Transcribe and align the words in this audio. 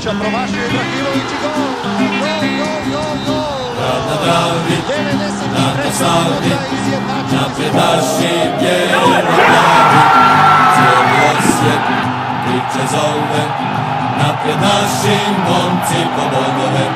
Ibrahimovića, 0.00 0.20
promašio 0.20 0.64
Ibrahimović 0.66 1.30
i 1.32 1.38
gol! 1.42 1.52
Gol, 2.20 2.42
gol, 2.58 2.80
gol, 2.92 3.14
gol! 3.26 3.70
Na 4.08 4.16
Dravi, 4.24 4.76
93. 4.88 5.84
na 5.84 5.92
Savi, 5.92 6.34
minuta 6.42 6.66
izjednačen 6.76 7.38
napred 7.38 7.74
naši 7.74 8.32
bijeli 8.60 9.22
glavi. 9.26 10.00
Cijeli 10.74 11.16
osjet 11.30 11.82
priče 12.44 12.86
zove, 12.90 13.44
napred 14.18 14.56
naši 14.60 15.16
momci 15.48 16.00
po 16.16 16.22
bodove. 16.32 16.86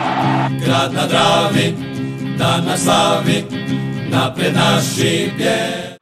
Grad 0.64 0.92
na 0.92 1.06
Dravi, 1.06 1.74
dan 2.38 2.64
na 2.64 2.76
slavi, 2.76 3.44
napred 4.10 4.54
naši 4.54 5.32
bijeli. 5.36 5.93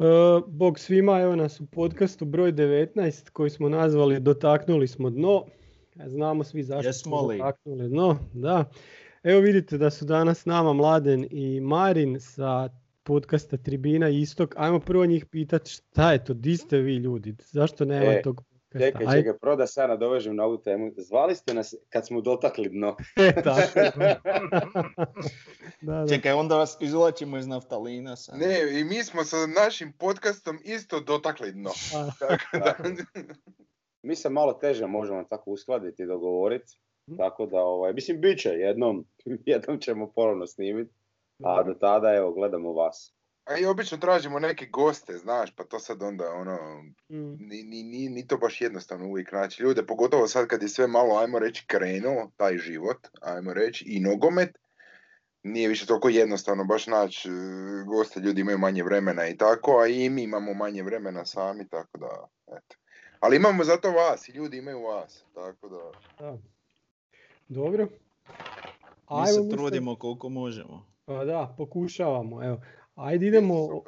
E, 0.00 0.04
Bog 0.46 0.78
svima, 0.78 1.20
evo 1.20 1.36
nas 1.36 1.60
u 1.60 1.66
podcastu 1.66 2.24
broj 2.24 2.52
19 2.52 3.30
koji 3.30 3.50
smo 3.50 3.68
nazvali 3.68 4.20
Dotaknuli 4.20 4.88
smo 4.88 5.10
dno. 5.10 5.44
E, 5.96 6.08
Znamo 6.08 6.44
svi 6.44 6.62
zašto 6.62 6.92
smo 6.92 7.26
li? 7.26 7.38
dotaknuli 7.38 7.88
dno. 7.88 8.18
Da. 8.32 8.64
Evo 9.22 9.40
vidite 9.40 9.78
da 9.78 9.90
su 9.90 10.04
danas 10.04 10.38
s 10.40 10.44
nama 10.46 10.72
Mladen 10.72 11.26
i 11.30 11.60
Marin 11.60 12.20
sa 12.20 12.68
podcasta 13.02 13.56
Tribina 13.56 14.08
Istok. 14.08 14.54
Ajmo 14.56 14.80
prvo 14.80 15.06
njih 15.06 15.26
pitati 15.26 15.70
šta 15.70 16.12
je 16.12 16.24
to, 16.24 16.34
di 16.34 16.56
ste 16.56 16.78
vi 16.78 16.96
ljudi, 16.96 17.34
zašto 17.52 17.84
nema 17.84 18.04
E, 18.12 18.22
tog? 18.22 18.42
Čekaj, 18.78 19.06
Aj- 19.06 19.16
čekaj, 19.16 19.38
prvo 19.38 19.56
da 19.56 19.66
se 19.66 19.80
ja 19.80 19.86
nadovežem 19.86 20.36
na 20.36 20.44
ovu 20.44 20.58
temu. 20.58 20.92
Zvali 20.96 21.34
ste 21.34 21.54
nas 21.54 21.74
kad 21.88 22.06
smo 22.06 22.20
dotakli 22.20 22.68
dno. 22.68 22.96
E, 23.16 23.42
tako 23.42 23.80
da, 23.98 24.16
da. 25.80 26.06
Čekaj, 26.08 26.32
onda 26.32 26.56
vas 26.56 26.76
izvlačimo 26.80 27.38
iz 27.38 27.46
naftalina 27.46 28.16
sad. 28.16 28.38
Ne, 28.38 28.80
i 28.80 28.84
mi 28.84 29.04
smo 29.04 29.24
sa 29.24 29.36
našim 29.64 29.92
podcastom 29.92 30.58
isto 30.64 31.00
dotakli 31.00 31.52
dno. 31.52 31.70
A, 31.94 32.10
Tako 32.18 32.58
da, 32.58 32.74
Mi 34.02 34.16
se 34.16 34.30
malo 34.30 34.52
teže 34.52 34.86
možemo 34.86 35.24
tako 35.24 35.50
uskladiti 35.50 36.02
i 36.02 36.06
dogovoriti. 36.06 36.78
Mhm. 37.08 37.16
Tako 37.16 37.46
da, 37.46 37.58
ovaj, 37.60 37.92
mislim, 37.92 38.20
bit 38.20 38.38
će 38.38 38.48
jednom, 38.48 39.04
jednom 39.46 39.78
ćemo 39.80 40.12
ponovno 40.12 40.46
snimiti. 40.46 40.94
A 41.44 41.62
do 41.62 41.74
tada, 41.74 42.14
evo, 42.14 42.32
gledamo 42.32 42.72
vas. 42.72 43.14
A 43.44 43.58
i 43.58 43.66
obično 43.66 43.98
tražimo 43.98 44.38
neke 44.38 44.66
goste, 44.66 45.16
znaš, 45.16 45.50
pa 45.56 45.64
to 45.64 45.78
sad 45.78 46.02
onda 46.02 46.32
ono, 46.32 46.58
mm, 47.08 47.36
ni, 47.38 47.62
ni, 47.62 47.82
ni, 47.82 48.08
ni 48.08 48.26
to 48.26 48.36
baš 48.36 48.60
jednostavno 48.60 49.06
uvijek 49.06 49.32
naći 49.32 49.62
ljude, 49.62 49.86
pogotovo 49.86 50.28
sad 50.28 50.46
kad 50.46 50.62
je 50.62 50.68
sve 50.68 50.86
malo, 50.86 51.18
ajmo 51.18 51.38
reći, 51.38 51.64
krenuo, 51.66 52.30
taj 52.36 52.58
život, 52.58 53.08
ajmo 53.20 53.54
reći, 53.54 53.84
i 53.88 54.00
nogomet, 54.00 54.58
nije 55.42 55.68
više 55.68 55.86
toliko 55.86 56.08
jednostavno 56.08 56.64
baš 56.64 56.86
naći 56.86 57.28
e, 57.28 57.32
goste, 57.86 58.20
ljudi 58.20 58.40
imaju 58.40 58.58
manje 58.58 58.82
vremena 58.82 59.28
i 59.28 59.36
tako, 59.36 59.78
a 59.78 59.86
i 59.86 60.10
mi 60.10 60.22
imamo 60.22 60.54
manje 60.54 60.82
vremena 60.82 61.26
sami, 61.26 61.68
tako 61.68 61.98
da, 61.98 62.28
eto. 62.56 62.76
Ali 63.20 63.36
imamo 63.36 63.64
zato 63.64 63.90
vas 63.90 64.28
i 64.28 64.32
ljudi 64.32 64.58
imaju 64.58 64.82
vas, 64.82 65.24
tako 65.34 65.68
da... 65.68 65.90
da. 66.18 66.38
Dobro. 67.48 67.88
Mi 69.10 69.26
se 69.26 69.56
trudimo 69.56 69.96
koliko 69.96 70.28
možemo. 70.28 70.86
Pa 71.04 71.24
da, 71.24 71.54
pokušavamo. 71.56 72.44
Evo. 72.44 72.60
Ajde 73.00 73.26
idemo 73.26 73.82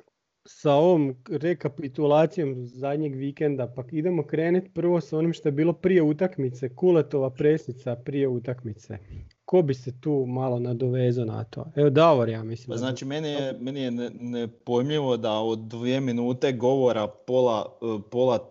sa 0.44 0.72
ovom 0.74 1.14
rekapitulacijom 1.30 2.66
zadnjeg 2.66 3.14
vikenda, 3.14 3.72
pa 3.76 3.84
idemo 3.92 4.26
krenuti 4.26 4.70
prvo 4.74 5.00
sa 5.00 5.18
onim 5.18 5.32
što 5.32 5.48
je 5.48 5.52
bilo 5.52 5.72
prije 5.72 6.02
utakmice, 6.02 6.74
Kuletova 6.74 7.30
presica 7.30 7.96
prije 7.96 8.28
utakmice. 8.28 8.98
Ko 9.44 9.62
bi 9.62 9.74
se 9.74 10.00
tu 10.00 10.26
malo 10.28 10.58
nadovezao 10.58 11.24
na 11.24 11.44
to? 11.44 11.66
Evo 11.76 11.90
Davor 11.90 12.28
ja 12.28 12.44
mislim. 12.44 12.74
Pa 12.74 12.76
znači, 12.76 13.04
meni 13.04 13.28
je, 13.28 13.56
meni 13.60 13.80
je 13.80 13.90
ne- 13.90 14.10
nepojmljivo 14.20 15.16
da 15.16 15.32
od 15.32 15.58
dvije 15.58 16.00
minute 16.00 16.52
govora 16.52 17.06
pola, 17.26 17.78
pola 18.10 18.50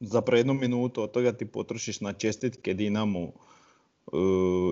zapravo 0.00 0.38
jednu 0.38 0.54
minutu 0.54 1.02
od 1.02 1.10
toga 1.10 1.32
ti 1.32 1.46
potrošiš 1.46 2.00
na 2.00 2.12
čestitke 2.12 2.74
Dinamu 2.74 3.32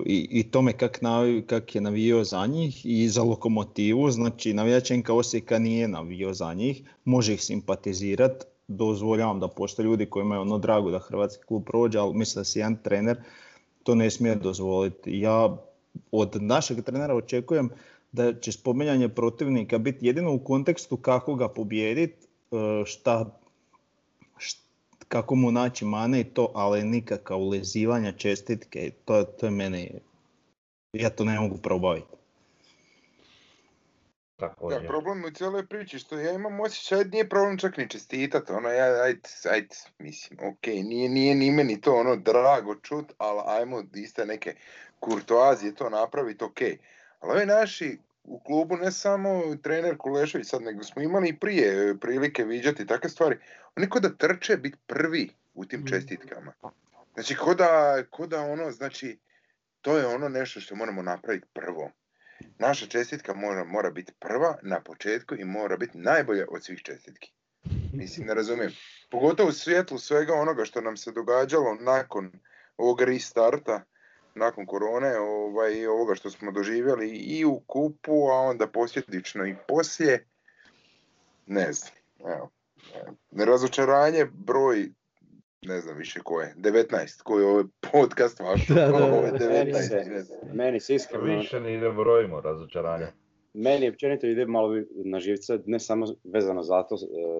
i, 0.05 0.27
i 0.31 0.51
tome 0.51 0.73
kak, 0.73 1.01
navi- 1.01 1.41
kak 1.47 1.75
je 1.75 1.81
navijao 1.81 2.23
za 2.23 2.45
njih 2.45 2.85
i 2.85 3.09
za 3.09 3.23
lokomotivu, 3.23 4.11
znači 4.11 4.53
navijačenka 4.53 5.13
Osijeka 5.13 5.59
nije 5.59 5.87
navio 5.87 6.33
za 6.33 6.53
njih, 6.53 6.81
može 7.05 7.33
ih 7.33 7.43
simpatizirat, 7.43 8.43
dozvoljavam 8.67 9.39
da 9.39 9.47
postoje 9.47 9.83
ljudi 9.85 10.05
koji 10.05 10.23
imaju 10.23 10.41
ono 10.41 10.57
drago 10.57 10.91
da 10.91 10.99
hrvatski 10.99 11.43
klub 11.45 11.63
prođe, 11.65 11.99
ali 11.99 12.17
mislim 12.17 12.39
da 12.41 12.45
si 12.45 12.59
jedan 12.59 12.77
trener 12.83 13.17
to 13.83 13.95
ne 13.95 14.09
smije 14.09 14.35
dozvoliti. 14.35 15.19
Ja 15.19 15.57
od 16.11 16.41
našeg 16.41 16.83
trenera 16.83 17.15
očekujem 17.15 17.69
da 18.11 18.39
će 18.39 18.51
spominjanje 18.51 19.09
protivnika 19.09 19.77
biti 19.77 20.07
jedino 20.07 20.33
u 20.33 20.39
kontekstu 20.39 20.97
kako 20.97 21.35
ga 21.35 21.47
pobijediti, 21.47 22.27
šta, 22.85 23.39
št- 24.37 24.66
kako 25.07 25.35
mu 25.35 25.51
naći 25.51 25.85
mane 25.85 26.19
i 26.19 26.23
to, 26.23 26.51
ali 26.55 26.83
nikakav 26.83 27.37
ulezivanja 27.37 28.11
čestitke, 28.11 28.91
to, 29.05 29.23
to 29.23 29.45
je 29.45 29.51
meni, 29.51 29.91
ja 30.93 31.09
to 31.09 31.25
ne 31.25 31.39
mogu 31.39 31.57
probaviti. 31.57 32.17
Da, 34.39 34.49
Također. 34.49 34.87
problem 34.87 35.25
u 35.25 35.31
cijeloj 35.31 35.67
priči 35.67 35.99
što 35.99 36.19
ja 36.19 36.33
imam 36.33 36.59
osjećaj, 36.59 37.03
nije 37.03 37.29
problem 37.29 37.57
čak 37.57 37.77
ni 37.77 37.89
čestitat, 37.89 38.49
ono, 38.49 38.69
ja, 38.69 39.03
ajde, 39.03 39.29
ajde, 39.51 39.75
mislim, 39.99 40.39
ok, 40.39 40.65
nije, 40.65 41.09
nije 41.09 41.35
ni 41.35 41.51
meni 41.51 41.81
to 41.81 41.95
ono 41.95 42.15
drago 42.15 42.75
čut, 42.75 43.13
ali 43.17 43.41
ajmo 43.45 43.83
iste 43.93 44.25
neke 44.25 44.55
kurtoazije 44.99 45.75
to 45.75 45.89
napraviti, 45.89 46.43
ok. 46.43 46.61
Ali 47.19 47.31
ovi 47.31 47.45
naši 47.45 47.97
u 48.23 48.39
klubu, 48.39 48.77
ne 48.77 48.91
samo 48.91 49.55
trener 49.63 49.97
Kulešević 49.97 50.47
sad, 50.47 50.61
nego 50.61 50.83
smo 50.83 51.01
imali 51.01 51.29
i 51.29 51.39
prije 51.39 51.89
e, 51.89 51.97
prilike 51.97 52.43
viđati 52.43 52.87
takve 52.87 53.09
stvari, 53.09 53.37
oni 53.77 53.89
ko 53.89 53.99
da 53.99 54.09
trče 54.09 54.57
biti 54.57 54.77
prvi 54.87 55.29
u 55.53 55.65
tim 55.65 55.79
Mhm. 55.79 55.87
čestitkama. 55.87 56.53
Znači, 57.13 57.35
ko 57.35 57.53
da, 57.53 58.03
ko 58.09 58.27
da 58.27 58.41
ono, 58.41 58.71
znači, 58.71 59.17
to 59.81 59.97
je 59.97 60.05
ono 60.07 60.29
nešto 60.29 60.59
što 60.59 60.75
moramo 60.75 61.01
napraviti 61.01 61.47
prvo. 61.53 61.91
Naša 62.59 62.85
čestitka 62.85 63.33
mora, 63.33 63.63
mora 63.63 63.91
biti 63.91 64.13
prva 64.19 64.57
na 64.61 64.81
početku 64.81 65.35
i 65.35 65.43
mora 65.45 65.77
biti 65.77 65.97
najbolja 65.97 66.45
od 66.49 66.63
svih 66.63 66.81
čestitki. 66.81 67.31
Mislim, 67.93 68.27
ne 68.27 68.33
razumijem. 68.33 68.71
Pogotovo 69.11 69.49
u 69.49 69.51
svjetlu 69.51 69.97
svega 69.99 70.33
onoga 70.33 70.65
što 70.65 70.81
nam 70.81 70.97
se 70.97 71.11
događalo 71.11 71.75
nakon 71.75 72.31
ovog 72.77 73.01
restarta, 73.01 73.83
nakon 74.35 74.65
korone, 74.65 75.17
ovaj, 75.17 75.87
ovoga 75.87 76.15
što 76.15 76.29
smo 76.29 76.51
doživjeli 76.51 77.09
i 77.09 77.45
u 77.45 77.59
kupu, 77.59 78.27
a 78.29 78.35
onda 78.35 78.67
posljedično 78.67 79.45
i 79.45 79.55
poslije. 79.67 80.25
Ne 81.45 81.73
znam, 81.73 81.91
evo. 82.19 82.49
Razočaranje 83.31 84.25
broj, 84.25 84.89
ne 85.61 85.81
znam 85.81 85.97
više 85.97 86.19
ko 86.19 86.41
je, 86.41 86.55
19, 86.57 87.21
koji 87.23 87.41
je 87.43 87.47
ovaj 87.47 87.63
podcast 87.91 88.39
vaš. 88.39 88.67
Da, 88.67 88.75
da, 88.75 89.05
ovo 89.05 89.25
je 89.25 89.31
da. 89.31 89.37
19, 89.37 89.49
Meni 89.49 89.73
se, 89.73 90.25
meni 90.53 90.79
se 90.79 90.95
iskreno, 90.95 91.23
Više 91.37 91.59
ni 91.59 91.77
ne 91.77 91.91
brojimo 91.91 92.41
razočaranja. 92.41 93.07
meni 93.53 93.89
općenito 93.89 94.27
ide 94.27 94.45
malo 94.45 94.73
na 95.05 95.19
živce, 95.19 95.59
ne 95.65 95.79
samo 95.79 96.05
vezano 96.23 96.63
zato 96.63 96.95
e, 96.95 96.97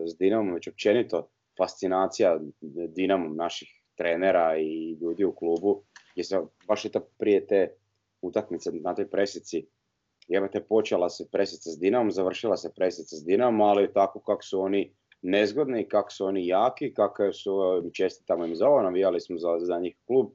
s 0.08 0.18
Dinamom, 0.18 0.53
već 0.53 0.68
općenito 0.68 1.30
fascinacija 1.58 2.40
Dinamom 2.88 3.35
naših 3.35 3.68
trenera 3.96 4.58
i 4.58 4.91
ljudi 4.91 5.25
u 5.25 5.31
klubu, 5.31 5.84
jer 6.16 6.25
se 6.25 6.38
baš 6.68 6.85
i 6.85 6.90
to 6.90 7.00
prije 7.18 7.47
te 7.47 7.69
utakmice 8.22 8.72
na 8.74 8.96
toj 8.96 9.09
presici, 9.09 9.66
jebate 10.28 10.62
počela 10.62 11.09
se 11.09 11.28
presica 11.31 11.69
s 11.72 11.79
Dinamom, 11.79 12.12
završila 12.12 12.58
se 12.58 12.72
presica 12.75 13.16
s 13.16 13.25
Dinamom, 13.25 13.62
ali 13.62 13.94
tako 13.94 14.19
kako 14.19 14.44
su 14.44 14.62
oni 14.62 14.94
nezgodni, 15.22 15.88
kako 15.89 16.11
su 16.11 16.25
oni 16.25 16.47
jaki, 16.47 16.94
kako 16.94 17.33
su 17.33 17.81
im 17.83 17.91
čestitamo 17.91 18.45
im 18.45 18.55
za 18.55 18.67
ovo, 18.67 18.81
navijali 18.81 19.22
smo 19.22 19.38
za, 19.38 19.59
za 19.59 19.79
njih 19.79 19.95
klub, 20.07 20.28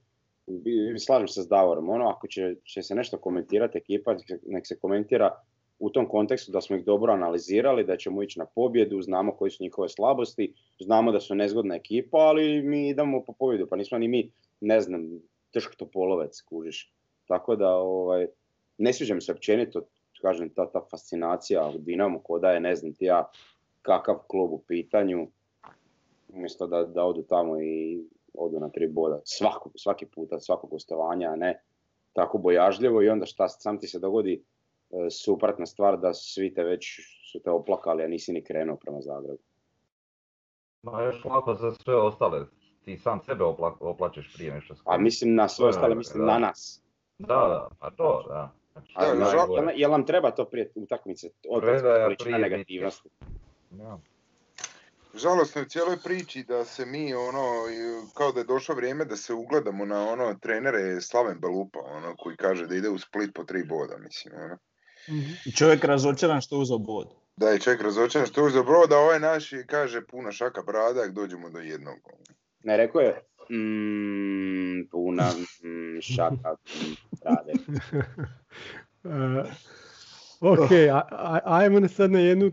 slažem 0.99 1.29
se 1.29 1.43
s 1.43 1.49
Davorom, 1.49 1.89
ono, 1.89 2.09
ako 2.09 2.27
će, 2.27 2.55
će 2.65 2.83
se 2.83 2.95
nešto 2.95 3.19
komentirati 3.19 3.79
ekipa, 3.79 4.17
nek 4.47 4.67
se- 4.67 4.79
komentira 4.79 5.31
u 5.79 5.91
tom 5.91 6.09
kontekstu 6.09 6.53
da 6.53 6.61
smo 6.61 6.77
ih 6.77 6.85
dobro 6.85 7.13
analizirali, 7.13 7.85
da 7.85 7.97
ćemo 7.97 8.23
ići 8.23 8.39
na 8.39 8.47
pobjedu, 8.47 9.03
znamo 9.03 9.37
koji 9.37 9.51
su 9.51 9.63
njihove 9.63 9.89
slabosti, 9.89 10.55
znamo 10.81 11.13
da 11.13 11.21
su 11.21 11.35
nezgodna 11.35 11.75
ekipa, 11.75 12.19
ali 12.19 12.63
mi 12.63 12.89
idemo 12.89 13.25
po 13.25 13.33
pobjedu, 13.33 13.67
pa 13.67 13.77
nismo 13.77 13.99
ni 13.99 14.09
mi, 14.09 14.31
ne 14.61 14.81
znam, 14.81 15.21
Tršk 15.51 15.75
Topolovec, 15.77 16.41
kužiš. 16.41 16.93
Tako 17.27 17.57
da, 17.57 17.75
ovaj, 17.75 18.27
ne 18.79 18.93
sviđa 18.93 19.15
mi 19.15 19.21
se 19.21 19.33
općenito, 19.33 19.83
kažem, 20.23 20.51
ta, 20.55 20.71
ta 20.71 20.81
fascinacija 20.91 21.69
u 21.69 21.79
Dinamu, 21.79 22.21
ko 22.21 22.39
da 22.39 22.51
je, 22.51 22.61
ne 22.61 22.77
znam 22.77 22.95
ti 22.95 23.05
ja, 23.05 23.25
kakav 23.83 24.19
klub 24.27 24.53
u 24.53 24.59
pitanju, 24.69 25.29
umjesto 26.29 26.67
da, 26.67 26.85
da 26.85 27.05
odu 27.05 27.23
tamo 27.23 27.61
i 27.61 28.05
odu 28.35 28.61
na 28.61 28.69
tri 28.69 28.89
boda. 28.89 29.21
Svako, 29.25 29.71
svaki 29.75 30.07
puta, 30.07 30.41
svako 30.41 30.67
gostovanja, 30.67 31.31
a 31.31 31.37
ne 31.37 31.63
tako 32.13 32.39
bojažljivo 32.39 33.03
i 33.03 33.09
onda 33.09 33.27
šta 33.27 33.49
sam 33.49 33.79
ti 33.81 33.87
se 33.87 33.99
dogodi 33.99 34.43
e, 34.91 35.11
suprotna 35.11 35.67
stvar 35.67 35.99
da 35.99 36.15
svi 36.15 36.55
te 36.55 36.65
već 36.65 36.85
su 37.33 37.41
te 37.41 37.51
oplakali, 37.51 38.05
a 38.05 38.09
nisi 38.09 38.33
ni 38.33 38.45
krenuo 38.45 38.77
prema 38.77 39.01
Zagrebu. 39.01 39.39
Ma 40.83 41.03
još 41.03 41.25
lako 41.25 41.55
za 41.55 41.71
sve 41.71 41.97
ostale. 41.97 42.47
Ti 42.85 42.99
sam 42.99 43.21
sebe 43.21 43.45
opla, 43.45 43.77
oplačeš 43.81 44.35
prije 44.35 44.55
nešto 44.55 44.75
A 44.85 44.99
mislim 44.99 45.35
na 45.35 45.49
sve 45.49 45.67
ostale, 45.67 45.95
mislim 45.95 46.27
da. 46.27 46.33
na 46.33 46.39
nas. 46.39 46.83
Da, 47.19 47.27
da, 47.35 47.69
pa 47.79 47.91
to, 47.91 48.25
da. 48.29 48.53
A, 48.95 49.15
Da, 49.15 49.25
žal- 49.25 49.57
jel, 49.57 49.81
jel 49.81 49.91
nam 49.91 50.07
treba 50.07 50.31
to 50.31 50.45
prije 50.45 50.73
utakmice? 50.75 51.31
Od 51.49 51.63
Predaja 51.63 52.05
količina 52.05 52.37
prije 52.37 52.39
negativnosti. 52.39 53.09
Da. 53.73 53.99
Žalosno 55.15 55.61
je 55.61 55.67
u 55.67 55.69
cijeloj 55.69 55.97
priči 55.99 56.43
da 56.43 56.65
se 56.65 56.87
mi 56.87 57.15
ono, 57.15 57.41
i- 57.71 58.15
kao 58.15 58.33
da 58.33 58.41
je 58.41 58.45
došlo 58.47 58.75
vrijeme 58.75 59.05
da 59.05 59.17
se 59.17 59.35
ugledamo 59.35 59.85
na 59.85 60.03
ono 60.03 60.35
trenere 60.35 61.01
Slaven 61.01 61.39
Belupa, 61.41 61.79
ono, 61.81 62.17
koji 62.17 62.37
kaže 62.37 62.67
da 62.67 62.75
ide 62.75 62.89
u 62.89 62.99
Split 62.99 63.35
po 63.35 63.45
tri 63.45 63.65
boda, 63.65 63.97
mislim, 63.99 64.35
ono. 64.37 64.59
Mhm. 65.09 65.33
I 65.47 65.53
čovjek 65.53 65.85
razočaran 65.85 66.41
što 66.41 66.57
je 66.57 66.61
uzeo 66.61 66.79
bod. 66.79 67.09
Da 67.37 67.49
je 67.49 67.59
čovjek 67.61 67.83
razočaran 67.83 68.27
što 68.27 68.41
je 68.41 68.47
uzeo 68.47 68.63
broda, 68.65 68.97
a 68.97 69.01
ovaj 69.01 69.21
naš 69.21 69.51
kaže 69.67 70.07
puna 70.07 70.33
šaka 70.33 70.63
brada, 70.63 71.07
dođemo 71.09 71.51
do 71.51 71.59
jednog. 71.59 71.99
Ne, 72.65 72.77
rekao 72.77 73.01
je, 73.01 73.21
mm, 73.51 74.89
puna, 74.91 75.31
mm, 75.63 76.01
šaka, 76.03 76.53
mm, 76.53 76.95
rade. 77.23 77.53
E, 79.05 79.09
ok, 80.43 80.71
a, 80.93 81.03
a- 81.11 81.41
ajmo 81.45 81.81
na 81.81 81.89
sad 81.89 82.11
na 82.11 82.19
jednu 82.19 82.53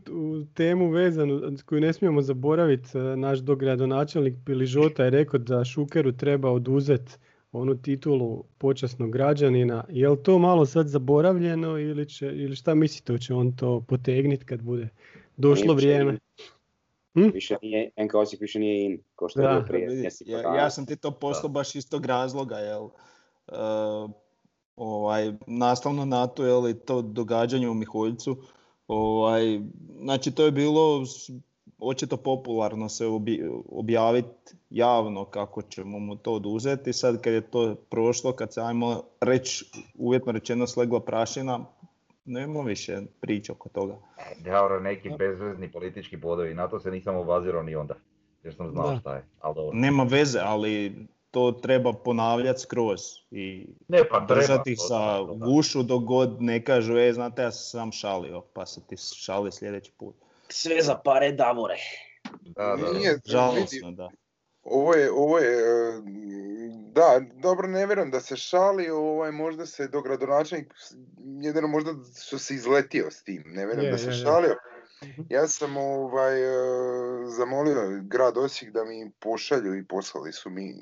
temu 0.53 0.89
vezanu 0.89 1.57
koju 1.65 1.81
ne 1.81 1.93
smijemo 1.93 2.21
zaboraviti. 2.21 2.97
E, 2.97 3.01
Naš 3.01 3.39
dogradonačelnik 3.39 4.35
Piližota 4.45 5.03
je 5.03 5.09
rekao 5.09 5.39
da 5.39 5.65
Šukeru 5.65 6.11
treba 6.11 6.51
oduzeti 6.51 7.11
onu 7.51 7.81
titulu 7.81 8.43
počasnog 8.57 9.11
građanina. 9.11 9.83
Je 9.89 10.09
li 10.09 10.23
to 10.23 10.39
malo 10.39 10.65
sad 10.65 10.87
zaboravljeno 10.87 11.77
ili, 11.79 12.09
će, 12.09 12.25
ili 12.25 12.55
šta 12.55 12.75
mislite, 12.75 13.17
će 13.17 13.33
on 13.33 13.51
to 13.51 13.81
potegniti 13.87 14.45
kad 14.45 14.61
bude 14.61 14.89
došlo 15.37 15.73
vrijeme? 15.73 16.17
Hm? 17.13 17.29
Više 17.33 17.55
nije, 17.61 17.89
NK 17.97 18.13
Osijek 18.15 18.41
više 18.41 18.59
nije 18.59 18.85
in, 18.85 18.99
ko 19.15 19.29
što 19.29 19.41
je 19.41 19.47
Da. 19.47 19.53
bio 19.53 19.65
prije 19.67 20.09
ja, 20.25 20.55
ja 20.55 20.69
sam 20.69 20.85
ti 20.85 20.95
to 20.95 21.11
poslao 21.11 21.49
baš 21.49 21.75
iz 21.75 21.89
tog 21.89 22.05
razloga, 22.05 22.55
jel? 22.55 22.89
e, 23.47 23.51
ovaj, 24.79 25.33
nastavno 25.47 26.05
na 26.05 26.27
to, 26.27 26.45
jel, 26.45 26.69
i 26.69 26.73
to 26.73 27.01
događanje 27.01 27.69
u 27.69 27.73
Miholjcu, 27.73 28.37
ovaj, 28.87 29.59
znači 30.01 30.31
to 30.31 30.45
je 30.45 30.51
bilo 30.51 31.03
očito 31.79 32.17
popularno 32.17 32.89
se 32.89 33.05
objaviti 33.69 34.55
javno 34.69 35.25
kako 35.25 35.61
ćemo 35.61 35.99
mu 35.99 36.15
to 36.15 36.33
oduzeti. 36.33 36.93
Sad 36.93 37.21
kad 37.21 37.33
je 37.33 37.41
to 37.41 37.75
prošlo, 37.75 38.31
kad 38.31 38.53
se 38.53 38.61
ajmo 38.61 39.03
reći, 39.21 39.71
uvjetno 39.95 40.31
rečeno 40.31 40.67
slegla 40.67 40.99
prašina, 40.99 41.65
nema 42.25 42.61
više 42.61 43.01
priče 43.21 43.51
oko 43.51 43.69
toga. 43.69 43.95
Dobro, 44.45 44.79
neki 44.79 45.09
bezvezni 45.17 45.71
politički 45.71 46.17
bodovi, 46.17 46.53
na 46.53 46.67
to 46.67 46.79
se 46.79 46.91
nisam 46.91 47.15
obazirao 47.15 47.63
ni 47.63 47.75
onda. 47.75 47.95
Jer 48.43 48.55
sam 48.55 48.71
znao 48.71 48.89
Da. 48.91 48.99
šta 48.99 49.15
je, 49.15 49.25
ali 49.39 49.55
dobro. 49.55 49.77
Nema 49.77 50.03
veze, 50.03 50.39
ali 50.43 50.95
to 51.31 51.51
treba 51.53 51.93
ponavljati 51.93 52.59
skroz 52.59 52.99
i 53.31 53.67
Ne, 53.87 53.99
pa 54.01 54.17
treba. 54.17 54.35
držati 54.35 54.71
ih 54.71 54.77
to- 54.79 54.87
da. 55.29 55.45
gušu 55.45 55.83
dok 55.83 56.03
god 56.03 56.41
ne 56.41 56.63
kažu, 56.63 56.97
e, 56.97 57.13
znate, 57.13 57.41
ja 57.41 57.51
sam 57.51 57.91
šalio, 57.91 58.41
pa 58.43 58.65
se 58.65 58.81
ti 58.81 58.95
šali 58.97 59.51
sljedeći 59.51 59.91
put. 59.91 60.15
Sve 60.49 60.81
za 60.81 60.95
pare 60.95 61.31
Davore. 61.31 61.77
Da, 62.41 62.63
da, 62.65 62.75
da. 62.77 62.91
Nije, 62.91 63.11
vidi, 63.11 63.21
Žalosno, 63.25 63.91
da. 63.91 64.09
Ovo 64.63 64.93
je, 64.93 65.11
ovo 65.11 65.39
je, 65.39 65.49
e, 65.49 66.01
da, 66.89 67.21
dobro, 67.33 67.67
ne 67.67 67.85
vjerujem 67.85 68.11
da 68.11 68.19
se 68.19 68.35
šali, 68.35 68.89
ovaj, 68.89 69.31
možda 69.31 69.65
se 69.65 69.87
do 69.87 70.01
gradonačelnik, 70.01 70.73
jedino 71.37 71.67
možda 71.67 71.91
što 72.17 72.37
se 72.37 72.53
izletio 72.53 73.11
s 73.11 73.23
tim, 73.23 73.43
ne 73.45 73.65
vjerujem 73.65 73.85
Je, 73.85 73.91
da 73.91 73.97
se 73.97 74.05
je, 74.05 74.09
je. 74.09 74.13
šalio. 74.15 74.49
Mhm. 74.49 74.68
Ja 75.29 75.47
sam 75.47 75.77
ovaj, 75.77 76.41
e, 76.41 77.25
zamolio 77.25 78.01
grad 78.03 78.37
Osijek 78.37 78.73
da 78.73 78.83
mi 78.85 79.11
pošalju 79.19 79.75
i 79.75 79.85
poslali 79.85 80.33
su 80.33 80.49
mi 80.49 80.73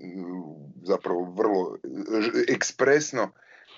zapravo 0.84 1.34
vrlo 1.38 1.78
ekspresno 2.48 3.32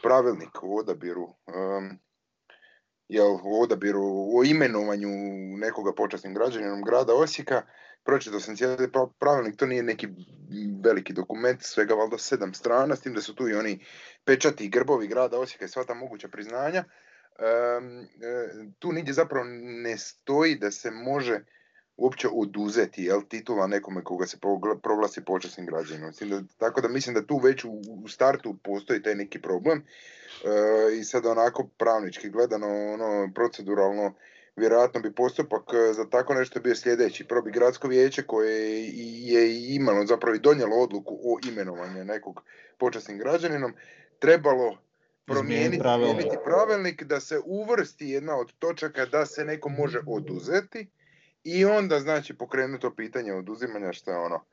pravilnik 0.03 0.63
o 0.63 0.79
odabiru 0.79 1.27
em, 1.47 1.99
jel, 3.07 3.31
o 3.43 3.61
odabiru, 3.63 4.01
o 4.35 4.43
imenovanju 4.45 5.09
nekoga 5.57 5.93
počasnim 5.93 6.33
građaninom 6.33 6.81
grada 6.81 7.13
Osijeka. 7.13 7.61
Pročitao 8.03 8.39
sam 8.39 8.55
cijeli 8.55 8.87
pra- 8.87 9.11
pravilnik, 9.19 9.55
to 9.55 9.65
nije 9.65 9.83
neki 9.83 10.07
veliki 10.83 11.13
dokument, 11.13 11.61
svega 11.61 11.93
valjda 11.93 12.17
sedam 12.17 12.53
strana, 12.53 12.95
s 12.95 13.01
tim 13.01 13.13
da 13.13 13.21
su 13.21 13.35
tu 13.35 13.49
i 13.49 13.53
oni 13.53 13.85
pečati 14.23 14.69
grbovi 14.69 15.07
grada 15.07 15.39
Osijeka 15.39 15.65
i 15.65 15.67
sva 15.67 15.83
ta 15.83 15.93
moguća 15.93 16.27
priznanja. 16.27 16.83
E, 17.39 17.81
tu 18.79 18.91
nigdje 18.91 19.13
zapravo 19.13 19.45
ne 19.61 19.97
stoji 19.97 20.55
da 20.55 20.71
se 20.71 20.91
može 20.91 21.39
uopće 21.97 22.27
oduzeti 22.31 23.03
jel, 23.03 23.21
titula 23.29 23.67
nekome 23.67 24.03
koga 24.03 24.25
se 24.25 24.37
progla- 24.37 24.79
proglasi 24.83 25.25
počasnim 25.25 25.65
građaninom. 25.65 26.13
Tako 26.57 26.81
da 26.81 26.87
mislim 26.87 27.15
da 27.15 27.25
tu 27.25 27.37
već 27.37 27.63
u, 27.63 27.81
u 28.03 28.07
startu 28.07 28.57
postoji 28.63 29.03
taj 29.03 29.15
neki 29.15 29.41
problem. 29.41 29.77
E, 29.79 30.95
I 30.99 31.03
sad 31.03 31.25
onako 31.25 31.67
pravnički 31.77 32.29
gledano, 32.29 32.67
ono, 32.67 33.31
proceduralno, 33.35 34.13
vjerojatno 34.55 34.99
bi 35.01 35.15
postupak 35.15 35.63
e, 35.73 35.93
za 35.93 36.09
tako 36.09 36.33
nešto 36.33 36.59
bio 36.59 36.75
sljedeći. 36.75 37.27
Prvo 37.27 37.41
bi 37.41 37.51
gradsko 37.51 37.87
vijeće 37.87 38.23
koje 38.23 38.87
je 39.31 39.75
imalo 39.75 40.05
zapravo 40.05 40.35
i 40.35 40.39
donijelo 40.39 40.75
odluku 40.75 41.19
o 41.23 41.39
imenovanju 41.47 42.05
nekog 42.05 42.43
počasnim 42.77 43.17
građaninom, 43.17 43.73
trebalo 44.19 44.77
promijeniti 45.29 45.79
pravilnik. 45.79 46.27
pravilnik 46.45 47.03
da 47.03 47.19
se 47.19 47.39
uvrsti 47.45 48.09
jedna 48.09 48.35
od 48.35 48.53
točaka 48.59 49.05
da 49.05 49.25
se 49.25 49.45
neko 49.45 49.69
može 49.69 49.99
oduzeti 50.07 50.87
i 51.43 51.65
onda 51.65 51.99
znači 51.99 52.37
pokrenuti 52.37 52.81
to 52.81 52.95
pitanje 52.95 53.33
oduzimanja 53.33 53.93
što 53.93 54.11
je 54.11 54.17
ono 54.17 54.45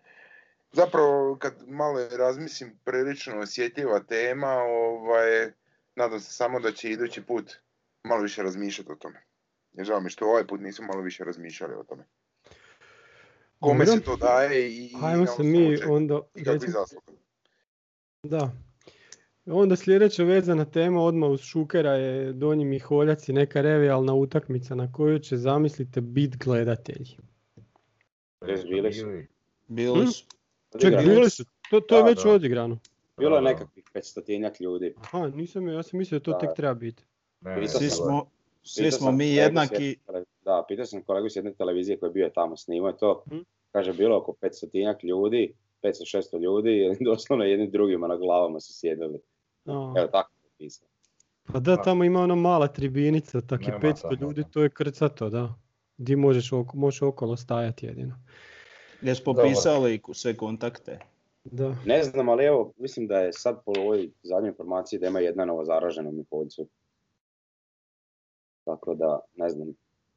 zapravo 0.72 1.36
kad 1.36 1.54
malo 1.66 2.08
razmislim 2.08 2.78
prilično 2.84 3.40
osjetljiva 3.40 4.00
tema 4.00 4.52
ovaj 4.52 5.52
nadam 5.96 6.20
se 6.20 6.32
samo 6.32 6.60
da 6.60 6.72
će 6.72 6.90
idući 6.90 7.22
put 7.22 7.52
malo 8.04 8.22
više 8.22 8.42
razmišljati 8.42 8.92
o 8.92 8.96
tome 8.96 9.22
jer 9.72 9.86
žao 9.86 10.00
mi 10.00 10.10
što 10.10 10.24
ovaj 10.24 10.46
put 10.46 10.60
nisu 10.60 10.82
malo 10.82 11.00
više 11.00 11.24
razmišljali 11.24 11.74
o 11.74 11.84
tome 11.84 12.04
kome 13.60 13.84
Dobro. 13.84 13.98
se 13.98 14.04
to 14.04 14.16
daje 14.16 14.70
i 14.70 14.92
Ajmo 15.02 15.24
na 15.24 15.26
se 15.26 15.42
mi 15.42 15.78
onda... 15.88 16.20
Da. 18.22 18.65
Onda 19.46 19.76
sljedeća 19.76 20.24
vezana 20.24 20.64
tema 20.64 21.02
odmah 21.02 21.30
uz 21.30 21.40
Šukera 21.40 21.92
je 21.92 22.32
Donji 22.32 22.64
Miholjac 22.64 23.28
i 23.28 23.32
neka 23.32 23.60
revijalna 23.60 24.14
utakmica 24.14 24.74
na 24.74 24.92
koju 24.92 25.18
će 25.18 25.36
zamislite 25.36 26.00
bit 26.00 26.36
gledatelji. 26.36 27.16
Bili 28.40 28.92
su. 28.92 29.06
Bili. 29.06 29.26
Bili 29.68 30.00
Hm? 30.00 30.06
su. 30.06 30.24
Ček, 30.72 30.84
Odigrano. 30.84 31.08
bili 31.08 31.30
su, 31.30 31.44
to, 31.70 31.80
to 31.80 31.96
je 31.96 32.04
već 32.04 32.22
da. 32.24 32.30
odigrano. 32.30 32.78
Bilo 33.16 33.36
je 33.36 33.42
nekakvih 33.42 33.84
500 33.94 34.62
ljudi. 34.62 34.94
Aha, 34.96 35.28
nisam, 35.28 35.68
ja 35.68 35.82
sam 35.82 35.98
mislio 35.98 36.18
da 36.18 36.24
to 36.24 36.32
Da. 36.32 36.38
tek 36.38 36.50
treba 36.56 36.74
biti. 36.74 37.02
Svi 37.68 37.90
smo, 37.90 38.26
svi 38.62 38.90
smo 38.90 39.12
mi 39.12 39.26
jednaki, 39.26 39.96
Da, 40.44 40.64
pitao 40.68 40.86
sam 40.86 41.02
kolegu 41.02 41.28
s 41.30 41.36
jedne 41.36 41.52
televizije 41.54 41.98
koji 41.98 42.08
je 42.10 42.12
bio 42.12 42.30
tamo 42.34 42.56
snimao 42.56 42.92
to. 42.92 43.24
Mhm. 43.26 43.38
Kaže, 43.72 43.92
bilo 43.92 44.16
oko 44.16 44.32
500 44.32 45.04
ljudi, 45.04 45.54
500-600 45.82 46.40
ljudi 46.40 46.90
doslovno 47.10 47.44
jedni 47.44 47.70
drugima 47.70 48.06
na 48.06 48.16
glavama 48.16 48.60
su 48.60 48.72
sjedili. 48.72 49.18
Evo 49.72 50.08
tako 50.12 50.30
je 50.44 50.50
pisao. 50.58 50.88
pa 51.52 51.60
da, 51.60 51.82
tamo 51.82 52.04
ima 52.04 52.20
ona 52.20 52.34
mala 52.34 52.68
tribinica, 52.68 53.40
tak 53.40 53.60
je 53.60 53.72
Nema 53.72 53.80
500 53.80 54.02
tamo, 54.02 54.14
ljudi, 54.20 54.42
da. 54.42 54.48
to 54.48 54.62
je 54.62 54.70
krcato, 54.70 55.30
da. 55.30 55.54
Di 55.96 56.16
možeš, 56.16 56.52
oko, 56.52 56.76
možeš 56.76 57.02
okolo 57.02 57.36
stajati 57.36 57.86
jedino. 57.86 58.22
gdje 59.00 59.14
smo 59.14 59.34
popisali 59.34 60.00
sve 60.12 60.36
kontakte. 60.36 60.98
Da. 61.44 61.76
Ne 61.84 62.02
znam, 62.02 62.28
ali 62.28 62.44
evo, 62.44 62.72
mislim 62.76 63.06
da 63.06 63.18
je 63.18 63.32
sad 63.32 63.64
po 63.64 63.72
ovoj 63.78 64.10
zadnjoj 64.22 64.48
informaciji 64.48 64.98
da 64.98 65.06
ima 65.06 65.20
jedna 65.20 65.44
novo 65.44 65.64
zaražena 65.64 66.08
u 66.08 66.12
Miholjcu. 66.12 66.68
Tako 68.64 68.94
da, 68.94 69.20
ne 69.34 69.48
znam. 69.48 69.68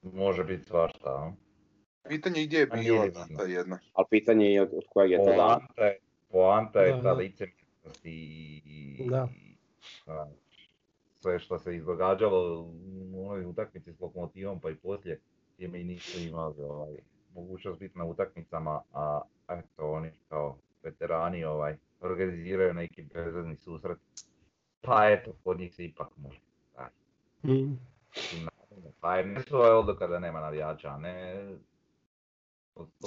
Može 0.02 0.44
biti 0.44 0.64
svašta. 0.64 1.10
a? 1.10 1.34
pitanje 2.10 2.40
je 2.42 2.48
gdje 2.48 2.60
je 2.60 2.66
bila 2.66 3.12
ta 3.38 3.44
jedna 3.44 3.80
Ali 3.94 4.06
pitanje 4.10 4.46
je 4.46 4.62
od, 4.62 4.70
od 4.74 4.84
kojeg 4.90 5.12
je 5.12 5.18
to 5.18 5.26
dana. 5.26 5.60
Poanta 5.60 5.86
je, 5.86 6.00
poanta 6.30 6.82
je 6.82 6.92
Da, 6.92 7.02
ta 7.02 7.04
da. 7.04 7.16
I, 8.04 8.62
i- 8.66 9.10
Da. 9.10 9.28
a, 10.08 10.26
sve 11.22 11.40
što 11.40 11.60
se 11.60 11.76
izdogađalo 11.76 12.62
u 13.14 13.28
onoj 13.28 13.46
utakmici 13.46 13.94
s 13.94 14.00
lokomotivom 14.00 14.60
pa 14.60 14.70
i 14.70 14.76
poslije 14.76 15.22
gdje 15.56 15.68
mi 15.68 15.84
nisu 15.84 16.20
imali 16.20 16.62
ovaj, 16.64 16.98
mogućnost 17.34 17.80
biti 17.80 17.98
na 17.98 18.06
utakmicama, 18.06 18.82
a 18.94 19.22
eto 19.50 19.92
oni 19.92 20.12
kao 20.30 20.58
veterani 20.84 21.44
ovaj, 21.44 21.78
organiziraju 22.02 22.74
neki 22.74 23.02
bezvezni 23.14 23.56
susret. 23.56 23.98
Pa 24.82 25.10
eto, 25.10 25.34
kod 25.44 25.60
njih 25.60 25.76
se 25.76 25.86
ipak 25.86 26.08
može. 26.18 26.40
Mm. 27.44 27.78
Mislim, 28.16 28.44
naravno, 28.44 28.92
Pa 29.00 29.16
je 29.16 29.36
odluka 29.74 30.08
da 30.08 30.20
nema 30.20 30.40
navijača, 30.40 30.90
a 30.90 30.98
ne 30.98 31.46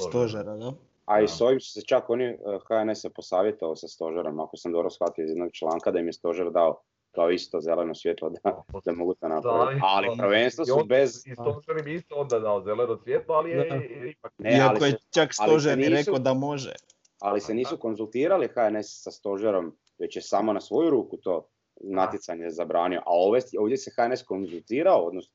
Stožera, 0.08 0.56
da? 0.56 0.72
A 1.04 1.20
i 1.20 1.28
s 1.28 1.40
ovim 1.40 1.60
su 1.60 1.72
se 1.72 1.82
čak 1.82 2.10
oni, 2.10 2.24
eh, 2.24 2.36
HNS 2.60 3.00
se 3.00 3.10
posavjetao 3.10 3.76
sa 3.76 3.88
stožerom, 3.88 4.40
ako 4.40 4.56
sam 4.56 4.72
dobro 4.72 4.90
shvatio 4.90 5.24
iz 5.24 5.30
jednog 5.30 5.50
članka, 5.52 5.90
da 5.90 5.98
im 5.98 6.06
je 6.06 6.12
stožer 6.12 6.50
dao 6.50 6.80
kao 7.10 7.30
isto 7.30 7.60
zeleno 7.60 7.94
svjetlo 7.94 8.30
da, 8.30 8.62
da 8.84 8.92
mogu 8.92 9.14
to 9.14 9.28
napraviti. 9.28 9.80
Ali 9.84 10.08
prvenstvo 10.18 10.64
su 10.64 10.84
bez... 10.84 11.26
I 11.26 11.34
stožer 11.34 11.86
im 11.86 11.96
isto 11.96 12.14
onda 12.14 12.38
dao 12.38 12.62
zeleno 12.62 12.96
svjetlo, 12.96 13.34
ali 13.34 13.50
je 13.50 13.56
Da. 13.64 14.06
ipak... 14.06 14.32
Ne, 14.38 14.50
ali 14.50 14.58
Iako 14.74 14.84
je 14.84 14.90
se, 14.90 14.98
čak 15.10 15.34
stožer 15.34 15.78
i 15.78 15.82
nisu- 15.82 15.94
rekao 15.94 16.18
da 16.18 16.34
može. 16.34 16.72
ali 17.20 17.40
se 17.40 17.54
nisu 17.54 17.76
konzultirali 17.76 18.48
HNS 18.48 19.02
sa 19.02 19.10
stožerom, 19.10 19.76
već 19.98 20.16
je 20.16 20.22
samo 20.22 20.52
na 20.52 20.60
svoju 20.60 20.90
ruku 20.90 21.16
to 21.16 21.48
natjecanje 21.80 22.50
zabranio, 22.50 23.00
a 23.00 23.10
ove, 23.10 23.40
ovdje 23.58 23.76
se 23.76 23.90
HNS 23.90 24.22
konzultirao, 24.22 25.06
odnosno 25.06 25.32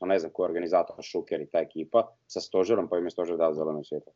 ne 0.00 0.18
znam 0.18 0.32
ko 0.32 0.42
je 0.42 0.48
organizator, 0.48 0.96
Šuker 1.02 1.40
i 1.40 1.46
ta 1.46 1.58
ekipa, 1.58 2.06
sa 2.26 2.40
stožerom, 2.40 2.88
pa 2.88 2.98
im 2.98 3.04
je 3.04 3.10
stožer 3.10 3.36
dao 3.36 3.54
zeleno 3.54 3.84
svjetlo. 3.84 4.12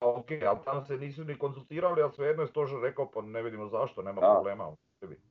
Ok, 0.00 0.30
ali 0.48 0.58
tamo 0.64 0.84
se 0.84 0.96
nisu 0.96 1.24
ni 1.24 1.38
konzultirali, 1.38 2.02
ali 2.02 2.12
svejedno 2.12 2.42
je 2.42 2.48
stožer 2.48 2.78
rekao, 2.82 3.10
pa 3.10 3.22
ne 3.22 3.42
vidimo 3.42 3.68
zašto, 3.68 4.02
nema 4.02 4.20
Da. 4.20 4.32
problema. 4.34 4.76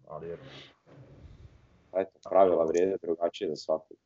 Ali 0.08 0.34
eto. 0.34 0.44
Eto, 1.98 2.30
pravila 2.30 2.66
vrijede 2.66 2.98
drugačije 3.02 3.50
za 3.50 3.56
svakog. 3.56 3.98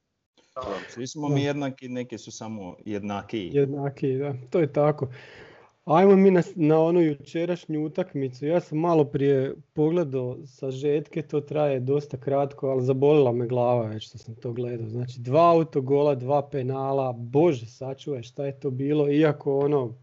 Svi 0.87 1.07
smo 1.07 1.29
mi 1.29 1.43
jednaki, 1.43 1.87
neki 1.87 2.17
su 2.17 2.31
samo 2.31 2.75
jednakiji. 2.85 3.49
Jednaki, 3.53 4.17
da, 4.17 4.33
to 4.49 4.59
je 4.59 4.73
tako. 4.73 5.07
Ajmo 5.85 6.15
mi 6.15 6.31
na, 6.31 6.41
na 6.55 6.79
onu 6.79 7.01
jučerašnju 7.01 7.85
utakmicu. 7.85 8.45
Ja 8.45 8.59
sam 8.59 8.77
malo 8.77 9.05
prije 9.05 9.55
pogledao 9.73 10.37
sažetke, 10.45 11.21
to 11.21 11.41
traje 11.41 11.79
dosta 11.79 12.17
kratko, 12.17 12.67
ali 12.67 12.83
zabolila 12.85 13.31
me 13.31 13.47
glava 13.47 13.87
već 13.87 14.07
što 14.07 14.17
sam 14.17 14.35
to 14.35 14.51
gledao. 14.53 14.89
Znači 14.89 15.19
dva 15.19 15.51
autogola, 15.51 16.15
dva 16.15 16.49
penala, 16.49 17.13
bože 17.13 17.65
sačuvaj 17.65 18.23
šta 18.23 18.45
je 18.45 18.59
to 18.59 18.69
bilo, 18.71 19.11
iako 19.11 19.59
ono, 19.59 19.93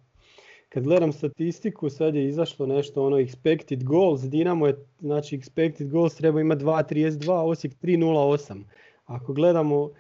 kad 0.77 0.85
gledam 0.85 1.13
statistiku 1.13 1.91
sad 1.91 2.15
je 2.15 2.29
izašlo 2.29 2.67
nešto 2.67 3.07
ono 3.07 3.17
expected 3.17 3.85
goals, 3.85 4.21
Dinamo 4.21 4.67
je, 4.67 4.87
znači 5.01 5.39
expected 5.39 5.89
goals 5.89 6.15
treba 6.15 6.41
ima 6.41 6.57
2.32, 6.57 7.33
Osijek 7.33 7.75
3.08. 7.83 8.63
Ako 9.07 9.33
gledamo 9.33 9.91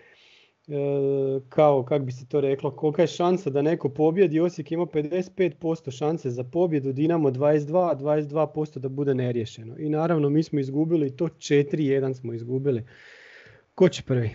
e, 0.68 0.73
kao, 1.49 1.85
kak 1.85 2.02
bi 2.02 2.12
se 2.12 2.28
to 2.28 2.40
reklo, 2.40 2.71
kolika 2.71 3.02
je 3.02 3.06
šansa 3.06 3.50
da 3.50 3.62
neko 3.62 3.88
pobjedi, 3.88 4.40
Osijek 4.40 4.73
ima 4.73 4.87
55% 4.87 5.99
šanse 5.99 6.30
za 6.30 6.45
pobjedu, 6.45 6.92
Dinamo 6.92 7.30
22, 7.30 7.90
a 7.90 7.97
22% 7.97 8.78
da 8.78 8.88
bude 8.88 9.14
neriješeno. 9.14 9.78
I 9.78 9.88
naravno 9.88 10.28
mi 10.28 10.42
smo 10.42 10.61
izgubili 10.61 11.16
to 11.16 11.25
4-1 11.25 12.14
smo 12.14 12.33
izgubili. 12.33 12.85
Ko 13.75 13.88
će 13.88 14.02
prvi? 14.02 14.30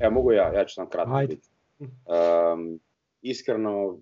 Evo 0.00 0.14
mogu 0.14 0.32
ja, 0.32 0.52
ja 0.54 0.64
ću 0.64 0.74
sam 0.74 0.88
kratko 0.90 1.26
biti. 1.28 1.48
Um, 1.78 2.80
iskreno, 3.22 3.98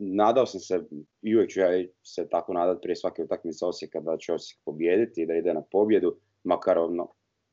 nadao 0.00 0.46
sam 0.46 0.60
se, 0.60 0.80
i 1.22 1.36
uvijek 1.36 1.50
ću 1.50 1.60
ja 1.60 1.68
se 2.02 2.28
tako 2.28 2.52
nadat 2.52 2.82
prije 2.82 2.96
svake 2.96 3.22
utakmice 3.22 3.66
Osijeka 3.66 4.00
da 4.00 4.16
će 4.16 4.32
Osijek 4.32 4.60
pobijediti 4.64 5.22
i 5.22 5.26
da 5.26 5.34
ide 5.34 5.54
na 5.54 5.62
pobjedu, 5.62 6.16
makar 6.44 6.78
ono, 6.78 7.08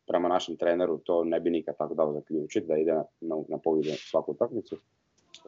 prema 0.07 0.27
našem 0.27 0.57
treneru 0.57 0.97
to 0.97 1.23
ne 1.23 1.39
bi 1.39 1.49
nikad 1.49 1.77
tako 1.77 1.93
dao 1.93 2.13
zaključiti, 2.13 2.67
da 2.67 2.77
ide 2.77 2.93
na, 2.93 3.03
na, 3.21 3.35
na 3.49 3.57
pobjedu 3.57 3.89
svaku 3.97 4.31
utakmicu. 4.31 4.77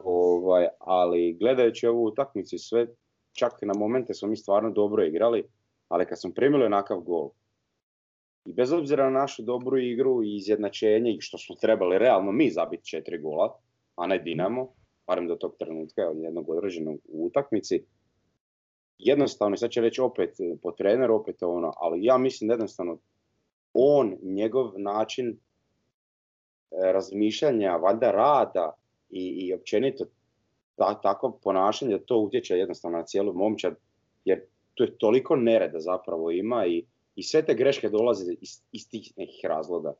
Ovaj, 0.04 0.66
ali 0.78 1.36
gledajući 1.40 1.86
ovu 1.86 2.04
utakmicu 2.04 2.58
sve, 2.58 2.86
čak 3.32 3.52
na 3.62 3.74
momente 3.76 4.14
smo 4.14 4.28
mi 4.28 4.36
stvarno 4.36 4.70
dobro 4.70 5.04
igrali, 5.04 5.48
ali 5.88 6.06
kad 6.06 6.20
smo 6.20 6.32
primili 6.34 6.64
onakav 6.64 7.00
gol, 7.00 7.30
i 8.46 8.52
bez 8.52 8.72
obzira 8.72 9.04
na 9.10 9.20
našu 9.20 9.42
dobru 9.42 9.78
igru 9.78 10.22
i 10.22 10.36
izjednačenje 10.36 11.10
i 11.10 11.20
što 11.20 11.38
smo 11.38 11.54
trebali 11.54 11.98
realno 11.98 12.32
mi 12.32 12.50
zabiti 12.50 12.84
četiri 12.84 13.18
gola, 13.18 13.58
a 13.96 14.06
ne 14.06 14.18
Dinamo, 14.18 14.72
barem 15.06 15.28
do 15.28 15.34
tog 15.36 15.56
trenutka 15.58 16.10
od 16.10 16.18
jednog 16.18 16.48
određenog 16.48 16.98
u 17.08 17.26
utakmici, 17.26 17.84
jednostavno, 18.98 19.56
sad 19.56 19.70
će 19.70 19.80
reći 19.80 20.00
opet 20.00 20.40
eh, 20.40 20.56
po 20.62 20.72
treneru, 20.72 21.14
opet 21.14 21.42
ono, 21.42 21.72
ali 21.76 22.04
ja 22.04 22.18
mislim 22.18 22.48
da 22.48 22.54
jednostavno 22.54 22.98
on, 23.72 24.16
njegov 24.22 24.72
način 24.76 25.28
eh, 25.30 26.92
razmišljanja, 26.92 27.76
valjda 27.76 28.10
rada 28.10 28.72
i, 29.10 29.28
i 29.28 29.54
općenito 29.54 30.04
ta, 30.76 31.00
tako 31.00 31.38
ponašanje, 31.42 31.98
da 31.98 32.04
to 32.04 32.18
utječe 32.18 32.54
jednostavno 32.54 32.98
na 32.98 33.04
cijelu 33.04 33.32
momčad, 33.32 33.74
jer 34.24 34.40
tu 34.74 34.82
je 34.84 34.98
toliko 34.98 35.36
nereda 35.36 35.80
zapravo 35.80 36.30
ima 36.30 36.66
i, 36.66 36.84
i 37.16 37.22
sve 37.22 37.42
te 37.44 37.54
greške 37.54 37.88
dolaze 37.88 38.32
iz, 38.40 38.62
iz 38.72 38.90
tih 38.90 39.12
nekih 39.16 39.40
razloga. 39.44 39.94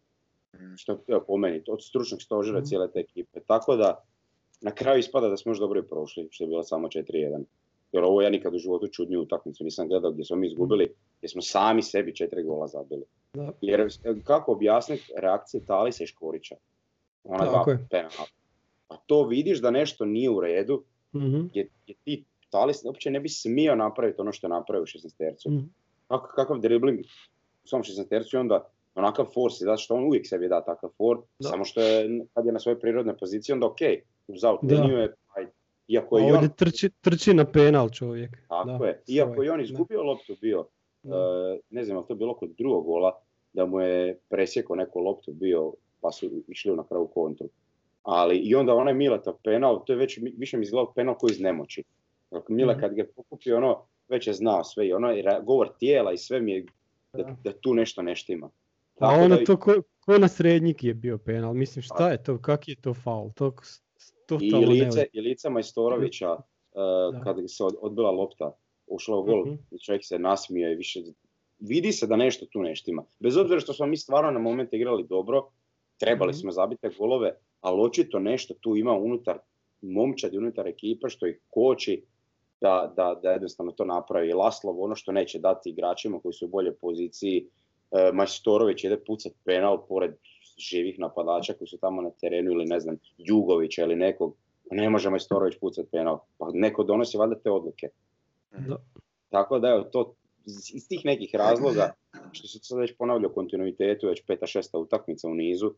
Što 0.76 0.98
evo, 1.08 1.24
po 1.26 1.36
meni, 1.36 1.62
od 1.68 1.84
stručnog 1.84 2.22
stožera 2.22 2.58
Mhm. 2.58 2.64
cijele 2.64 2.90
te 2.92 3.00
ekipe. 3.00 3.40
Tako 3.40 3.76
da, 3.76 4.04
na 4.64 4.70
kraju 4.70 4.98
ispada 4.98 5.28
da 5.28 5.36
smo 5.36 5.50
još 5.50 5.58
dobro 5.58 5.80
i 5.80 5.88
prošli, 5.88 6.28
što 6.30 6.44
je 6.44 6.48
bilo 6.48 6.62
samo 6.62 6.88
4-1. 6.88 7.44
Jer 7.92 8.04
ovo 8.04 8.22
ja 8.22 8.30
nikad 8.30 8.54
u 8.54 8.58
životu 8.58 8.88
čudniju 8.88 9.20
utakmicu 9.22 9.64
nisam 9.64 9.88
gledao 9.88 10.12
gdje 10.12 10.24
smo 10.24 10.36
mi 10.36 10.46
izgubili, 10.46 10.94
gdje 11.18 11.28
smo 11.28 11.42
sami 11.42 11.82
sebi 11.82 12.14
četiri 12.16 12.42
gola 12.42 12.66
zabili. 12.66 13.04
Da. 13.34 13.52
Jer 13.60 13.80
e, 13.80 13.86
kako 14.24 14.52
objasniti 14.52 15.12
reakcije 15.16 15.64
Talisa 15.66 16.04
i 16.04 16.06
Škorića? 16.06 16.56
Ona 17.24 17.44
dva 17.44 17.64
penala. 17.90 18.26
A 18.88 18.96
to 18.96 19.26
vidiš 19.26 19.60
da 19.60 19.70
nešto 19.70 20.04
nije 20.04 20.30
u 20.30 20.40
redu, 20.40 20.82
Mhm. 21.14 21.40
gdje, 21.46 21.68
gdje 21.84 21.94
ti 22.04 22.24
Talis 22.50 22.84
uopće 22.84 23.10
ne 23.10 23.20
bi 23.20 23.28
smio 23.28 23.74
napraviti 23.74 24.20
ono 24.20 24.32
što 24.32 24.46
je 24.46 24.50
napravio 24.50 24.82
u 24.82 24.86
16 24.86 25.16
tercu. 25.18 25.50
Mhm. 25.50 25.64
Kak, 26.08 26.20
kakav 26.34 26.58
dribling 26.58 27.00
u 27.64 27.68
svom 27.68 27.82
16 27.82 28.08
tercu 28.08 28.36
i 28.36 28.40
onda 28.40 28.68
onakav 28.94 29.26
force, 29.34 29.64
zato 29.64 29.76
što 29.76 29.94
on 29.94 30.04
uvijek 30.04 30.26
sebi 30.28 30.48
da 30.48 30.64
takav 30.64 30.90
for, 30.96 31.18
Da. 31.38 31.48
samo 31.48 31.64
što 31.64 31.80
je 31.80 32.20
kad 32.34 32.46
je 32.46 32.52
na 32.52 32.58
svojoj 32.58 32.80
prirodnoj 32.80 33.16
poziciji, 33.16 33.52
onda 33.52 33.66
ok, 33.66 33.78
uz 33.80 34.13
Da. 34.28 34.74
liniju 34.74 34.98
je, 34.98 35.14
aj, 35.36 35.46
iako 35.88 36.16
A 36.16 36.20
je 36.20 36.26
on, 36.26 36.34
ovdje 36.34 36.48
trči, 36.48 36.90
trči 37.00 37.34
na 37.34 37.44
penal 37.44 37.90
čovjek. 37.90 38.38
tako 38.48 38.68
Da, 38.70 38.86
je, 38.86 39.02
iako 39.08 39.42
je 39.42 39.50
on 39.50 39.58
da. 39.58 39.64
izgubio 39.64 40.02
loptu 40.02 40.36
bio, 40.40 40.66
Da. 41.02 41.16
e, 41.16 41.58
ne 41.70 41.84
znam 41.84 41.96
je 41.98 42.06
to 42.08 42.14
bilo 42.14 42.34
kod 42.34 42.50
drugog 42.50 42.84
gola, 42.84 43.20
da 43.52 43.66
mu 43.66 43.80
je 43.80 44.18
presjekao 44.28 44.76
neku 44.76 45.00
loptu 45.00 45.32
bio, 45.32 45.72
pa 46.00 46.12
su 46.12 46.30
išli 46.48 46.76
na 46.76 46.84
kraju 46.84 47.06
kontru. 47.06 47.48
Ali 48.02 48.36
i 48.36 48.54
onda 48.54 48.74
onaj 48.74 48.94
Miletov 48.94 49.34
penal, 49.44 49.84
to 49.84 49.92
je 49.92 49.96
već 49.96 50.18
više 50.36 50.56
mi 50.56 50.62
izgledao 50.62 50.92
penal 50.92 51.14
koji 51.14 51.30
iz 51.30 51.40
nemoći. 51.40 51.82
Dakle, 52.30 52.54
Mile 52.54 52.72
Mhm. 52.72 52.80
kad 52.80 52.94
ga 52.94 53.02
je 53.02 53.06
pokupio, 53.06 53.56
ono, 53.56 53.76
već 54.08 54.26
je 54.26 54.32
znao 54.32 54.64
sve 54.64 54.86
i 54.86 54.92
ono, 54.92 55.08
je 55.08 55.40
govor 55.42 55.68
tijela 55.70 56.12
i 56.12 56.18
sve 56.18 56.40
mi 56.40 56.52
je 56.52 56.66
da, 57.12 57.22
Da. 57.22 57.36
da 57.44 57.52
tu 57.52 57.74
nešto 57.74 58.02
ne 58.02 58.14
štima. 58.14 58.46
A 58.46 58.50
Tako 59.00 59.14
ono 59.14 59.36
da 59.36 59.44
to 59.44 59.56
ko, 59.56 59.74
ko 60.00 60.18
na 60.18 60.28
srednjik 60.28 60.84
je 60.84 60.94
bio 60.94 61.18
penal, 61.18 61.54
mislim 61.54 61.82
šta 61.82 62.10
je 62.10 62.22
to, 62.22 62.38
kak 62.38 62.68
je 62.68 62.76
to 62.76 62.94
faul, 62.94 63.30
to 63.32 63.52
s- 64.28 64.38
I 64.40 64.50
totalno 64.50 64.66
lice, 64.68 65.06
i 65.12 65.20
lice 65.20 65.50
Majstorovića, 65.50 66.32
uh, 66.32 66.40
kad 67.24 67.36
se 67.46 67.64
od- 67.64 67.76
odbila 67.80 68.10
lopta, 68.10 68.52
ušla 68.86 69.16
u 69.16 69.22
gol, 69.22 69.42
i 69.70 69.78
čovjek 69.78 70.04
se 70.04 70.18
nasmio 70.18 70.72
i 70.72 70.74
više, 70.74 71.02
vidi 71.60 71.92
se 71.92 72.06
da 72.06 72.16
nešto 72.16 72.46
tu 72.46 72.62
ne 72.62 72.76
štima. 72.76 73.04
Bez 73.18 73.36
obzira 73.36 73.60
što 73.60 73.72
smo 73.72 73.86
mi 73.86 73.96
stvarno 73.96 74.30
na 74.30 74.38
momente 74.38 74.76
igrali 74.76 75.04
dobro, 75.04 75.48
trebali 75.98 76.30
Mhm. 76.30 76.36
smo 76.36 76.52
zabiti 76.52 76.88
golove, 76.98 77.32
ali 77.60 77.80
očito 77.80 78.18
nešto 78.18 78.54
tu 78.54 78.76
ima 78.76 78.92
unutar 78.92 79.38
momčadi, 79.82 80.38
unutar 80.38 80.66
ekipe 80.68 81.08
što 81.08 81.26
ih 81.26 81.40
koči 81.50 82.02
da, 82.60 82.92
da, 82.96 83.20
da 83.22 83.30
jednostavno 83.30 83.72
to 83.72 83.84
napravi. 83.84 84.32
Laslov 84.32 84.82
ono 84.82 84.94
što 84.94 85.12
neće 85.12 85.38
dati 85.38 85.70
igračima 85.70 86.20
koji 86.20 86.32
su 86.32 86.44
u 86.44 86.48
boljoj 86.48 86.74
poziciji, 86.74 87.46
e, 87.90 88.10
Majstorović 88.12 88.84
ide 88.84 88.96
pucat 88.98 89.32
penal 89.44 89.86
pored 89.86 90.14
živih 90.56 90.98
napadača 90.98 91.52
koji 91.52 91.68
su 91.68 91.78
tamo 91.78 92.02
na 92.02 92.10
terenu 92.10 92.52
ili 92.52 92.64
ne 92.64 92.80
znam, 92.80 92.96
Jugovića 93.18 93.82
ili 93.82 93.96
nekog, 93.96 94.36
ne 94.70 94.90
može 94.90 95.10
Majstorović 95.10 95.58
pucat 95.60 95.86
penal, 95.90 96.18
pa 96.38 96.50
neko 96.52 96.84
donosi 96.84 97.16
valjda 97.16 97.38
te 97.38 97.50
odluke. 97.50 97.88
Da. 98.50 98.76
Tako 99.28 99.58
da 99.58 99.68
evo 99.68 99.82
to 99.82 100.14
iz 100.46 100.74
iz 100.74 100.88
tih 100.88 101.04
nekih 101.04 101.34
razloga 101.34 101.92
što 102.32 102.48
se 102.48 102.58
sad 102.62 102.78
već 102.78 102.96
ponavlja 102.98 103.28
u 103.28 103.34
kontinuitetu, 103.34 104.06
već 104.06 104.22
peta, 104.26 104.46
šesta 104.46 104.78
utakmica 104.78 105.28
u 105.28 105.34
nizu, 105.34 105.74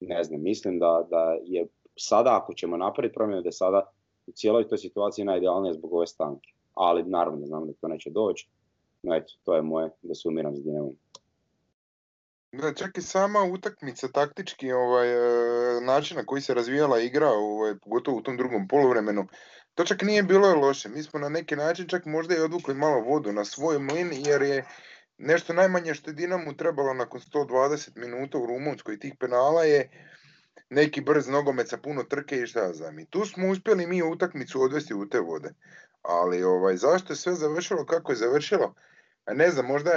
ne 0.00 0.24
znam, 0.24 0.42
mislim 0.42 0.78
da, 0.78 1.06
da 1.10 1.36
je 1.44 1.66
sada 1.96 2.36
ako 2.42 2.54
ćemo 2.54 2.76
napraviti 2.76 3.14
promjenu 3.14 3.42
da 3.42 3.48
je 3.48 3.52
sada 3.52 3.90
u 4.26 4.32
cijeloj 4.32 4.68
toj 4.68 4.78
situaciji 4.78 5.24
najidealnije 5.24 5.74
zbog 5.74 5.92
ove 5.92 6.06
stanke. 6.06 6.52
Ali 6.74 7.02
naravno 7.02 7.40
da 7.40 7.46
znam 7.46 7.66
da 7.66 7.72
to 7.72 7.88
neće 7.88 8.10
doći. 8.10 8.48
No 9.02 9.14
eto, 9.14 9.34
to 9.44 9.54
je 9.54 9.62
moje 9.62 9.90
da 10.02 10.14
sumiram 10.14 10.56
s 10.56 10.64
Dinamom. 10.64 10.96
Da, 12.58 12.74
čak 12.74 12.98
i 12.98 13.02
sama 13.02 13.42
utakmica 13.42 14.08
taktički, 14.08 14.72
ovaj, 14.72 15.08
e, 15.08 15.80
način 15.80 16.16
na 16.16 16.24
koji 16.24 16.42
se 16.42 16.54
razvijala 16.54 17.00
igra, 17.00 17.28
ovaj, 17.28 17.74
pogotovo 17.78 18.16
u 18.16 18.22
tom 18.22 18.36
drugom 18.36 18.68
poluvremenu, 18.68 19.26
to 19.74 19.84
čak 19.84 20.02
nije 20.02 20.22
bilo 20.22 20.54
loše. 20.54 20.88
Mi 20.88 21.02
smo 21.02 21.20
na 21.20 21.28
neki 21.28 21.56
način 21.56 21.88
čak 21.88 22.06
možda 22.06 22.36
i 22.36 22.40
odvukli 22.40 22.74
malo 22.74 23.00
vodu 23.00 23.32
na 23.32 23.44
svoj 23.44 23.78
mlin, 23.78 24.10
jer 24.26 24.42
je 24.42 24.64
nešto 25.18 25.52
najmanje 25.52 25.94
što 25.94 26.10
je 26.10 26.14
Dinamu 26.14 26.56
trebalo 26.56 26.94
nakon 26.94 27.20
120 27.20 27.96
minuta 27.96 28.38
u 28.38 28.46
Rumunskoj 28.46 28.98
tih 28.98 29.14
penala 29.20 29.64
je 29.64 29.90
neki 30.70 31.00
brz 31.00 31.28
nogomet 31.28 31.68
sa 31.68 31.76
puno 31.76 32.02
trke 32.02 32.36
i 32.36 32.46
šta 32.46 32.72
znam. 32.72 32.98
I 32.98 33.06
tu 33.06 33.24
smo 33.24 33.48
uspjeli 33.48 33.86
mi 33.86 34.02
utakmicu 34.02 34.62
odvesti 34.62 34.94
u 34.94 35.08
te 35.08 35.20
vode. 35.20 35.50
Ali 36.02 36.42
ovaj, 36.42 36.76
zašto 36.76 37.12
je 37.12 37.16
sve 37.16 37.34
završilo 37.34 37.86
kako 37.86 38.12
je 38.12 38.16
završilo? 38.16 38.74
A 39.24 39.34
Ne 39.34 39.50
znam, 39.50 39.66
možda, 39.66 39.90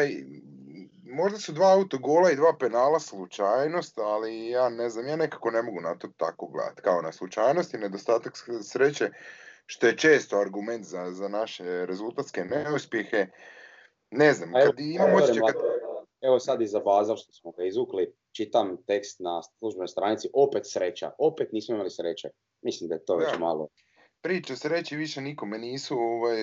možda 1.09 1.39
su 1.39 1.51
dva 1.51 1.73
autogola 1.73 2.31
i 2.31 2.35
dva 2.35 2.53
penala 2.59 2.99
slučajnost, 2.99 3.97
ali 3.97 4.49
ja 4.49 4.69
ne 4.69 4.89
znam, 4.89 5.07
ja 5.07 5.15
nekako 5.15 5.51
ne 5.51 5.61
mogu 5.61 5.81
na 5.81 5.97
to 5.97 6.07
tako 6.17 6.47
gledati. 6.47 6.81
Kao 6.81 7.01
na 7.01 7.11
slučajnost 7.11 7.73
i 7.73 7.77
nedostatak 7.77 8.33
sreće, 8.63 9.09
što 9.65 9.87
je 9.87 9.97
često 9.97 10.39
argument 10.39 10.85
za, 10.85 11.11
za 11.11 11.27
naše 11.27 11.85
rezultatske 11.85 12.43
neuspjehe. 12.43 13.27
Ne 14.11 14.33
znam, 14.33 14.55
evo, 14.55 14.65
kad 14.65 14.79
imam 14.79 15.09
evo, 15.09 15.17
osjećaj 15.17 15.41
kad... 15.47 15.55
Evo 16.21 16.39
sad 16.39 16.61
i 16.61 16.67
za 16.67 16.79
Bazar 16.79 17.17
što 17.17 17.33
smo 17.33 17.51
ga 17.51 17.63
izvukli, 17.63 18.13
čitam 18.31 18.77
tekst 18.87 19.19
na 19.19 19.41
službenoj 19.59 19.87
stranici, 19.87 20.29
opet 20.33 20.63
sreća, 20.65 21.11
opet 21.17 21.51
nismo 21.51 21.75
imali 21.75 21.89
sreće. 21.89 22.29
Mislim 22.61 22.87
da 22.87 22.95
je 22.95 23.05
to 23.05 23.15
već 23.15 23.31
Da. 23.31 23.37
malo. 23.37 23.67
Priče 24.21 24.55
sreći 24.55 24.95
više 24.95 25.21
nikome 25.21 25.57
nisu, 25.57 25.97
ovaj, 25.99 26.41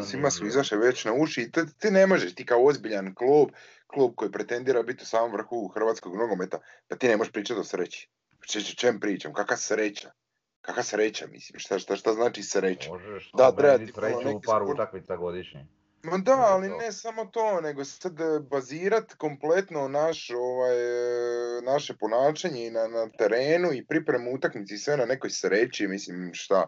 e, 0.00 0.02
svima 0.02 0.30
su 0.30 0.46
izašle 0.46 0.78
već 0.78 1.04
na 1.04 1.12
uši 1.12 1.42
i 1.42 1.50
ti, 1.78 1.90
ne 1.90 2.06
možeš, 2.06 2.34
ti 2.34 2.46
kao 2.46 2.64
ozbiljan 2.64 3.14
klub, 3.14 3.48
klub 3.86 4.12
koji 4.14 4.32
pretendira 4.32 4.82
biti 4.82 5.02
u 5.02 5.06
samom 5.06 5.32
vrhu 5.32 5.68
hrvatskog 5.68 6.16
nogometa, 6.16 6.58
pa 6.88 6.96
ti 6.96 7.08
ne 7.08 7.16
možeš 7.16 7.32
pričati 7.32 7.60
o 7.60 7.64
sreći. 7.64 8.08
Če, 8.48 8.60
če- 8.62 8.76
čem 8.76 9.00
pričam, 9.00 9.32
kakva 9.32 9.56
sreća? 9.56 10.10
Kakva 10.60 10.82
sreća, 10.82 11.26
mislim, 11.26 11.58
šta, 11.58 11.78
šta, 11.78 11.96
šta 11.96 12.12
znači 12.12 12.42
sreća? 12.42 12.90
Možeš 12.90 13.30
Da, 13.34 13.52
treba 13.56 13.78
ti 13.78 13.92
sreću 13.92 14.36
u 14.36 14.40
par 14.40 14.62
utakmica 14.62 15.16
godišnje. 15.16 15.66
Ma 16.10 16.18
da, 16.18 16.36
ali 16.36 16.68
ne 16.68 16.92
samo 16.92 17.24
to, 17.24 17.60
nego 17.60 17.84
sad 17.84 18.20
e, 18.20 18.40
bazirat 18.50 19.14
kompletno 19.14 19.88
naš, 19.88 20.30
ovaj, 20.30 20.76
e, 20.78 21.62
naše 21.62 21.96
ponašanje 21.96 22.66
i 22.66 22.70
na, 22.70 22.88
na 22.88 23.08
terenu 23.18 23.72
i 23.72 23.86
pripremu 23.86 24.34
utakmici 24.34 24.74
i 24.74 24.78
sve 24.78 24.96
na 24.96 25.04
nekoj 25.04 25.30
sreći, 25.30 25.88
mislim 25.88 26.30
šta. 26.34 26.66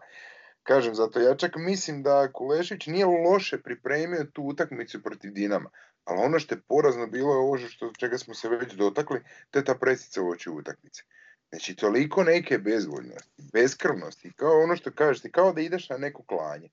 Kažem, 0.62 0.94
zato 0.94 1.20
ja 1.20 1.36
čak 1.36 1.56
mislim 1.56 2.02
da 2.02 2.32
Kulešić 2.32 2.86
nije 2.86 3.06
loše 3.06 3.62
pripremio 3.62 4.24
tu 4.32 4.42
utakmicu 4.42 5.02
protiv 5.02 5.32
Dinama. 5.32 5.70
Ali 6.04 6.20
ono 6.20 6.38
što 6.38 6.54
je 6.54 6.60
porazno 6.68 7.06
bilo 7.06 7.32
je 7.32 7.38
ovo 7.38 7.58
što, 7.58 7.92
čega 7.98 8.18
smo 8.18 8.34
se 8.34 8.48
već 8.48 8.72
dotakli, 8.72 9.20
to 9.50 9.58
je 9.58 9.64
ta 9.64 9.74
presica 9.74 10.22
u 10.22 10.28
oči 10.30 10.50
utakmice. 10.50 11.02
Znači, 11.50 11.76
toliko 11.76 12.24
neke 12.24 12.58
bezvoljnosti, 12.58 13.42
beskrvnosti, 13.52 14.32
kao 14.36 14.62
ono 14.62 14.76
što 14.76 14.92
kažeš, 14.92 15.22
kao 15.32 15.52
da 15.52 15.60
ideš 15.60 15.88
na 15.88 15.96
neko 15.96 16.22
klanje. 16.22 16.68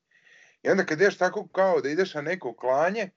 I 0.65 0.69
onda 0.69 0.85
kad 0.85 1.01
ideš 1.01 1.17
tako 1.17 1.47
kao 1.47 1.81
da 1.81 1.89
ideš 1.89 2.13
na 2.13 2.21
neko 2.21 2.53
klanje, 2.53 3.09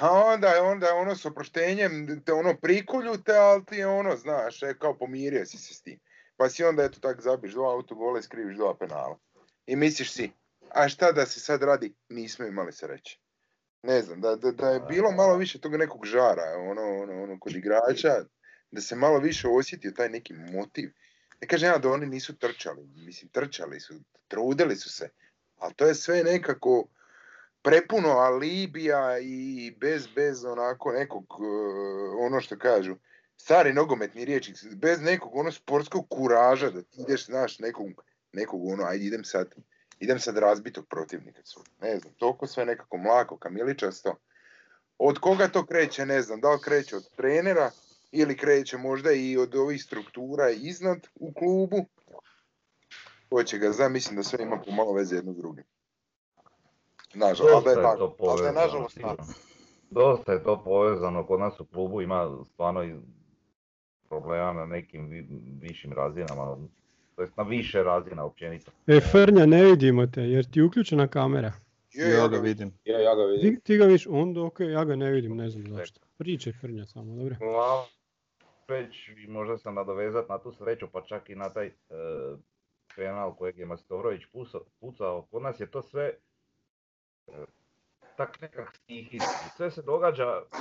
a 0.00 0.10
onda 0.12 0.48
je 0.48 0.60
onda 0.60 0.94
ono 0.94 1.16
s 1.16 1.24
oproštenjem 1.24 2.22
te 2.26 2.32
ono 2.32 2.56
prikolju 2.56 3.16
te, 3.24 3.36
ali 3.36 3.64
ti 3.64 3.76
je 3.76 3.86
ono, 3.86 4.16
znaš, 4.16 4.62
e, 4.62 4.74
kao 4.78 4.98
pomirio 4.98 5.46
si 5.46 5.58
se 5.58 5.74
s 5.74 5.82
tim. 5.82 6.00
Pa 6.36 6.48
si 6.48 6.64
onda 6.64 6.84
eto 6.84 7.00
tak 7.00 7.20
zabiš 7.20 7.52
dva 7.52 7.72
autogola 7.72 8.18
i 8.18 8.22
skriviš 8.22 8.56
dva 8.56 8.76
penala. 8.76 9.18
I 9.66 9.76
misliš 9.76 10.12
si, 10.12 10.30
a 10.70 10.88
šta 10.88 11.12
da 11.12 11.26
se 11.26 11.40
sad 11.40 11.62
radi? 11.62 11.94
Nismo 12.08 12.46
imali 12.46 12.72
sreće. 12.72 13.18
Ne 13.82 14.02
znam, 14.02 14.20
da, 14.20 14.36
da, 14.36 14.50
da 14.50 14.70
je 14.70 14.80
bilo 14.80 15.10
malo 15.10 15.36
više 15.36 15.60
tog 15.60 15.76
nekog 15.76 16.06
žara, 16.06 16.58
ono, 16.58 16.82
ono, 16.82 17.22
ono, 17.22 17.38
kod 17.40 17.56
igrača, 17.56 18.24
da 18.70 18.80
se 18.80 18.96
malo 18.96 19.18
više 19.18 19.48
osjetio 19.48 19.90
taj 19.90 20.08
neki 20.08 20.34
motiv. 20.34 20.90
Ne 21.40 21.48
kažem 21.48 21.68
ja 21.68 21.78
da 21.78 21.90
oni 21.90 22.06
nisu 22.06 22.36
trčali, 22.36 22.86
mislim 22.86 23.30
trčali 23.30 23.80
su, 23.80 23.94
trudili 24.28 24.76
su 24.76 24.92
se, 24.92 25.08
ali 25.58 25.74
to 25.74 25.86
je 25.86 25.94
sve 25.94 26.22
nekako 26.24 26.86
prepuno 27.62 28.08
alibija 28.08 29.18
i 29.18 29.74
bez, 29.80 30.06
bez 30.06 30.44
onako 30.44 30.92
nekog, 30.92 31.24
e, 31.24 31.44
ono 32.26 32.40
što 32.40 32.58
kažu, 32.58 32.96
stari 33.36 33.72
nogometni 33.72 34.24
riječnik, 34.24 34.56
bez 34.74 35.00
nekog 35.00 35.36
ono 35.36 35.52
sportskog 35.52 36.06
kuraža 36.08 36.70
da 36.70 36.82
ti 36.82 37.00
ideš, 37.00 37.26
znaš, 37.26 37.58
nekog, 37.58 38.04
nekog 38.32 38.66
ono, 38.66 38.84
ajde 38.84 39.04
idem 39.04 39.24
sad, 39.24 39.54
idem 40.00 40.20
sad 40.20 40.38
razbitog 40.38 40.86
protivnika. 40.88 41.40
Ne 41.80 41.98
znam, 41.98 42.14
toliko 42.14 42.46
sve 42.46 42.64
nekako 42.64 42.96
mlako, 42.96 43.36
kamiličasto. 43.36 44.16
Od 44.98 45.18
koga 45.18 45.48
to 45.48 45.66
kreće, 45.66 46.06
ne 46.06 46.22
znam, 46.22 46.40
da 46.40 46.50
li 46.50 46.60
kreće 46.60 46.96
od 46.96 47.10
trenera 47.16 47.70
ili 48.12 48.36
kreće 48.36 48.76
možda 48.76 49.12
i 49.12 49.36
od 49.36 49.54
ovih 49.54 49.82
struktura 49.82 50.50
iznad 50.50 51.06
u 51.14 51.32
klubu. 51.32 51.84
Ko 53.34 53.42
će 53.42 53.58
ga 53.58 53.72
zna, 53.72 53.88
mislim 53.88 54.16
da 54.16 54.22
sve 54.22 54.44
ima 54.44 54.60
pomalo 54.66 54.92
veze 54.92 55.16
jedno 55.16 55.32
s 55.32 55.36
drugim. 55.36 55.64
Nažalost, 57.14 57.64
da 57.66 57.74
Dosta 57.74 57.80
je 57.80 57.96
to 57.98 58.36
da 58.42 58.46
je 58.46 58.52
nažalost. 58.52 58.98
Dosta 59.90 60.32
je 60.32 60.42
to 60.42 60.62
povezano, 60.64 61.26
kod 61.26 61.40
nas 61.40 61.60
u 61.60 61.64
klubu 61.64 62.00
ima 62.00 62.38
stvarno 62.44 62.84
i 62.84 62.94
problema 64.08 64.52
na 64.52 64.66
nekim 64.66 65.08
vi- 65.08 65.26
višim 65.60 65.92
razinama, 65.92 66.56
to 67.16 67.22
jest 67.22 67.36
na 67.36 67.42
više 67.42 67.82
razina 67.82 68.24
općenito. 68.24 68.70
E, 68.86 69.00
Frnja, 69.00 69.46
ne 69.46 69.64
vidimo 69.64 70.06
te, 70.06 70.22
jer 70.22 70.44
ti 70.44 70.58
je 70.58 70.64
uključena 70.64 71.08
kamera. 71.08 71.52
Je, 71.92 72.10
Ja 72.10 72.28
ga 72.28 72.38
vidim. 72.38 72.72
Ja, 72.84 72.98
ja 72.98 73.14
ga 73.14 73.22
vidim. 73.24 73.54
Ti, 73.54 73.60
ti 73.62 73.76
ga 73.76 73.84
vidiš, 73.84 74.06
onda 74.06 74.42
ok, 74.42 74.60
ja 74.60 74.84
ga 74.84 74.96
ne 74.96 75.10
vidim, 75.10 75.36
ne 75.36 75.50
znam 75.50 75.66
zašto. 75.68 76.00
Pričaj 76.18 76.52
Frnja 76.52 76.86
samo, 76.86 77.16
dobro. 77.16 77.36
Već 78.68 79.08
i 79.08 79.26
možda 79.28 79.58
se 79.58 79.70
nadovezat 79.70 80.28
na 80.28 80.38
tu 80.38 80.52
sreću, 80.52 80.86
pa 80.92 81.00
čak 81.02 81.30
i 81.30 81.34
na 81.34 81.48
taj 81.50 81.66
e, 81.66 81.72
penal 82.96 83.34
kojeg 83.34 83.58
je 83.58 83.66
Mastorović 83.66 84.22
pucao. 84.80 85.22
Kod 85.30 85.42
nas 85.42 85.60
je 85.60 85.70
to 85.70 85.82
sve 85.82 86.12
e, 87.26 87.44
tak 88.16 88.40
nekak 88.40 88.76
stihijski. 88.76 89.48
Sve 89.56 89.70
se 89.70 89.82
događa, 89.82 90.24
e, 90.24 90.56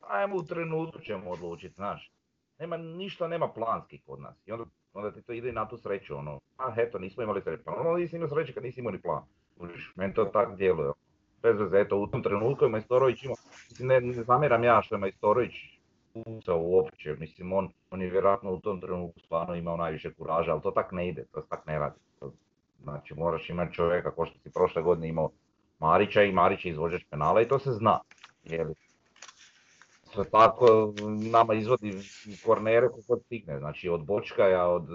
ajmo 0.00 0.36
u 0.36 0.44
trenutku 0.44 1.00
ćemo 1.00 1.30
odlučiti, 1.30 1.74
znaš. 1.74 2.12
Nema, 2.58 2.76
ništa 2.76 3.28
nema 3.28 3.48
planski 3.48 3.98
kod 3.98 4.20
nas. 4.20 4.46
I 4.46 4.52
onda, 4.52 4.64
onda 4.92 5.12
ti 5.12 5.22
to 5.22 5.32
ide 5.32 5.52
na 5.52 5.68
tu 5.68 5.76
sreću, 5.76 6.16
ono, 6.16 6.40
a 6.58 6.74
eto, 6.76 6.98
nismo 6.98 7.22
imali 7.22 7.42
sreću. 7.42 7.62
Pa 7.64 7.72
ono 7.72 7.96
nisi 7.96 8.16
imao 8.16 8.28
sreće 8.28 8.52
kad 8.52 8.62
nisi 8.62 8.80
imao 8.80 8.92
ni 8.92 9.00
plan. 9.00 9.22
Meni 9.94 10.14
to 10.14 10.24
tak 10.24 10.56
djeluje. 10.56 10.92
Bez 11.42 11.60
veze, 11.60 11.80
eto, 11.80 11.96
u 11.96 12.06
tom 12.06 12.22
trenutku 12.22 12.64
je 12.64 12.70
Majstorović 12.70 13.22
imao, 13.22 13.36
ne, 13.78 14.00
ne 14.00 14.22
zamjeram 14.22 14.64
ja 14.64 14.82
što 14.82 14.94
je 14.94 14.98
Majstorović 14.98 15.52
pucao 16.14 16.58
uopće, 16.60 17.14
mislim, 17.18 17.52
on, 17.52 17.68
on 17.90 18.02
je 18.02 18.10
vjerojatno 18.10 18.52
u 18.52 18.60
tom 18.60 18.80
trenutku 18.80 19.20
stvarno 19.20 19.54
imao 19.54 19.76
najviše 19.76 20.14
kuraža, 20.14 20.52
ali 20.52 20.62
to 20.62 20.70
tak 20.70 20.92
ne 20.92 21.08
ide, 21.08 21.24
to 21.32 21.42
se 21.42 21.48
tak 21.48 21.66
ne 21.66 21.78
radi. 21.78 21.96
To, 22.20 22.32
znači, 22.82 23.14
moraš 23.14 23.50
imati 23.50 23.74
čovjeka 23.74 24.10
ko 24.10 24.26
što 24.26 24.38
si 24.38 24.52
prošle 24.52 24.82
godine 24.82 25.08
imao 25.08 25.30
Marića 25.78 26.22
i 26.22 26.32
Marić 26.32 26.64
je 26.64 26.70
izvođač 26.70 27.02
penala 27.10 27.42
i 27.42 27.48
to 27.48 27.58
se 27.58 27.72
zna. 27.72 28.00
Je 28.44 28.64
li? 28.64 28.74
Sve 30.14 30.24
tako 30.30 30.94
nama 31.32 31.54
izvodi 31.54 31.92
kornere 32.46 32.88
kako 32.88 33.20
stigne, 33.24 33.58
znači 33.58 33.88
od 33.88 34.04
Bočkaja, 34.04 34.66
od 34.66 34.86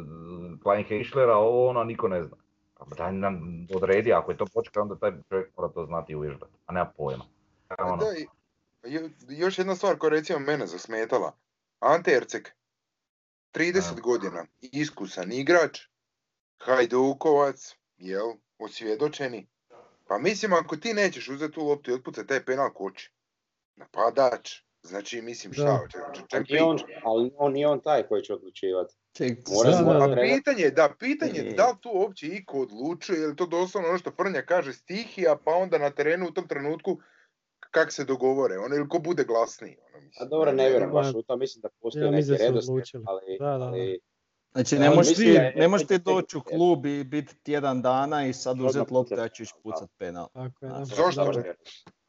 Kleinheischlera, 0.64 1.36
ovo 1.36 1.70
ono 1.70 1.84
niko 1.84 2.08
ne 2.08 2.24
zna. 2.24 2.38
Pa 2.78 2.86
Daj 2.98 3.14
nam 3.14 3.68
odredi, 3.76 4.14
ako 4.14 4.32
je 4.32 4.38
to 4.38 4.46
Bočka, 4.54 4.82
onda 4.82 4.96
taj 4.96 5.12
čovjek 5.30 5.58
mora 5.58 5.74
to 5.74 5.86
znati 5.86 6.14
i 6.14 6.16
uvježbati, 6.16 6.54
a 6.66 6.74
nema 6.74 6.92
pojma. 6.98 7.24
Ono, 7.80 7.98
Da, 7.98 8.06
jo- 8.84 9.10
još 9.30 9.58
jedna 9.58 9.76
stvar 9.76 9.98
koja 9.98 10.10
recimo 10.10 10.40
mene 10.40 10.68
zasmetala. 10.68 11.38
Ante 11.80 12.12
Erceg, 12.12 12.48
30 13.52 13.96
Da. 13.96 14.02
godina, 14.02 14.46
iskusan 14.62 15.32
igrač, 15.32 15.80
Hajdukovac, 16.58 17.76
jel, 17.98 18.28
osvjedočeni. 18.60 19.48
Pa 20.08 20.18
mislim, 20.18 20.54
ako 20.54 20.78
ti 20.78 20.94
nećeš 20.94 21.30
uzeti 21.30 21.54
tu 21.54 21.66
loptu 21.66 21.92
i 21.92 21.94
otpucati 21.94 22.28
taj 22.28 22.46
penal 22.46 22.74
koči, 22.74 23.12
napadač, 23.76 24.52
znači 24.82 25.22
mislim 25.22 25.54
šta, 25.54 25.88
čem 26.30 26.46
Ali 26.50 26.60
on, 26.62 26.78
ali 27.04 27.32
on 27.38 27.54
nije 27.54 27.68
on 27.68 27.82
taj 27.82 28.08
koji 28.08 28.22
će 28.24 28.34
odlučivati. 28.34 28.96
Mora, 29.48 29.70
Da. 30.06 30.14
A 30.14 30.16
pitanje, 30.16 30.70
da, 30.70 30.96
pitanje 31.00 31.40
E. 31.40 31.54
da 31.54 31.70
li 31.70 31.76
tu 31.82 31.90
uopće 31.94 32.28
iko 32.28 32.60
odlučuje, 32.60 33.20
je 33.20 33.28
li 33.28 33.36
to 33.36 33.46
doslovno 33.46 33.90
ono 33.90 33.98
što 33.98 34.12
Frnja 34.12 34.42
kaže 34.42 34.74
stihija, 34.74 35.38
pa 35.46 35.52
onda 35.52 35.78
na 35.78 35.90
terenu 35.90 36.28
u 36.28 36.32
tom 36.32 36.48
trenutku 36.48 37.00
kak 37.72 37.92
se 37.92 38.06
dogovore, 38.06 38.58
ono 38.58 38.76
ili 38.76 38.90
ko 38.90 39.00
bude 39.00 39.24
glasniji. 39.24 39.78
Ono, 39.88 39.98
A 39.98 40.02
mislim, 40.02 40.30
dobro, 40.30 40.52
ne 40.52 40.70
vjerujem 40.70 40.92
baš 40.92 41.08
u 41.16 41.22
to, 41.22 41.38
mislim 41.38 41.62
da 41.62 41.70
postoji 41.82 42.06
ja 42.06 42.12
neki 42.12 42.18
mislim 42.18 42.38
redoslijed, 42.40 43.04
ali, 43.06 43.38
Da, 43.40 43.58
da, 43.58 43.66
ali 43.66 44.00
Znači 44.52 44.80
ne 44.80 44.90
možeš 44.90 45.18
mislim 45.18 45.36
ti, 45.36 45.60
ne 45.60 45.68
možeš 45.68 45.88
ti 45.88 45.98
doći 45.98 46.38
u 46.38 46.42
klub 46.42 46.86
i 46.86 47.04
biti 47.04 47.36
tjedan 47.36 47.82
dana 47.82 48.26
i 48.26 48.34
sad 48.34 48.62
uzeti 48.62 48.94
loptu 48.94 49.16
ja 49.16 49.30
ću 49.30 49.44
pucat 49.64 49.90
penal. 49.98 50.28
Tako 50.34 50.66
je, 50.66 50.70
da. 50.70 50.86
Zašto? 50.86 51.32
Ne? 51.32 51.54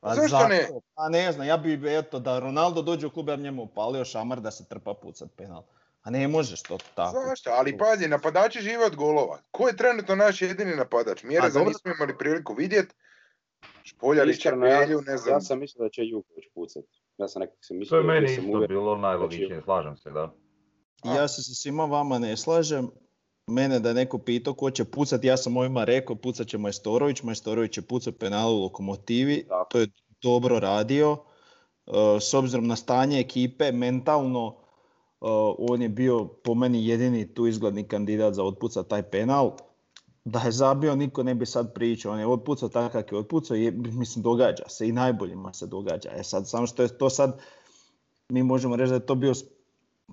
Pa 0.01 0.15
Zašto 0.15 0.29
zato? 0.29 0.49
ne? 0.49 0.69
Pa 0.95 1.09
ne 1.09 1.33
znam, 1.33 1.47
ja 1.47 1.57
bi 1.57 1.81
eto 1.87 2.19
da 2.19 2.39
Ronaldo 2.39 2.83
dođe 2.83 3.07
u 3.07 3.11
klub 3.11 3.29
ja 3.29 3.37
bi 3.37 3.43
njemu 3.43 3.63
upalio 3.63 4.05
šamar 4.05 4.41
da 4.41 4.51
se 4.51 4.69
trpa 4.69 4.95
pucat 4.95 5.31
penal. 5.37 5.63
A 6.03 6.11
ne 6.11 6.29
možeš 6.29 6.63
to 6.63 6.79
tako. 6.95 7.23
Zašto? 7.29 7.51
Ali 7.51 7.79
pazi, 7.79 8.09
napadači 8.09 8.61
žive 8.61 8.85
od 8.85 8.97
golova. 8.97 9.39
Ko 9.51 9.69
je 9.69 9.77
trenutno 9.77 10.15
naš 10.17 10.43
jedini 10.43 10.77
napadač? 10.77 11.23
Mjere 11.23 11.51
za 11.51 11.61
nismo 11.61 11.93
imali 11.97 12.19
priliku 12.19 12.55
vidjeti. 12.55 12.95
Špoljarić, 13.85 14.45
ja, 14.45 14.51
Čepelju, 14.51 15.01
ne 15.07 15.17
znam. 15.17 15.35
ja 15.35 15.41
sam 15.41 15.59
mislio 15.59 15.83
da 15.85 15.91
će 15.91 16.03
Juković 16.05 16.45
pucat. 16.55 16.85
Ja 17.19 17.29
sam 17.29 17.41
nekako 17.41 17.63
se 17.63 17.69
To 17.69 17.75
je 17.75 17.79
mislio, 17.79 18.03
meni 18.03 18.33
isto 18.33 18.67
bilo 18.69 18.97
najlogičnije, 18.97 19.63
slažem 19.65 19.97
se, 19.97 20.11
da. 20.11 20.33
Ja 21.05 21.29
se 21.29 21.43
sa 21.43 21.55
svima 21.55 21.85
vama 21.85 22.19
ne 22.19 22.37
slažem. 22.37 22.91
Mene 23.47 23.81
da 23.81 23.89
je 23.89 23.95
neko 23.95 24.19
pitao 24.19 24.55
ko 24.55 24.71
će 24.71 24.85
pucat, 24.85 25.25
ja 25.25 25.37
sam 25.37 25.57
ovima 25.57 25.85
rekao 25.85 26.17
pucat 26.17 26.47
će 26.47 26.59
Majstorović, 26.59 27.23
Majstorović 27.23 27.73
će 27.73 27.83
pucat 27.83 28.15
penal 28.19 28.55
u 28.55 28.63
lokomotivi, 28.63 29.47
Tako. 29.49 29.69
to 29.71 29.79
je 29.79 29.87
dobro 30.23 30.59
radio. 30.59 31.17
E, 31.87 32.21
S 32.21 32.35
obzirom 32.35 32.67
na 32.67 32.77
stanje 32.77 33.21
ekipe, 33.21 33.73
mentalno, 33.73 34.57
e, 34.57 35.27
on 35.59 35.83
je 35.83 35.89
bio 35.89 36.25
po 36.45 36.55
meni 36.55 36.87
jedini 36.87 37.35
tu 37.35 37.47
izgledni 37.47 37.89
kandidat 37.89 38.35
za 38.35 38.45
otpucat 38.45 38.89
taj 38.89 39.03
penal. 39.03 39.57
Da 40.25 40.41
je 40.41 40.53
zabio, 40.53 40.97
niko 40.97 41.23
ne 41.23 41.35
bi 41.35 41.47
sad 41.47 41.75
pričao, 41.75 42.13
on 42.13 42.21
je 42.21 42.27
otpucao 42.27 42.69
tako 42.69 42.93
kako 42.93 43.15
je 43.15 43.19
otpucao, 43.19 43.55
je, 43.55 43.71
mislim 43.71 44.23
događa 44.23 44.69
se 44.69 44.89
i 44.89 44.93
najboljima 44.93 45.53
se 45.53 45.67
događa. 45.67 46.11
E 46.17 46.23
sad, 46.23 46.49
samo 46.49 46.67
što 46.67 46.83
je 46.83 46.99
to 46.99 47.11
sad, 47.11 47.41
mi 48.29 48.43
možemo 48.43 48.77
reći 48.77 48.89
da 48.89 48.95
je 48.95 49.07
to 49.07 49.15
bio 49.15 49.33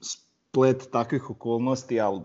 splet 0.01 0.89
takvih 0.91 1.29
okolnosti, 1.29 1.99
ali 1.99 2.21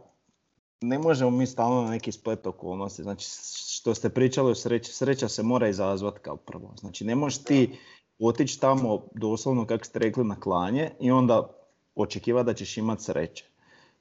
ne 0.81 0.99
možemo 0.99 1.31
mi 1.31 1.47
stalno 1.47 1.83
na 1.83 1.91
neki 1.91 2.13
splet 2.13 2.47
okolnosti. 2.47 3.03
Znači, 3.03 3.29
što 3.69 3.95
ste 3.95 4.09
pričali 4.09 4.51
o 4.51 4.55
sreći, 4.55 4.93
sreća 4.93 5.29
se 5.29 5.43
mora 5.43 5.69
izazvati 5.69 6.21
kao 6.23 6.37
prvo. 6.37 6.75
Znači, 6.81 7.05
ne 7.05 7.15
možeš 7.15 7.45
ti 7.45 7.79
otići 8.19 8.61
tamo 8.61 9.03
doslovno, 9.15 9.67
kako 9.67 9.85
ste 9.85 9.99
rekli, 9.99 10.25
na 10.25 10.41
klanje 10.41 10.91
i 11.01 11.11
onda 11.11 11.49
očekivati 11.95 12.47
da 12.47 12.55
ćeš 12.55 12.77
imati 12.77 13.03
sreće. 13.03 13.45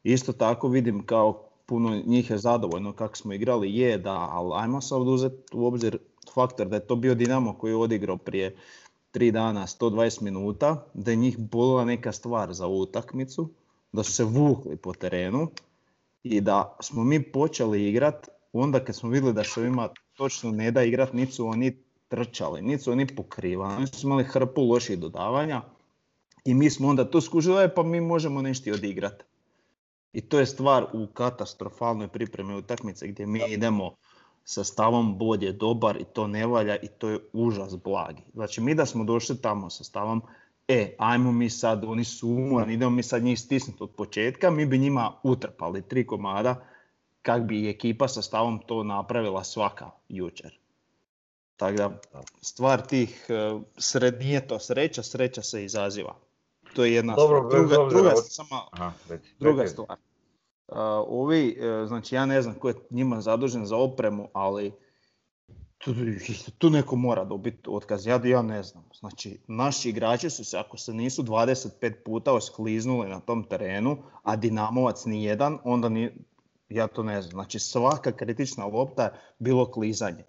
Isto 0.04 0.34
tako 0.34 0.68
vidim 0.68 1.06
kao 1.06 1.51
puno 1.72 2.02
njih 2.06 2.30
je 2.30 2.38
zadovoljno 2.38 2.94
kako 2.94 3.18
smo 3.18 3.34
igrali, 3.34 3.76
je 3.76 3.98
da, 3.98 4.28
ali 4.32 4.52
ajmo 4.56 4.82
sad 4.82 5.08
uzeti 5.08 5.58
u 5.58 5.66
obzir 5.66 5.98
faktor 6.34 6.68
da 6.68 6.76
je 6.76 6.88
to 6.88 6.96
bio 6.96 7.16
Dinamo 7.16 7.54
koji 7.54 7.72
je 7.72 7.76
odigrao 7.76 8.18
prije 8.18 8.56
tri 9.12 9.32
dana 9.32 9.68
120 9.68 10.22
minuta, 10.22 10.86
da 10.94 11.12
je 11.12 11.18
njih 11.18 11.38
bolila 11.40 11.86
neka 11.86 12.12
stvar 12.12 12.54
za 12.54 12.68
utakmicu, 12.68 13.50
da 13.92 14.04
su 14.04 14.12
se 14.12 14.24
vukli 14.24 14.76
po 14.76 14.94
terenu 14.94 15.48
i 16.24 16.42
da 16.42 16.78
smo 16.82 17.04
mi 17.04 17.24
počeli 17.24 17.88
igrat 17.90 18.28
onda 18.54 18.84
kad 18.84 18.96
smo 18.96 19.10
vidjeli 19.10 19.34
da 19.34 19.44
se 19.44 19.60
ovima 19.60 19.90
točno 20.14 20.52
ne 20.52 20.72
da 20.72 20.84
igrat, 20.84 21.14
niti 21.14 21.32
su 21.32 21.48
oni 21.48 21.78
trčali, 22.08 22.62
niti 22.62 22.84
su 22.84 22.92
oni 22.92 23.08
pokrivali, 23.08 23.76
oni 23.76 23.88
su 23.88 24.08
imali 24.08 24.24
hrpu 24.24 24.62
loših 24.62 25.00
dodavanja 25.00 25.62
i 26.46 26.54
mi 26.54 26.70
smo 26.70 26.88
onda 26.88 27.06
to 27.10 27.22
skužili, 27.22 27.64
"E, 27.64 27.76
pa 27.76 27.84
mi 27.84 28.02
možemo 28.02 28.42
nešto 28.42 28.70
i 28.70 28.74
odigrat. 28.74 29.31
I 30.14 30.22
to 30.22 30.40
je 30.40 30.46
stvar 30.46 30.86
u 30.94 31.08
katastrofalnoj 31.08 32.08
pripremi 32.08 32.56
utakmice 32.56 33.08
gdje 33.08 33.28
mi 33.28 33.42
idemo 33.48 33.96
sa 34.44 34.64
stavom 34.64 35.18
bod 35.18 35.44
je 35.44 35.52
dobar 35.52 36.02
i 36.02 36.06
to 36.14 36.28
ne 36.28 36.48
valja 36.48 36.76
i 36.76 36.88
to 36.88 37.10
je 37.10 37.20
užas 37.34 37.76
blagi. 37.76 38.22
Znači 38.34 38.62
mi 38.62 38.76
da 38.76 38.86
smo 38.86 39.04
došli 39.04 39.42
tamo 39.42 39.70
sa 39.70 39.84
stavom 39.84 40.22
e, 40.68 40.96
ajmo 40.98 41.32
mi 41.32 41.50
sad, 41.50 41.84
oni 41.84 42.04
su 42.04 42.30
umorni, 42.30 42.74
idemo 42.74 42.92
mi 42.92 43.04
sad 43.04 43.24
njih 43.24 43.40
stisnuti 43.40 43.84
od 43.84 43.90
početka, 43.90 44.52
mi 44.52 44.66
bi 44.66 44.78
njima 44.78 45.12
utrpali 45.24 45.82
tri 45.82 46.08
komada 46.08 46.66
kak 47.22 47.44
bi 47.44 47.70
ekipa 47.70 48.08
sa 48.08 48.22
stavom 48.22 48.60
to 48.68 48.84
napravila 48.84 49.44
svaka 49.44 49.90
jučer. 50.10 50.58
Tako 51.58 51.78
da, 51.78 52.00
stvar 52.42 52.88
tih, 52.88 53.26
e, 53.30 53.60
sred, 53.78 54.20
nije 54.20 54.48
to 54.48 54.60
sreća, 54.60 55.04
sreća 55.04 55.42
se 55.42 55.64
izaziva. 55.66 56.16
To 56.76 56.86
je 56.86 56.94
jedna 56.94 57.16
Dobro, 57.16 57.38
stvar. 57.38 57.60
Druga, 57.62 57.80
obzira 57.82 58.02
druga, 58.02 58.14
od- 58.18 58.26
samo, 58.32 58.62
Aha, 58.72 58.94
reci, 59.10 59.30
druga 59.40 59.62
reci. 59.62 59.74
stvar. 59.74 59.98
Uh, 60.68 60.78
ovi, 61.08 61.58
e, 61.60 61.86
znači 61.88 62.16
ja 62.16 62.26
ne 62.26 62.42
znam 62.42 62.56
ko 62.56 62.68
je 62.68 62.76
njima 62.90 63.22
zadužen 63.22 63.66
za 63.66 63.78
opremu, 63.78 64.28
ali 64.34 64.72
tu, 65.78 65.94
tu 66.58 66.70
neko 66.70 66.96
mora 66.96 67.24
dobiti 67.24 67.70
otkaz, 67.70 68.06
ja, 68.06 68.22
ja 68.24 68.42
ne 68.42 68.64
znam. 68.64 68.84
Znači, 69.00 69.40
naši 69.48 69.90
igrači 69.90 70.30
su 70.30 70.44
se, 70.46 70.58
ako 70.58 70.78
se 70.78 70.94
nisu 70.94 71.24
25 71.24 71.94
puta 72.06 72.34
oskliznuli 72.34 73.10
na 73.10 73.20
tom 73.20 73.44
terenu, 73.44 73.98
a 74.24 74.36
Dinamovac 74.36 75.06
ni 75.06 75.24
jedan, 75.24 75.58
onda 75.64 75.90
ni, 75.90 76.12
ja 76.70 76.88
to 76.88 77.04
ne 77.04 77.22
znam. 77.22 77.32
Znači, 77.32 77.60
svaka 77.60 78.12
kritična 78.12 78.66
lopta 78.66 79.04
je 79.04 79.12
bilo 79.40 79.72
klizanje. 79.72 80.24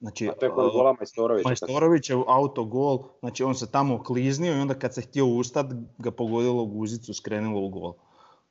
Znači, 0.00 0.28
A 0.28 0.32
to 0.32 0.46
je 0.46 0.50
kod 0.50 0.72
gola 0.72 0.92
Majstorovića. 0.92 1.42
kad- 1.44 1.50
Majstorović 1.50 2.10
je 2.10 2.24
autogol, 2.26 3.02
znači 3.20 3.44
on 3.44 3.54
se 3.54 3.70
tamo 3.70 3.94
okliznio 3.94 4.56
i 4.56 4.60
onda 4.60 4.74
kad 4.74 4.94
se 4.94 5.00
htio 5.02 5.26
ustat 5.26 5.66
ga 5.98 6.10
pogodilo 6.10 6.62
u 6.62 6.66
guzicu, 6.66 7.14
skrenulo 7.14 7.60
u 7.60 7.68
gol. 7.68 7.92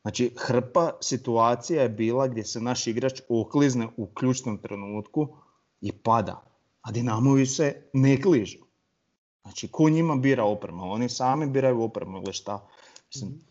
Znači 0.02 0.36
hrpa 0.38 0.92
situacija 1.02 1.82
je 1.84 1.90
bila 1.90 2.28
gdje 2.28 2.44
se 2.44 2.62
naš 2.62 2.88
igrač 2.88 3.22
oklizne 3.30 3.88
u 3.98 4.06
ključnom 4.06 4.58
trenutku 4.58 5.28
i 5.82 5.92
pada. 5.92 6.42
A 6.82 6.92
Dinamovi 6.92 7.46
se 7.46 7.90
ne 7.94 8.22
kližu. 8.22 8.58
Znači 9.42 9.68
ko 9.68 9.90
njima 9.90 10.16
bira 10.16 10.44
opremu? 10.44 10.92
Oni 10.92 11.10
sami 11.10 11.48
biraju 11.48 11.82
opremu 11.84 12.18
ili 12.18 12.34
šta? 12.34 12.68
Mislim, 13.08 13.42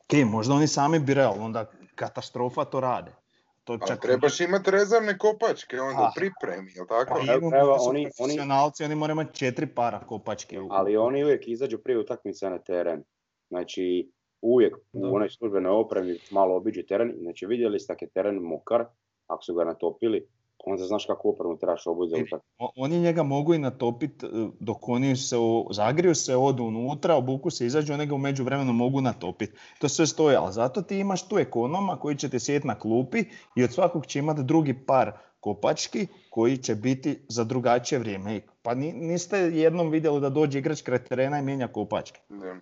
ok, 0.00 0.30
možda 0.30 0.54
oni 0.54 0.66
sami 0.66 0.98
biraju, 0.98 1.28
ali 1.28 1.40
onda 1.40 1.70
katastrofa 1.94 2.64
to 2.64 2.80
rade. 2.80 3.14
To 3.64 3.78
Ali 3.82 4.00
trebaš 4.00 4.40
imati 4.40 4.70
rezervne 4.70 5.18
kopačke 5.18 5.80
onda 5.80 6.02
Ah. 6.02 6.12
pripremi, 6.16 6.72
jel 6.74 6.86
tako? 6.86 7.14
Pa 7.16 7.32
Evo- 7.34 7.50
evo, 7.54 7.70
oni 7.70 7.78
su 7.78 7.88
oni- 7.90 8.00
oni- 8.00 8.10
profesionalci, 8.18 8.84
oni 8.84 8.94
moraju 8.94 9.14
imati 9.14 9.34
četiri 9.34 9.66
para 9.68 10.00
kopačke. 10.00 10.60
u- 10.60 10.68
ali 10.70 10.96
oni 10.96 11.24
uvijek 11.24 11.48
izađu 11.48 11.78
prije 11.78 11.98
utakmice 11.98 12.50
na 12.50 12.58
teren. 12.58 13.04
Znači, 13.48 14.10
uvijek 14.42 14.76
Da. 14.92 15.08
u 15.08 15.14
onoj 15.14 15.30
službenoj 15.30 15.72
opremi 15.72 16.18
malo 16.30 16.56
obiđu 16.56 16.82
teren. 16.82 17.14
Znači, 17.18 17.46
vidjeli 17.46 17.80
ste 17.80 17.92
ako 17.92 18.04
je 18.04 18.10
teren 18.10 18.34
mokar, 18.36 18.84
ako 19.26 19.42
su 19.42 19.54
ga 19.54 19.64
natopili, 19.64 20.28
onda 20.66 20.84
znaš 20.84 21.06
kako 21.06 21.28
opremu 21.28 21.56
trebaš 21.56 21.86
obući 21.86 22.10
za 22.10 22.36
o- 22.58 22.72
Oni 22.76 22.98
njega 22.98 23.22
mogu 23.22 23.54
i 23.54 23.58
natopit 23.58 24.22
e, 24.22 24.26
dok 24.60 24.88
oni 24.88 25.16
se 25.16 25.36
o- 25.38 25.66
zagriju 25.70 26.14
se, 26.14 26.36
odu 26.36 26.64
unutra, 26.64 27.14
obuku 27.14 27.50
se, 27.50 27.66
izađu, 27.66 27.92
oni 27.92 28.06
ga 28.06 28.14
u 28.14 28.18
međuvremenu 28.18 28.72
mogu 28.72 29.00
natopit. 29.00 29.50
To 29.78 29.88
sve 29.88 30.06
stoji, 30.06 30.36
ali 30.36 30.52
zato 30.52 30.82
ti 30.82 30.98
imaš 30.98 31.28
tu 31.28 31.38
ekonoma 31.38 31.96
koji 31.96 32.16
će 32.16 32.28
ti 32.28 32.40
sjediti 32.40 32.66
na 32.66 32.74
klupi 32.74 33.24
i 33.56 33.64
od 33.64 33.72
svakog 33.72 34.06
će 34.06 34.18
imati 34.18 34.42
drugi 34.42 34.74
par 34.76 35.12
kopački 35.40 36.06
koji 36.30 36.56
će 36.56 36.74
biti 36.74 37.18
za 37.28 37.44
drugačije 37.44 37.98
vrijeme. 37.98 38.40
Pa 38.62 38.74
ni- 38.74 38.92
niste 38.92 39.38
jednom 39.38 39.90
vidjeli 39.90 40.20
da 40.20 40.30
dođe 40.30 40.58
igrač 40.58 40.82
kraj 40.82 40.98
terena 41.00 41.38
i 41.38 41.42
mijenja 41.42 41.68
kopačke. 41.68 42.20
Da. 42.28 42.56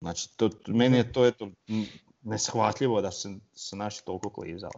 Znači, 0.00 0.36
to, 0.36 0.50
meni 0.66 0.96
je 0.96 1.12
to 1.12 1.26
eto, 1.26 1.48
neshvatljivo 2.22 3.00
da 3.00 3.10
se, 3.10 3.28
se 3.52 3.76
naši 3.76 4.04
toliko 4.04 4.30
klizali. 4.30 4.72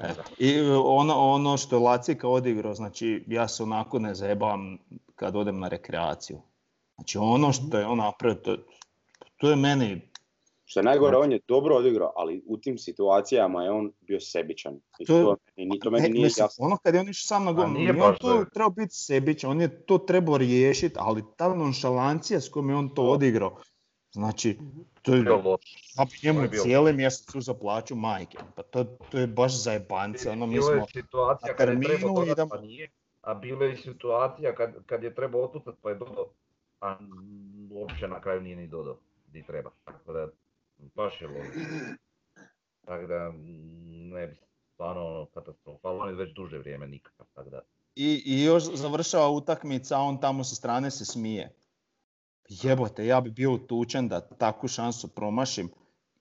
Eto. 0.00 0.22
I 0.38 0.50
e, 0.50 0.72
ono, 0.76 1.14
ono 1.14 1.56
što 1.56 1.76
je 1.76 1.80
Lacika 1.80 2.28
odigrao, 2.28 2.74
znači 2.74 3.24
ja 3.26 3.48
se 3.48 3.62
onako 3.62 3.98
ne 3.98 4.14
zebam 4.14 4.78
kad 5.14 5.36
odem 5.36 5.58
na 5.60 5.68
rekreaciju. 5.68 6.38
Znači 6.94 7.18
ono 7.18 7.52
što 7.52 7.78
je 7.78 7.86
on 7.86 7.98
napravio, 7.98 8.34
to, 8.34 8.56
to 9.36 9.50
je 9.50 9.56
meni, 9.56 10.10
Što 10.70 10.80
je 10.80 10.84
najgore, 10.84 11.16
on 11.16 11.32
je 11.32 11.40
dobro 11.48 11.76
odigrao, 11.76 12.12
ali 12.16 12.42
u 12.46 12.56
tim 12.56 12.78
situacijama 12.78 13.62
je 13.62 13.70
on 13.70 13.92
bio 14.00 14.20
sebičan. 14.20 14.80
I 14.98 15.04
To 15.04 15.22
to, 15.22 15.36
meni, 15.56 15.78
to 15.80 15.90
meni 15.90 16.02
ne, 16.02 16.08
nije 16.08 16.24
mislim, 16.24 16.44
jasno. 16.44 16.66
ono 16.66 16.76
kad 16.76 16.94
je 16.94 17.00
on 17.00 17.08
išao 17.08 17.26
sam 17.26 17.44
na 17.44 17.52
gol, 17.52 17.72
nije 17.72 17.92
nije 17.92 18.04
on 18.04 18.16
to 18.20 18.44
trebao 18.54 18.70
biti 18.70 18.94
sebičan, 18.94 19.50
on 19.50 19.60
je 19.60 19.86
to 19.86 19.98
trebao 19.98 20.38
riješiti, 20.38 20.94
ali 20.98 21.24
ta 21.36 21.54
nonšalancija 21.54 22.40
s 22.40 22.48
kojom 22.48 22.70
je 22.70 22.76
on 22.76 22.94
to 22.94 23.02
odigrao, 23.02 23.56
znači, 24.12 24.58
to 25.02 25.14
je, 25.14 25.22
Bio 25.22 25.36
loš. 25.36 25.60
bi 25.96 26.18
njemu 26.22 26.48
bio- 26.48 26.62
cijeli 26.62 26.92
mjesec 26.92 27.36
za 27.36 27.54
plaću 27.54 27.96
majke, 27.96 28.38
pa 28.54 28.62
to, 28.62 28.84
to 28.84 29.18
je 29.18 29.26
baš 29.26 29.52
zajebance, 29.54 30.30
ono 30.30 30.46
mi 30.46 30.54
Bilo 30.54 30.70
je 30.70 30.76
smo, 30.76 30.86
situacija 30.86 31.56
kad 31.56 31.68
je 31.68 31.80
trebao 31.80 32.24
dodat, 32.24 32.48
pa 32.50 32.60
nije. 32.60 32.90
A 33.22 33.34
bilo 33.34 33.64
je 33.64 33.76
situacija 33.76 34.54
kad, 34.54 34.86
kad 34.86 35.02
je 35.02 35.14
trebao 35.14 35.42
otucat 35.42 35.74
pa 35.82 35.88
je 35.88 35.94
dodao. 35.94 36.26
A 36.80 36.96
uopće 37.70 38.08
na 38.08 38.20
kraju 38.20 38.40
nije 38.40 38.56
ni 38.56 38.66
dodao 38.66 38.96
di 39.26 39.42
treba. 39.42 39.70
Tako 39.84 40.12
da, 40.12 40.28
baš 40.94 41.20
je 41.20 41.28
logično. 41.28 41.62
Tako 42.84 43.06
da, 43.06 43.32
ne 44.12 44.26
bi 44.26 44.36
stvarno 44.74 45.06
ono 45.06 45.26
katastrofalno, 45.26 46.02
on 46.02 46.08
je 46.08 46.14
već 46.14 46.34
duže 46.34 46.58
vrijeme 46.58 46.86
nikakav, 46.86 47.26
tako 47.34 47.50
da. 47.50 47.60
I, 47.94 48.22
I 48.26 48.44
još 48.44 48.62
završava 48.64 49.28
utakmica, 49.28 49.98
on 49.98 50.20
tamo 50.20 50.44
sa 50.44 50.54
strane 50.54 50.90
se 50.90 51.04
smije. 51.04 51.52
Jebote, 52.50 53.06
ja 53.06 53.20
bi 53.20 53.30
bio 53.30 53.52
utučen 53.52 54.08
da 54.08 54.20
takvu 54.20 54.68
šansu 54.68 55.08
promašim 55.08 55.70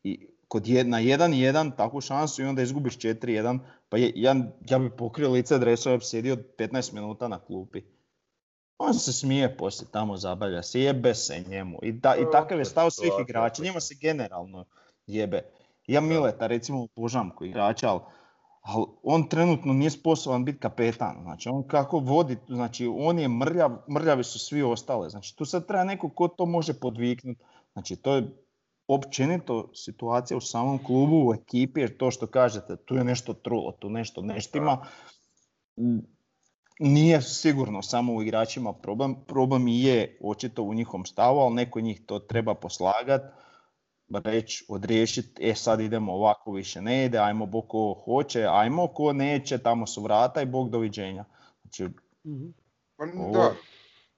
i 0.04 0.28
kod 0.48 0.68
jed, 0.68 0.88
na 0.88 0.98
1-1 0.98 1.76
takvu 1.78 2.02
šansu 2.02 2.42
i 2.42 2.46
onda 2.46 2.62
izgubiš 2.62 2.98
4-1, 2.98 3.60
pa 3.90 3.98
je, 3.98 4.12
ja, 4.16 4.36
ja 4.70 4.80
bi 4.80 4.90
pokrio 4.90 5.32
lice 5.32 5.58
dresova, 5.58 5.94
ja 5.94 5.98
bi 5.98 6.06
sjedio 6.06 6.38
15 6.58 6.94
minuta 6.94 7.28
na 7.28 7.40
klupi. 7.40 7.82
On 8.78 8.94
se 8.94 9.14
smije 9.14 9.58
poslije 9.58 9.92
tamo 9.92 10.18
zabavlja 10.18 10.64
se, 10.64 10.82
jebe 10.82 11.16
se 11.16 11.44
njemu. 11.48 11.80
I, 11.82 11.92
da, 11.92 12.16
i 12.16 12.26
takav 12.32 12.58
je 12.58 12.62
je 12.62 12.66
stav 12.66 12.90
svih 12.90 13.12
igrača, 13.22 13.64
njima 13.64 13.80
se 13.80 13.96
generalno 14.02 14.66
jebe. 15.08 15.42
Ja 15.88 16.02
Mileta 16.02 16.48
recimo 16.48 16.88
obožavam 16.96 17.30
koji 17.36 17.50
igrača, 17.50 17.90
ali 17.90 18.02
ali 18.70 18.86
on 19.04 19.30
trenutno 19.30 19.74
nije 19.74 19.90
sposoban 19.90 20.46
biti 20.46 20.60
kapetan. 20.60 21.18
Znači 21.24 21.50
on 21.50 21.64
kako 21.68 22.00
vodi, 22.00 22.38
znači 22.48 22.88
on 22.98 23.20
je 23.20 23.28
mrljav, 23.28 23.72
mrljavi 23.92 24.24
su 24.24 24.40
svi 24.40 24.64
ostale. 24.64 25.10
Znači 25.10 25.36
tu 25.36 25.46
sad 25.46 25.68
treba 25.68 25.84
neko 25.84 26.10
ko 26.10 26.28
to 26.28 26.46
može 26.46 26.74
podviknuti. 26.74 27.42
Znači 27.74 27.96
to 27.96 28.16
je 28.16 28.30
općenito 28.88 29.70
situacija 29.74 30.38
u 30.38 30.42
samom 30.42 30.84
klubu, 30.84 31.30
u 31.30 31.34
ekipi, 31.34 31.80
jer 31.80 31.98
to 31.98 32.12
što 32.12 32.28
kažete, 32.28 32.76
tu 32.76 32.96
je 32.96 33.04
nešto 33.04 33.34
trulo, 33.34 33.72
tu 33.72 33.90
nešto 33.90 34.22
neštima. 34.22 34.78
Nije 36.80 37.22
sigurno 37.22 37.82
samo 37.82 38.14
u 38.14 38.22
igračima 38.22 38.74
problem, 38.74 39.16
problem 39.28 39.68
je 39.68 40.20
očito 40.24 40.64
u 40.64 40.74
njihovom 40.74 41.06
stavu, 41.06 41.40
ali 41.40 41.56
neko 41.56 41.82
njih 41.82 42.02
to 42.06 42.20
treba 42.20 42.56
poslagat, 42.56 43.22
reći, 44.24 44.66
odriješiti, 44.68 45.50
e 45.50 45.56
sad 45.56 45.80
idemo 45.80 46.14
ovako 46.14 46.52
više 46.52 46.82
ne 46.82 47.06
ide, 47.06 47.18
ajmo 47.18 47.46
Bog 47.46 47.66
ko 47.68 48.02
hoće, 48.06 48.46
ajmo 48.50 48.88
ko 48.88 49.14
neće, 49.14 49.58
tamo 49.58 49.88
su 49.88 50.04
vrata 50.04 50.42
i 50.42 50.46
Bog 50.46 50.70
doviđenja. 50.70 51.26
Znači, 51.62 51.90
Mhm. 52.24 52.48
Pa 52.96 53.04
Ovo- 53.04 53.32
da, 53.34 53.56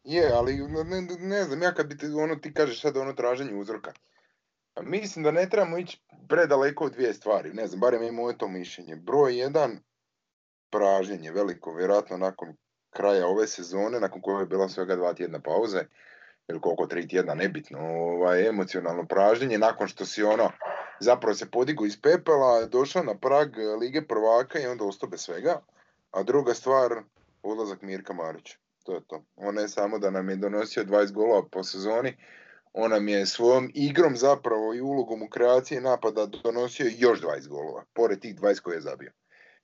je, 0.03 0.31
ali 0.33 0.57
ne, 0.57 0.83
ne, 0.83 1.01
ne 1.19 1.43
znam, 1.43 1.61
ja 1.61 1.73
kad 1.73 1.87
bi 1.87 1.97
te, 1.97 2.07
ono, 2.07 2.35
ti 2.35 2.53
kažeš 2.53 2.81
sad 2.81 2.97
ono 2.97 3.13
traženje 3.13 3.53
uzroka. 3.55 3.93
Pa 4.73 4.81
mislim 4.81 5.23
da 5.23 5.31
ne 5.31 5.49
trebamo 5.49 5.77
ići 5.77 6.01
predaleko 6.27 6.85
od 6.85 6.91
dvije 6.93 7.13
stvari, 7.13 7.53
ne 7.53 7.67
znam, 7.67 7.79
barem 7.79 8.03
je 8.03 8.11
moje 8.11 8.37
to 8.37 8.47
mišljenje. 8.47 8.95
Broj 8.95 9.37
jedan, 9.37 9.79
pražnjenje 10.69 11.31
veliko, 11.31 11.73
vjerojatno 11.73 12.17
nakon 12.17 12.55
kraja 12.89 13.27
ove 13.27 13.47
sezone, 13.47 13.99
nakon 13.99 14.21
koje 14.21 14.41
je 14.41 14.45
bila 14.45 14.69
svega 14.69 14.95
dva 14.95 15.13
tjedna 15.13 15.39
pauze, 15.39 15.79
ili 16.51 16.61
koliko, 16.61 16.87
tri 16.87 17.07
tjedna, 17.07 17.33
nebitno, 17.33 17.79
ovaj, 17.79 18.47
emocionalno 18.47 19.05
pražnjenje, 19.05 19.57
nakon 19.57 19.87
što 19.87 20.05
si 20.05 20.23
ono, 20.23 20.51
zapravo 20.99 21.35
se 21.35 21.51
podigo 21.51 21.85
iz 21.85 22.01
pepela, 22.01 22.65
došao 22.65 23.03
na 23.03 23.15
prag 23.17 23.57
eh, 23.57 23.61
Lige 23.61 24.01
prvaka 24.01 24.59
i 24.59 24.65
onda 24.65 24.85
ostao 24.85 25.09
bez 25.09 25.21
svega. 25.21 25.61
A 26.11 26.23
druga 26.23 26.53
stvar, 26.53 26.91
odlazak 27.43 27.81
Mirka 27.81 28.13
Marića. 28.13 28.57
To 28.83 28.93
je 28.93 29.01
to. 29.07 29.23
On 29.35 29.55
ne 29.55 29.67
samo 29.67 29.99
da 29.99 30.09
nam 30.11 30.29
je 30.29 30.35
donosio 30.35 30.83
20 30.83 31.11
golova 31.11 31.43
po 31.51 31.63
sezoni, 31.63 32.17
on 32.73 32.91
nam 32.91 33.07
je 33.07 33.25
svojom 33.25 33.71
igrom 33.73 34.17
zapravo 34.17 34.73
i 34.73 34.81
ulogom 34.81 35.21
u 35.21 35.29
kreaciji 35.29 35.81
napada 35.81 36.25
donosio 36.25 36.91
još 36.97 37.21
20 37.21 37.47
golova, 37.47 37.83
pored 37.93 38.19
tih 38.19 38.35
20 38.35 38.61
koje 38.61 38.75
je 38.75 38.81
zabio. 38.81 39.11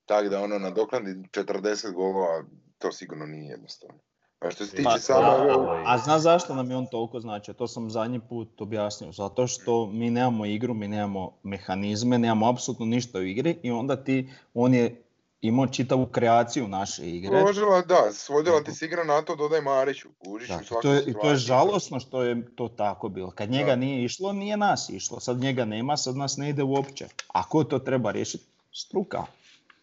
Tako 0.06 0.30
da 0.30 0.42
ono 0.42 0.60
nadoknadi 0.60 1.10
40 1.10 1.94
golova, 1.94 2.44
to 2.78 2.92
sigurno 2.92 3.26
nije 3.26 3.52
jednostavno. 3.52 4.00
A 4.40 4.52
što 4.52 4.66
se 4.66 4.72
tiče 4.72 4.84
Pa, 4.84 5.00
samo 5.00 5.28
a, 5.28 5.84
a 5.86 5.98
zna 5.98 6.20
zašto 6.20 6.56
nam 6.56 6.72
je 6.72 6.78
on 6.78 6.86
toliko 6.86 7.20
značio? 7.20 7.54
To 7.54 7.68
sam 7.68 7.90
zadnji 7.90 8.20
put 8.20 8.62
objasnio. 8.62 9.12
Zato 9.12 9.48
što 9.48 9.86
mi 9.86 10.10
nemamo 10.10 10.46
igru, 10.46 10.74
mi 10.74 10.88
nemamo 10.88 11.32
mehanizme, 11.44 12.18
nemamo 12.18 12.50
apsolutno 12.50 12.86
ništa 12.86 13.20
u 13.20 13.24
igri 13.24 13.58
i 13.64 13.72
onda 13.72 14.04
ti, 14.04 14.30
on 14.54 14.74
je 14.74 15.04
imao 15.42 15.68
čitavu 15.68 16.06
kreaciju 16.06 16.68
naše 16.68 17.10
igre. 17.10 17.42
Složila, 17.42 17.82
da, 17.82 18.14
svodila 18.14 18.64
ti 18.64 18.72
se 18.72 18.86
igra 18.86 19.04
na 19.04 19.22
to, 19.22 19.36
dodaj 19.36 19.62
Mariću, 19.62 20.10
kužiš 20.26 20.48
Da, 20.48 20.60
u 20.78 20.82
to, 20.82 20.94
je, 20.94 21.04
I 21.08 21.14
to 21.14 21.30
je 21.30 21.36
žalosno 21.36 22.00
što 22.00 22.24
je 22.24 22.56
to 22.56 22.68
tako 22.68 23.10
bilo. 23.10 23.32
Kad 23.32 23.50
njega 23.50 23.70
Da. 23.70 23.76
nije 23.76 24.04
išlo, 24.04 24.34
nije 24.34 24.58
nas 24.58 24.90
išlo. 24.90 25.20
Sad 25.20 25.38
njega 25.38 25.66
nema, 25.66 25.98
sad 25.98 26.16
nas 26.16 26.38
ne 26.38 26.50
ide 26.50 26.64
uopće. 26.64 27.08
A 27.28 27.44
ko 27.44 27.64
to 27.64 27.80
treba 27.80 28.12
riješiti? 28.12 28.46
Struka. 28.72 29.26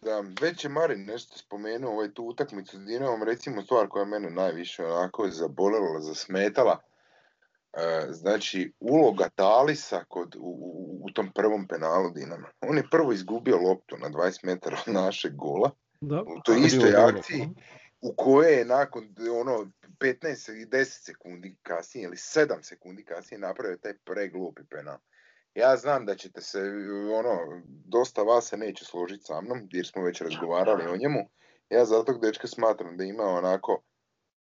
Da, 0.05 0.25
već 0.41 0.65
je 0.65 0.71
Marin 0.71 1.05
nešto 1.05 1.39
spomenuo 1.39 1.93
ovaj 1.93 2.15
tu 2.15 2.25
utakmicu 2.25 2.77
s 2.77 2.81
Dinamom, 2.81 3.23
recimo 3.23 3.63
stvar 3.63 3.89
koja 3.89 4.05
mene 4.05 4.31
najviše 4.31 4.85
onako 4.85 5.29
zabolela, 5.29 6.01
zasmetala. 6.01 6.79
E, 7.73 8.07
znači, 8.11 8.73
uloga 8.81 9.29
Talisa 9.29 10.05
kod, 10.09 10.37
u, 10.37 10.41
u, 10.41 11.01
u 11.05 11.11
tom 11.11 11.33
prvom 11.35 11.69
penalu 11.69 12.11
Dinama. 12.11 12.49
On 12.61 12.77
je 12.77 12.89
prvo 12.91 13.13
izgubio 13.13 13.59
loptu 13.59 13.97
na 13.99 14.11
20 14.11 14.39
metara 14.43 14.77
od 14.87 14.95
našeg 14.95 15.35
gola, 15.35 15.71
Da. 16.01 16.23
u 16.23 16.41
toj 16.45 16.57
istoj 16.67 16.93
akciji, 16.97 17.49
u 18.01 18.15
kojoj 18.17 18.59
je 18.59 18.65
nakon 18.65 19.15
ono 19.41 19.71
15 20.01 20.63
i 20.63 20.67
10 20.67 20.85
sekundi 20.85 21.57
kasnije 21.63 22.05
ili 22.05 22.17
7 22.17 22.63
sekundi 22.63 23.05
kasnije 23.05 23.41
napravio 23.41 23.77
taj 23.77 23.95
preglupi 24.05 24.63
penal. 24.71 24.99
Ja 25.55 25.77
znam 25.77 26.07
da 26.07 26.15
ćete 26.15 26.41
se, 26.41 26.61
ono, 27.19 27.63
dosta 27.87 28.23
vas 28.23 28.49
se 28.49 28.57
neće 28.57 28.85
složiti 28.85 29.25
sa 29.25 29.41
mnom, 29.41 29.69
jer 29.73 29.87
smo 29.87 30.03
već 30.03 30.21
razgovarali 30.21 30.87
o 30.87 30.97
njemu. 30.97 31.29
Ja 31.71 31.85
za 31.85 32.05
tog 32.05 32.21
dečka 32.21 32.47
smatram 32.47 32.97
da 32.97 33.05
ima 33.05 33.25
onako 33.25 33.83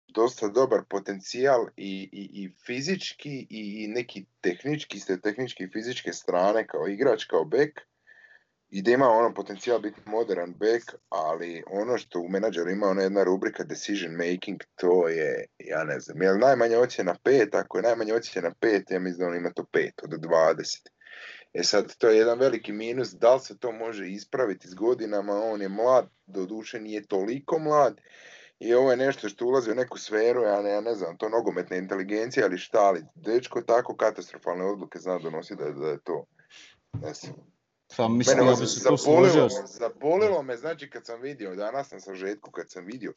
dosta 0.07 0.47
dobar 0.47 0.81
potencijal 0.89 1.67
i, 1.77 2.09
i, 2.11 2.43
i 2.43 2.53
fizički 2.65 3.47
i, 3.49 3.83
i 3.83 3.87
neki 3.87 4.25
tehnički, 4.41 4.99
ste 4.99 5.21
tehnički 5.21 5.63
i 5.63 5.69
fizičke 5.73 6.13
strane 6.13 6.67
kao 6.67 6.87
igrač, 6.87 7.25
kao 7.25 7.45
bek 7.45 7.87
i 8.69 8.81
da 8.81 8.91
ima 8.91 9.09
ono 9.09 9.33
potencijal 9.33 9.79
biti 9.79 10.01
modern 10.05 10.53
back, 10.53 11.01
ali 11.09 11.63
ono 11.67 11.97
što 11.97 12.19
u 12.19 12.29
menadžeru 12.29 12.71
ima 12.71 12.87
ona 12.87 13.01
jedna 13.01 13.23
rubrika 13.23 13.63
decision 13.63 14.11
making, 14.11 14.63
to 14.75 15.07
je, 15.07 15.45
ja 15.59 15.83
ne 15.83 15.99
znam, 15.99 16.21
je 16.21 16.37
najmanja 16.37 16.79
ocjena 16.79 17.15
5, 17.23 17.59
ako 17.59 17.77
je 17.77 17.83
najmanja 17.83 18.15
ocjena 18.15 18.51
5, 18.61 18.93
ja 18.93 18.99
mislim 18.99 19.19
da 19.19 19.27
on 19.27 19.37
ima 19.37 19.51
to 19.51 19.63
5 19.63 19.91
od 20.03 20.09
20. 20.09 20.87
E 21.53 21.63
sad, 21.63 21.97
to 21.97 22.09
je 22.09 22.17
jedan 22.17 22.39
veliki 22.39 22.73
minus, 22.73 23.11
da 23.11 23.33
li 23.33 23.39
se 23.39 23.57
to 23.57 23.71
može 23.71 24.09
ispraviti 24.09 24.67
s 24.67 24.73
godinama, 24.73 25.33
on 25.33 25.61
je 25.61 25.69
mlad, 25.69 26.09
doduše 26.25 26.79
nije 26.79 27.07
toliko 27.07 27.59
mlad, 27.59 28.01
i 28.59 28.73
ovo 28.73 28.91
je 28.91 28.97
nešto 28.97 29.29
što 29.29 29.45
ulazi 29.45 29.71
u 29.71 29.75
neku 29.75 29.97
sferu, 29.97 30.41
ja 30.41 30.61
ne, 30.61 30.69
ja 30.69 30.81
ne 30.81 30.95
znam, 30.95 31.17
to 31.17 31.29
nogometne 31.29 31.77
inteligencije, 31.77 32.43
ali 32.43 32.57
šta, 32.57 32.79
ali 32.79 33.05
dečko 33.15 33.61
tako 33.61 33.95
katastrofalne 33.95 34.65
odluke 34.65 34.99
zna 34.99 35.19
donositi 35.19 35.63
da, 35.63 35.71
da 35.71 35.87
je 35.87 35.99
to, 36.03 36.25
ne 37.01 37.13
znam, 37.13 37.54
Pa 37.97 38.07
mislim, 38.07 38.37
Mene 38.37 38.51
ja 38.51 38.55
bi 38.55 38.67
se 38.67 38.79
zabolilo 38.79 39.29
složio. 39.29 39.61
me, 39.61 39.67
zabolilo 39.67 40.43
me, 40.43 40.57
znači 40.57 40.89
kad 40.89 41.05
sam 41.05 41.21
vidio, 41.21 41.55
danas 41.55 41.91
na 41.91 41.99
sažetku 41.99 42.51
kad 42.51 42.71
sam 42.71 42.85
vidio 42.85 43.13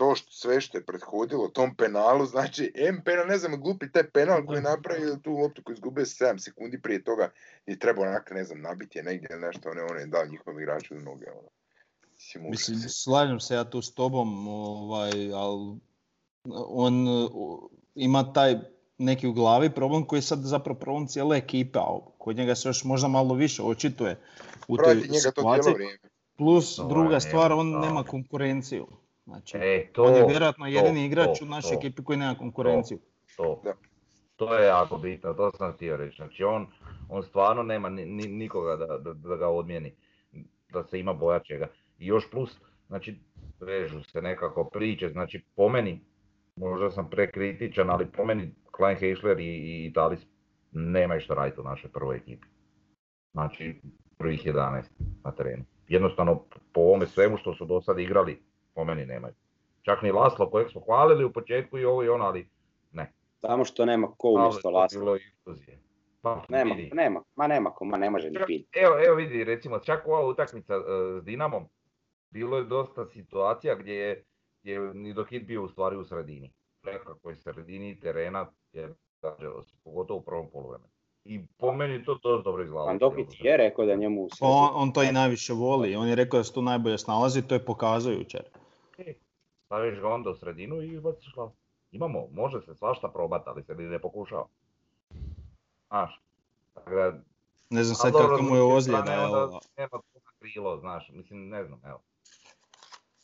to 0.00 0.14
što, 0.14 0.32
sve 0.32 0.60
što 0.60 0.78
je 0.78 0.86
prethodilo 0.86 1.48
tom 1.48 1.74
penalu, 1.76 2.26
znači 2.26 2.72
M 2.74 3.02
penal, 3.04 3.26
ne 3.26 3.38
znam, 3.38 3.60
glupi 3.60 3.92
taj 3.92 4.10
penal 4.10 4.46
koji 4.46 4.56
je 4.56 4.62
napravio 4.62 5.16
tu 5.16 5.32
loptu 5.32 5.62
koju 5.64 5.74
izgubio 5.74 6.04
7 6.04 6.38
sekundi 6.38 6.82
prije 6.82 7.04
toga 7.04 7.30
i 7.66 7.78
treba 7.78 8.02
onak, 8.02 8.30
ne 8.30 8.44
znam, 8.44 8.60
nabiti 8.60 8.98
je 8.98 9.02
negdje 9.02 9.38
nešto, 9.38 9.70
on 9.70 9.78
je, 9.78 9.84
on 9.84 9.98
je 9.98 10.06
dao 10.06 10.26
njihovom 10.26 10.60
igraču 10.60 10.94
do 10.94 11.00
noge. 11.00 11.26
Ono. 11.30 11.48
Mislim, 12.50 12.78
slažem 12.78 13.40
se 13.40 13.54
ja 13.54 13.70
tu 13.70 13.82
s 13.82 13.94
tobom, 13.94 14.48
ovaj, 14.48 15.32
ali 15.32 15.78
on 16.68 17.06
ima 17.94 18.32
taj 18.32 18.58
neki 18.98 19.26
u 19.26 19.32
glavi 19.32 19.70
problem 19.70 20.04
koji 20.04 20.18
je 20.18 20.22
sad 20.22 20.38
zapravo 20.42 20.78
problem 20.78 21.06
cijele 21.06 21.36
ekipe, 21.36 21.78
a 21.78 21.98
kod 22.20 22.36
njega 22.36 22.54
se 22.54 22.68
još 22.68 22.84
možda 22.84 23.08
malo 23.08 23.34
više 23.34 23.62
očituje 23.62 24.16
u 24.68 24.76
toj 24.76 24.84
Prati 24.84 25.08
to 25.08 25.14
situaciji. 25.14 25.74
Plus 26.36 26.76
To 26.76 26.88
druga 26.88 27.14
je 27.14 27.20
stvar, 27.20 27.52
on 27.52 27.58
jednostavno. 27.58 27.86
nema 27.86 28.02
konkurenciju. 28.02 28.86
Znači, 29.24 29.56
E, 29.56 29.86
to, 29.92 30.02
on 30.04 30.14
je 30.14 30.26
vjerojatno 30.26 30.64
to, 30.64 30.70
jedini 30.70 31.06
igrač 31.06 31.38
to, 31.38 31.44
u 31.44 31.48
našoj 31.48 31.70
to, 31.70 31.78
ekipi 31.78 32.04
koji 32.04 32.18
nema 32.18 32.34
konkurenciju. 32.34 32.98
To, 33.36 33.62
to 34.36 34.54
je 34.54 34.66
jako 34.66 34.98
bitno, 34.98 35.34
to 35.34 35.50
sam 35.50 35.72
htio 35.72 35.96
reći. 35.96 36.16
Znači 36.16 36.44
on, 36.44 36.66
on 37.08 37.22
stvarno 37.22 37.62
nema 37.62 37.88
ni, 37.88 38.06
ni- 38.06 38.28
nikoga 38.28 38.76
da, 38.76 38.98
da, 38.98 39.12
da 39.12 39.36
ga 39.36 39.48
odmijeni, 39.48 39.92
da 40.72 40.84
se 40.84 41.00
ima 41.00 41.12
boja 41.12 41.38
čega. 41.38 41.68
I 41.98 42.06
još 42.06 42.30
plus, 42.30 42.50
znači 42.88 43.18
vežu 43.60 44.02
se 44.02 44.22
nekako 44.22 44.64
priče, 44.64 45.08
znači 45.08 45.44
po 45.56 45.68
meni, 45.68 46.00
možda 46.56 46.90
sam 46.90 47.10
prekritičan, 47.10 47.90
ali 47.90 48.06
po 48.06 48.24
meni 48.24 48.50
Klein 48.70 48.98
Heischler 48.98 49.38
i, 49.40 49.44
i 49.86 49.92
Talis 49.94 50.20
nemaju 50.72 51.20
što 51.20 51.34
raditi 51.34 51.60
u 51.60 51.64
našoj 51.64 51.90
prvoj 51.90 52.16
ekipi. 52.16 52.46
Znači 53.32 53.80
prvih 54.18 54.46
11 54.46 54.82
na 55.24 55.32
terenu. 55.32 55.64
Jednostavno 55.88 56.44
po 56.72 56.80
ovome 56.80 57.06
svemu 57.06 57.36
što 57.36 57.54
su 57.54 57.64
do 57.64 57.80
sad 57.80 57.98
igrali, 57.98 58.42
po 58.74 58.84
meni 58.84 59.06
nemaju. 59.06 59.34
Čak 59.82 60.02
ni 60.02 60.12
Laslo 60.12 60.50
kojeg 60.50 60.70
smo 60.70 60.80
hvalili 60.80 61.24
u 61.24 61.32
početku 61.32 61.78
i 61.78 61.84
ovo 61.84 62.04
i 62.04 62.08
ono, 62.08 62.24
ali 62.24 62.48
ne. 62.92 63.12
Samo 63.40 63.64
što 63.64 63.84
nema 63.84 64.08
ko 64.16 64.28
umjesto 64.28 64.68
je 64.70 65.20
iluzije. 65.46 65.78
Pa, 66.22 66.44
Nema, 66.48 66.74
vidi. 66.74 66.90
nema, 66.94 67.22
ma 67.36 67.46
nema 67.46 67.70
ko, 67.70 67.84
ma 67.84 67.96
ne 67.96 68.10
može 68.10 68.30
ni 68.30 68.36
Čak- 68.36 68.46
pit. 68.46 68.68
Evo, 68.76 68.94
evo 69.06 69.16
vidi, 69.16 69.44
recimo, 69.44 69.78
čak 69.78 70.06
ova 70.06 70.26
utakmica 70.26 70.74
e, 70.74 70.80
s 71.20 71.24
Dinamom, 71.24 71.64
bilo 72.30 72.56
je 72.56 72.64
dosta 72.64 73.06
situacija 73.06 73.74
gdje 73.74 73.94
je, 73.94 74.24
je 74.62 74.94
Nidohit 74.94 75.46
bio 75.46 75.62
u 75.62 75.68
stvari 75.68 75.96
u 75.96 76.04
sredini. 76.04 76.52
Nekakvoj 76.82 77.36
sredini 77.36 78.00
terena 78.00 78.50
je 78.72 78.94
gađalo 79.22 79.62
se, 79.62 79.74
pogotovo 79.84 80.20
u 80.20 80.22
prvom 80.22 80.50
poluvremenu. 80.52 80.90
I 81.24 81.46
po 81.58 81.72
meni 81.72 82.04
to 82.04 82.14
dosta 82.22 82.42
dobro 82.42 82.62
izgledalo. 82.62 82.86
Pandokić 82.86 83.40
je 83.40 83.56
rekao 83.56 83.86
da 83.86 83.94
njemu 83.94 84.22
u 84.22 84.28
Pa 84.40 84.46
on, 84.46 84.70
on 84.74 84.92
to 84.92 85.02
i 85.02 85.12
najviše 85.12 85.52
voli. 85.52 85.96
On 85.96 86.08
je 86.08 86.14
rekao 86.14 86.40
da 86.40 86.44
se 86.44 86.52
tu 86.52 86.62
najbolje 86.62 86.98
snalazi, 86.98 87.42
to 87.42 87.54
je 87.54 87.64
pokazao 87.64 88.12
jučer. 88.12 88.42
Staviš 89.66 90.00
ga 90.00 90.08
onda 90.08 90.30
u 90.30 90.34
sredinu 90.34 90.82
i 90.82 91.00
baciš 91.00 91.34
glas. 91.34 91.52
Imamo, 91.92 92.28
može 92.32 92.60
se 92.60 92.74
svašta 92.74 93.08
probati, 93.08 93.44
ali 93.46 93.62
se 93.62 93.74
ni 93.74 93.84
ne 93.84 93.98
pokušava. 93.98 94.46
Znaš, 95.88 96.20
tako 96.74 96.90
da, 96.90 97.12
Ne 97.70 97.84
znam 97.84 97.96
sad 97.96 98.12
kako 98.12 98.42
mu 98.42 98.56
je 98.56 98.62
ozljeda. 98.62 98.98
onda 98.98 99.58
nema 99.76 100.02
krilo, 100.38 100.76
znaš, 100.76 101.10
mislim, 101.12 101.48
ne 101.48 101.64
znam, 101.64 101.80
evo. 101.84 102.00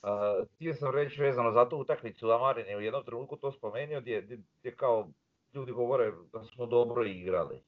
Uh, 0.02 0.48
htio 0.54 0.74
sam 0.74 0.94
reći 0.94 1.20
vezano 1.20 1.52
za 1.52 1.68
tu 1.68 1.76
utakmicu, 1.76 2.30
a 2.30 2.38
Marin 2.38 2.66
je 2.66 2.76
u 2.76 2.80
jednom 2.80 3.04
trenutku 3.04 3.36
to 3.36 3.52
spomenuo 3.52 4.00
gdje, 4.00 4.22
gdje, 4.22 4.38
gdje 4.60 4.74
kao 4.76 5.08
ljudi 5.56 5.72
govore 5.72 6.12
da 6.32 6.44
smo 6.44 6.66
dobro 6.66 7.04
igrali. 7.04 7.62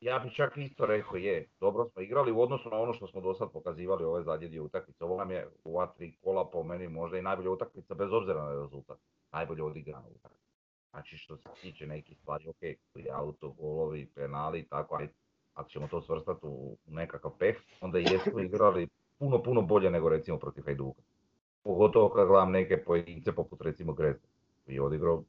Ja 0.00 0.18
bih 0.18 0.32
čak 0.32 0.56
isto 0.56 0.86
rekao, 0.86 1.16
je, 1.16 1.48
dobro 1.60 1.84
smo 1.84 2.02
igrali 2.02 2.32
u 2.32 2.40
odnosu 2.40 2.70
na 2.70 2.76
ono 2.76 2.92
što 2.92 3.06
smo 3.06 3.20
do 3.20 3.34
sad 3.34 3.52
pokazivali 3.52 4.04
ove 4.04 4.22
zadnje 4.22 4.48
dvije 4.48 4.60
utakmice. 4.60 5.04
Ovo 5.04 5.16
nam 5.18 5.30
je 5.30 5.48
u 5.64 5.80
tri 5.96 6.16
kola 6.22 6.50
po 6.50 6.62
meni 6.62 6.88
možda 6.88 7.18
i 7.18 7.22
najbolja 7.22 7.50
utakmica 7.50 7.94
bez 7.94 8.12
obzira 8.12 8.44
na 8.44 8.62
rezultat. 8.62 8.98
Najbolje 9.32 9.62
odigrana 9.62 10.06
utakmica. 10.08 10.48
Znači 10.90 11.16
što 11.16 11.36
se 11.36 11.48
tiče 11.62 11.86
nekih 11.86 12.18
stvari, 12.18 12.48
ok, 12.48 12.62
i 12.94 13.10
auto, 13.12 13.50
golovi, 13.50 14.06
penali 14.14 14.60
i 14.60 14.68
tako, 14.68 14.94
ali 14.94 15.08
ako 15.54 15.70
ćemo 15.70 15.88
to 15.88 16.00
svrstati 16.02 16.40
u 16.42 16.76
nekakav 16.86 17.30
peh, 17.38 17.56
onda 17.80 17.98
jesmo 17.98 18.40
igrali 18.48 18.88
puno, 19.18 19.42
puno 19.42 19.62
bolje 19.62 19.90
nego 19.90 20.08
recimo 20.08 20.38
protiv 20.38 20.64
Hajduka. 20.64 21.02
Pogotovo 21.62 22.08
kad 22.08 22.28
gledam 22.28 22.50
neke 22.50 22.84
pojedince 22.84 23.32
poput 23.32 23.62
recimo 23.62 23.92
Grezda. 23.92 24.26
je 24.66 24.82
odigrao 24.82 25.24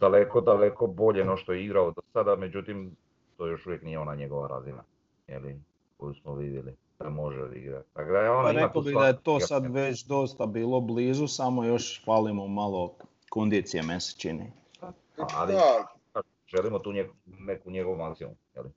daleko, 0.00 0.40
daleko 0.40 0.86
bolje 0.86 1.24
no 1.24 1.36
što 1.36 1.52
je 1.52 1.64
igrao 1.64 1.90
do 1.90 2.02
sada, 2.12 2.36
međutim 2.36 2.96
to 3.36 3.46
još 3.46 3.66
uvijek 3.66 3.82
nije 3.82 3.98
ona 3.98 4.14
njegova 4.14 4.48
razina, 4.48 4.84
jeli, 5.26 5.60
koju 5.96 6.14
smo 6.14 6.34
vidjeli 6.34 6.76
da 6.98 7.08
može 7.08 7.42
odigrati. 7.42 7.88
Tako 7.92 8.12
da 8.12 8.18
je 8.18 8.30
ona 8.30 8.42
Pa 8.42 8.50
ima 8.50 8.60
rekao 8.60 8.82
bih 8.82 8.94
da 8.94 9.06
je 9.06 9.22
to 9.22 9.40
sad 9.40 9.74
već 9.74 10.04
dosta 10.04 10.46
bilo 10.46 10.80
blizu, 10.80 11.26
samo 11.26 11.64
još 11.64 12.04
falimo 12.04 12.46
malo 12.46 12.94
kondicije, 13.28 13.82
meni 13.82 14.00
se 14.00 14.18
čini. 14.18 14.52
ali 15.16 15.52
Da, 15.52 16.22
želimo 16.46 16.78
tu 16.78 16.92
njeg- 16.92 17.10
neku 17.26 17.70
njegov 17.70 17.96
maksimum, 17.96 18.34
jeli. 18.54 18.70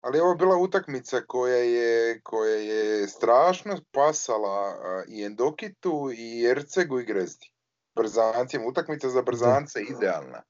Ali 0.00 0.20
ovo 0.20 0.30
je 0.30 0.36
bila 0.36 0.56
utakmica 0.56 1.20
koja 1.26 1.56
je, 1.56 2.20
koja 2.20 2.56
je 2.56 3.08
strašno 3.08 3.76
pasala 3.92 4.74
i 5.08 5.24
Endokitu 5.24 6.10
i 6.16 6.44
Ercegu 6.46 7.00
i 7.00 7.04
Grezdi. 7.04 7.50
Brzancima, 8.00 8.64
utakmica 8.66 9.08
za 9.08 9.22
brzance 9.22 9.80
idealna. 9.90 10.42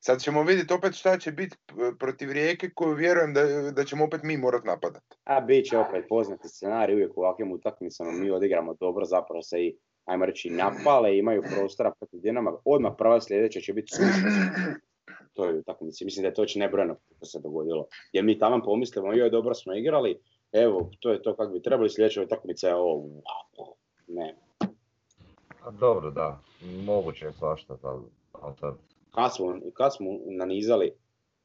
Sad 0.00 0.20
ćemo 0.20 0.42
vidjeti 0.42 0.74
opet 0.74 0.94
šta 0.94 1.18
će 1.18 1.32
biti 1.32 1.56
protiv 1.98 2.32
Rijeke 2.32 2.70
koju 2.74 2.94
vjerujem 2.94 3.34
da, 3.34 3.70
da 3.70 3.84
ćemo 3.84 4.04
opet 4.04 4.22
mi 4.22 4.36
morat 4.36 4.64
napadat. 4.64 5.02
A 5.24 5.40
bit 5.40 5.66
će 5.66 5.78
opet 5.78 6.04
poznati 6.08 6.48
scenarij 6.48 6.94
uvijek 6.94 7.16
u 7.16 7.20
ovakvim 7.20 7.52
utakmicama, 7.52 8.12
mi 8.12 8.30
odigramo 8.30 8.74
dobro, 8.74 9.04
zapravo 9.04 9.42
se 9.42 9.60
i, 9.60 9.76
ajmo 10.04 10.26
reći, 10.26 10.50
napale, 10.50 11.18
imaju 11.18 11.42
prostora 11.42 11.92
protiv 11.98 12.20
Dinama. 12.20 12.52
Odmah 12.64 12.92
prva 12.98 13.20
sljedeća 13.20 13.60
će 13.60 13.72
biti 13.72 13.96
suša. 13.96 14.28
toj 15.34 15.58
utakmici. 15.58 16.04
Mislim 16.04 16.22
da 16.22 16.28
je 16.28 16.34
to 16.34 16.42
već 16.42 16.54
nebrojeno 16.54 16.94
puta 16.94 17.26
se 17.26 17.40
dogodilo. 17.40 17.86
Jer 18.12 18.24
mi 18.24 18.38
tamo 18.38 18.62
pomislimo, 18.64 19.12
joj 19.12 19.30
dobro 19.30 19.54
smo 19.54 19.74
igrali, 19.74 20.20
evo, 20.52 20.90
to 21.00 21.10
je 21.10 21.22
to 21.22 21.36
kako 21.36 21.52
bi 21.52 21.62
trebali, 21.62 21.90
sljedeća 21.90 22.22
utakmica 22.22 22.68
je 22.68 22.74
ovo, 22.74 23.02
wow. 23.02 23.74
ne. 24.06 24.36
A 25.64 25.70
dobro, 25.70 26.10
da, 26.10 26.40
moguće 26.84 27.26
je 27.26 27.32
svašta, 27.32 27.76
ali, 27.82 28.02
ali 28.32 28.54
sad, 28.60 28.74
Kad 29.14 29.34
smo, 29.34 29.60
kad 29.74 29.94
smo 29.96 30.10
nanizali 30.26 30.92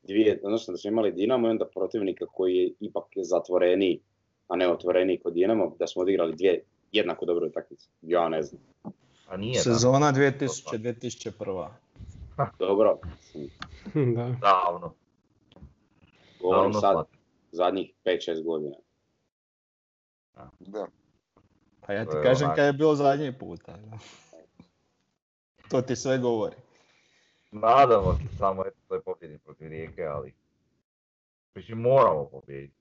dvije, 0.03 0.41
odnosno 0.43 0.71
da 0.71 0.77
smo 0.77 0.87
imali 0.87 1.11
Dinamo 1.11 1.47
i 1.47 1.51
onda 1.51 1.65
protivnika 1.65 2.25
koji 2.25 2.55
je 2.55 2.71
ipak 2.79 3.03
zatvoreniji, 3.15 3.99
a 4.47 4.55
ne 4.55 4.71
otvoreniji 4.71 5.19
kod 5.19 5.33
Dinamo, 5.33 5.75
da 5.79 5.87
smo 5.87 6.01
odigrali 6.01 6.35
dvije 6.35 6.63
jednako 6.91 7.25
dobre 7.25 7.45
utakmice. 7.45 7.89
Ja 8.01 8.29
ne 8.29 8.43
znam. 8.43 8.61
a 9.29 9.37
nije. 9.37 9.59
Sezona 9.59 10.13
2000-2001. 10.13 11.67
Dobro, 12.59 12.97
da. 14.15 14.35
Davno, 14.41 14.93
govorim 16.41 16.71
davno 16.71 16.79
sad 16.79 17.05
zadnjih 17.51 17.93
5-6 18.05 18.43
godina. 18.43 18.75
Da. 20.59 20.87
Pa 21.89 21.93
ja 21.93 22.05
ti 22.05 22.11
To 22.11 22.17
je 22.17 22.23
kažem 22.23 22.47
onak- 22.47 22.55
kad 22.55 22.65
je 22.65 22.73
bilo 22.73 22.95
zadnji 22.95 23.33
puta. 23.33 23.71
da. 23.73 23.97
To 25.69 25.81
ti 25.81 25.95
sve 25.95 26.17
govori. 26.17 26.55
Nadamo 27.51 28.13
se 28.13 28.37
samo 28.37 28.65
eto 28.65 28.77
toj 28.87 29.01
pobjedi 29.01 29.37
protiv 29.37 29.67
Rijeke, 29.67 30.03
ali 30.03 30.33
mislim 31.55 31.77
moramo 31.77 32.25
pobijediti. 32.25 32.75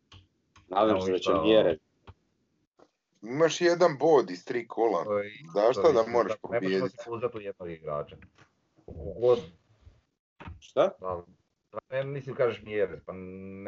Nadam 0.69 1.01
se 1.01 1.13
da 1.13 1.19
će 1.19 1.31
mjere. 1.35 1.77
Imaš 3.23 3.61
jedan 3.61 3.97
bod 3.99 4.31
iz 4.31 4.45
tri 4.45 4.69
kola. 4.69 5.15
Je 5.15 5.33
Zašto 5.55 5.93
da 5.93 6.05
moraš 6.05 6.33
Ne 6.33 6.39
pobijediti? 6.43 6.89
se 6.89 6.97
pouzdati 7.07 7.37
u 7.37 7.41
jednog 7.41 7.71
igrača. 7.71 8.17
God, 9.21 9.39
Šta? 10.61 10.91
da, 11.01 11.23
ne, 11.91 12.05
mislim 12.05 12.37
kažeš 12.37 12.63
Mjerez, 12.63 13.01
pa 13.07 13.13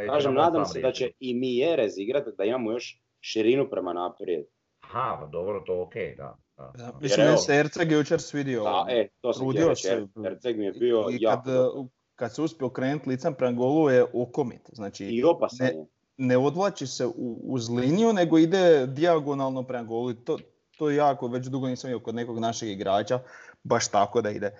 Kažem, 0.07 0.35
nadam 0.35 0.65
se 0.65 0.81
da 0.81 0.93
će 0.93 1.11
i 1.21 1.35
Mjerez 1.35 1.99
igrati, 1.99 2.31
da 2.39 2.45
imamo 2.45 2.71
još 2.73 3.01
širinu 3.21 3.71
prema 3.71 3.93
naprijed. 3.93 4.45
Aha, 4.93 5.19
pa 5.21 5.27
dobro, 5.27 5.61
to 5.61 5.83
okej, 5.83 6.15
da. 6.15 6.37
da. 6.57 6.73
Da, 6.77 6.93
mislim 7.01 7.17
da 7.17 7.23
je 7.23 7.29
evo- 7.29 7.37
se 7.37 7.55
Erceg 7.55 7.93
jučer 7.93 8.21
svidio. 8.21 8.63
Da, 8.63 8.87
e, 8.89 9.09
to 9.21 9.33
sam 9.33 9.51
reći, 9.51 9.83
se. 9.83 9.89
Er- 10.17 10.27
Erceg 10.27 10.59
mi 10.59 10.65
je 10.65 10.73
bio 10.73 11.07
I 11.11 11.17
jako 11.21 11.43
kad, 11.43 11.55
dobar. 11.55 11.85
kad 12.15 12.35
se 12.35 12.43
uspio 12.43 12.67
okrenuti 12.67 13.09
licem 13.09 13.35
prema 13.35 13.53
golu 13.53 13.91
je 13.91 14.05
okomit. 14.15 14.61
Znači, 14.73 15.05
I 15.07 15.25
opasan 15.25 15.67
ne- 15.67 15.87
ne 16.19 16.37
odvlači 16.39 16.87
se 16.87 17.07
u, 17.07 17.13
uz 17.45 17.71
liniju, 17.71 18.13
nego 18.13 18.39
ide 18.39 18.87
dijagonalno 18.87 19.63
prema 19.63 19.85
golu. 19.85 20.11
I 20.11 20.15
To, 20.17 20.39
to 20.79 20.91
je 20.91 20.97
jako, 20.97 21.27
već 21.27 21.47
dugo 21.47 21.67
nisam 21.69 21.89
vidio 21.89 22.05
kod 22.05 22.15
nekog 22.15 22.39
našeg 22.39 22.69
igrača, 22.69 23.19
baš 23.65 23.89
tako 23.89 24.23
da 24.23 24.31
ide. 24.31 24.51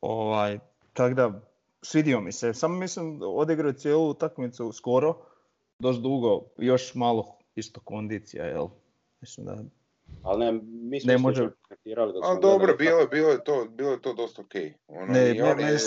Ovaj, 0.00 0.58
tako 0.92 1.14
da, 1.14 1.40
svidio 1.82 2.20
mi 2.20 2.32
se. 2.32 2.54
Samo 2.54 2.78
mislim, 2.78 3.20
odigrao 3.24 3.68
je 3.68 3.74
cijelu 3.74 4.08
utakmicu 4.08 4.72
skoro, 4.72 5.16
dosta 5.78 6.02
dugo, 6.02 6.42
još 6.58 6.94
malo 6.94 7.36
isto 7.54 7.80
kondicija, 7.80 8.44
jel? 8.44 8.68
Mislim 9.20 9.46
da, 9.46 9.58
Ali 10.22 10.44
ne, 10.44 10.52
mi 10.62 11.00
smo 11.00 11.12
Ne 11.12 11.18
može- 11.18 11.42
dok 11.42 12.24
Ali 12.24 12.40
dobro, 12.40 12.76
bilo, 12.76 13.00
je- 13.00 13.08
bilo, 13.08 13.30
je 13.30 13.44
to, 13.44 13.64
bilo 13.64 13.90
je 13.92 14.02
to 14.02 14.12
dosta 14.12 14.42
okej. 14.42 14.74
Ono, 14.86 15.12
Ne, 15.12 15.36
i 15.36 15.42
on 15.42 15.60
je, 15.60 15.78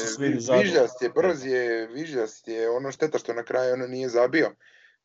vižljast 0.54 1.02
je, 1.02 1.10
brz 1.10 1.46
je, 1.46 1.88
vižljast 1.88 2.48
je, 2.48 2.70
ono 2.70 2.92
šteta 2.92 3.18
što 3.18 3.34
na 3.34 3.44
kraju 3.44 3.74
ono 3.74 3.88
nije 3.88 4.10
zabio. 4.10 4.52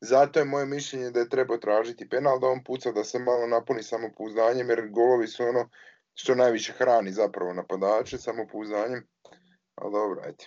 Zato 0.00 0.38
je 0.38 0.44
moje 0.44 0.66
mišljenje 0.66 1.10
da 1.10 1.20
je 1.20 1.28
trebao 1.28 1.56
tražiti 1.56 2.08
penal, 2.08 2.40
da 2.40 2.46
on 2.46 2.64
puca, 2.64 2.92
da 2.92 3.04
se 3.04 3.18
malo 3.18 3.46
napuni 3.46 3.82
samopouzdanjem, 3.82 4.70
jer 4.70 4.88
golovi 4.88 5.26
su 5.26 5.42
ono 5.42 5.68
što 6.14 6.34
najviše 6.34 6.72
hrani 6.72 7.12
zapravo 7.12 7.52
napadače, 7.52 8.18
samopouzdanjem. 8.18 9.06
Ali 9.74 9.92
dobro, 9.92 10.22
ajde. 10.24 10.44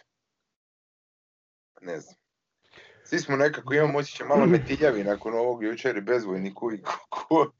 Ne 1.81 1.99
znam. 1.99 2.15
Svi 3.09 3.19
smo 3.19 3.35
nekako, 3.35 3.73
imamo 3.73 3.99
osjećaj 3.99 4.27
malo 4.27 4.45
metiljavi 4.45 5.03
nakon 5.03 5.33
ovog 5.33 5.63
jučer 5.63 5.97
i 5.97 6.01
bezvojni 6.01 6.53
kuj. 6.53 6.81
Ko, 6.81 7.07
ko. 7.09 7.51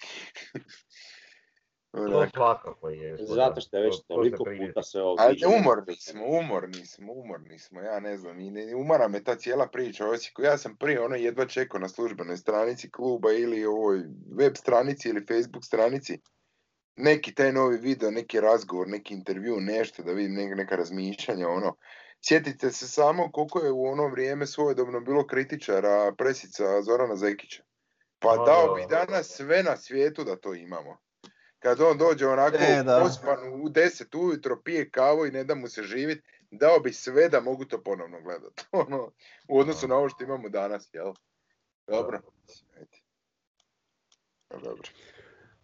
To 1.92 2.28
svakako 2.34 2.90
je. 2.90 3.18
Zato 3.20 3.62
što 3.62 3.78
je 3.78 3.84
već 3.84 3.96
toliko 4.08 4.44
puta 4.44 4.84
sve 4.84 5.02
ovo 5.02 5.16
Ali 5.20 5.40
umorni 5.60 5.96
smo, 5.96 6.26
umorni 6.26 6.86
smo, 6.86 7.14
umorni 7.14 7.60
smo, 7.60 7.82
ja 7.82 8.00
ne 8.00 8.18
znam, 8.18 8.40
i 8.40 8.52
ne, 8.52 8.76
umara 8.76 9.08
me 9.08 9.24
ta 9.24 9.36
cijela 9.36 9.68
priča 9.68 10.06
o 10.06 10.12
Osijeku. 10.12 10.42
Ja 10.42 10.58
sam 10.58 10.78
prije 10.78 11.02
ono 11.02 11.16
jedva 11.16 11.46
čekao 11.46 11.80
na 11.80 11.90
službenoj 11.90 12.38
stranici 12.38 12.92
kluba 12.92 13.32
ili 13.32 13.66
ovoj 13.66 14.04
web 14.38 14.56
stranici 14.56 15.10
ili 15.10 15.26
Facebook 15.26 15.66
stranici 15.66 16.20
neki 16.96 17.34
taj 17.34 17.52
novi 17.52 17.78
video, 17.78 18.12
neki 18.12 18.40
razgovor, 18.40 18.88
neki 18.88 19.14
intervju, 19.14 19.60
nešto 19.60 20.04
da 20.04 20.12
vidim 20.12 20.34
neka, 20.34 20.56
neka 20.56 20.76
razmišljanja, 20.76 21.50
ono. 21.50 21.76
Sjetite 22.22 22.72
se 22.72 22.88
samo 22.88 23.32
koliko 23.32 23.60
je 23.60 23.72
u 23.72 23.86
ono 23.86 24.08
vrijeme 24.08 24.48
svojedobno 24.48 25.00
bilo 25.00 25.28
kritičara 25.28 26.14
presica 26.18 26.82
Zorana 26.82 27.16
Zekića. 27.16 27.64
Pa 28.20 28.36
Ma 28.36 28.46
dao 28.46 28.68
da. 28.68 28.74
bi 28.74 28.88
danas 28.90 29.28
sve 29.28 29.64
na 29.64 29.78
svijetu 29.78 30.24
da 30.24 30.36
to 30.36 30.54
imamo. 30.54 30.98
Kad 31.60 31.82
on 31.82 31.98
dođe 31.98 32.28
onako 32.28 32.58
E, 32.60 32.84
pospan 33.02 33.38
u 33.54 33.70
10 33.70 34.18
ujutro, 34.18 34.62
pije 34.62 34.90
kavu 34.90 35.26
i 35.26 35.32
ne 35.32 35.44
da 35.44 35.56
mu 35.56 35.68
se 35.68 35.84
živit, 35.84 36.24
dao 36.52 36.80
bi 36.80 36.94
sve 36.94 37.30
da 37.30 37.42
mogu 37.42 37.66
to 37.66 37.84
ponovno 37.84 38.22
gledat. 38.22 38.62
Ono, 38.72 39.12
u 39.48 39.60
odnosu 39.60 39.88
na 39.88 39.96
ovo 39.96 40.10
što 40.10 40.24
imamo 40.24 40.50
danas, 40.50 40.90
jel? 40.94 41.14
Dobro. 41.88 42.20
No, 44.50 44.60
Dobro. 44.60 44.90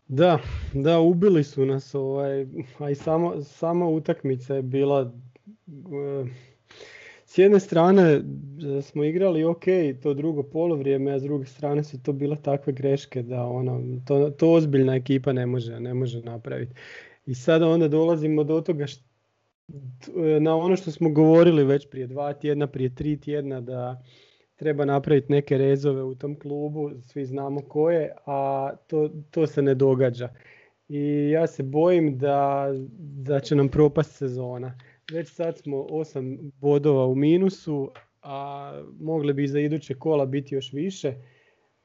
Da, 0.08 0.40
da, 0.74 1.00
ubili 1.00 1.44
su 1.44 1.66
nas, 1.66 1.96
ovaj, 1.96 2.46
a 2.80 2.90
i 2.90 2.96
samo, 2.96 3.42
sama 3.42 3.88
utakmica 3.88 4.56
je 4.56 4.62
bila, 4.62 5.14
s 7.26 7.38
jedne 7.38 7.60
strane 7.60 8.04
e, 8.04 8.22
smo 8.82 9.04
igrali 9.04 9.44
ok, 9.44 9.64
to 10.04 10.14
drugo 10.14 10.44
polovrijeme, 10.44 11.14
a 11.14 11.20
s 11.20 11.24
druge 11.24 11.46
strane 11.46 11.84
su 11.84 12.04
to 12.04 12.14
bile 12.14 12.38
takve 12.42 12.74
greške 12.74 13.24
da 13.24 13.44
ono, 13.46 13.82
to, 14.08 14.30
to 14.30 14.52
ozbiljna 14.52 14.96
ekipa 14.96 15.34
ne 15.34 15.46
može, 15.46 15.80
ne 15.80 15.94
može 15.94 16.22
napraviti. 16.22 16.74
I 17.26 17.36
sada 17.36 17.68
onda 17.68 17.88
dolazimo 17.88 18.44
do 18.44 18.62
toga 18.62 18.84
št- 18.84 19.04
t- 20.00 20.40
na 20.40 20.56
ono 20.56 20.76
što 20.76 20.92
smo 20.92 21.10
govorili 21.10 21.64
već 21.64 21.90
prije 21.90 22.08
dva 22.08 22.34
tjedna, 22.34 22.68
prije 22.68 22.96
tri 22.96 23.20
tjedna 23.20 23.62
da 23.62 24.04
treba 24.56 24.86
napraviti 24.86 25.32
neke 25.32 25.58
rezove 25.58 26.04
u 26.04 26.16
tom 26.16 26.40
klubu, 26.40 26.92
svi 27.02 27.26
znamo 27.26 27.62
koje, 27.62 28.12
a 28.26 28.72
to, 28.88 29.10
to 29.32 29.48
se 29.48 29.62
ne 29.62 29.76
događa. 29.76 30.30
I 30.90 31.30
ja 31.30 31.48
se 31.48 31.64
bojim 31.64 32.18
da, 32.18 32.68
da 33.00 33.40
će 33.40 33.56
nam 33.56 33.70
propast 33.70 34.16
sezona. 34.16 34.78
Već 35.12 35.30
sad 35.30 35.58
smo 35.58 35.78
8 35.78 36.52
bodova 36.62 37.06
u 37.08 37.16
minusu, 37.16 37.92
a 38.22 38.72
mogli 39.00 39.34
bi 39.34 39.48
za 39.48 39.60
iduće 39.60 39.94
kola 39.94 40.26
biti 40.26 40.56
još 40.56 40.74
više. 40.74 41.14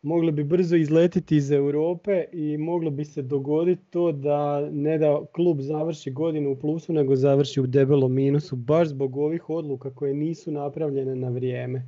Mogli 0.02 0.32
bi 0.32 0.44
brzo 0.44 0.76
izletiti 0.76 1.36
iz 1.36 1.50
Europe 1.50 2.24
i 2.32 2.56
moglo 2.58 2.90
bi 2.90 3.04
se 3.04 3.22
dogoditi 3.22 3.82
to 3.90 4.12
da 4.12 4.70
ne 4.70 4.98
da 4.98 5.20
klub 5.32 5.60
završi 5.60 6.10
godinu 6.10 6.50
u 6.52 6.56
plusu, 6.56 6.92
nego 6.92 7.16
završi 7.16 7.60
u 7.60 7.66
debelom 7.66 8.12
minusu, 8.12 8.56
baš 8.56 8.88
zbog 8.88 9.16
ovih 9.16 9.50
odluka 9.50 9.94
koje 9.94 10.14
nisu 10.14 10.50
napravljene 10.52 11.16
na 11.16 11.28
vrijeme 11.28 11.86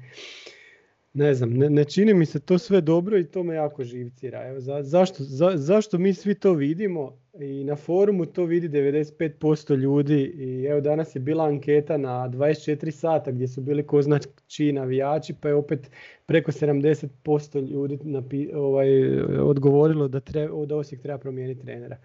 ne 1.14 1.34
znam, 1.34 1.50
ne, 1.50 1.70
ne 1.70 1.84
čini 1.84 2.14
mi 2.14 2.26
se 2.26 2.40
to 2.40 2.58
sve 2.58 2.80
dobro 2.80 3.18
i 3.18 3.24
to 3.24 3.42
me 3.42 3.54
jako 3.54 3.84
živcira. 3.84 4.48
Evo, 4.48 4.60
za, 4.60 4.82
zašto, 4.82 5.24
za- 5.24 5.56
zašto 5.56 5.98
mi 5.98 6.14
svi 6.14 6.34
to 6.34 6.52
vidimo 6.52 7.21
i 7.34 7.64
na 7.64 7.76
forumu 7.76 8.26
to 8.26 8.44
vidi 8.44 8.68
95% 8.68 9.76
ljudi 9.76 10.22
i 10.22 10.64
evo 10.64 10.80
danas 10.80 11.16
je 11.16 11.20
bila 11.20 11.44
anketa 11.44 11.96
na 11.96 12.28
24 12.28 12.90
sata 12.90 13.30
gdje 13.30 13.48
su 13.48 13.60
bili 13.60 13.86
ko 13.86 14.02
zna 14.02 14.18
čiji 14.46 14.72
navijači 14.72 15.34
pa 15.40 15.48
je 15.48 15.54
opet 15.54 15.90
preko 16.26 16.52
70% 16.52 17.70
ljudi 17.70 17.98
napi, 18.02 18.50
ovaj, 18.54 19.20
odgovorilo 19.40 20.08
da, 20.08 20.20
treba, 20.20 20.66
da 20.66 20.76
Osijek 20.76 21.02
treba 21.02 21.18
promijeniti 21.18 21.60
trenera. 21.60 21.96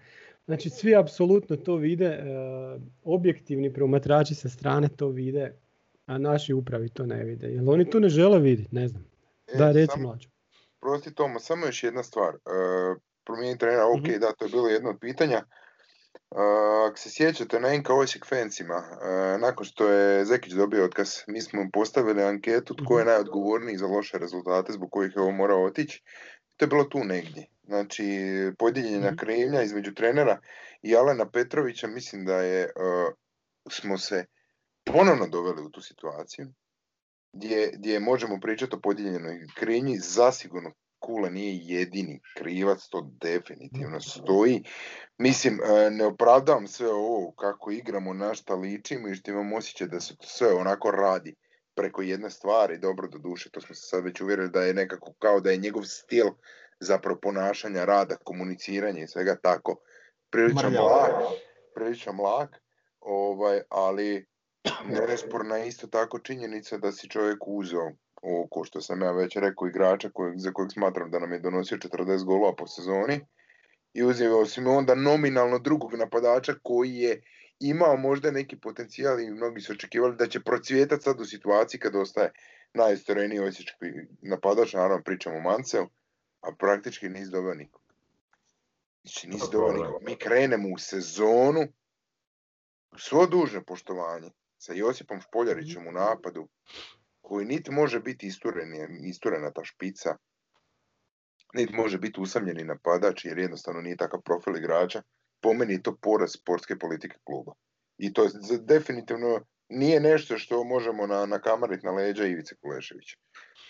Znači 0.46 0.70
svi 0.70 0.96
apsolutno 0.96 1.56
to 1.56 1.76
vide, 1.76 2.04
e, 2.04 2.24
objektivni 3.04 3.72
promatrači 3.72 4.34
sa 4.34 4.48
strane 4.48 4.88
to 4.88 5.08
vide, 5.08 5.52
a 6.06 6.18
naši 6.18 6.54
upravi 6.54 6.88
to 6.88 7.06
ne 7.06 7.24
vide. 7.24 7.46
Jel 7.48 7.70
oni 7.70 7.90
to 7.90 8.00
ne 8.00 8.08
žele 8.08 8.38
vidjeti, 8.38 8.74
ne 8.74 8.88
znam. 8.88 9.04
E, 9.46 9.58
Da, 9.58 9.72
reci 9.72 10.00
mlađo. 10.00 10.28
Prosti 10.80 11.14
Tomo, 11.14 11.38
samo 11.38 11.66
još 11.66 11.84
jedna 11.84 12.02
stvar. 12.02 12.34
E, 12.34 13.07
promijeniti 13.28 13.60
trenera, 13.60 13.86
ok, 13.86 14.06
Mhm. 14.06 14.18
da, 14.20 14.32
to 14.32 14.44
je 14.44 14.48
bilo 14.48 14.68
jedno 14.68 14.90
od 14.90 14.96
pitanja. 15.00 15.36
E, 15.36 15.44
ako 16.88 16.96
se 16.98 17.10
sjećate 17.10 17.60
na 17.60 17.68
NK 17.72 17.90
Osijek 17.90 18.26
fansima, 18.26 18.74
e, 18.74 19.38
nakon 19.38 19.64
što 19.64 19.88
je 19.88 20.24
Zekić 20.24 20.52
dobio 20.52 20.84
otkaz, 20.84 21.08
mi 21.26 21.40
smo 21.40 21.66
postavili 21.72 22.22
anketu 22.22 22.74
tko 22.74 22.98
je 22.98 23.04
Mhm. 23.04 23.10
najodgovorniji 23.10 23.76
za 23.76 23.86
loše 23.86 24.18
rezultate 24.18 24.72
zbog 24.72 24.88
kojih 24.90 25.12
je 25.16 25.22
ovo 25.22 25.30
morao 25.32 25.64
otići. 25.64 26.02
To 26.56 26.64
je 26.64 26.68
bilo 26.68 26.84
tu 26.84 26.98
negdje. 27.04 27.46
Znači, 27.62 28.04
podijeljena 28.58 29.06
Mhm. 29.06 29.16
krivnja 29.16 29.62
između 29.62 29.94
trenera 29.94 30.40
i 30.82 30.96
Alena 30.96 31.30
Petrovića, 31.30 31.86
mislim 31.86 32.24
da 32.24 32.36
je, 32.42 32.62
e, 32.62 32.70
smo 33.70 33.98
se 33.98 34.24
ponovno 34.84 35.26
doveli 35.26 35.62
u 35.62 35.70
tu 35.70 35.80
situaciju 35.80 36.46
gdje, 37.32 37.70
gdje 37.74 38.00
možemo 38.00 38.38
pričati 38.40 38.76
o 38.76 38.80
podijeljenoj 38.80 39.46
krivnji, 39.56 39.98
zasigurno 39.98 40.72
Kule 40.98 41.30
nije 41.30 41.58
jedini 41.62 42.20
krivac, 42.36 42.88
to 42.88 43.10
definitivno 43.20 44.00
stoji. 44.00 44.64
Mislim, 45.18 45.60
e, 45.64 45.90
ne 45.90 46.06
opravdavam 46.06 46.66
sve 46.66 46.88
ovo 46.88 47.32
kako 47.32 47.70
igramo, 47.70 48.14
na 48.14 48.34
šta 48.34 48.54
ličimo 48.54 49.08
i 49.08 49.14
što 49.14 49.30
imam 49.30 49.52
osjećaj 49.52 49.86
da 49.86 50.00
se 50.00 50.16
to 50.16 50.26
sve 50.26 50.52
onako 50.52 50.90
radi 50.90 51.34
preko 51.74 52.02
jedne 52.02 52.30
stvari, 52.30 52.78
dobro 52.78 53.08
do 53.08 53.18
duše, 53.18 53.50
to 53.50 53.60
smo 53.60 53.74
se 53.74 53.82
sad 53.82 54.04
već 54.04 54.20
uvjerili 54.20 54.50
da 54.50 54.62
je 54.62 54.74
nekako 54.74 55.12
kao 55.18 55.40
da 55.40 55.50
je 55.50 55.56
njegov 55.56 55.82
stil 55.82 56.26
zapravo 56.80 57.18
ponašanja, 57.22 57.84
rada, 57.84 58.16
komuniciranja 58.16 59.02
i 59.02 59.08
svega 59.08 59.36
tako 59.42 59.76
prilično 60.30 60.70
mlak, 60.70 61.14
prilično 61.74 62.12
mlak, 62.12 62.56
ovaj, 63.00 63.60
ali 63.68 64.26
nesporna 65.08 65.56
je 65.56 65.68
isto 65.68 65.86
tako 65.86 66.18
činjenica 66.18 66.78
da 66.78 66.92
si 66.92 67.08
čovjek 67.08 67.38
uzeo 67.46 67.92
oko, 68.22 68.64
što 68.64 68.80
sam 68.80 69.02
ja 69.02 69.12
već 69.12 69.36
rekao, 69.36 69.68
igrača 69.68 70.10
kojeg, 70.10 70.38
za 70.38 70.52
kojeg 70.52 70.72
smatram 70.72 71.10
da 71.10 71.18
nam 71.18 71.32
je 71.32 71.38
donosio 71.38 71.78
40 71.78 72.24
golova 72.24 72.54
po 72.54 72.66
sezoni 72.66 73.20
i 73.94 74.02
uzeo 74.02 74.46
si 74.46 74.60
mu 74.60 74.70
onda 74.70 74.94
nominalno 74.94 75.58
drugog 75.58 75.94
napadača 75.94 76.54
koji 76.62 76.94
je 76.94 77.22
imao 77.60 77.96
možda 77.96 78.30
neki 78.30 78.60
potencijal 78.60 79.20
i 79.20 79.30
mnogi 79.30 79.60
su 79.60 79.72
očekivali 79.72 80.16
da 80.16 80.26
će 80.26 80.40
procvjetati 80.40 81.02
sad 81.02 81.20
u 81.20 81.24
situaciji 81.24 81.80
kad 81.80 81.96
ostaje 81.96 82.32
najistoreniji 82.74 83.40
osječki 83.40 83.86
napadač, 84.22 84.72
naravno 84.72 85.02
pričamo 85.04 85.36
o 85.36 85.40
Manceu, 85.40 85.86
a 86.40 86.52
praktički 86.58 87.08
nisi 87.08 87.30
doveo 87.30 87.54
nikog. 87.54 87.82
Znači 89.02 89.28
nisi 89.28 89.46
Dobro, 89.52 89.72
doveo 89.72 89.86
nikog. 89.86 90.02
Mi 90.02 90.16
krenemo 90.16 90.68
u 90.74 90.78
sezonu, 90.78 91.66
svo 92.96 93.26
dužno 93.26 93.62
poštovanje, 93.64 94.30
sa 94.58 94.72
Josipom 94.72 95.20
Špoljarićem 95.20 95.86
u 95.86 95.92
napadu, 95.92 96.48
koji 97.28 97.46
niti 97.46 97.70
može 97.70 98.00
biti 98.00 98.26
isturen, 98.26 98.72
isturena 99.04 99.50
ta 99.50 99.64
špica, 99.64 100.16
niti 101.54 101.74
može 101.74 101.98
biti 101.98 102.20
usamljeni 102.20 102.64
napadač, 102.64 103.24
jer 103.24 103.38
jednostavno 103.38 103.80
nije 103.80 103.96
takav 103.96 104.20
profil 104.20 104.56
igrača. 104.56 105.02
Po 105.40 105.52
meni 105.54 105.72
je 105.72 105.82
to 105.82 105.96
poraz 106.02 106.30
sportske 106.32 106.78
politike 106.78 107.16
kluba. 107.24 107.52
I 107.98 108.12
to 108.12 108.24
je 108.24 108.30
definitivno 108.58 109.40
nije 109.68 110.00
nešto 110.00 110.38
što 110.38 110.64
možemo 110.64 111.06
na, 111.06 111.26
nakamariti 111.26 111.86
na 111.86 111.92
leđa 111.92 112.24
Ivice 112.24 112.54
Kuleševića. 112.54 113.16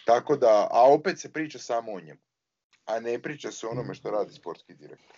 Tako 0.04 0.36
da, 0.36 0.68
a 0.70 0.92
opet 0.92 1.20
se 1.20 1.32
priča 1.32 1.58
samo 1.58 1.92
o 1.92 2.00
njemu, 2.00 2.20
a 2.84 3.00
ne 3.00 3.22
priča 3.22 3.52
se 3.52 3.66
onome 3.66 3.94
što 3.94 4.10
radi 4.10 4.32
sportski 4.32 4.74
direktor. 4.74 5.16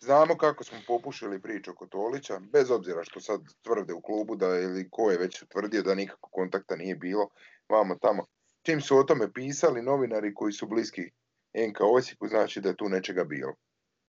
Znamo 0.00 0.36
kako 0.36 0.64
smo 0.64 0.78
popušili 0.86 1.42
priču 1.42 1.70
oko 1.70 1.86
Tolića, 1.86 2.38
bez 2.52 2.70
obzira 2.70 3.04
što 3.04 3.20
sad 3.20 3.40
tvrde 3.62 3.92
u 3.92 4.00
klubu 4.00 4.36
da 4.36 4.46
ili 4.46 4.88
ko 4.90 5.10
je 5.10 5.18
već 5.18 5.42
utvrdio 5.42 5.82
da 5.82 5.94
nikakvog 5.94 6.30
kontakta 6.32 6.76
nije 6.76 6.96
bilo, 6.96 7.28
vamo 7.68 7.94
tamo. 7.94 8.24
Čim 8.62 8.80
su 8.80 8.98
o 8.98 9.02
tome 9.02 9.32
pisali 9.32 9.82
novinari 9.82 10.34
koji 10.34 10.52
su 10.52 10.66
bliski 10.66 11.10
NK 11.68 11.80
Osijeku, 11.80 12.28
znači 12.28 12.60
da 12.60 12.68
je 12.68 12.76
tu 12.76 12.88
nečega 12.88 13.24
bilo. 13.24 13.54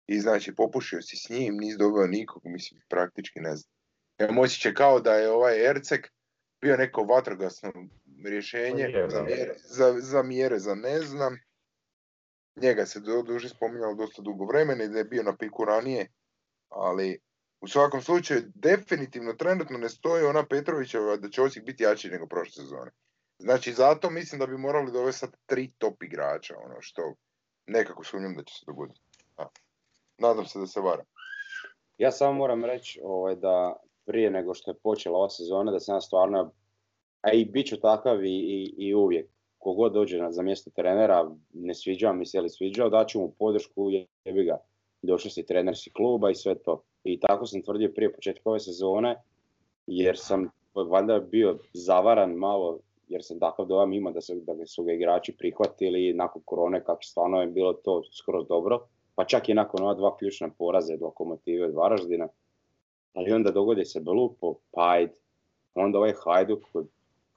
I 0.07 0.21
znači 0.21 0.55
popušio 0.55 1.03
si 1.03 1.17
s 1.17 1.29
njim, 1.31 1.57
nisi 1.57 1.79
doveo 1.79 2.07
nikog, 2.07 2.43
mislim 2.45 2.81
praktički 2.89 3.41
ne 3.41 3.57
znam. 3.57 3.73
Ja 4.19 4.33
moći 4.33 4.61
će 4.61 4.75
kao 4.75 5.01
da 5.01 5.15
je 5.15 5.31
ovaj 5.31 5.67
Ercek 5.71 6.09
bio 6.61 6.77
neko 6.77 7.03
vatrogasno 7.03 7.73
rješenje 8.25 8.83
je, 8.83 9.11
za 9.11 9.23
mjere, 9.23 9.55
za, 9.59 9.95
za 10.01 10.23
mjere 10.23 10.59
za 10.59 10.75
ne 10.75 11.01
znam. 11.01 11.39
Njega 12.57 12.87
se 12.87 13.01
duže 13.27 13.49
spominjalo 13.49 13.95
dosta 13.95 14.23
dugo 14.23 14.45
vremena 14.45 14.85
i 14.85 14.89
da 14.89 14.99
je 14.99 15.05
bio 15.05 15.23
na 15.23 15.37
piku 15.37 15.65
ranije, 15.65 16.07
ali 16.69 17.19
u 17.61 17.69
svakom 17.69 18.03
slučaju 18.03 18.43
definitivno 18.55 19.33
trenutno 19.33 19.79
ne 19.79 19.89
stoji 19.89 20.25
ona 20.25 20.47
Petrovićeva 20.47 21.17
da 21.17 21.29
će 21.29 21.43
Osijek 21.43 21.67
biti 21.67 21.83
jači 21.83 22.09
nego 22.09 22.27
prošle 22.27 22.63
sezone. 22.63 22.91
Znači 23.41 23.73
zato 23.73 24.11
mislim 24.11 24.39
da 24.39 24.47
bi 24.47 24.57
morali 24.59 24.93
dovesti 24.93 25.19
sad 25.19 25.31
tri 25.47 25.71
top 25.79 26.03
igrača, 26.03 26.55
ono 26.65 26.75
što 26.81 27.15
nekako 27.67 28.05
sumnjam 28.05 28.35
da 28.37 28.43
će 28.43 28.55
se 28.55 28.65
dogoditi. 28.67 29.01
A, 29.37 29.47
nadam 30.19 30.47
se 30.47 30.59
da 30.59 30.67
se 30.67 30.81
varam. 30.81 31.05
Ja 31.99 32.11
samo 32.13 32.33
moram 32.33 32.65
reći 32.65 33.01
ovaj, 33.05 33.37
da 33.37 33.77
prije 34.05 34.31
nego 34.31 34.55
što 34.55 34.71
je 34.71 34.79
počela 34.83 35.19
ova 35.19 35.31
sezona, 35.31 35.73
da 35.73 35.81
sam 35.81 35.97
ja 35.97 36.01
stvarno, 36.01 36.53
a 37.21 37.33
i 37.33 37.45
bit 37.45 37.67
ću 37.67 37.81
takav 37.81 38.25
i, 38.25 38.29
i, 38.29 38.75
i 38.77 38.95
uvijek, 38.95 39.31
kogod 39.59 39.93
dođe 39.93 40.19
na, 40.19 40.33
za 40.33 40.43
mjesto 40.43 40.71
trenera, 40.71 41.31
ne 41.53 41.75
sviđa 41.75 42.13
mi 42.13 42.27
se 42.27 42.39
ili 42.39 42.51
sviđao, 42.51 42.91
daću 42.91 43.21
mu 43.21 43.35
podršku, 43.39 43.91
jebi 44.25 44.45
ga, 44.45 44.59
došao 45.03 45.31
si 45.31 45.47
trener 45.47 45.77
si 45.77 45.93
kluba 45.93 46.31
i 46.31 46.35
sve 46.35 46.55
to. 46.55 46.83
I 47.05 47.21
tako 47.21 47.47
sam 47.47 47.63
tvrdio 47.63 47.93
prije 47.95 48.13
početka 48.13 48.51
ove 48.51 48.61
sezone, 48.61 49.23
jer 49.87 50.19
sam 50.19 50.51
valjda 50.75 51.21
bio 51.21 51.59
zavaran 51.75 52.33
malo, 52.33 52.79
jer 53.11 53.25
sam 53.25 53.39
takav 53.39 53.67
dojam 53.67 53.93
imao 53.93 54.13
da, 54.13 54.21
su, 54.21 54.35
da 54.35 54.67
su 54.67 54.85
ga 54.85 54.93
igrači 54.93 55.37
prihvatili 55.39 56.13
nakon 56.13 56.43
korone, 56.45 56.85
kako 56.85 57.03
stvarno 57.03 57.41
je 57.41 57.47
bilo 57.47 57.73
to 57.73 58.03
skroz 58.13 58.47
dobro 58.49 58.87
pa 59.21 59.25
čak 59.25 59.49
i 59.49 59.55
nakon 59.55 59.83
ova 59.83 59.95
dva 59.95 60.17
ključna 60.17 60.49
poraza 60.59 60.95
od 60.95 61.03
Lokomotive 61.03 61.67
od 61.67 61.75
Varaždina. 61.75 62.29
Ali 63.15 63.33
onda 63.33 63.51
dogodi 63.51 63.85
se 63.85 64.01
Belupo, 64.01 64.55
pa 64.71 64.91
ajde. 64.91 65.13
Onda 65.75 65.99
ovaj 65.99 66.13
Hajduk 66.25 66.63
koji 66.73 66.87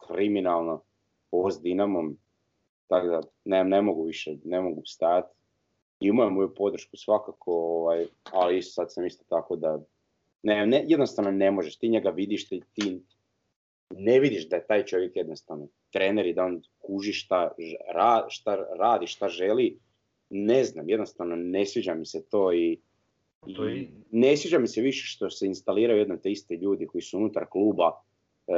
kriminalno, 0.07 0.81
ovo 1.31 1.51
s 1.51 1.61
Dinamom, 1.61 2.17
tako 2.87 3.07
da 3.07 3.21
ne, 3.45 3.63
ne 3.63 3.81
mogu 3.81 4.03
više, 4.03 4.37
ne 4.43 4.61
mogu 4.61 4.81
stajati. 4.85 5.35
Imaju 5.99 6.29
moju 6.29 6.53
podršku 6.55 6.97
svakako, 6.97 7.51
ovaj, 7.53 8.05
ali 8.31 8.61
sad 8.61 8.93
sam 8.93 9.05
isto 9.05 9.25
tako 9.29 9.55
da 9.55 9.79
ne, 10.43 10.65
ne, 10.65 10.85
jednostavno 10.87 11.31
ne 11.31 11.51
možeš, 11.51 11.77
ti 11.77 11.89
njega 11.89 12.09
vidiš, 12.09 12.49
ti 12.49 12.61
ne 13.97 14.19
vidiš 14.19 14.49
da 14.49 14.55
je 14.55 14.67
taj 14.67 14.85
čovjek 14.85 15.15
jednostavno 15.15 15.67
trener 15.91 16.27
i 16.27 16.33
da 16.33 16.43
on 16.43 16.61
kuži 16.79 17.13
šta, 17.13 17.51
ra, 17.93 18.25
šta 18.29 18.55
radi, 18.79 19.07
šta 19.07 19.27
želi, 19.27 19.77
ne 20.29 20.63
znam, 20.63 20.89
jednostavno 20.89 21.35
ne 21.35 21.65
sviđa 21.65 21.93
mi 21.93 22.05
se 22.05 22.25
to 22.29 22.53
i, 22.53 22.77
i 23.47 23.53
To 23.55 23.69
i- 23.69 23.89
ne 24.11 24.37
sviđa 24.37 24.59
mi 24.59 24.67
se 24.67 24.81
više 24.81 25.07
što 25.07 25.29
se 25.29 25.45
instaliraju 25.47 25.99
jedno 25.99 26.17
te 26.17 26.31
iste 26.31 26.55
ljudi 26.55 26.87
koji 26.87 27.01
su 27.01 27.17
unutar 27.17 27.45
kluba 27.49 27.91
e, 28.47 28.53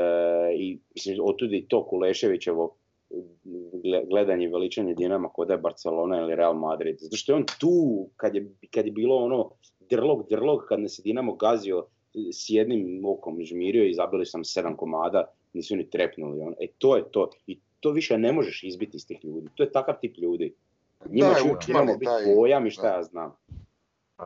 i 0.58 0.80
mislim, 0.96 1.18
otud 1.24 1.54
i 1.54 1.66
to 1.68 1.86
Kuleševićevo 1.86 2.76
gle- 3.74 4.06
gledanje 4.10 4.46
i 4.46 4.50
veličanje 4.50 4.94
Dinama 4.94 5.30
kod 5.30 5.50
je 5.50 5.58
Barcelona 5.58 6.20
ili 6.22 6.36
Real 6.36 6.54
Madrid. 6.54 6.96
Zato 7.00 7.16
što 7.18 7.32
je 7.32 7.36
on 7.36 7.46
tu 7.60 8.08
kad 8.16 8.36
je, 8.36 8.52
kad 8.72 8.86
je 8.86 8.92
bilo 8.92 9.16
ono 9.16 9.52
drlog, 9.90 10.30
drlog, 10.30 10.66
kad 10.70 10.80
nas 10.80 11.00
je 11.00 11.04
Dinamo 11.04 11.36
gazio 11.36 11.86
s 12.32 12.50
jednim 12.50 13.06
okom 13.06 13.44
žmirio 13.44 13.86
i 13.86 13.94
zabili 13.94 14.26
sam 14.26 14.44
sedam 14.44 14.76
komada, 14.76 15.26
nisu 15.54 15.76
ni 15.76 15.90
trepnuli. 15.90 16.42
On. 16.42 16.54
E 16.60 16.68
to 16.78 16.96
je 16.96 17.04
to. 17.12 17.30
I 17.48 17.60
to 17.80 17.92
više 17.92 18.18
ne 18.18 18.32
možeš 18.32 18.64
izbiti 18.64 18.98
iz 18.98 19.08
tih 19.08 19.26
ljudi. 19.26 19.48
To 19.56 19.64
je 19.64 19.72
takav 19.72 19.96
tip 20.02 20.18
ljudi. 20.18 20.54
Njima 21.10 21.30
učmani, 21.30 21.58
Dinamo 21.68 21.94
biti 21.94 22.06
taj- 22.06 22.36
pojam 22.36 22.68
i 22.68 22.72
šta 22.72 22.82
da. 22.82 22.88
ja 22.88 23.04
znam. 23.04 23.36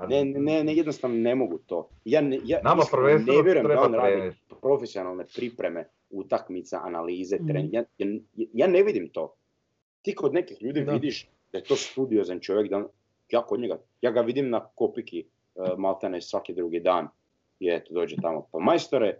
Ne, 0.09 0.25
ne, 0.25 0.63
ne, 0.63 0.75
jednostavno 0.75 1.17
ne 1.17 1.35
mogu 1.35 1.57
to. 1.57 1.89
Ja, 2.05 2.21
ne, 2.21 2.39
ja 2.45 2.59
Nama 2.63 2.83
ne 2.93 3.41
vjerujem 3.43 3.63
da 3.63 3.69
treba 3.69 3.81
on 3.81 3.93
radi 3.93 4.31
profesionalne 4.61 5.25
pripreme, 5.35 5.87
utakmica, 6.09 6.79
analize, 6.83 7.37
trening. 7.47 7.73
Ja, 7.73 7.83
ja, 7.97 8.07
ja 8.53 8.67
ne 8.67 8.83
vidim 8.83 9.09
to. 9.09 9.33
Ti 10.01 10.15
kod 10.15 10.33
nekih 10.33 10.61
ljudi 10.61 10.83
Da. 10.83 10.91
vidiš 10.91 11.29
da 11.51 11.57
je 11.57 11.63
to 11.63 11.75
studiozan 11.75 12.39
čovjek, 12.39 12.69
da 12.69 12.77
on, 12.77 12.87
ja 13.29 13.41
kod 13.41 13.59
njega, 13.59 13.79
ja 14.01 14.11
ga 14.11 14.21
vidim 14.21 14.49
na 14.49 14.67
kopiki 14.75 15.25
uh, 15.55 15.67
maltene 15.77 16.21
svaki 16.21 16.53
drugi 16.53 16.79
dan 16.79 17.07
i 17.59 17.69
eto 17.69 17.93
dođe 17.93 18.15
tamo. 18.21 18.47
Pa 18.51 18.59
majstore, 18.59 19.19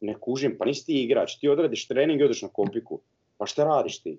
ne 0.00 0.14
kužim, 0.20 0.56
pa 0.58 0.64
nisi 0.64 0.86
ti 0.86 1.02
igrač, 1.04 1.38
ti 1.40 1.48
odradiš 1.48 1.88
trening 1.88 2.20
i 2.20 2.24
odeš 2.24 2.42
na 2.42 2.48
kopiku. 2.48 3.00
Pa 3.38 3.46
šta 3.46 3.64
radiš 3.64 4.02
ti? 4.02 4.18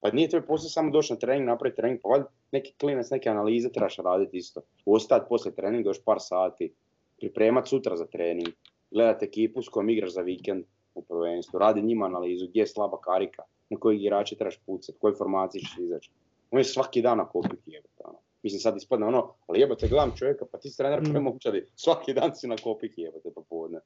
Pa 0.00 0.10
nije 0.10 0.28
tvoj 0.28 0.46
posao 0.46 0.68
samo 0.68 0.90
doći 0.90 1.12
na 1.12 1.18
trening, 1.18 1.48
napraviti 1.48 1.76
trening, 1.76 2.00
pa 2.02 2.08
valjda 2.08 2.28
neki 2.52 2.74
klinac, 2.80 3.10
neke 3.10 3.28
analize 3.28 3.72
trebaš 3.72 3.96
raditi 3.96 4.36
isto. 4.36 4.60
Ostati 4.86 5.26
poslije 5.28 5.54
treninga 5.54 5.90
još 5.90 6.04
par 6.04 6.16
sati, 6.20 6.72
pripremat 7.18 7.68
sutra 7.68 7.96
za 7.96 8.06
trening, 8.06 8.48
gledat 8.90 9.22
ekipu 9.22 9.62
s 9.62 9.68
kojom 9.68 9.90
igraš 9.90 10.12
za 10.12 10.22
vikend 10.22 10.64
u 10.94 11.02
prvenstvu, 11.02 11.58
radi 11.58 11.82
njima 11.82 12.06
analizu, 12.06 12.46
gdje 12.48 12.60
je 12.60 12.66
slaba 12.66 13.00
karika, 13.00 13.42
na 13.70 13.78
koji 13.78 13.98
igrači 13.98 14.36
trebaš 14.36 14.58
pucat, 14.66 14.96
koje 14.98 15.14
formacije 15.14 15.60
ćeš 15.60 15.78
izaći. 15.78 16.10
On 16.50 16.60
je 16.60 16.64
svaki 16.64 17.02
dan 17.02 17.18
na 17.18 17.28
kopiki 17.28 17.70
jebote, 17.70 18.02
ono. 18.04 18.18
Mislim 18.42 18.60
sad 18.60 18.76
ispadne 18.76 19.06
ono, 19.06 19.34
ali 19.46 19.60
jebote 19.60 19.88
gledam 19.88 20.12
čovjeka, 20.16 20.44
pa 20.52 20.58
ti 20.58 20.70
si 20.70 20.76
trener 20.76 21.00
Mm. 21.00 21.04
prve 21.04 21.20
momčadi, 21.20 21.66
svaki 21.74 22.12
dan 22.14 22.36
si 22.36 22.48
na 22.48 22.56
kopiki 22.56 23.00
jebote 23.00 23.28
popodne. 23.34 23.80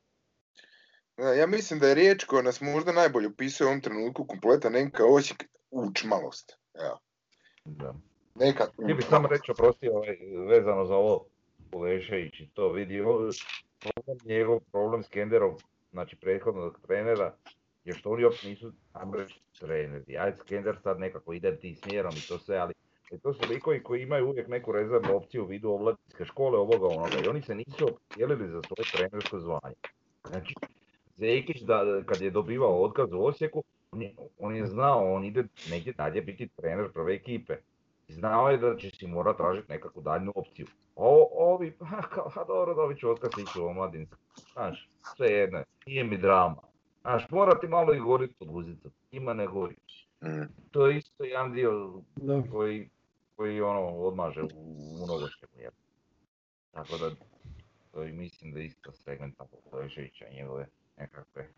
Da, 1.17 1.33
Ja 1.33 1.47
mislim 1.47 1.81
da 1.81 1.89
je 1.89 1.95
riječ 1.95 2.25
koja 2.25 2.43
nas 2.43 2.61
možda 2.61 2.93
najbolje 2.93 3.29
opisuje 3.29 3.67
u 3.67 3.69
ovom 3.69 3.81
trenutku 3.81 4.27
kompletan 4.27 4.73
NK 4.73 5.01
Osijek 5.09 5.45
učmalost. 5.71 6.59
Evo, 6.75 6.99
Da. 7.65 7.95
neka 8.35 8.67
Htio 8.85 8.97
bih 8.97 9.07
samo 9.11 9.29
reći, 9.29 9.51
oprosti, 9.51 9.89
ovaj, 9.89 10.19
vezano 10.49 10.87
za 10.87 10.95
ovo 10.97 11.27
Kulešević 11.73 12.41
i 12.41 12.49
to 12.55 12.73
vidi, 12.73 13.01
ovo, 13.01 13.31
problem, 13.81 14.19
njegov 14.25 14.61
problem 14.61 15.03
s 15.03 15.09
Kenderom, 15.09 15.57
znači 15.91 16.17
prethodnog 16.17 16.81
trenera, 16.87 17.35
je 17.85 17.95
što 17.95 18.11
oni 18.11 18.25
uopće 18.25 18.49
nisu, 18.49 18.73
ajmo 18.93 19.15
reći, 19.15 19.41
treneri. 19.59 20.19
Ajde, 20.19 20.37
Skender 20.37 20.77
sad 20.83 20.99
nekako 20.99 21.33
ide 21.33 21.57
tim 21.61 21.77
smjerom 21.77 22.13
i 22.17 22.29
to 22.29 22.39
sve, 22.39 22.57
ali 22.57 22.75
e, 23.13 23.19
to 23.19 23.35
su 23.35 23.41
likovi 23.49 23.83
koji 23.83 24.03
imaju 24.03 24.29
uvijek 24.29 24.49
neku 24.49 24.73
rezervnu 24.73 25.17
opciju 25.17 25.43
u 25.43 25.47
vidu 25.47 25.71
omladinske 25.73 26.25
škole, 26.25 26.59
ovoga 26.59 26.87
onoga, 26.87 27.19
i 27.25 27.29
oni 27.29 27.43
se 27.43 27.55
nisu 27.55 27.85
opredijelili 27.85 28.49
za 28.49 28.61
svoje 28.63 28.87
trenersko 28.93 29.39
zvanje. 29.41 29.75
Znači, 30.29 30.55
Zekić, 31.17 31.63
da, 31.63 32.03
kad 32.07 32.21
je 32.21 32.31
dobivao 32.31 32.83
otkaz 32.83 33.13
u 33.13 33.25
Osijeku, 33.25 33.65
on 33.93 34.03
je, 34.03 34.15
on 34.39 34.57
je 34.57 34.67
znao, 34.67 35.15
on 35.15 35.25
ide 35.25 35.45
negdje 35.71 35.93
dalje 35.93 36.23
biti 36.23 36.49
trener 36.49 36.93
prve 36.93 37.15
ekipe. 37.15 37.57
Znao 38.09 38.51
je 38.51 38.57
da 38.57 38.77
će 38.77 38.91
si 38.91 39.07
mora 39.07 39.37
tražiti 39.37 39.73
nekakvu 39.73 40.03
daljnju 40.03 40.33
opciju. 40.35 40.67
O, 40.97 41.29
ovi, 41.33 41.77
ha, 41.91 42.03
kao, 42.03 42.29
ha 42.29 42.45
dobro, 42.45 42.75
dobit 42.75 42.99
ću 42.99 43.11
otkaz 43.11 43.31
ići 43.39 43.61
u 43.61 43.67
omladinsku. 43.67 44.17
Znaš, 44.53 44.89
sve 45.17 45.29
jedno, 45.29 45.59
je, 45.59 45.65
nije 45.87 46.05
mi 46.05 46.19
drama. 46.19 46.63
Znaš, 47.01 47.31
mora 47.31 47.61
ti 47.61 47.69
malo 47.69 47.95
i 47.95 48.01
goriti 48.01 48.35
pod 48.39 48.49
guzicom. 48.49 48.91
ima 49.11 49.35
nego 49.35 49.69
Mm. 50.23 50.43
To 50.71 50.87
je 50.87 50.97
isto 50.97 51.25
jedan 51.25 51.53
dio 51.53 51.93
Da. 52.17 52.43
koji, 52.53 52.89
koji 53.43 53.61
ono 53.61 53.87
odmaže 53.87 54.43
u, 54.43 54.47
u 54.47 55.07
jel? 55.59 55.71
Tako 56.71 56.99
da, 56.99 57.11
to 57.93 58.05
i 58.05 58.13
mislim 58.13 58.53
da 58.53 58.59
je 58.61 58.67
isto 58.67 58.93
segment 58.93 59.39
tako 59.39 59.57
Koleževića 59.71 60.27
i 60.27 60.35
njegove 60.35 60.67
nekakve 60.97 61.49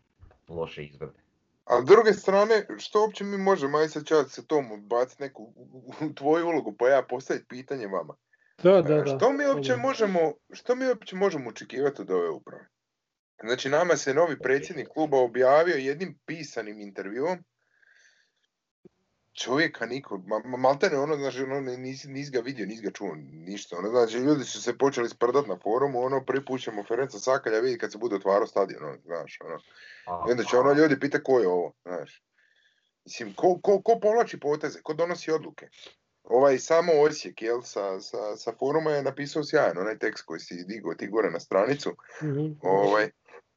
loše 0.47 0.85
izglede. 0.85 1.19
A 1.65 1.81
s 1.81 1.85
druge 1.85 2.13
strane, 2.13 2.65
što 2.77 3.01
uopće 3.01 3.23
mi 3.23 3.37
možemo, 3.37 3.77
aj 3.77 3.87
sad 3.87 4.03
ja 4.11 4.23
se 4.23 4.47
tomu 4.47 4.77
baciti 4.77 5.23
neku 5.23 5.53
u- 5.55 6.13
tvoju 6.15 6.47
ulogu, 6.47 6.75
pa 6.79 6.89
ja 6.89 7.03
postaviti 7.09 7.45
pitanje 7.47 7.87
vama. 7.87 8.15
Da, 8.63 8.81
da, 8.81 9.01
da. 9.01 9.17
Što 9.17 9.33
mi 9.33 9.45
uopće 9.45 9.75
možemo, 9.75 10.33
što 10.53 10.75
mi 10.75 10.87
uopće 10.87 11.15
možemo 11.15 11.49
očekivati 11.49 12.01
od 12.01 12.11
ove 12.11 12.29
uprave? 12.29 12.67
Znači, 13.43 13.69
nama 13.69 13.95
se 13.95 14.13
novi 14.13 14.39
predsjednik 14.39 14.87
kluba 14.87 15.17
objavio 15.17 15.75
jednim 15.75 16.19
pisanim 16.25 16.79
intervjuom. 16.79 17.43
Čovjeka 19.35 19.85
niko, 19.85 20.17
ma, 20.17 20.39
ma- 20.45 20.57
maltene 20.57 20.97
ono, 20.97 21.15
znači, 21.15 21.43
ono, 21.43 21.61
ni- 21.61 21.77
nisi, 21.77 22.07
nisi 22.07 22.31
ga 22.31 22.39
vidio, 22.39 22.65
nisi 22.65 22.83
ga 22.83 22.91
čuo, 22.91 23.15
ništa. 23.31 23.77
Ono, 23.77 23.89
znači, 23.89 24.17
ljudi 24.17 24.43
su 24.43 24.61
se 24.61 24.77
počeli 24.77 25.09
sprdat 25.09 25.47
na 25.47 25.57
forumu, 25.63 26.01
ono, 26.01 26.25
prvi 26.25 26.45
put 26.45 26.61
ćemo 26.61 26.83
Ferenca 26.83 27.19
Sakalja 27.19 27.59
vidjeti 27.59 27.79
kad 27.79 27.91
se 27.91 27.97
bude 27.97 28.15
otvarao 28.15 28.47
stadion, 28.47 28.83
ono, 28.83 28.97
znaš, 29.05 29.37
ono. 29.41 29.55
I 30.27 30.31
onda 30.31 30.43
će 30.43 30.57
ono 30.57 30.73
ljudi 30.73 30.99
pita 30.99 31.23
ko 31.23 31.39
je 31.39 31.47
ovo, 31.47 31.73
znaš. 31.85 32.23
Mislim, 33.05 33.33
ko, 33.33 33.59
ko, 33.63 33.81
ko 33.81 33.99
povlači 33.99 34.39
poteze, 34.39 34.81
ko 34.81 34.93
donosi 34.93 35.31
odluke? 35.31 35.67
Ovaj 36.23 36.57
samo 36.59 36.93
Osijek, 36.93 37.41
jel, 37.41 37.61
sa, 37.61 37.99
sa, 37.99 38.35
sa 38.35 38.53
foruma 38.59 38.91
je 38.91 39.03
napisao 39.03 39.43
sjajan 39.43 39.77
onaj 39.77 39.97
tekst 39.97 40.25
koji 40.25 40.39
si 40.39 40.63
digao 40.67 40.93
ti 40.93 41.07
gore 41.07 41.29
na 41.31 41.39
stranicu. 41.39 41.95
Mhm. 42.23 42.51
Ovaj, 42.61 43.09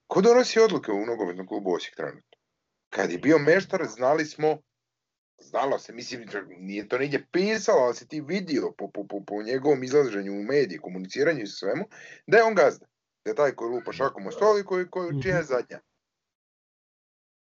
ko 0.06 0.20
donosi 0.20 0.60
odluke 0.60 0.92
u 0.92 1.06
nogometnom 1.06 1.46
klubu 1.46 1.74
Osijek 1.74 1.96
trenutno? 1.96 2.38
Kad 2.90 3.10
je 3.10 3.18
bio 3.18 3.38
meštar, 3.38 3.86
znali 3.86 4.24
smo, 4.24 4.58
znalo 5.38 5.78
se, 5.78 5.92
mislim, 5.92 6.26
nije 6.58 6.88
to 6.88 6.98
nigdje 6.98 7.26
pisalo, 7.32 7.78
ali 7.78 7.94
si 7.94 8.08
ti 8.08 8.20
vidio 8.20 8.72
po, 8.78 8.90
po, 8.90 9.06
po, 9.06 9.24
po 9.24 9.42
njegovom 9.42 9.84
izlaženju 9.84 10.32
u 10.32 10.42
mediji, 10.42 10.78
komuniciranju 10.78 11.42
i 11.42 11.46
svemu, 11.46 11.84
da 12.26 12.36
je 12.36 12.44
on 12.44 12.54
gazda. 12.54 12.86
Da 13.24 13.30
je 13.30 13.34
taj 13.34 13.54
koji 13.54 13.70
lupa 13.70 13.92
šakom 13.92 14.26
o 14.26 14.30
stol 14.30 14.58
i 14.58 14.64
koji, 14.64 14.90
koji, 14.90 15.22
čija 15.22 15.36
je 15.36 15.42
zadnja 15.42 15.80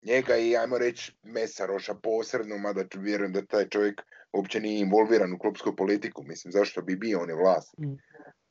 njega 0.06 0.36
i 0.36 0.56
ajmo 0.56 0.78
reći 0.78 1.12
Mesaroša 1.22 1.94
posredno, 1.94 2.58
mada 2.58 2.84
vjerujem 2.94 3.32
da 3.32 3.46
taj 3.46 3.68
čovjek 3.68 4.02
uopće 4.32 4.60
nije 4.60 4.80
involviran 4.80 5.32
u 5.32 5.38
klubsku 5.38 5.76
politiku, 5.76 6.22
mislim 6.22 6.52
zašto 6.52 6.82
bi 6.82 6.96
bio, 6.96 7.20
on 7.20 7.28
je 7.28 7.34
vlasnik. 7.34 7.88
Mm. 7.88 7.98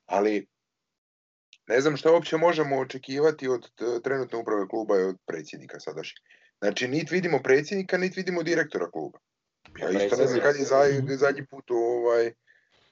Ali 0.06 0.48
ne 1.68 1.82
znam 1.82 1.98
što 1.98 2.14
uopće 2.14 2.38
možemo 2.38 2.80
očekivati 2.80 3.48
od 3.48 3.70
trenutne 4.04 4.40
uprave 4.40 4.68
kluba 4.68 5.00
i 5.00 5.04
od 5.04 5.18
predsjednika 5.26 5.80
sadašnjeg. 5.80 6.24
Znači, 6.60 6.88
nit 6.88 7.12
vidimo 7.12 7.40
predsjednika, 7.44 7.98
nit 7.98 8.16
vidimo 8.16 8.44
direktora 8.44 8.92
kluba. 8.92 9.20
Ja 9.80 9.90
isto 9.90 10.16
ne 10.16 10.28
znam 10.28 10.40
kad 10.42 10.56
je 10.56 10.64
za- 10.64 11.16
zadnji 11.18 11.46
put 11.46 11.72
ovaj... 11.72 12.34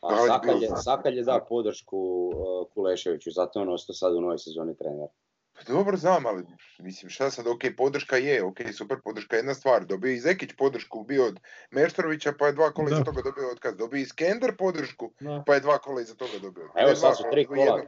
A 0.01 0.15
Da 0.15 0.27
Sakalj 0.27 0.63
je, 0.63 0.69
Sakalj 0.77 1.17
je 1.17 1.23
dao 1.23 1.45
podršku 1.49 1.97
uh, 2.27 2.73
Kuleševiću, 2.73 3.31
zato 3.31 3.59
je 3.59 3.63
on 3.63 3.73
ostao 3.73 3.93
sad 3.93 4.13
u 4.13 4.21
novoj 4.21 4.37
sezoni 4.37 4.77
trener. 4.77 5.07
Pa 5.53 5.73
dobro 5.73 5.97
znam, 5.97 6.25
ali 6.25 6.43
mislim 6.79 7.09
šta 7.09 7.29
sad, 7.29 7.47
ok, 7.47 7.61
podrška 7.77 8.17
je, 8.17 8.43
ok, 8.43 8.57
super, 8.73 8.97
podrška 9.03 9.35
je 9.35 9.39
jedna 9.39 9.53
stvar. 9.53 9.85
Dobio 9.85 10.11
i 10.11 10.19
Zekić 10.19 10.49
podršku, 10.57 11.03
bio 11.03 11.25
od 11.25 11.39
Meštrovića, 11.71 12.33
pa 12.39 12.47
je 12.47 12.53
dva 12.53 12.71
kola 12.71 12.87
iza 12.87 12.97
Da. 12.97 13.03
toga 13.03 13.21
dobio 13.21 13.51
otkaz. 13.51 13.75
Dobio 13.77 13.97
i 13.97 14.05
Skender 14.05 14.55
podršku, 14.57 15.11
Da. 15.19 15.43
pa 15.47 15.53
je 15.53 15.59
dva 15.59 15.77
kola 15.77 16.01
iza 16.01 16.15
toga 16.15 16.39
dobio. 16.41 16.63
Evo 16.75 16.85
dva 16.85 16.95
sad 16.95 17.17
su 17.17 17.23
tri 17.31 17.45
kola, 17.45 17.61
jedno. 17.61 17.83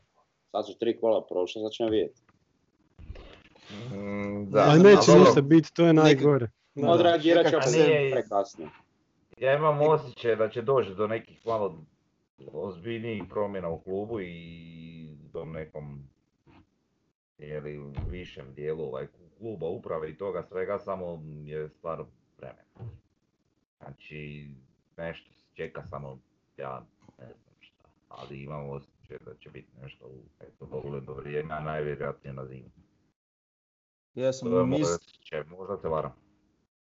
sad 0.52 0.66
su 0.66 0.78
tri 0.80 1.00
kola 1.00 1.26
prošla, 1.26 1.62
sad 1.62 1.72
ćemo 1.72 1.90
vidjeti. 1.90 2.22
mm, 3.92 4.52
Da, 4.52 4.66
Ali 4.70 4.84
neće 4.84 5.12
ništa 5.12 5.42
biti, 5.42 5.74
to 5.74 5.86
je 5.86 5.94
najgore. 5.94 6.48
Da. 6.76 6.92
Odreagirat 6.92 7.48
će 7.48 7.58
nije- 7.72 8.12
prekasno. 8.12 8.70
Ja 9.38 9.56
imam 9.56 9.82
osjećaj 9.82 10.36
da 10.36 10.50
će 10.50 10.62
doći 10.62 10.96
do 10.96 11.08
nekih 11.08 11.46
malo 11.46 11.78
ozbiljnijih 12.48 13.24
promjena 13.30 13.70
u 13.70 13.80
klubu 13.80 14.20
i 14.22 15.18
do 15.34 15.46
nekom 15.46 16.10
ili 17.38 17.80
višem 18.10 18.54
dijelu 18.54 18.84
ovaj, 18.84 19.08
kluba, 19.38 19.68
uprave 19.68 20.10
i 20.10 20.18
toga 20.18 20.44
svega, 20.44 20.80
samo 20.80 21.24
je 21.44 21.70
stvar 21.70 22.04
vremena. 22.38 22.92
Znači, 23.78 24.50
nešto 24.98 25.34
se 25.34 25.44
čeka 25.54 25.84
samo, 25.84 26.20
ja 26.58 26.86
ne 27.20 27.26
znam 27.26 27.56
šta, 27.60 27.84
ali 28.10 28.44
imam 28.44 28.70
osjećaj 28.70 29.18
da 29.26 29.36
će 29.36 29.50
biti 29.50 29.72
nešto 29.82 30.06
u 30.06 30.20
eto, 30.40 30.66
dogledno 30.66 31.14
vrijeme, 31.14 31.54
a 31.54 31.60
najvjerojatnije 31.60 32.34
na 32.34 32.46
zimu. 32.46 32.70
Ja 34.16 34.34
sam, 34.34 34.50
To 34.50 34.60
je 34.60 34.66
moj 34.66 34.80
mis, 34.80 34.88
osjećaj, 34.90 35.44
možda 35.44 35.78
te 35.78 35.88
varam. 35.88 36.25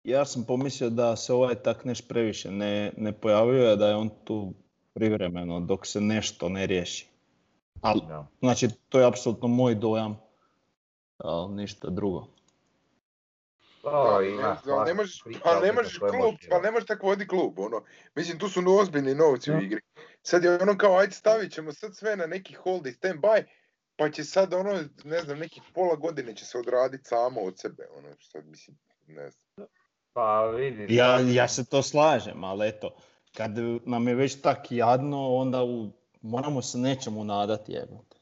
Ja 0.04 0.24
sam 0.24 0.44
pomislio 0.44 0.90
da 0.90 1.16
se 1.16 1.32
ovaj 1.32 1.54
tak 1.54 1.84
neš 1.84 2.08
previše 2.08 2.50
ne, 2.50 2.92
ne 2.96 3.12
pojavljuje, 3.12 3.76
da 3.76 3.88
je 3.88 3.94
on 3.94 4.10
tu 4.24 4.54
privremeno 4.94 5.60
dok 5.60 5.86
se 5.86 6.00
nešto 6.00 6.48
ne 6.48 6.66
riješi. 6.66 7.08
Ali, 7.80 8.00
Ja. 8.10 8.26
znači, 8.40 8.68
to 8.88 8.98
je 8.98 9.06
apsolutno 9.06 9.48
moj 9.48 9.74
dojam, 9.74 10.20
ali 11.18 11.54
ništa 11.54 11.90
drugo. 11.90 12.26
Ima 14.22 14.84
ne, 14.86 14.94
možeš, 14.94 15.22
ne 15.24 15.32
je 15.32 16.10
klub, 16.10 16.34
ali 16.52 16.62
ne 16.62 16.70
možeš 16.70 16.86
tako 16.86 17.06
voditi 17.06 17.28
klub, 17.28 17.58
ono. 17.58 17.82
Mislim, 18.14 18.38
tu 18.38 18.48
su 18.48 18.60
ozbiljni 18.80 19.14
novci 19.14 19.52
u 19.52 19.58
igri. 19.58 19.80
Sad 20.22 20.44
je 20.44 20.62
ono 20.62 20.78
kao, 20.78 20.96
ajde 20.96 21.12
stavit 21.12 21.52
ćemo 21.52 21.72
sad 21.72 21.96
sve 21.96 22.16
na 22.16 22.26
neki 22.26 22.54
hold 22.54 22.86
i 22.86 22.92
stand 22.92 23.20
by, 23.20 23.44
pa 23.96 24.10
će 24.10 24.24
sad 24.24 24.54
ono, 24.54 24.84
ne 25.04 25.20
znam, 25.20 25.38
nekih 25.38 25.62
pola 25.74 25.96
godine 25.96 26.36
će 26.36 26.44
se 26.44 26.58
odraditi 26.58 27.04
samo 27.04 27.40
od 27.40 27.58
sebe, 27.58 27.86
ono, 27.96 28.08
sad 28.20 28.46
mislim, 28.46 28.76
ne 29.06 29.30
znam. 29.30 29.68
Pa 30.14 30.46
vidi, 30.46 30.94
Ja, 30.94 31.20
ja 31.20 31.48
se 31.48 31.64
to 31.64 31.82
slažem, 31.82 32.44
ali 32.44 32.68
eto, 32.68 32.90
kad 33.36 33.50
nam 33.84 34.08
je 34.08 34.14
već 34.14 34.40
tak 34.40 34.58
jadno, 34.70 35.34
onda 35.34 35.64
u, 35.64 35.90
moramo 36.22 36.62
se 36.62 36.78
nečemu 36.78 37.24
nadati, 37.24 37.72
jebote. 37.72 38.16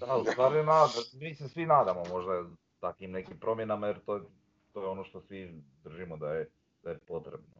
Da, 0.00 0.16
u 0.16 0.24
stvari 0.24 0.64
mi 1.12 1.34
se 1.34 1.48
svi 1.48 1.66
nadamo 1.66 2.02
možda 2.10 2.44
takvim 2.80 3.10
nekim 3.10 3.38
promjenama 3.38 3.86
jer 3.86 3.98
to, 3.98 4.20
to 4.72 4.82
je 4.82 4.88
ono 4.88 5.04
što 5.04 5.20
svi 5.20 5.62
držimo 5.84 6.16
da 6.16 6.32
je, 6.32 6.50
da 6.82 6.90
je 6.90 6.98
potrebno 6.98 7.56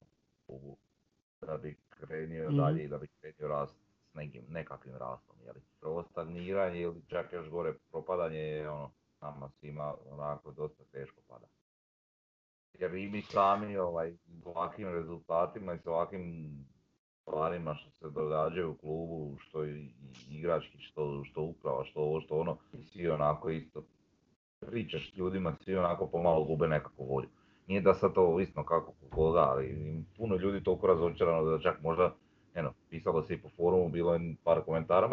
da 1.40 1.56
bi 1.56 1.76
krenio 1.90 2.48
Mhm. 2.48 2.56
dalje 2.56 2.84
i 2.84 2.88
da 2.88 2.98
bi 2.98 3.06
krenio 3.20 3.48
rast 3.48 3.74
s 4.10 4.14
nekim, 4.14 4.44
nekakvim 4.48 4.96
rastom. 4.96 5.36
Jeli? 5.44 5.60
Prvo 5.80 6.02
stagniranje 6.02 6.80
ili 6.80 7.02
čak 7.08 7.32
još 7.32 7.48
gore 7.48 7.74
propadanje 7.90 8.38
je 8.38 8.70
ono, 8.70 8.90
nama 9.20 9.50
svima 9.60 9.94
onako 10.10 10.50
dosta 10.50 10.84
teško 10.92 11.20
pada. 11.28 11.46
Jer 12.74 12.94
i 12.94 13.08
mi 13.08 13.22
sami 13.22 13.76
ovaj, 13.76 14.12
s 14.12 14.46
ovakvim 14.46 14.88
rezultatima 14.88 15.74
i 15.74 15.78
s 15.78 15.86
ovakvim 15.86 16.50
stvarima 17.22 17.74
što 17.74 17.90
se 17.90 18.10
događaju 18.10 18.70
u 18.70 18.74
klubu, 18.74 19.36
što 19.38 19.64
i 19.64 19.90
igrački, 20.30 20.78
što, 20.78 21.24
što 21.24 21.42
uprava, 21.42 21.84
što 21.84 22.00
ovo, 22.00 22.20
što 22.20 22.38
ono, 22.38 22.56
svi 22.92 23.08
onako 23.08 23.50
isto 23.50 23.82
pričaš 24.60 25.12
ljudima, 25.16 25.56
svi 25.64 25.76
onako 25.76 26.06
pomalo 26.06 26.44
gube 26.44 26.68
nekakvu 26.68 27.04
volju. 27.04 27.28
Nije 27.66 27.80
da 27.80 27.94
sad 27.94 28.14
to 28.14 28.40
isto 28.40 28.64
kako 28.64 28.92
koga, 29.10 29.40
ali 29.40 29.76
puno 30.16 30.36
ljudi 30.36 30.64
toliko 30.64 30.86
razočarano 30.86 31.44
da 31.44 31.58
čak 31.58 31.82
možda, 31.82 32.14
eno, 32.54 32.72
pisalo 32.90 33.22
se 33.22 33.34
i 33.34 33.38
po 33.38 33.48
forumu, 33.48 33.88
bilo 33.88 34.14
je 34.14 34.34
par 34.44 34.60
komentara, 34.64 35.08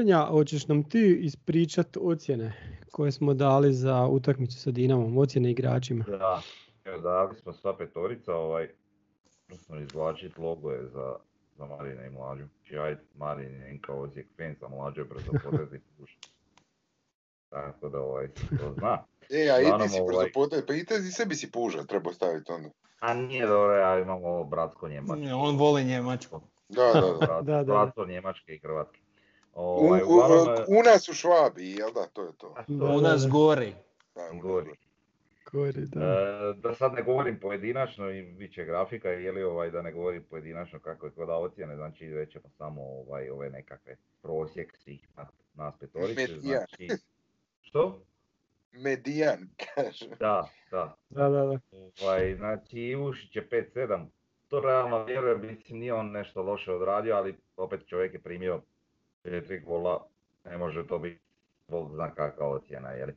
Sanja, 0.00 0.26
hoćeš 0.30 0.68
nam 0.68 0.82
ti 0.82 1.18
ispričat 1.22 1.96
ocjene 1.96 2.52
koje 2.90 3.12
smo 3.12 3.34
dali 3.34 3.72
za 3.72 4.06
utakmicu 4.06 4.58
sa 4.58 4.70
Dinamom, 4.70 5.18
ocjene 5.18 5.50
igračima? 5.50 6.04
Da, 6.08 6.42
evo 6.84 7.00
dali 7.00 7.36
smo 7.36 7.52
sva 7.52 7.76
petorica, 7.76 8.34
ovaj, 8.34 8.68
smo 9.56 9.76
izvlačit 9.76 10.38
logoje 10.38 10.86
za, 10.86 11.16
za 11.56 11.66
Marina 11.66 12.06
i 12.06 12.10
Mlađu. 12.10 12.44
Či 12.64 12.78
ajde, 12.78 13.00
Marin 13.14 13.54
je 13.54 13.70
Enka 13.70 13.94
Ozijek 13.94 14.26
fan, 14.36 14.54
za 14.60 14.68
Mlađu 14.68 15.00
je 15.00 15.04
brzo 15.04 15.32
potez 15.44 15.72
i 15.74 15.80
puša. 15.98 16.18
Tako 17.50 17.88
da 17.88 18.00
ovaj, 18.00 18.28
to 18.58 18.74
zna. 18.78 18.98
E, 19.30 19.50
a 19.50 19.60
i 19.60 19.64
ti 19.64 19.88
si 19.88 20.00
brzo 20.06 20.16
ovaj- 20.16 20.32
potez, 20.32 20.62
pa 20.66 20.74
i 20.74 20.84
te 20.84 20.94
i 20.94 21.12
sebi 21.12 21.34
si 21.34 21.50
puža, 21.50 21.84
treba 21.84 22.12
staviti 22.12 22.52
onda. 22.52 22.68
A 23.00 23.14
nije 23.14 23.46
dobro, 23.46 23.74
ja 23.74 23.98
imam 23.98 24.24
ovo 24.24 24.44
bratsko 24.44 24.88
njemačko. 24.88 25.16
Ne, 25.16 25.34
On 25.34 25.56
voli 25.56 25.84
Njemačku. 25.84 26.40
Da, 26.68 26.92
da, 26.94 27.00
da. 27.00 27.26
Brat, 27.26 27.44
Da, 27.46 27.52
da, 27.52 27.64
da. 27.64 27.64
bratstvo 27.64 28.06
njemačke 28.06 28.54
i 28.54 28.58
hrvatske. 28.58 28.99
U, 29.54 29.60
Ovaj, 29.62 30.02
u, 30.02 30.06
uglavnom, 30.06 30.48
e, 30.48 30.64
u 30.68 30.82
nas 30.82 31.08
u 31.08 31.14
Švabi, 31.14 31.70
jel 31.70 31.92
da, 31.92 32.06
to 32.06 32.22
je 32.22 32.32
to. 32.38 32.54
to 32.66 32.72
Da, 32.72 32.84
U 32.84 33.00
da, 33.00 33.08
nas 33.08 33.22
da. 33.22 33.28
gori. 33.28 33.74
Da, 34.14 34.30
u 34.34 34.40
gori. 34.40 34.70
da. 35.86 36.00
E, 36.00 36.60
da 36.60 36.74
sad 36.74 36.92
ne 36.92 37.02
govorim 37.02 37.40
pojedinačno 37.40 38.10
i 38.10 38.22
bit 38.22 38.54
će 38.54 38.64
grafika, 38.64 39.08
je 39.08 39.32
li 39.32 39.42
ovaj, 39.42 39.70
da 39.70 39.82
ne 39.82 39.92
govorim 39.92 40.24
pojedinačno 40.30 40.78
kako 40.78 41.06
je 41.06 41.12
kod 41.12 41.28
ocjene, 41.30 41.76
znači 41.76 42.14
reći 42.14 42.32
ćemo 42.32 42.44
samo 42.58 42.82
ovaj, 42.82 43.30
ove 43.30 43.50
nekakve 43.50 43.96
prosjek 44.22 44.76
svih 44.76 45.08
nas, 45.16 45.28
nas 45.54 45.74
petorice, 45.80 46.20
Medijan. 46.20 46.40
znači... 46.40 46.88
Što? 47.66 48.02
Medijan, 48.72 49.48
kaže. 49.74 50.08
Da, 50.08 50.48
da. 50.70 50.96
Da, 51.10 51.28
da, 51.28 51.46
da. 51.46 51.58
Ovaj, 52.02 52.34
znači 52.36 52.78
Ivušić 52.80 53.36
je 53.36 53.48
5-7, 53.74 54.06
to 54.48 54.60
realno 54.60 55.04
vjerujem, 55.04 55.40
mislim 55.46 55.78
nije 55.78 55.94
on 55.94 56.10
nešto 56.10 56.42
loše 56.42 56.72
odradio, 56.72 57.14
ali 57.16 57.38
opet 57.56 57.86
čovjek 57.86 58.14
je 58.14 58.20
primio 58.20 58.62
4 59.24 59.64
gola, 59.64 60.06
ne 60.44 60.58
može 60.58 60.86
to 60.86 60.98
biti, 60.98 61.20
Bog 61.68 61.90
zna 61.94 62.14
kakva 62.14 62.48
ocjena, 62.48 62.90
jeli. 62.90 63.14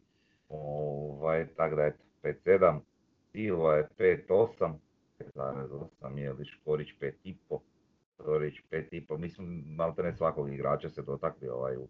Ovaj, 0.49 1.47
tako 1.47 1.75
da 1.75 1.85
eto, 1.85 2.03
5-7, 2.23 2.79
Silva 3.31 3.75
je 3.75 3.87
5-8, 3.97 4.73
5,8 5.19 6.17
je 6.17 6.33
li 6.33 6.45
Škorić 6.45 6.89
5,5, 7.01 7.59
Todorić 8.17 8.55
5,5, 8.71 9.17
mislim 9.17 9.63
malte 9.67 10.03
ne 10.03 10.13
svakog 10.13 10.53
igrača 10.53 10.89
se 10.89 11.01
dotakli 11.01 11.49
ovaj 11.49 11.77
u 11.77 11.87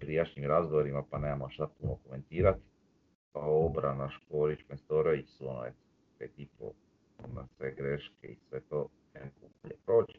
prijašnjim 0.00 0.46
razgovorima 0.46 1.02
pa 1.10 1.18
nemamo 1.18 1.48
šta 1.48 1.68
puno 1.80 1.96
komentirati. 2.04 2.60
Pa 3.32 3.40
obrana 3.40 4.10
Škorić, 4.10 4.60
Mestorović 4.68 5.28
su 5.28 5.48
ono 5.48 5.66
eto 5.66 5.76
5,5 6.20 6.72
na 7.34 7.46
sve 7.46 7.74
greške 7.74 8.28
i 8.28 8.36
sve 8.48 8.60
to 8.60 8.88
ne 9.14 9.20
mogu 9.86 10.12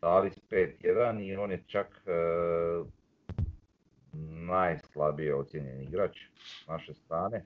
proći. 0.00 0.12
Dalis 0.12 0.38
5-1 0.50 1.26
i 1.26 1.36
on 1.36 1.50
je 1.50 1.64
čak 1.66 1.86
e, 2.06 2.10
najslabije 4.46 5.34
ocijenjen 5.34 5.82
igrač 5.82 6.16
s 6.36 6.66
naše 6.66 6.94
strane. 6.94 7.36
E, 7.36 7.44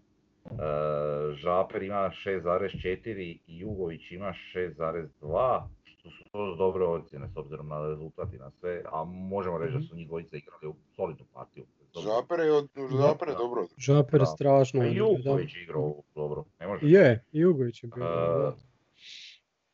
Žaper 1.35 1.83
ima 1.83 2.11
6,4 2.27 3.19
i 3.19 3.41
Jugović 3.47 4.11
ima 4.11 4.33
6,2, 4.55 5.63
što 5.85 6.11
su 6.11 6.25
to 6.33 6.55
dobre 6.57 6.85
ocjene 6.85 7.29
s 7.29 7.37
obzirom 7.37 7.69
na 7.69 7.89
rezultat 7.89 8.33
i 8.33 8.39
na 8.39 8.51
sve, 8.51 8.83
a 8.93 9.05
možemo 9.05 9.59
reći 9.59 9.75
da 9.75 9.81
su 9.81 9.97
njih 9.97 10.09
dvojica 10.09 10.37
igrali 10.37 10.67
u 10.67 10.75
solidnu 10.97 11.25
partiju. 11.33 11.65
Žaper 12.03 12.41
je, 12.41 12.53
od, 12.53 12.69
Žaper 13.01 13.29
je 13.29 13.35
dobro. 13.35 13.67
Žaper 13.79 14.23
strašno. 14.37 14.83
Je 14.83 14.93
i 14.93 14.99
dobro, 14.99 15.23
da. 15.23 15.31
Jugović 15.31 15.55
je 15.57 15.63
igrao 15.63 15.95
dobro, 16.15 16.45
ne 16.61 16.67
može. 16.67 16.87
Je, 16.87 17.25
Jugović 17.33 17.83
je 17.83 17.91
bio. 17.95 18.05
E, 18.05 18.74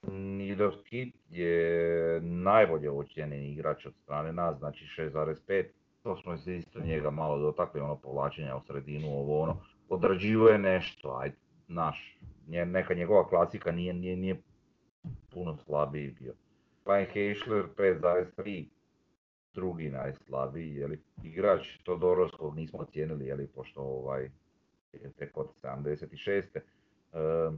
Nidovskit 0.02 1.14
je 1.30 2.20
najbolje 2.20 2.90
ocijenjeni 2.90 3.52
igrač 3.52 3.86
od 3.86 3.94
strane 4.02 4.32
nas, 4.32 4.58
znači 4.58 4.84
6,5. 4.96 5.64
To 6.02 6.16
smo 6.16 6.36
se 6.36 6.56
isto 6.56 6.80
njega 6.80 7.10
malo 7.10 7.38
dotakli, 7.38 7.80
ono 7.80 7.96
povlačenja 7.96 8.56
u 8.56 8.62
sredinu, 8.66 9.08
ovo 9.08 9.40
ono. 9.40 9.56
Odrađuje 9.88 10.58
nešto, 10.58 11.16
aj, 11.20 11.32
naš. 11.68 12.18
Neka 12.46 12.94
njegova 12.94 13.28
klasika 13.28 13.72
nije, 13.72 13.94
nije, 13.94 14.16
nije 14.16 14.40
puno 15.30 15.56
slabiji 15.56 16.14
bio. 16.20 16.34
Klein 16.84 17.06
Heischler 17.12 17.64
5,3, 17.76 18.66
drugi 19.54 19.90
najslabiji, 19.90 20.74
jeli, 20.74 21.02
igrač 21.22 21.78
Todorovskog 21.84 22.56
nismo 22.56 22.78
ocijenili, 22.78 23.26
jeli, 23.26 23.46
pošto 23.46 23.80
ovaj, 23.80 24.30
je 24.92 25.12
tek 25.12 25.36
od 25.36 25.48
76. 25.62 26.60
Ehm, 27.12 27.54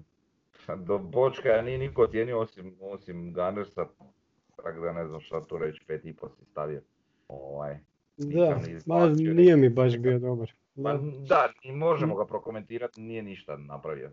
do 0.76 0.98
Bočka 0.98 1.62
nije 1.62 1.78
niko 1.78 2.02
ocijenio 2.02 2.38
osim, 2.40 2.76
osim 2.80 3.34
Gunnersa, 3.34 3.86
tako 4.56 4.80
da 4.80 4.92
ne 4.92 5.06
znam 5.06 5.20
šta 5.20 5.40
tu 5.46 5.58
reći, 5.58 5.84
pet 5.86 6.04
i 6.04 6.12
pol 6.12 6.28
si 6.38 6.44
stavio. 6.44 6.82
Ovaj. 7.28 7.78
Da, 8.16 8.60
ma 8.86 9.06
nije 9.08 9.56
mi 9.56 9.68
baš 9.68 9.96
bio 9.98 10.18
dobar. 10.18 10.52
Pa 10.74 10.92
Da. 10.92 10.98
da, 11.28 11.52
i 11.62 11.72
možemo 11.72 12.14
ga 12.14 12.26
prokomentirati, 12.26 13.00
nije 13.00 13.22
ništa 13.22 13.56
napravio. 13.56 14.10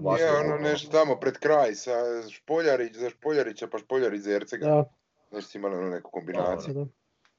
Nije 0.00 0.30
ono 0.44 0.56
nešto 0.58 0.90
tamo 0.98 1.16
pred 1.16 1.38
kraj 1.38 1.74
sa 1.74 1.92
Špoljarić, 2.30 2.96
za 2.96 3.10
Špoljarića 3.10 3.66
pa 3.72 3.78
Špoljarić 3.78 4.20
za 4.20 4.32
Ercega. 4.32 4.66
Da, 4.66 4.84
Znači 5.30 5.46
si 5.46 5.58
imali 5.58 5.76
ono 5.76 5.88
neku 5.88 6.10
kombinaciju. 6.10 6.74
da. 6.74 6.86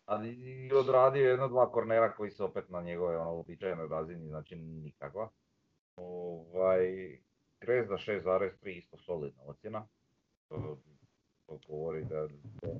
Ali 0.06 0.30
i 0.30 0.74
odradio 0.74 1.24
je 1.24 1.30
jedno 1.30 1.48
dva 1.48 1.72
kornera 1.72 2.12
koji 2.12 2.32
su 2.32 2.46
opet 2.46 2.70
na 2.70 2.82
njegove 2.82 3.18
ono, 3.18 3.34
uobičajenoj 3.34 3.88
razini, 3.88 4.28
znači 4.28 4.56
nikakva. 4.56 5.30
Ovaj, 5.96 7.18
Grezda 7.66 7.94
6,3 7.98 8.78
isto 8.78 8.98
solidna 8.98 9.44
ocjena. 9.44 9.88
To, 10.50 10.78
to 11.46 11.60
govori 11.68 12.06
da 12.06 12.18
je 12.18 12.30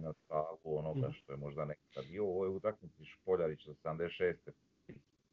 na 0.02 0.14
tragu 0.28 0.78
onoga 0.78 1.12
što 1.12 1.32
je 1.34 1.38
možda 1.38 1.66
nekada 1.66 2.08
bio 2.08 2.26
u 2.26 2.30
ovoj 2.36 2.50
utakmici. 2.50 3.06
Špoljarić 3.06 3.66
za 3.68 3.74
76. 3.74 4.36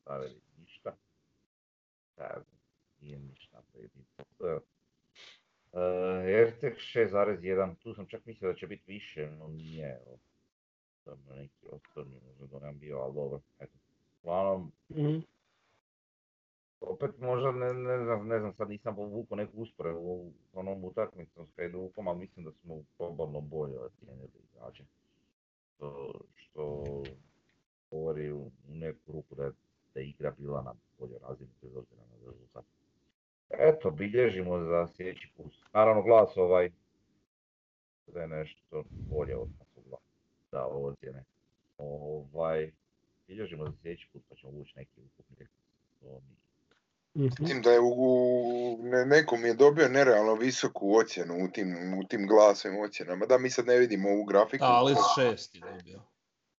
stavili 0.00 0.40
ništa. 0.58 0.96
Da, 2.16 2.42
nije 3.00 3.18
ništa. 3.18 3.62
Uh, 4.38 4.60
Erceg 6.26 6.74
6,1, 6.74 7.74
tu 7.76 7.94
sam 7.94 8.06
čak 8.06 8.26
mislio 8.26 8.52
da 8.52 8.58
će 8.58 8.66
biti 8.66 8.92
više, 8.92 9.30
no 9.30 9.48
nije. 9.48 10.00
Sam 11.04 11.26
neki 11.30 11.66
osobni 11.70 12.20
možda 12.26 12.46
da 12.58 12.66
nam 12.66 12.78
bio, 12.78 12.98
ali 12.98 13.14
dobro. 13.14 13.40
Eto. 13.58 13.78
Uglavnom, 14.22 14.72
Mhm. 14.88 15.18
Opet 16.80 17.18
možda 17.18 17.52
ne, 17.52 17.74
ne, 17.74 18.04
znam, 18.04 18.28
ne 18.28 18.38
znam, 18.38 18.52
sad 18.52 18.68
nisam 18.68 18.96
povukao 18.96 19.36
neku 19.36 19.56
usporedbu 19.56 20.32
s 20.52 20.56
onom 20.56 20.84
utakmicom 20.84 21.46
s 21.46 21.56
Hajdukom, 21.56 22.08
ali 22.08 22.18
mislim 22.18 22.44
da 22.44 22.52
smo 22.52 22.82
probavno 22.98 23.40
bolje 23.40 23.78
ocijenili 23.78 24.28
igrače. 24.52 24.84
Što, 25.74 26.12
što 26.34 26.84
govori 27.90 28.32
u, 28.32 28.50
u 28.68 28.74
neku 28.74 29.12
ruku 29.12 29.34
da 29.34 29.44
je, 29.44 29.52
da 29.94 30.00
igra 30.00 30.30
bila 30.38 30.62
na 30.62 30.74
boljoj 30.98 31.18
razini 31.18 31.50
bez 31.62 31.76
obzira 31.76 32.02
na 32.02 32.26
rezultat. 32.26 32.64
Eto, 33.50 33.90
bilježimo 33.90 34.64
za 34.64 34.86
sljedeći 34.86 35.32
put. 35.36 35.52
Naravno 35.72 36.02
glas 36.02 36.36
ovaj 36.36 36.70
da 38.06 38.20
je 38.20 38.28
nešto 38.28 38.84
bolje 38.90 39.36
od 39.36 39.48
nas 39.58 39.76
u 39.76 39.96
da 40.52 40.66
ocjene. 40.66 41.24
Ovaj, 41.78 42.72
bilježimo 43.26 43.64
za 43.64 43.72
sljedeći 43.82 44.08
put 44.12 44.22
pa 44.28 44.34
ćemo 44.34 44.52
ući 44.52 44.72
neki 44.76 45.00
ukupni. 45.00 45.46
Mhm. 47.16 47.46
Tim 47.46 47.62
da 47.62 47.70
je 47.70 47.80
u, 47.80 47.86
u- 47.88 48.78
ne, 48.82 49.06
nekom 49.06 49.44
je 49.44 49.54
dobio 49.54 49.88
nerealno 49.88 50.34
visoku 50.34 50.96
ocjenu 50.96 51.34
u 51.44 51.48
tim, 51.48 51.98
u 51.98 52.08
tim 52.08 52.26
glasovim 52.26 52.80
ocjenama. 52.80 53.26
Da, 53.26 53.38
mi 53.38 53.50
sad 53.50 53.66
ne 53.66 53.76
vidimo 53.78 54.08
ovu 54.08 54.24
grafiku. 54.24 54.62
Talis 54.64 54.98
šest 55.18 55.54
je 55.54 55.60
dobio. 55.60 56.00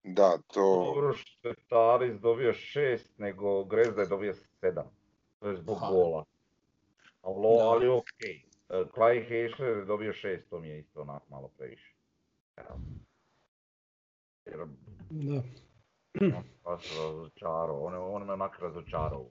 Da, 0.02 0.38
to... 0.46 0.92
Dobro 0.94 1.14
što 1.14 1.48
je 1.48 1.54
Talis 1.68 2.20
dobio 2.20 2.52
šest, 2.52 3.18
nego 3.18 3.64
Grezda 3.64 4.00
je 4.02 4.08
dobio 4.08 4.34
sedam. 4.60 4.90
To 5.38 5.48
je 5.48 5.56
zbog 5.56 5.76
Aha. 5.76 5.92
gola. 5.92 6.24
Ali, 7.22 7.58
Da. 7.58 7.64
ali 7.64 7.88
okej. 7.88 8.42
Okay. 8.68 8.90
Clay 8.94 9.28
Heisler 9.28 9.76
je 9.78 9.84
dobio 9.84 10.12
šest, 10.12 10.50
to 10.50 10.60
mi 10.60 10.68
je 10.68 10.78
isto 10.78 11.00
onak 11.00 11.22
malo 11.28 11.48
previše. 11.48 11.94
Evo. 12.56 12.80
Jer 14.44 14.58
Da. 15.10 15.42
on 16.64 16.78
razočarao, 16.96 17.84
on, 17.84 17.94
on 17.94 18.26
me 18.26 18.32
onak 18.32 18.58
razočarao. 18.58 19.26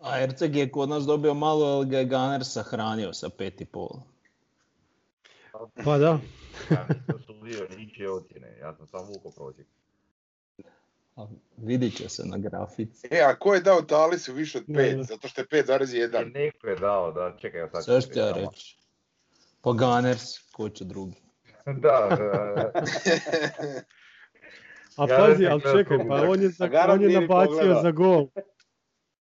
A 0.00 0.20
Erceg 0.20 0.56
je 0.56 0.70
kod 0.70 0.88
nas 0.88 1.04
dobio 1.04 1.34
malo, 1.34 1.66
ali 1.66 1.86
ga 1.86 1.98
je 1.98 2.04
Gunner 2.04 2.44
sahranio 2.44 3.12
sa 3.12 3.28
pet 3.28 3.60
i 3.60 3.64
pol. 3.64 3.90
Pa 5.84 5.98
da. 5.98 6.18
Ja 6.70 6.86
nisam 6.88 7.22
sudio 7.26 7.66
ničije 7.76 8.10
ocjene, 8.10 8.56
ja 8.60 8.74
sam 8.74 8.86
samo 8.86 9.04
vuko 9.04 9.30
prosjek. 9.30 9.66
A 11.16 11.26
Vidit 11.56 11.96
će 11.96 12.08
se 12.08 12.22
na 12.24 12.38
grafici. 12.38 13.08
E, 13.10 13.20
a 13.20 13.38
ko 13.38 13.54
je 13.54 13.60
dao 13.60 13.82
Talisu 13.82 14.32
više 14.32 14.58
od 14.58 14.64
Da, 14.66 14.80
5? 14.80 14.96
da. 14.96 15.02
Zato 15.02 15.28
što 15.28 15.40
je 15.40 15.46
5,1. 15.46 16.26
I 16.26 16.30
neko 16.30 16.66
je 16.66 16.76
dao, 16.76 17.12
da, 17.12 17.36
čekaj, 17.40 17.68
sad 17.72 17.80
ću 17.80 17.84
Sve 17.84 18.00
što 18.00 18.18
ja 18.18 18.32
reći. 18.32 18.78
Pa 19.60 19.72
Gunners, 19.72 20.38
ko 20.52 20.68
će 20.68 20.84
drugi? 20.84 21.16
Da, 21.66 22.16
da, 22.18 22.72
A 24.96 25.06
Ja 25.08 25.18
pazi, 25.18 25.46
ali 25.46 25.62
čekaj, 25.62 25.98
pa 26.08 26.14
on 26.14 26.42
je, 26.42 26.48
za, 26.48 26.70
on 26.88 27.02
je 27.02 27.20
nabacio 27.20 27.80
za 27.82 27.90
gol. 27.90 28.26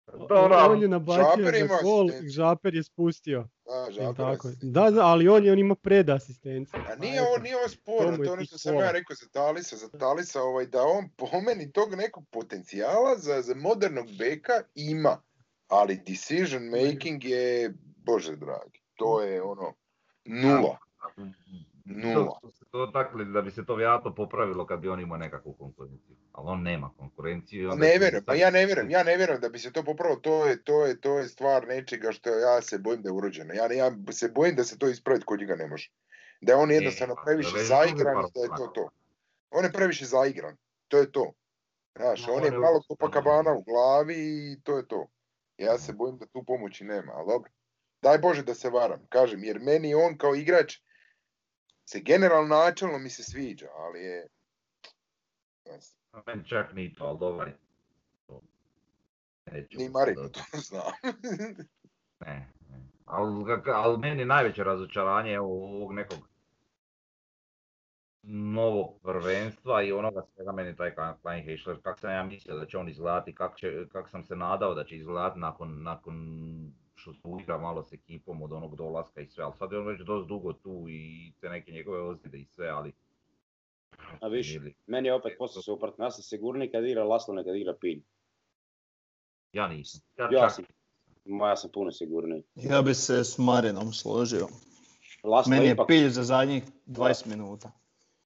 Dobro, 0.09 0.57
On 0.61 0.83
je 0.83 0.89
nabacio 0.89 1.25
Žaper 1.37 1.51
za 1.51 1.59
ima 1.59 1.79
gol. 1.83 2.09
Žaper 2.29 2.75
je 2.75 2.83
spustio. 2.83 3.49
Da, 3.65 3.73
Jel 3.73 3.93
Žapera 3.93 4.33
tako? 4.33 4.49
si- 4.49 4.57
Da, 4.63 4.91
da, 4.91 5.07
ali 5.07 5.29
on 5.29 5.45
je 5.45 5.53
on 5.53 5.59
ima 5.59 5.75
pred 5.75 6.11
asistenciju. 6.11 6.81
A 6.89 6.95
nije 6.97 7.23
ovo, 7.23 7.39
nije 7.39 7.57
ovo 7.57 7.69
sporno, 7.69 8.17
to 8.17 8.23
je 8.23 8.31
ono 8.31 8.45
što 8.45 8.59
sam 8.59 8.75
ja 8.77 8.91
rekao 8.93 9.17
za 9.17 9.27
Talisa, 9.29 9.77
za 9.77 9.89
Talisa 9.91 10.43
ovaj, 10.43 10.67
da 10.67 10.83
on 10.83 11.09
po 11.11 11.41
meni 11.41 11.73
tog 11.73 11.95
nekog 11.95 12.25
potencijala 12.31 13.17
za, 13.17 13.43
za 13.43 13.55
modernog 13.55 14.07
beka 14.19 14.53
ima, 14.75 15.23
ali 15.69 16.01
decision 16.07 16.63
making 16.65 17.25
je, 17.25 17.75
bože 17.97 18.37
dragi, 18.37 18.81
to 18.95 19.23
je 19.23 19.43
ono, 19.43 19.75
nula, 20.25 20.79
nula. 21.85 22.41
To, 22.77 22.87
to, 22.87 22.93
dakle, 22.93 23.25
da 23.25 23.43
bi 23.43 23.51
se 23.51 23.65
to 23.67 23.75
vjerojatno 23.75 24.15
popravilo 24.15 24.67
kad 24.67 24.81
bi 24.81 24.89
on 24.89 25.01
imao 25.01 25.19
nekakvu 25.19 25.53
konkurenciju. 25.53 26.17
Ali 26.33 26.49
on 26.49 26.63
nema 26.63 26.91
konkurenciju. 26.99 27.69
Pa 27.69 27.73
onda 27.73 27.87
Ne 27.87 27.99
vjerujem, 27.99 28.25
pa 28.25 28.35
ja 28.35 28.51
ne 28.51 28.67
vjerujem, 28.67 28.91
ja 28.91 29.03
ne 29.03 29.17
vjerujem 29.17 29.41
da 29.41 29.49
bi 29.49 29.59
se 29.59 29.73
to 29.73 29.83
popravilo, 29.83 30.21
to 30.21 30.47
je, 30.47 30.63
to 30.63 30.87
je, 30.87 31.01
to 31.01 31.19
je 31.19 31.29
stvar 31.29 31.67
nečega 31.69 32.13
što 32.13 32.31
ja 32.31 32.63
se 32.63 32.79
bojim 32.79 33.03
da 33.03 33.09
je 33.09 33.13
urođeno. 33.13 33.55
Ja, 33.55 33.73
ja 33.73 33.91
se 34.11 34.29
bojim 34.29 34.57
da 34.57 34.65
se 34.65 34.79
to 34.79 34.89
ispraviti 34.89 35.27
kod 35.27 35.41
njega 35.41 35.57
ne 35.57 35.67
može. 35.67 35.91
Da 36.41 36.53
je 36.53 36.57
on 36.57 36.71
jednostavno 36.71 37.15
pa, 37.15 37.23
previše 37.25 37.65
zaigran 37.65 38.17
i 38.19 38.31
da 38.35 38.41
je 38.41 38.49
to 38.57 38.67
to. 38.67 38.89
On 39.51 39.65
je 39.65 39.73
previše 39.73 40.05
zaigran, 40.05 40.57
to 40.89 40.99
je 40.99 41.13
to. 41.13 41.33
Znaš, 41.97 42.27
Ma, 42.27 42.33
on 42.33 42.39
on 42.39 42.45
je 42.45 42.59
malo 42.59 42.83
Copacabana 42.89 43.51
ne. 43.51 43.57
u 43.57 43.63
glavi 43.63 44.15
i 44.17 44.61
to 44.63 44.77
je 44.77 44.89
to. 44.89 45.07
Ja 45.59 45.79
se 45.79 45.93
bojim 45.93 46.19
da 46.19 46.27
tu 46.27 46.45
pomoći 46.47 46.85
nema, 46.85 47.13
ali 47.13 47.27
dobro. 47.29 47.51
Daj 48.03 48.19
Bože 48.19 48.43
da 48.43 48.55
se 48.55 48.71
varam, 48.71 49.07
kažem, 49.09 49.45
jer 49.45 49.61
meni 49.61 49.95
on 49.95 50.19
kao 50.19 50.35
igrač 50.35 50.79
se 51.89 52.01
generalno 52.01 52.57
načelno 52.57 52.99
mi 52.99 53.11
se 53.11 53.23
sviđa, 53.23 53.67
ali 53.77 54.01
je... 54.01 54.29
znam, 55.65 56.23
Meni 56.27 56.49
čak 56.49 56.73
ni 56.73 56.95
to, 56.95 57.05
ali 57.05 57.53
to- 58.27 58.43
neću 59.47 59.79
Ni 59.79 59.89
Marino 59.89 60.29
to 60.29 60.41
zna. 60.69 60.83
Ne, 62.21 62.53
ne. 62.71 62.81
Ali, 63.05 63.45
ali 63.75 63.99
meni 63.99 64.25
najveće 64.25 64.65
razočaranje 64.65 65.33
evo 65.33 65.47
ovog 65.47 65.93
nekog 65.93 66.19
novog 68.29 69.01
prvenstva 69.03 69.83
i 69.83 69.93
onoga 69.93 70.23
svega 70.35 70.53
meni 70.53 70.77
taj 70.77 70.95
Klein 71.23 71.45
Heschler, 71.45 71.83
kak 71.83 71.99
sam 71.99 72.11
ja 72.11 72.23
mislio 72.23 72.57
da 72.57 72.67
će 72.67 72.79
on 72.79 72.89
izgledati, 72.89 73.35
kak, 73.35 73.57
će, 73.57 73.89
kak 73.93 74.09
sam 74.09 74.25
se 74.25 74.37
nadao 74.37 74.75
da 74.75 74.85
će 74.85 74.97
izgledati 74.97 75.39
nakon, 75.39 75.83
nakon 75.83 76.17
što 76.97 77.13
igra 77.41 77.59
malo 77.59 77.83
s 77.83 77.93
ekipom 77.93 78.43
od 78.43 78.53
onog 78.53 78.77
dolaska 78.77 79.21
i 79.21 79.27
sve, 79.27 79.45
ali 79.45 79.53
sad 79.59 79.73
je 79.73 79.79
on 79.79 79.87
već 79.87 80.01
dosta 80.01 80.29
dugo 80.29 80.53
tu 80.53 80.85
i 80.89 81.33
te 81.41 81.49
neke 81.49 81.73
njegove 81.73 82.01
ozljede 82.01 82.39
i 82.39 82.45
sve, 82.45 82.69
ali... 82.69 82.93
A 84.21 84.29
viš, 84.29 84.55
Ili- 84.55 84.75
meni 84.87 85.09
je 85.09 85.15
opet 85.15 85.33
posle 85.39 85.63
suprotno. 85.63 86.05
Ja 86.05 86.11
sam 86.11 86.23
sigurniji 86.23 86.71
kad 86.71 86.85
igra 86.85 87.05
Laslo 87.05 87.35
nego 87.35 87.47
kad 87.47 87.57
igra 87.57 87.75
Pilj. 87.81 88.03
Ja 89.53 89.69
nisam. 89.69 90.01
Ja, 90.19 90.29
Ja 90.33 90.41
čak- 90.41 90.51
sam, 90.55 90.65
ja 91.41 91.57
sam 91.57 91.71
puno 91.75 91.93
sigurniji. 91.93 92.43
Ja 92.55 92.83
bi 92.83 92.95
se 92.95 93.25
s 93.25 93.39
Marinom 93.39 93.93
složio. 93.93 94.47
Laslo 95.23 95.51
Meni 95.51 95.67
je 95.67 95.73
ipak, 95.73 95.87
pilj 95.87 96.09
za 96.09 96.23
zadnjih 96.23 96.63
20 96.87 97.27
minuta. 97.27 97.71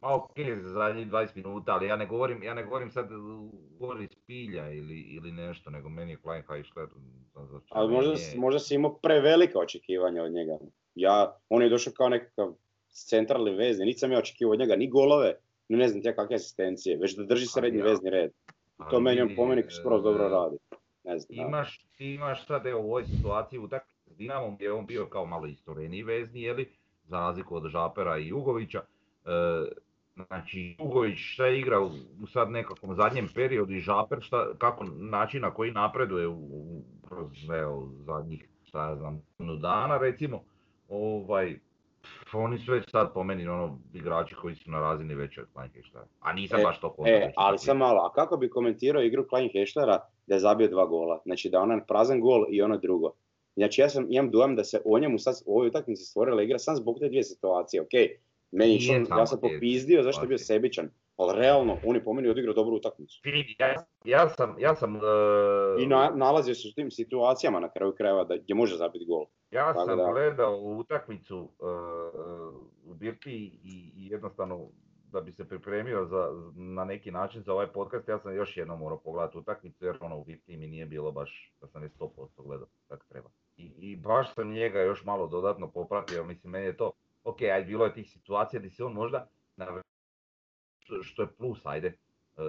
Ma 0.00 0.14
ok, 0.14 0.30
za 0.62 0.68
zadnjih 0.68 1.06
20 1.06 1.36
minuta, 1.36 1.72
ali 1.72 1.86
ja 1.86 1.96
ne 1.96 2.06
govorim, 2.06 2.42
ja 2.42 2.54
ne 2.54 2.64
govorim 2.64 2.90
sad 2.90 3.12
u 3.12 3.52
korist 3.78 4.16
pilja 4.26 4.70
ili, 4.70 5.00
ili 5.00 5.32
nešto, 5.32 5.70
nego 5.70 5.88
meni 5.88 6.12
je 6.12 6.16
Klein 6.16 6.42
Heschler 6.42 6.86
za 7.34 7.60
ali 7.68 7.92
možda, 7.92 8.14
začuđenje. 8.14 8.40
možda 8.40 8.58
si 8.58 8.74
imao 8.74 8.94
prevelika 8.94 9.58
očekivanja 9.58 10.22
od 10.22 10.32
njega. 10.32 10.58
Ja, 10.94 11.36
on 11.48 11.62
je 11.62 11.68
došao 11.68 11.92
kao 11.96 12.08
nekakav 12.08 12.52
centralni 12.90 13.50
vezni, 13.50 13.84
niti 13.84 13.98
sam 13.98 14.12
ja 14.12 14.18
očekivao 14.18 14.52
od 14.52 14.58
njega 14.58 14.76
ni 14.76 14.88
golove, 14.88 15.34
ni 15.68 15.76
ne 15.76 15.88
znam 15.88 16.02
ja 16.04 16.14
kakve 16.14 16.36
asistencije, 16.36 16.96
već 16.96 17.16
da 17.16 17.24
drži 17.24 17.46
srednji 17.46 17.78
ja. 17.78 17.84
vezni 17.84 18.10
red. 18.10 18.30
To 18.76 18.96
Ali 18.96 19.02
meni 19.02 19.22
on 19.22 19.36
po 19.36 19.46
meni 19.46 19.62
skroz 19.80 20.02
dobro 20.02 20.28
radi. 20.28 20.56
Ne 21.04 21.18
znam. 21.18 21.46
Imaš, 21.46 21.86
ti 21.96 22.14
imaš 22.14 22.46
sad 22.46 22.66
evo 22.66 22.80
u 22.80 22.84
ovoj 22.84 23.04
situaciji 23.04 23.58
utakmice 23.58 24.10
s 24.10 24.16
Dinamom 24.16 24.54
gdje 24.54 24.64
je 24.64 24.72
on 24.72 24.86
bio 24.86 25.06
kao 25.06 25.26
malo 25.26 25.46
istoreniji 25.46 26.02
vezni, 26.02 26.42
jeli, 26.42 26.68
za 27.04 27.16
razliku 27.16 27.56
od 27.56 27.68
Žapera 27.68 28.18
i 28.18 28.28
Jugovića. 28.28 28.82
E, 29.24 29.30
znači, 30.26 30.76
Jugović 30.78 31.18
šta 31.18 31.46
je 31.46 31.58
igrao 31.58 31.90
u 32.22 32.26
sad 32.26 32.50
nekakvom 32.50 32.94
zadnjem 32.94 33.28
periodu 33.34 33.72
i 33.72 33.80
Žaper, 33.80 34.18
šta, 34.20 34.54
kako 34.58 34.84
način 34.84 35.42
na 35.42 35.54
koji 35.54 35.72
napreduje 35.72 36.28
u, 36.28 36.32
u, 36.32 36.82
kroz 37.08 37.50
evo, 37.50 37.88
zadnjih, 38.06 38.48
šta 38.64 38.88
ja 38.88 38.96
znam, 38.96 39.22
dana 39.38 39.98
recimo, 39.98 40.42
ovaj, 40.88 41.58
pff, 42.02 42.34
oni 42.34 42.58
su 42.58 42.72
već 42.72 42.90
sad 42.90 43.12
po 43.14 43.24
meni 43.24 43.48
ono 43.48 43.78
igrači 43.94 44.34
koji 44.34 44.54
su 44.54 44.70
na 44.70 44.80
razini 44.80 45.14
veće 45.14 45.40
od 45.40 45.46
Kleinkeštara. 45.52 46.06
A 46.20 46.32
nisam 46.32 46.60
E, 46.60 46.62
baš 46.62 46.80
to 46.80 46.94
E, 47.06 47.32
ali 47.36 47.58
sam 47.58 47.76
malo, 47.76 48.00
a 48.00 48.12
kako 48.12 48.36
bi 48.36 48.50
komentirao 48.50 49.02
igru 49.02 49.28
Klein 49.28 49.50
Hešlera 49.52 49.98
da 50.26 50.34
je 50.34 50.40
zabio 50.40 50.68
dva 50.68 50.86
gola? 50.86 51.20
Znači 51.24 51.50
da 51.50 51.58
je 51.58 51.62
onaj 51.62 51.80
prazan 51.88 52.20
gol 52.20 52.46
i 52.50 52.62
ono 52.62 52.76
drugo. 52.76 53.12
Znači 53.56 53.80
ja 53.80 53.88
sam, 53.88 54.06
imam 54.10 54.30
dojam 54.30 54.56
da 54.56 54.64
se 54.64 54.82
o 54.84 54.98
njemu 54.98 55.18
sad 55.18 55.34
u 55.46 55.56
ovoj 55.56 55.68
utakmici 55.68 56.04
stvorila 56.04 56.42
igra 56.42 56.58
sam 56.58 56.76
zbog 56.76 56.98
te 56.98 57.08
dvije 57.08 57.22
situacije, 57.24 57.82
ok. 57.82 57.94
Meni 58.52 58.80
samo 58.80 59.20
ja 59.20 59.26
sam 59.26 59.40
popizdio 59.40 60.02
zašto 60.02 60.22
je 60.22 60.28
bio 60.28 60.38
sebičan, 60.38 60.90
ali 61.16 61.40
realno 61.40 61.76
on 61.86 61.96
je 61.96 62.04
po 62.04 62.12
meni 62.12 62.28
odigrao 62.28 62.54
dobru 62.54 62.76
utakmicu. 62.76 63.20
Vidi, 63.24 63.56
ja, 63.58 63.74
ja 64.04 64.28
sam, 64.28 64.54
ja 64.58 64.74
sam, 64.74 64.96
e, 64.96 65.00
I 65.82 65.86
na, 65.86 66.12
nalazio 66.14 66.54
se 66.54 66.68
u 66.68 66.72
tim 66.74 66.90
situacijama 66.90 67.60
na 67.60 67.70
kraju 67.70 67.92
krajeva 67.92 68.24
da, 68.24 68.36
gdje 68.36 68.54
može 68.54 68.76
zabiti 68.76 69.04
gol. 69.04 69.26
ja 69.50 69.72
tako 69.72 69.86
sam 69.86 69.98
da- 69.98 70.12
gledao 70.12 70.56
utakmicu 70.56 71.48
e, 71.60 71.64
u 72.84 72.94
Birti 72.94 73.60
i, 73.64 73.92
i 73.96 74.06
jednostavno 74.10 74.68
da 75.12 75.20
bi 75.20 75.32
se 75.32 75.48
pripremio 75.48 76.04
za, 76.04 76.28
na 76.54 76.84
neki 76.84 77.10
način 77.10 77.42
za 77.42 77.52
ovaj 77.52 77.66
podcast, 77.66 78.08
ja 78.08 78.18
sam 78.18 78.34
još 78.34 78.56
jednom 78.56 78.78
morao 78.78 78.98
pogledati 78.98 79.38
utakmicu 79.38 79.84
jer 79.84 79.96
ono 80.00 80.18
u 80.18 80.24
Birti 80.24 80.56
mi 80.56 80.66
nije 80.66 80.86
bilo 80.86 81.12
baš 81.12 81.54
da 81.60 81.66
sam 81.66 81.82
je 81.82 81.88
100% 81.88 82.26
gledao 82.36 82.66
kako 82.88 83.06
treba. 83.08 83.28
I, 83.56 83.72
I 83.78 83.96
baš 83.96 84.34
sam 84.34 84.52
njega 84.52 84.80
još 84.80 85.04
malo 85.04 85.26
dodatno 85.26 85.70
popratio, 85.70 86.24
mislim 86.24 86.50
meni 86.50 86.66
je 86.66 86.76
to, 86.76 86.92
ok, 87.24 87.42
ajde 87.42 87.66
bilo 87.66 87.84
je 87.84 87.94
tih 87.94 88.10
situacija 88.10 88.60
gdje 88.60 88.70
se 88.70 88.84
on 88.84 88.92
možda, 88.92 89.28
na, 89.56 89.82
što- 90.80 91.22
je 91.22 91.28
plus, 91.38 91.66
ajde, 91.66 91.88
e, 91.88 92.42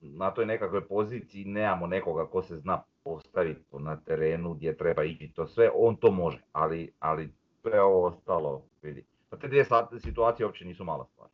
na 0.00 0.30
toj 0.34 0.46
nekakvoj 0.46 0.88
poziciji 0.88 1.44
nemamo 1.44 1.86
nekoga 1.86 2.26
ko 2.26 2.42
se 2.42 2.56
zna 2.56 2.82
postaviti 3.04 3.64
na 3.78 3.96
terenu 3.96 4.54
gdje 4.54 4.76
treba 4.76 5.04
ići 5.04 5.32
to 5.34 5.46
sve, 5.46 5.70
on 5.74 5.96
to 5.96 6.10
može, 6.10 6.42
ali, 6.52 6.92
ali 6.98 7.28
sve 7.60 7.82
ovo 7.82 8.06
ostalo, 8.06 8.64
vidi. 8.82 9.04
Pa 9.28 9.36
te 9.36 9.48
dvije 9.48 9.64
situacije 9.98 10.46
uopće 10.46 10.64
nisu 10.64 10.84
mala 10.84 11.04
stvar. 11.04 11.28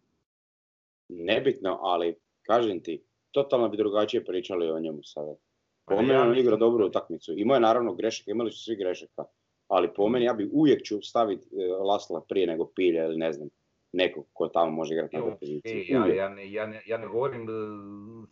Nebitno, 1.09 1.79
ali 1.83 2.17
kažem 2.43 2.83
ti, 2.83 3.03
totalno 3.31 3.69
bi 3.69 3.77
drugačije 3.77 4.25
pričali 4.25 4.71
o 4.71 4.81
njemu 4.81 5.03
sada. 5.03 5.35
Pa 5.85 5.95
Po 5.95 6.03
ja 6.03 6.35
igra 6.37 6.57
dobru 6.57 6.87
utakmicu. 6.87 7.33
Imao 7.37 7.55
je 7.55 7.61
naravno 7.61 7.95
grešaka, 7.95 8.31
imali 8.31 8.53
su 8.53 8.65
svi 8.65 8.77
grešaka. 8.77 9.25
Ali 9.69 9.89
po 9.97 10.09
meni 10.09 10.25
ja 10.25 10.33
bi 10.33 10.51
uvijek 10.53 10.83
ću 10.83 11.03
staviti 11.03 11.47
e, 11.47 11.83
Lasla 11.83 12.21
prije 12.29 12.47
nego 12.47 12.67
Pilja 12.75 13.05
ili 13.05 13.17
ne 13.17 13.33
znam, 13.33 13.49
nekog 13.93 14.27
ko 14.33 14.49
tamo 14.49 14.71
može 14.71 14.95
igrati 14.95 15.17
na 15.17 15.37
poziciji. 15.41 15.87
ja, 15.89 16.01
Uvijek. 16.01 16.17
ja, 16.17 16.29
ne, 16.29 16.53
ja, 16.53 16.67
ne, 16.67 16.83
ja 16.87 16.99
ne 16.99 17.07
govorim 17.07 17.43
e, 17.43 17.47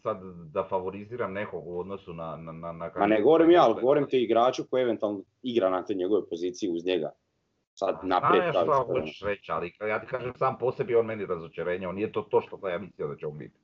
sad 0.02 0.20
da 0.52 0.64
favoriziram 0.64 1.32
nekog 1.32 1.66
u 1.66 1.80
odnosu 1.80 2.14
na... 2.14 2.36
na, 2.36 2.52
na, 2.52 2.72
na 2.72 2.90
Ma 2.96 3.06
ne 3.06 3.22
govorim 3.22 3.50
ja, 3.50 3.62
ali 3.62 3.80
govorim 3.80 4.06
ti 4.08 4.22
igraču 4.22 4.64
koji 4.70 4.82
eventualno 4.82 5.22
igra 5.42 5.70
na 5.70 5.84
toj 5.84 5.96
njegovoj 5.96 6.28
poziciji 6.30 6.70
uz 6.70 6.84
njega. 6.86 7.10
Sad 7.74 7.98
naprijed 8.02 8.44
ja 8.44 8.52
kao 8.52 8.64
šta 8.64 8.92
hoćeš 8.92 9.22
reći, 9.22 9.52
ali 9.52 9.72
ja 9.80 10.00
ti 10.00 10.06
kažem 10.06 10.32
sam 10.36 10.58
po 10.58 10.72
sebi 10.72 10.94
on 10.94 11.06
meni 11.06 11.26
razočarenje, 11.26 11.88
on 11.88 11.94
nije 11.94 12.12
to 12.12 12.22
to 12.22 12.40
što 12.40 12.58
sam 12.58 12.70
ja 12.70 12.78
mislio 12.78 13.08
da 13.08 13.16
će 13.16 13.26
on 13.26 13.38
biti. 13.38 13.54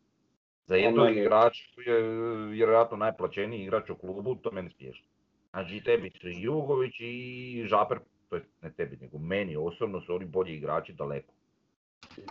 Za 0.66 0.76
jednog 0.76 1.16
igrača 1.16 1.64
koji 1.74 1.84
je 1.94 2.00
e, 2.00 2.46
vjerojatno 2.50 2.96
najplaćeniji 2.96 3.62
igrač 3.62 3.90
u 3.90 3.94
klubu, 3.94 4.34
to 4.34 4.50
meni 4.50 4.70
smiješno. 4.70 5.06
Znači 5.53 5.82
tebi 5.84 6.12
su 6.20 6.28
i 6.28 6.42
Jugović 6.42 6.94
i 6.98 7.66
Žaper, 7.70 7.98
to 8.28 8.36
je 8.36 8.44
ne 8.62 8.72
tebi, 8.72 8.96
nego 8.96 9.18
meni 9.18 9.57
osobno 9.57 10.00
su 10.00 10.14
oni 10.14 10.24
bolji 10.24 10.55
igrači 10.55 10.92
daleko. 10.92 11.32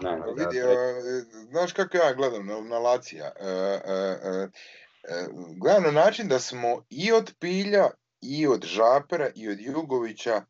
Ne, 0.01 0.11
e, 0.11 1.21
znaš 1.49 1.73
kako 1.73 1.97
ja 1.97 2.13
gledam 2.13 2.45
na, 2.45 2.61
na 2.61 2.79
Lacija? 2.79 3.31
E, 3.39 3.45
e, 3.45 3.91
e, 4.23 4.47
e, 5.03 5.27
gledam 5.57 5.83
na 5.83 5.91
način 5.91 6.27
da 6.27 6.39
smo 6.39 6.83
i 6.89 7.11
od 7.11 7.33
Pilja, 7.39 7.89
i 8.21 8.47
od 8.47 8.65
Žapera, 8.65 9.29
i 9.35 9.49
od 9.49 9.59
Jugovića 9.59 10.41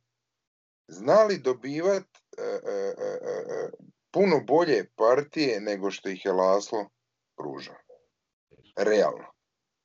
znali 0.88 1.38
dobivat 1.38 2.03
e, 2.38 2.41
e, 2.41 2.93
e, 2.97 3.19
e, 3.55 3.69
puno 4.11 4.39
bolje 4.47 4.86
partije 4.95 5.61
nego 5.61 5.91
što 5.91 6.09
ih 6.09 6.26
je 6.26 6.32
Laslo 6.32 6.89
pružao. 7.38 7.76
Realno. 8.78 9.26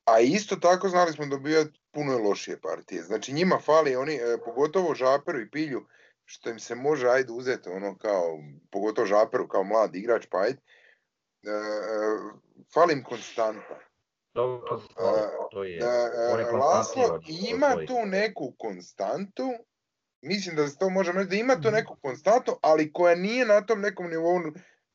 A 0.07 0.19
isto 0.19 0.55
tako 0.55 0.89
znali 0.89 1.13
smo 1.13 1.25
dobivati 1.25 1.79
puno 1.91 2.17
lošije 2.17 2.61
partije. 2.61 3.01
Znači 3.03 3.33
njima 3.33 3.59
fali 3.59 3.95
oni, 3.95 4.15
e, 4.15 4.37
pogotovo 4.45 4.95
Žaperu 4.95 5.39
i 5.41 5.49
Pilju, 5.51 5.85
što 6.25 6.49
im 6.49 6.59
se 6.59 6.75
može 6.75 7.09
ajde 7.09 7.31
uzeti 7.31 7.69
ono 7.69 7.97
kao, 7.97 8.39
pogotovo 8.71 9.07
Žaperu 9.07 9.47
kao 9.47 9.63
mlad 9.63 9.95
igrač, 9.95 10.25
pa 10.31 10.37
ajde, 10.41 10.59
e, 11.43 11.49
e, 11.49 11.53
fali 12.73 12.93
im 12.93 13.03
konstanta. 13.03 13.79
To, 14.33 14.63
to, 14.69 14.79
slažem, 14.79 15.29
to 15.51 15.63
je, 15.63 15.77
E, 15.77 15.85
e, 15.85 16.33
on 16.33 16.39
je 16.39 16.51
Laslo 16.51 17.19
ima 17.27 17.75
tu 17.87 18.05
neku 18.05 18.53
konstantu, 18.57 19.49
mislim 20.21 20.55
da 20.55 20.67
se 20.67 20.77
to 20.77 20.89
možemo 20.89 21.19
reći 21.19 21.29
da 21.29 21.35
ima 21.35 21.53
Mhm. 21.53 21.61
tu 21.61 21.71
neku 21.71 21.95
konstantu, 22.01 22.59
ali 22.61 22.93
koja 22.93 23.15
nije 23.15 23.45
na 23.45 23.65
tom 23.65 23.81
nekom 23.81 24.09
nivou 24.09 24.39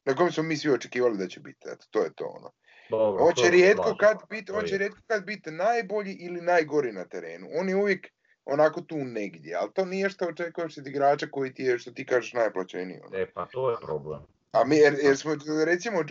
na 0.04 0.14
kojem 0.16 0.32
smo 0.32 0.42
mi 0.42 0.56
svi 0.56 0.70
očekivali 0.70 1.18
da 1.18 1.28
će 1.28 1.40
biti. 1.40 1.68
Eto, 1.68 1.86
to 1.90 2.02
je 2.02 2.14
to 2.14 2.24
ono. 2.24 2.52
Dobro, 2.92 3.24
On 3.24 3.34
to 3.34 3.40
će 3.40 3.44
se 3.44 3.50
rijetko 3.50 3.96
kad 4.00 4.16
biti, 4.30 4.44
to 4.44 4.54
on 4.54 4.64
će 4.64 4.74
je. 4.74 4.78
rijetko 4.78 5.00
kad 5.06 5.24
biti 5.24 5.50
najbolji 5.50 6.12
ili 6.12 6.40
najgori 6.40 6.92
na 6.92 7.04
terenu. 7.04 7.48
On 7.54 7.68
je 7.68 7.76
uvijek 7.76 8.06
onako 8.44 8.80
tu 8.80 8.96
negdje, 8.96 9.54
ali 9.54 9.70
to 9.74 9.84
nije 9.84 10.10
što 10.10 10.26
očekuješ 10.26 10.78
od 10.78 10.86
igrača 10.86 11.26
koji 11.26 11.54
ti 11.54 11.62
je, 11.62 11.78
što 11.78 11.90
ti 11.90 12.06
kažeš, 12.06 12.32
najplaćeniji. 12.32 13.00
ono. 13.06 13.18
E 13.18 13.26
pa 13.26 13.46
to 13.46 13.70
je 13.70 13.76
problem. 13.82 14.20
A 14.52 14.64
mi, 14.64 14.76
jer, 14.76 14.94
jer 15.02 15.16
smo, 15.16 15.32
recimo, 15.66 16.00
e, 16.00 16.04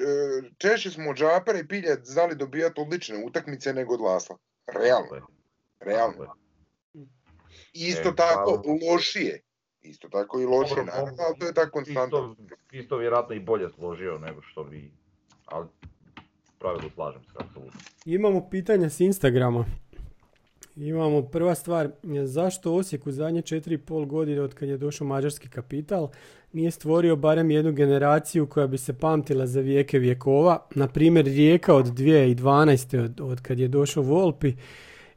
češće 0.57 0.89
smo 0.91 1.09
od 1.09 1.15
Džapera 1.17 1.59
i 1.59 1.67
Pilja 1.67 1.95
znali 2.03 2.35
dobijati 2.35 2.81
odlične 2.81 3.23
utakmice 3.25 3.73
nego 3.73 3.93
od 3.93 4.01
Lasla. 4.01 4.37
Realno, 4.67 5.27
realno. 5.79 6.35
Isto 7.73 8.09
E, 8.09 8.15
tako 8.15 8.61
pa- 8.65 8.91
lošije. 8.91 9.41
Isto 9.81 10.09
tako 10.09 10.39
i 10.39 10.45
lošije, 10.45 10.85
naravno, 10.85 11.15
ali 11.19 11.39
to 11.39 11.45
je 11.45 11.53
tako 11.53 11.71
konstantno. 11.71 12.35
Isto, 12.39 12.55
isto 12.71 12.97
vjerojatno 12.97 13.35
i 13.35 13.39
bolje 13.39 13.69
složio 13.69 14.17
nego 14.17 14.41
što 14.41 14.63
vi. 14.63 14.91
Ali 15.45 15.67
pravilu 16.61 16.89
slažem 16.89 17.21
se, 17.23 17.33
apsolutno. 17.39 17.79
Imamo 18.05 18.49
pitanja 18.49 18.89
s 18.89 18.99
Instagrama. 18.99 19.65
Imamo 20.75 21.21
prva 21.21 21.55
stvar, 21.55 21.89
zašto 22.23 22.73
Osijek 22.73 23.07
u 23.07 23.11
zadnje 23.11 23.41
4,5 23.41 24.07
godine 24.07 24.41
od 24.41 24.53
kad 24.53 24.69
je 24.69 24.77
došao 24.77 25.07
mađarski 25.07 25.49
kapital 25.49 26.09
nije 26.53 26.71
stvorio 26.71 27.15
barem 27.15 27.51
jednu 27.51 27.71
generaciju 27.71 28.47
koja 28.47 28.67
bi 28.67 28.77
se 28.77 28.93
pamtila 28.93 29.47
za 29.47 29.61
vijeke 29.61 29.99
vjekova. 29.99 30.67
Na 30.75 30.87
primjer 30.87 31.25
Rijeka 31.25 31.75
od 31.75 31.85
2012. 31.85 33.03
od, 33.03 33.21
od 33.21 33.41
kad 33.41 33.59
je 33.59 33.67
došao 33.67 34.03
Volpi 34.03 34.53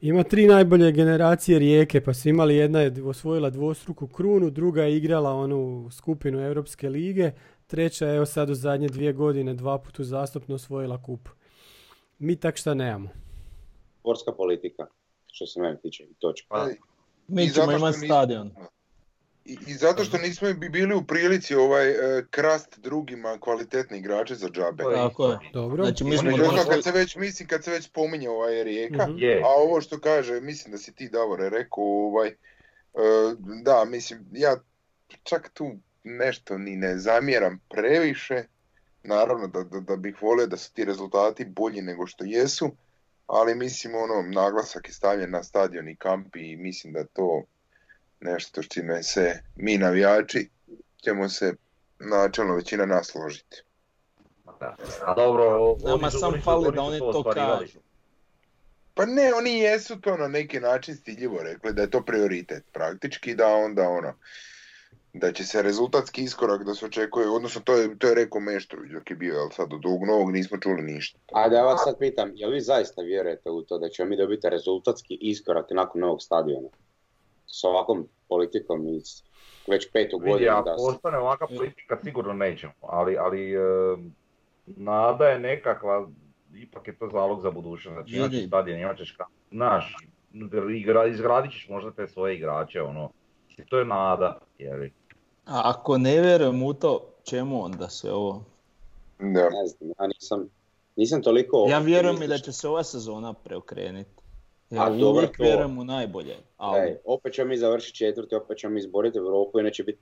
ima 0.01 0.23
tri 0.23 0.47
najbolje 0.47 0.93
generacije 0.93 1.59
Rijeke, 1.59 2.01
pa 2.01 2.15
su 2.15 2.29
imali 2.29 2.57
jedna 2.57 2.81
je 2.81 3.03
osvojila 3.05 3.51
dvostruku 3.51 4.07
krunu, 4.07 4.51
druga 4.51 4.83
je 4.83 4.97
igrala 4.97 5.33
onu 5.33 5.89
skupinu 5.91 6.41
Europske 6.41 6.89
lige, 6.89 7.31
treća 7.75 8.07
je 8.07 8.16
evo 8.16 8.27
sad 8.27 8.51
u 8.51 8.55
zadnje 8.55 8.89
dvije 8.89 9.12
godine 9.12 9.55
dva 9.55 9.79
puta 9.79 10.03
uzastopno 10.03 10.55
osvojila 10.55 11.03
kup. 11.03 11.29
Mi 12.18 12.37
tak 12.37 12.57
šta 12.57 12.75
nemamo. 12.75 13.09
Sportska 14.01 14.33
politika, 14.33 14.87
što 15.27 15.47
se 15.47 15.61
mene 15.61 15.77
tiče, 15.79 16.03
i 16.05 16.14
točka. 16.14 16.47
Pa, 16.49 16.66
Mi 17.29 17.45
I 17.45 17.47
ćemo 17.47 17.55
zato 17.57 17.70
što 17.70 17.79
imati 17.79 17.97
nismo- 17.97 18.07
stadion. 18.07 18.51
I, 19.45 19.59
I 19.66 19.75
zato 19.75 20.05
što 20.05 20.18
nismo 20.18 20.53
bi 20.53 20.68
bili 20.68 20.95
u 20.95 21.05
prilici 21.05 21.55
ovaj 21.57 21.91
e, 21.91 21.97
krast 22.31 22.81
drugima 22.81 23.39
kvalitetne 23.41 23.99
igrače 23.99 24.35
za 24.35 24.49
džabe. 24.49 24.85
Tako 24.85 25.27
je. 25.27 25.39
Dobro. 25.53 25.85
Znači 25.85 26.05
mi 26.05 26.11
Ono, 26.11 26.18
smo 26.20 26.37
došli- 26.39 26.70
kad 26.70 26.85
se 26.85 26.93
već 26.93 27.16
mislim 27.16 27.49
kad 27.49 27.64
se 27.64 27.70
već 27.70 27.85
spominje 27.85 28.29
ovaj 28.31 28.64
Rijeka, 28.64 29.07
Mhm. 29.07 29.18
je, 29.18 29.41
a 29.41 29.49
ovo 29.59 29.81
što 29.81 30.01
kaže, 30.01 30.41
mislim 30.43 30.72
da 30.72 30.79
si 30.79 30.95
ti 30.95 31.09
Davore 31.09 31.51
rekao, 31.51 31.85
ovaj, 31.85 32.29
e, 32.29 32.35
da, 33.62 33.85
mislim, 33.87 34.27
ja 34.33 34.57
čak 35.22 35.51
tu 35.51 35.70
nešto 36.05 36.59
ni 36.59 36.77
ne 36.77 36.99
zamjeram 36.99 37.61
previše, 37.69 38.45
naravno 39.03 39.47
da, 39.47 39.63
da, 39.63 39.81
da 39.81 39.97
bih 39.97 40.23
volio 40.23 40.47
da 40.47 40.57
su 40.57 40.73
ti 40.73 40.85
rezultati 40.85 41.45
bolji 41.45 41.83
nego 41.83 42.07
što 42.07 42.25
jesu, 42.25 42.71
ali 43.27 43.55
mislim 43.55 43.95
ono, 43.95 44.23
naglasak 44.23 44.89
je 44.89 44.93
stavljen 44.93 45.31
na 45.31 45.43
stadion 45.43 45.89
i 45.89 45.97
kamp 45.97 46.37
i 46.37 46.57
mislim 46.57 46.93
da 46.93 47.05
to 47.05 47.43
nešto 48.21 48.63
s 48.63 48.67
čime 48.69 49.03
se 49.03 49.41
mi 49.57 49.79
navijači 49.79 50.51
ćemo 51.05 51.29
se 51.29 51.55
načelno 51.99 52.55
većina 52.55 52.87
nas 52.87 53.07
složiti. 53.07 53.63
da. 54.61 54.77
A 55.07 55.15
dobro, 55.15 55.77
Nama 55.85 56.11
sam 56.11 56.41
fali 56.45 56.73
da 56.75 56.83
oni 56.83 56.99
to 56.99 57.13
to 57.13 57.31
kažu. 57.31 57.79
Pa 58.95 59.07
ne, 59.07 59.35
oni 59.35 59.59
jesu 59.59 60.01
to 60.01 60.17
na 60.17 60.29
neki 60.29 60.61
način 60.61 60.97
stiljivo 60.97 61.43
rekli 61.43 61.73
da 61.73 61.83
je 61.83 61.91
to 61.91 62.05
prioritet 62.05 62.65
praktički 62.73 63.35
da 63.35 63.47
onda 63.47 63.89
ono 63.89 64.15
da 65.15 65.33
će 65.33 65.45
se 65.45 65.62
rezultatski 65.62 66.23
iskorak 66.23 66.65
da 66.65 66.75
se 66.75 66.87
očekuje, 66.87 67.29
odnosno 67.29 67.61
to 67.65 67.75
je, 67.75 67.99
to 67.99 68.07
je 68.07 68.15
rekao 68.15 68.41
Meštrović 68.41 68.93
dok 68.93 69.11
je 69.11 69.17
bio, 69.17 69.35
ali 69.41 69.51
sad 69.53 69.73
od 69.73 69.87
ovog 69.87 70.07
novog 70.07 70.33
nismo 70.33 70.59
čuli 70.59 70.83
ništa. 70.83 71.19
A 71.33 71.49
da 71.49 71.57
ja 71.57 71.62
vas 71.62 71.81
sad 71.85 71.99
pitam, 71.99 72.31
jel 72.35 72.51
vi 72.51 72.61
zaista 72.61 73.03
vjerujete 73.03 73.51
u 73.51 73.62
to 73.62 73.79
da 73.79 73.89
ćemo 73.89 74.09
mi 74.09 74.17
dobiti 74.17 74.51
rezultatski 74.51 75.19
iskorak 75.21 75.67
nakon 75.71 76.01
novog 76.01 76.23
stadiona? 76.23 76.69
S 77.47 77.65
ovakvom 77.65 78.09
politikom 78.29 78.89
iz 78.89 79.23
već 79.67 79.93
petu 79.93 80.19
Vidi, 80.19 80.31
godinu 80.31 80.51
ako 80.53 80.71
da 80.71 80.79
se... 80.79 80.85
ostane 80.85 81.19
ovakva 81.19 81.47
politika 81.59 81.99
sigurno 82.05 82.33
nećemo, 82.33 82.73
ali, 82.81 83.17
ali 83.19 83.55
e, 83.55 83.59
nada 84.67 85.29
je 85.29 85.39
nekakva, 85.39 86.09
ipak 86.55 86.89
je 86.89 86.99
to 86.99 87.09
zalog 87.12 87.41
za 87.41 87.51
budućnost, 87.51 87.95
znači 87.95 88.17
imat 88.17 88.31
ćeš 88.31 88.37
Vidi. 88.37 88.49
stadion, 88.49 88.79
imat 88.79 88.97
ćeš 88.97 89.17
ka- 89.19 89.27
naš, 89.51 89.97
igra, 90.75 91.07
izgradit 91.07 91.53
ćeš 91.53 91.69
možda 91.69 91.91
te 91.91 92.07
svoje 92.09 92.35
igrače, 92.35 92.83
ono, 92.83 93.11
I 93.59 93.65
to 93.65 93.79
je 93.79 93.85
nada, 93.85 94.39
jer 94.59 94.91
A 95.47 95.61
ako 95.65 95.99
ne 95.99 96.21
vjerujem 96.21 96.63
u 96.63 96.75
to, 96.75 97.01
čemu 97.25 97.65
onda 97.65 97.89
sve 97.89 98.13
ovo? 98.13 98.45
Da. 99.19 99.51
Ne 99.51 99.67
znam, 99.67 99.91
ja 100.01 100.07
nisam, 100.07 100.49
nisam 100.97 101.23
toliko... 101.23 101.67
Ja 101.69 101.79
vjerujem 101.79 102.23
i 102.23 102.27
da 102.27 102.39
će 102.39 102.53
se 102.53 102.69
ova 102.69 102.85
sezona 102.85 103.33
preokrenuti. 103.33 104.11
A, 104.71 104.75
Ja 104.75 104.91
dobro, 104.91 105.09
uvijek 105.09 105.37
to- 105.37 105.43
vjerujem 105.43 105.79
u 105.79 105.85
najbolje. 105.85 106.37
Ali 106.57 106.81
Ej, 106.81 106.97
opet 107.05 107.33
ćemo 107.35 107.49
mi 107.49 107.57
završiti 107.57 107.97
četvrti, 107.99 108.35
opet 108.35 108.59
ćemo 108.59 108.75
mi 108.75 108.81
izboriti 108.81 109.19
Europu 109.19 109.61
i 109.61 109.63
neće 109.63 109.83
biti 109.85 109.99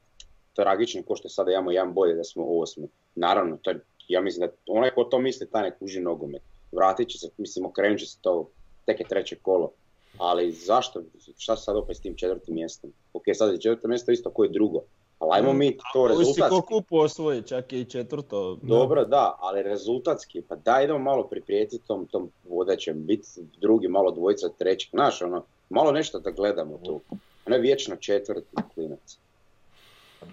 tragično 0.54 1.02
ko 1.02 1.16
što 1.16 1.28
sada 1.28 1.50
imamo 1.52 1.70
jedan 1.70 1.92
bolje 1.94 2.14
da 2.14 2.24
smo 2.24 2.44
osmi. 2.48 2.88
Naravno, 3.14 3.56
to 3.56 3.70
je, 3.70 3.80
ja 4.08 4.20
mislim 4.20 4.48
da 4.48 4.54
onaj 4.68 4.90
ko 4.90 5.04
to 5.04 5.18
misli, 5.18 5.50
taj 5.50 5.62
ne 5.62 5.78
kuži 5.78 6.00
nogomet. 6.00 6.42
Vratit 6.72 7.08
će 7.08 7.18
se, 7.18 7.28
mislim, 7.38 7.66
okrenut 7.66 7.98
će 8.00 8.06
se 8.06 8.18
to, 8.20 8.48
tek 8.86 9.00
je 9.00 9.06
treće 9.08 9.36
kolo. 9.36 9.70
Ali 10.18 10.52
zašto, 10.52 11.02
šta 11.36 11.56
sad 11.56 11.76
opet 11.76 11.96
s 11.96 12.00
tim 12.00 12.16
četvrtim 12.16 12.54
mjestom? 12.54 12.92
Ok, 13.12 13.22
sad 13.34 13.52
je 13.52 13.60
četvrto 13.60 13.88
mjesto 13.88 14.12
isto 14.12 14.30
koji 14.30 14.50
drugo. 14.52 14.82
Ali 15.22 15.30
ajmo 15.32 15.52
mi 15.52 15.76
to 15.92 16.08
rezultatski. 16.08 16.50
ko 16.50 16.62
kupu 16.62 16.98
osvoji, 16.98 17.42
čak 17.42 17.72
i 17.72 17.84
četvrto. 17.84 18.58
Dobro, 18.62 19.04
da, 19.04 19.36
ali 19.40 19.62
rezultatski, 19.62 20.42
pa 20.48 20.56
daj 20.56 20.84
idemo 20.84 20.98
malo 20.98 21.28
priprijetiti 21.28 21.86
tom, 21.86 22.06
tom 22.06 22.30
vodećem, 22.48 23.06
biti 23.06 23.28
drugi, 23.60 23.88
malo 23.88 24.10
dvojica, 24.10 24.48
treći, 24.58 24.88
znaš, 24.90 25.22
ono, 25.22 25.44
malo 25.70 25.92
nešto 25.92 26.18
da 26.18 26.30
gledamo 26.30 26.78
tu. 26.84 27.00
Ne 27.46 27.58
vječno 27.58 27.96
četvrti 27.96 28.56
klinac. 28.74 29.18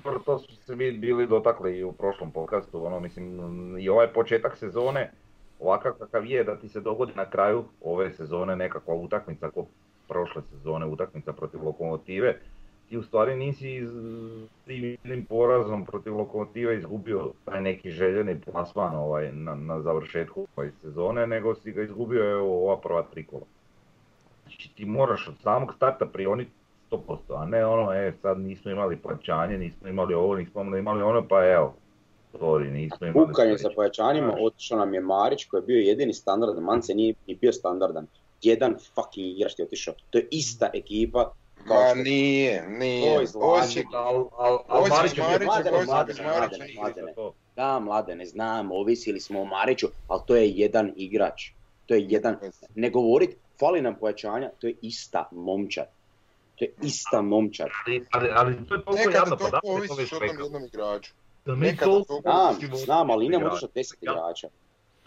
Dobro, 0.03 0.19
to 0.25 0.39
su 0.39 0.55
se 0.55 0.75
mi 0.75 0.91
bili 0.91 1.27
dotakli 1.27 1.77
i 1.77 1.83
u 1.83 1.91
prošlom 1.91 2.31
podcastu, 2.31 2.85
ono, 2.85 2.99
mislim, 2.99 3.77
i 3.79 3.89
ovaj 3.89 4.13
početak 4.13 4.57
sezone, 4.57 5.11
ovakav 5.59 5.93
kakav 5.93 6.25
je, 6.25 6.43
da 6.43 6.59
ti 6.59 6.69
se 6.69 6.79
dogodi 6.79 7.11
na 7.15 7.29
kraju 7.29 7.63
ove 7.81 8.13
sezone 8.13 8.55
nekakva 8.55 8.95
utakmica, 8.95 9.49
ko 9.49 9.65
prošle 10.07 10.41
sezone 10.51 10.85
utakmica 10.85 11.33
protiv 11.33 11.63
Lokomotive, 11.63 12.39
ti 12.89 12.97
u 12.97 13.03
stvari 13.03 13.35
nisi 13.35 13.87
tim 14.65 14.83
jednim 14.83 15.25
porazom 15.25 15.85
protiv 15.85 16.17
Lokomotive 16.17 16.77
izgubio 16.77 17.31
taj 17.45 17.61
neki 17.61 17.91
željeni 17.91 18.41
plasman 18.41 18.95
ovaj, 18.95 19.31
na, 19.31 19.55
na 19.55 19.81
završetku 19.81 20.47
ove 20.55 20.71
sezone, 20.81 21.27
nego 21.27 21.55
si 21.55 21.71
ga 21.71 21.81
izgubio 21.81 22.31
evo, 22.31 22.63
ova 22.63 22.77
prva 22.77 23.03
tri 23.03 23.25
kola. 23.25 23.45
Znači 24.43 24.75
ti 24.75 24.85
moraš 24.85 25.27
od 25.27 25.35
samog 25.43 25.73
starta 25.75 26.05
prioniti 26.05 26.51
100%, 26.91 27.17
a 27.35 27.45
ne 27.45 27.65
ono, 27.65 27.93
e, 27.93 28.13
sad 28.21 28.39
nismo 28.39 28.71
imali 28.71 28.97
plaćanje, 28.97 29.57
nismo 29.57 29.87
imali 29.87 30.13
ovo, 30.13 30.35
nismo 30.35 30.77
imali 30.77 31.01
ono, 31.01 31.27
pa 31.27 31.45
evo, 31.45 31.73
sorry, 32.33 32.71
nismo 32.71 33.07
imali 33.07 33.27
Kukanje 33.27 33.57
sa 33.57 33.69
pojačanjima, 33.75 34.35
otišao 34.41 34.79
nam 34.79 34.93
je 34.93 35.01
Marić 35.01 35.45
koji 35.45 35.61
je 35.61 35.65
bio 35.65 35.79
jedini 35.79 36.13
standardan, 36.13 36.63
Mance 36.63 36.93
nije 36.93 37.13
ni 37.27 37.35
bio 37.35 37.51
standardan. 37.51 38.07
Jedan 38.41 38.75
fucking 38.95 39.27
igrač 39.27 39.53
ti 39.53 39.61
je 39.61 39.65
otišao. 39.65 39.93
To 40.09 40.17
je 40.17 40.27
ista 40.31 40.69
ekipa. 40.73 41.31
Ma 41.66 41.93
nije, 41.95 42.70
nije. 42.70 43.20
Osijek, 43.36 43.88
Al, 43.93 44.30
al, 44.38 44.60
al 44.68 44.84
Osijek 44.84 45.18
Marić 45.18 45.18
je 45.18 45.45
Mladene, 45.45 45.86
Mladene, 45.86 46.24
Mladene, 46.24 46.74
Mladene. 46.76 47.14
Da, 47.55 47.80
mlade, 47.80 48.16
ne 48.16 48.26
znam, 48.26 48.72
ovisili 48.72 49.20
smo 49.20 49.41
o 49.41 49.45
Mariću, 49.45 49.88
ali 50.07 50.22
to 50.28 50.36
je 50.36 50.49
jedan 50.49 50.93
igrač. 50.95 51.51
To 51.86 51.93
je 51.93 52.05
jedan, 52.10 52.38
ne 52.76 52.89
govorit, 52.89 53.36
fali 53.60 53.82
nam 53.82 53.95
pojačanja, 53.95 54.49
to 54.60 54.68
je 54.68 54.76
ista 54.82 55.30
momčad. 55.32 55.86
To 56.55 56.66
je 56.66 56.72
ista 56.82 57.22
momčad. 57.22 57.68
Ali, 57.86 58.05
ali, 58.12 58.30
ali 58.36 58.68
to 58.68 58.76
je 58.76 58.84
toliko 58.84 58.95
nekada 58.95 59.18
jadno, 59.18 59.38
pa 59.38 59.49
toliko 59.49 59.60
da 59.62 59.70
li 59.74 59.84
je 59.84 59.88
to 59.88 59.93
ovisiš 59.93 60.12
već 60.12 60.14
o 60.14 60.28
tom 60.28 60.43
jednom 60.43 60.66
igraču. 60.66 61.14
Da 61.45 61.55
mi 61.55 61.66
nekada 61.68 61.91
Znam, 62.22 62.72
od 62.74 62.80
znam, 62.80 63.10
ali 63.10 63.26
igrača. 63.26 63.38
idemo 63.38 63.51
otišao 63.51 63.70
deset 63.76 64.03
igrača. 64.03 64.47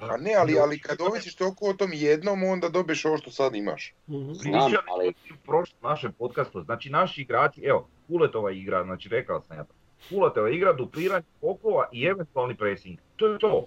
Pa 0.03 0.17
ne, 0.17 0.35
ali, 0.35 0.59
ali 0.59 0.79
kad 0.79 1.01
ovisiš 1.01 1.35
toliko 1.35 1.67
o 1.67 1.73
tom 1.73 1.91
jednom, 1.93 2.43
onda 2.45 2.69
dobiješ 2.69 3.05
ovo 3.05 3.19
što 3.19 3.31
sad 3.31 3.55
imaš. 3.55 3.95
Mhm. 4.09 4.33
Znam, 4.33 4.53
Pričali 4.65 4.77
ali- 4.89 5.15
smo 5.27 5.37
u 5.37 5.47
prošlom 5.47 5.79
našem 5.83 6.13
podcastu, 6.13 6.63
znači 6.63 6.91
naši 6.91 7.21
igrači, 7.21 7.61
evo, 7.63 7.89
Kuletova 8.09 8.51
igra, 8.53 8.85
znači 8.85 9.09
rekao 9.09 9.41
sam 9.41 9.57
ja 9.57 9.65
to. 9.65 9.73
Kuletova 10.09 10.51
igra, 10.51 10.73
dupliranje 10.73 11.25
okova 11.43 11.89
i 11.93 12.05
eventualni 12.05 12.55
pressing. 12.55 12.99
To 13.17 13.27
je 13.27 13.39
to. 13.39 13.67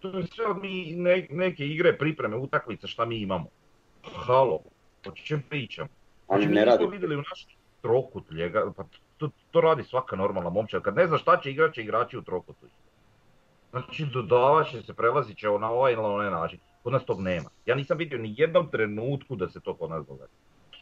To 0.00 0.08
je 0.10 0.26
sve 0.26 0.46
od 0.46 0.58
mi 0.58 0.92
ne- 0.92 1.26
neke 1.30 1.66
igre, 1.66 1.98
pripreme, 1.98 2.36
utakmice, 2.36 2.86
šta 2.86 3.04
mi 3.04 3.18
imamo. 3.18 3.46
Halo, 4.04 4.60
o 5.06 5.10
čem 5.14 5.42
pričam? 5.42 5.88
Oni 6.28 6.42
Znači, 6.42 6.54
ne 6.54 6.64
radi. 6.64 6.86
vidjeli 6.86 7.14
u 7.14 7.22
našem 7.22 7.50
trokutu 7.82 8.34
ljega, 8.34 8.72
pa 8.76 8.84
to, 9.16 9.30
to 9.50 9.60
radi 9.60 9.84
svaka 9.84 10.16
normalna 10.16 10.50
momčad. 10.50 10.82
Kad 10.82 10.96
ne 10.96 11.06
zna 11.06 11.18
šta 11.18 11.40
će 11.40 11.50
igrat, 11.50 11.74
će 11.74 11.82
igrači 11.82 12.18
u 12.18 12.22
trokutu. 12.22 12.66
Znači, 13.72 14.06
dodavat 14.12 14.68
će 14.68 14.82
se, 14.82 14.94
prelazit 14.94 15.38
će 15.38 15.46
na 15.48 15.70
ovaj 15.70 15.92
ili 15.92 16.02
na 16.02 16.08
onaj 16.08 16.30
način. 16.30 16.58
Kod 16.82 16.92
nas 16.92 17.04
tog 17.04 17.20
nema. 17.20 17.48
Ja 17.66 17.74
nisam 17.74 17.98
vidio 17.98 18.18
ni 18.18 18.34
jednom 18.36 18.70
trenutku 18.70 19.36
da 19.36 19.48
se 19.48 19.60
to 19.60 19.74
kod 19.74 19.90
nas 19.90 20.06
događa. 20.06 20.32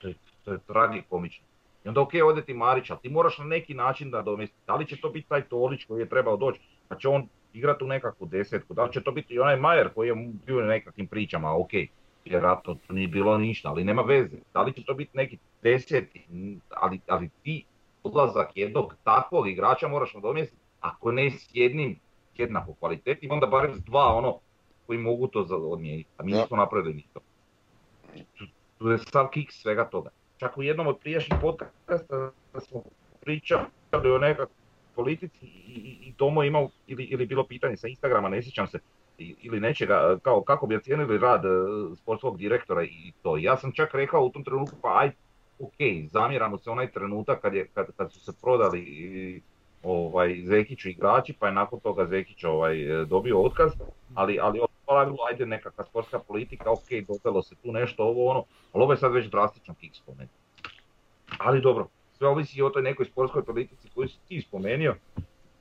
To 0.01 0.09
je, 0.09 0.15
to 0.45 0.53
je 0.53 0.59
tragikomično. 0.67 1.45
I 1.85 1.89
onda 1.89 2.01
ok, 2.01 2.11
ode 2.25 2.43
ti 2.43 2.55
Marić, 2.55 2.91
ali 2.91 3.01
ti 3.03 3.09
moraš 3.09 3.39
na 3.39 3.45
neki 3.45 3.75
način 3.75 4.11
da 4.11 4.23
domestiti. 4.23 4.63
Da 4.67 4.75
li 4.75 4.87
će 4.87 5.01
to 5.01 5.11
biti 5.11 5.29
taj 5.29 5.43
Tolić 5.43 5.85
koji 5.85 6.01
je 6.01 6.09
trebao 6.09 6.37
doći, 6.37 6.61
pa 6.89 6.97
će 6.97 7.09
on 7.09 7.29
igrati 7.53 7.85
u 7.85 7.87
nekakvu 7.87 8.27
desetku. 8.27 8.75
Da 8.75 8.85
li 8.85 8.93
će 8.93 9.01
to 9.01 9.13
biti 9.13 9.35
i 9.35 9.39
onaj 9.39 9.57
Majer 9.57 9.89
koji 9.95 10.09
je 10.09 10.15
bio 10.47 10.59
u 10.59 10.61
nekakvim 10.61 11.07
pričama, 11.07 11.57
ok. 11.57 11.71
vjerojatno 12.25 12.75
to 12.87 12.93
nije 12.93 13.09
bilo 13.09 13.39
ništa, 13.39 13.69
ali 13.69 13.85
nema 13.85 14.03
veze. 14.03 14.37
Da 14.55 14.63
li 14.63 14.73
će 14.73 14.85
to 14.85 14.95
biti 14.95 15.11
neki 15.15 15.39
deseti, 15.63 16.27
ali, 16.71 17.01
ali 17.09 17.31
ti 17.43 17.65
odlazak 18.03 18.51
jednog 18.55 18.95
takvog 19.05 19.49
igrača 19.49 19.89
moraš 19.89 20.15
nadomjestiti, 20.15 20.63
ako 20.81 21.13
ne 21.13 21.31
s 21.31 21.51
jednim 21.53 21.99
jednako 22.41 22.75
kvaliteti, 22.75 23.29
onda 23.31 23.47
barem 23.47 23.75
s 23.75 23.81
dva 23.85 24.15
ono 24.15 24.39
koji 24.87 24.99
mogu 24.99 25.27
to 25.27 25.43
za- 25.45 25.57
odmijeniti. 25.57 26.09
A 26.19 26.23
mi 26.23 26.33
nismo 26.33 26.57
napravili 26.57 26.95
ni 26.95 27.05
to. 27.15 27.21
Tu, 28.79 28.89
je 28.91 28.99
sav 28.99 29.29
kiks 29.29 29.55
svega 29.55 29.85
toga. 29.85 30.11
Čak 30.37 30.59
u 30.59 30.63
jednom 30.63 30.87
od 30.87 30.99
prijašnjih 30.99 31.39
podcasta 31.41 32.31
smo 32.59 32.83
pričali 33.21 33.67
o 34.15 34.19
nekakvoj 34.19 34.57
politici 34.95 35.47
i, 35.47 35.73
i, 35.75 36.09
i 36.09 36.15
Tomo 36.17 36.43
imao, 36.43 36.69
ili, 36.87 37.05
ili 37.05 37.27
bilo 37.27 37.45
pitanje 37.47 37.77
sa 37.77 37.89
Instagrama, 37.89 38.29
ne 38.29 38.43
sjećam 38.43 38.67
se, 38.67 38.79
ili 39.19 39.61
nečega, 39.61 40.19
kao 40.23 40.43
kako 40.43 40.67
bi 40.67 40.77
ocijenili 40.77 41.19
rad 41.19 41.45
e, 41.45 41.49
sportskog 41.97 42.39
direktora 42.39 42.85
i 42.85 43.13
to. 43.23 43.37
Ja 43.37 43.57
sam 43.57 43.73
čak 43.73 43.95
rekao 43.95 44.25
u 44.25 44.31
tom 44.31 44.45
trenutku, 44.45 44.77
pa 44.83 44.99
aj, 44.99 45.11
ok, 45.59 45.75
zamjeramo 46.11 46.59
se 46.59 46.71
onaj 46.71 46.93
trenutak 46.93 47.41
kad, 47.41 47.55
je, 47.55 47.69
kad, 47.75 47.87
kad 47.97 48.13
su 48.13 48.21
se 48.21 48.33
prodali 48.43 48.81
i, 48.81 49.43
ovaj, 49.83 50.43
Zekiću 50.45 50.89
igrači, 50.89 51.35
pa 51.39 51.47
je 51.47 51.53
nakon 51.53 51.81
toga 51.81 52.07
Zekić 52.07 52.45
ovaj, 52.45 53.03
e, 53.03 53.05
dobio 53.05 53.43
otkaz, 53.43 53.73
ali, 54.15 54.39
ali 54.41 54.61
od 54.61 54.69
pravilu, 54.87 55.17
ajde 55.31 55.47
nekakva 55.47 55.85
sportska 55.85 56.19
politika, 56.19 56.71
ok, 56.71 57.07
dodalo 57.09 57.43
se 57.43 57.55
tu 57.55 57.73
nešto, 57.73 58.05
ovo 58.05 58.31
ono, 58.31 58.45
ali 58.73 58.83
ovo 58.83 58.93
je 58.93 58.97
sad 58.97 59.13
već 59.13 59.31
drastično 59.31 59.75
kiks 59.75 60.01
po 60.01 60.13
meni. 60.19 60.31
Ali 61.39 61.61
dobro, 61.61 61.89
sve 62.13 62.29
ovisi 62.29 62.63
o 62.63 62.71
toj 62.71 62.83
nekoj 62.83 63.07
sportskoj 63.07 63.45
politici 63.45 63.89
koju 63.95 64.09
si 64.09 64.19
ti 64.29 64.41
spomenio, 64.41 64.97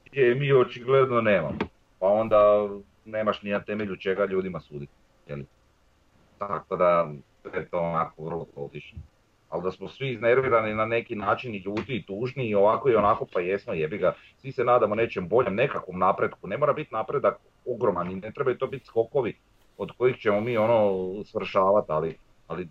gdje 0.05 0.35
mi 0.35 0.53
očigledno 0.53 1.21
nemamo. 1.21 1.57
Pa 1.99 2.07
onda 2.07 2.69
nemaš 3.05 3.41
ni 3.41 3.51
na 3.51 3.61
temelju 3.61 3.95
čega 3.95 4.25
ljudima 4.25 4.59
suditi. 4.59 4.93
Tako 6.37 6.75
da 6.75 7.11
je 7.53 7.69
to 7.69 7.79
onako 7.79 8.23
vrlo 8.23 8.45
kaotično. 8.55 8.99
Ali 9.49 9.63
da 9.63 9.71
smo 9.71 9.87
svi 9.87 10.11
iznervirani 10.11 10.75
na 10.75 10.85
neki 10.85 11.15
način 11.15 11.55
i 11.55 11.63
ljuti 11.65 11.95
i 11.95 12.03
tužni 12.03 12.49
i 12.49 12.55
ovako 12.55 12.89
i 12.89 12.95
onako, 12.95 13.25
pa 13.33 13.39
jesmo, 13.39 13.73
jebi 13.73 13.97
ga. 13.97 14.13
Svi 14.37 14.51
se 14.51 14.63
nadamo 14.63 14.95
nečem 14.95 15.27
boljem, 15.27 15.55
nekakvom 15.55 15.99
napretku. 15.99 16.47
Ne 16.47 16.57
mora 16.57 16.73
biti 16.73 16.93
napredak 16.93 17.37
ogroman 17.65 18.11
i 18.11 18.15
ne 18.15 18.31
trebaju 18.31 18.57
to 18.57 18.67
biti 18.67 18.85
skokovi 18.85 19.35
od 19.79 19.91
kojih 19.97 20.17
ćemo 20.17 20.41
mi 20.41 20.57
ono 20.57 20.93
svršavati, 21.23 21.91
ali, 21.91 22.15
ali 22.47 22.67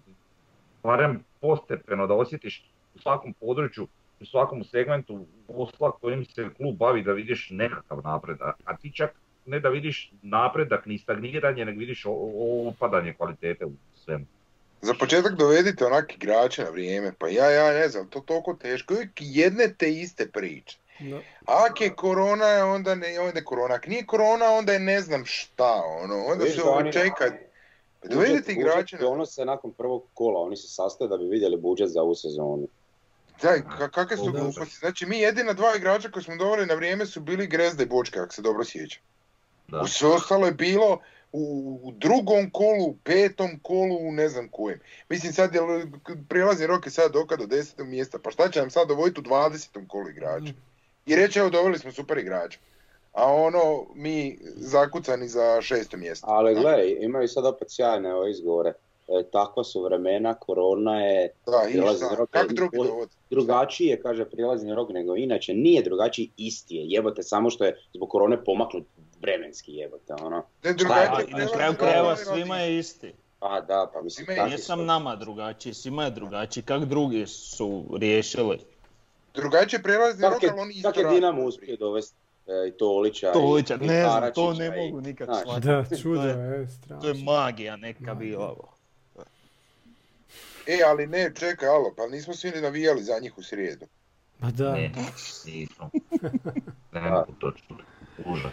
barem 0.82 1.24
postepeno 1.40 2.06
da 2.06 2.14
osjetiš 2.14 2.64
u 2.94 2.98
svakom 2.98 3.34
području, 3.40 3.88
u 4.20 4.24
svakom 4.24 4.64
segmentu 4.64 5.26
posla 5.46 5.90
kojim 5.90 6.24
se 6.24 6.48
klub 6.56 6.76
bavi 6.76 7.02
da 7.02 7.12
vidiš 7.12 7.50
nekakav 7.50 8.00
napredak. 8.04 8.56
A 8.64 8.76
ti 8.76 8.92
čak 8.92 9.10
ne 9.46 9.60
da 9.60 9.68
vidiš 9.68 10.12
napredak 10.22 10.86
ni 10.86 10.98
stagniranje, 10.98 11.64
nego 11.64 11.78
vidiš 11.78 12.04
opadanje 12.68 13.12
kvalitete 13.12 13.64
u 13.64 13.72
svemu. 13.94 14.26
Za 14.82 14.94
početak 14.94 15.34
dovedite 15.34 15.86
onak 15.86 16.14
igrače 16.14 16.64
na 16.64 16.70
vrijeme, 16.70 17.12
pa 17.18 17.28
ja, 17.28 17.50
ja 17.50 17.72
ne 17.72 17.88
znam, 17.88 18.08
to 18.08 18.20
toliko 18.20 18.54
teško, 18.54 18.94
uvijek 18.94 19.10
jedne 19.18 19.74
te 19.78 19.92
iste 19.92 20.28
priče. 20.28 20.78
No, 21.00 21.20
Ak 21.46 21.80
je 21.80 21.94
korona, 21.94 22.66
onda 22.66 22.94
ne, 22.94 23.20
onda 23.20 23.38
je 23.38 23.44
korona. 23.44 23.74
Ak 23.74 23.86
nije 23.86 24.06
korona, 24.06 24.50
onda 24.50 24.72
je 24.72 24.78
ne 24.78 25.00
znam 25.00 25.24
šta, 25.26 25.82
ono, 26.02 26.24
onda 26.24 26.44
Vidiš 26.44 26.56
se 26.56 26.62
ovo 26.62 26.92
čeka. 26.92 27.24
Dovedite 28.04 28.52
igrače 28.52 28.96
na... 28.96 29.08
Ono 29.08 29.26
se 29.26 29.44
nakon 29.44 29.72
prvog 29.72 30.04
kola, 30.14 30.40
oni 30.40 30.56
se 30.56 30.68
sastaju 30.68 31.08
da 31.08 31.16
bi 31.16 31.24
vidjeli 31.24 31.56
budžet 31.56 31.88
za 31.88 32.02
ovu 32.02 32.14
sezonu. 32.14 32.68
Da, 33.42 33.48
ka- 33.48 33.90
kakve 33.90 34.16
su 34.16 34.32
gluposti. 34.32 34.76
Znači, 34.76 35.06
mi 35.06 35.18
jedina 35.18 35.52
dva 35.52 35.76
igrača 35.76 36.10
koje 36.10 36.22
smo 36.22 36.36
doveli 36.36 36.66
na 36.66 36.74
vrijeme 36.74 37.06
su 37.06 37.20
bili 37.20 37.46
Grezda 37.46 37.82
i 37.82 37.86
Bočka, 37.86 38.22
ako 38.22 38.34
se 38.34 38.42
dobro 38.42 38.64
sjećam. 38.64 39.02
Da. 39.68 39.80
U 39.80 39.86
sve 39.86 40.08
ostalo 40.08 40.46
je 40.46 40.52
bilo 40.52 41.00
u 41.32 41.92
drugom 41.92 42.50
kolu, 42.50 42.84
u 42.84 42.96
petom 43.04 43.48
kolu, 43.62 44.12
ne 44.12 44.28
znam 44.28 44.48
kojem. 44.48 44.78
Mislim 45.08 45.32
sad 45.32 45.54
je 45.54 45.60
prijelazni 46.28 46.66
rok 46.66 46.86
je 46.86 46.90
sad 46.90 47.12
doka 47.12 47.36
do 47.36 47.46
desetog 47.46 47.86
mjesta, 47.86 48.18
pa 48.18 48.30
šta 48.30 48.50
će 48.50 48.60
nam 48.60 48.70
sad 48.70 48.88
dovoditi 48.88 49.20
u 49.20 49.24
dvadesetom 49.24 49.86
kolu 49.86 50.08
igrača? 50.08 50.52
I 51.06 51.16
reći 51.16 51.38
evo 51.38 51.50
doveli 51.50 51.78
smo 51.78 51.92
super 51.92 52.18
igrača. 52.18 52.58
A 53.12 53.26
ono, 53.26 53.60
mi 53.94 54.38
zakucani 54.56 55.28
za 55.28 55.62
šesto 55.62 55.96
mjesto. 55.96 56.26
Ali 56.28 56.54
gle, 56.54 56.74
imaju 57.00 57.28
sad 57.28 57.46
opet 57.46 57.68
sjajne 57.70 58.14
ove 58.14 58.30
izgovore. 58.30 58.72
E, 59.10 59.22
takva 59.22 59.64
su 59.64 59.82
vremena, 59.82 60.34
korona 60.34 61.02
je 61.02 61.30
Da, 61.46 61.62
i 61.62 61.70
Prijelazni 61.70 62.06
šta? 62.06 62.14
rok, 62.16 62.30
Kak 62.30 62.52
drugi 62.52 62.78
od- 62.78 62.86
dovod? 62.86 63.08
drugačiji 63.30 63.86
je, 63.86 64.00
kaže 64.00 64.24
prijelazni 64.24 64.74
rok 64.74 64.88
nego 64.90 65.16
inače. 65.16 65.54
Nije 65.54 65.82
drugačiji, 65.82 66.30
isti 66.36 66.76
je. 66.76 66.84
Jebote, 66.86 67.22
samo 67.22 67.50
što 67.50 67.64
je 67.64 67.78
zbog 67.94 68.08
korone 68.08 68.44
pomaknut 68.44 68.84
vremenski 69.20 69.74
jebote, 69.74 70.14
ono. 70.14 70.44
Ne, 70.64 70.70
je, 70.70 70.74
drugačije 70.74 71.36
na 71.36 71.46
kraju 71.48 71.74
krajeva 71.74 72.16
svima 72.16 72.56
je 72.56 72.78
isti. 72.78 73.12
A 73.40 73.60
da, 73.60 73.90
pa 73.94 74.02
mislim, 74.02 74.26
Nije 74.44 74.58
su. 74.58 74.64
sam 74.64 74.84
nama 74.86 75.16
drugačiji, 75.16 75.74
svima 75.74 76.04
je 76.04 76.10
drugačiji. 76.10 76.62
Kak 76.62 76.84
drugi 76.84 77.26
su 77.26 77.84
riješili? 77.92 78.58
Drugačije 79.34 79.82
prelazni 79.82 80.22
rok, 80.24 80.42
je, 80.42 80.50
ali 80.50 80.60
oni 80.60 80.74
isto 80.74 80.88
kak 80.88 80.96
je. 80.98 81.10
Dinamo 81.10 81.42
uspio 81.42 81.76
dovesti 81.76 82.16
e, 82.46 82.68
i 82.68 82.72
Tolića 82.72 83.32
Tolića, 83.32 83.74
i, 83.74 83.78
i 83.78 83.86
ne 83.86 84.00
znam, 84.02 84.32
to 84.34 84.54
ne 84.54 84.70
mogu 84.72 85.00
znaš, 85.16 85.38
shvatiti. 85.40 85.66
Da, 85.66 85.84
To 85.84 85.96
čudo 85.96 86.22
je- 86.22 86.28
je, 86.28 86.34
To 86.36 86.54
je 86.54 86.66
strašno. 86.68 87.24
magija 87.24 87.76
neka 87.76 88.14
bila. 88.14 88.44
ovo. 88.46 88.72
E, 90.66 90.78
ali 90.84 91.06
ne, 91.06 91.32
čekaj, 91.34 91.68
alo, 91.68 91.94
pa 91.96 92.06
nismo 92.06 92.34
svi 92.34 92.50
ni 92.50 92.60
navijali 92.60 93.02
za 93.02 93.18
njih 93.18 93.38
u 93.38 93.42
srijedu. 93.42 93.86
Ma 94.38 94.50
da. 94.50 94.72
Ne, 94.72 94.90
nismo. 95.46 95.90
Ne 96.92 97.00
mogu 97.00 97.32
to 97.38 97.50
čuti. 97.52 97.82
Užas. 98.26 98.52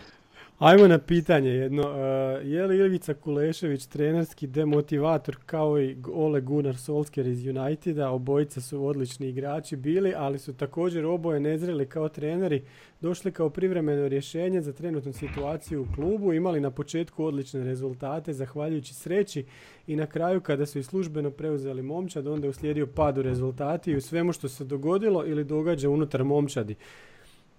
Ajmo 0.60 0.88
na 0.88 0.98
pitanje 0.98 1.50
jedno. 1.50 1.84
e, 1.84 2.48
je 2.48 2.68
li 2.68 2.78
Ivica 2.78 3.14
Kulešević 3.14 3.86
trenerski 3.86 4.48
demotivator 4.48 5.38
kao 5.46 5.82
i 5.82 5.98
Ole 6.14 6.42
Gunnar 6.42 6.78
Solskjaer 6.78 7.28
iz 7.28 7.48
Uniteda? 7.48 8.10
Obojica 8.10 8.62
su 8.62 8.86
odlični 8.86 9.30
igrači 9.30 9.76
bili, 9.76 10.14
ali 10.18 10.40
su 10.40 10.54
također 10.54 11.06
oboje 11.06 11.40
nezreli 11.40 11.86
kao 11.86 12.10
treneri, 12.10 12.64
došli 13.02 13.32
kao 13.32 13.50
privremeno 13.50 14.08
rješenje 14.08 14.62
za 14.62 14.74
trenutnu 14.74 15.14
situaciju 15.14 15.82
u 15.82 15.96
klubu, 15.96 16.34
imali 16.34 16.60
na 16.60 16.72
početku 16.72 17.26
odlične 17.26 17.64
rezultate 17.64 18.34
zahvaljujući 18.34 18.94
sreći 18.94 19.46
i 19.88 19.96
na 19.96 20.06
kraju 20.06 20.42
kada 20.42 20.66
su 20.66 20.80
i 20.80 20.84
službeno 20.84 21.32
preuzeli 21.32 21.82
momčad, 21.82 22.28
onda 22.28 22.48
je 22.48 22.50
uslijedio 22.50 22.88
pad 22.88 23.18
u 23.18 23.22
rezultati 23.22 23.92
i 23.92 23.98
u 23.98 24.02
svemu 24.02 24.34
što 24.34 24.50
se 24.50 24.64
dogodilo 24.64 25.26
ili 25.26 25.44
događa 25.44 25.90
unutar 25.90 26.24
momčadi. 26.24 26.76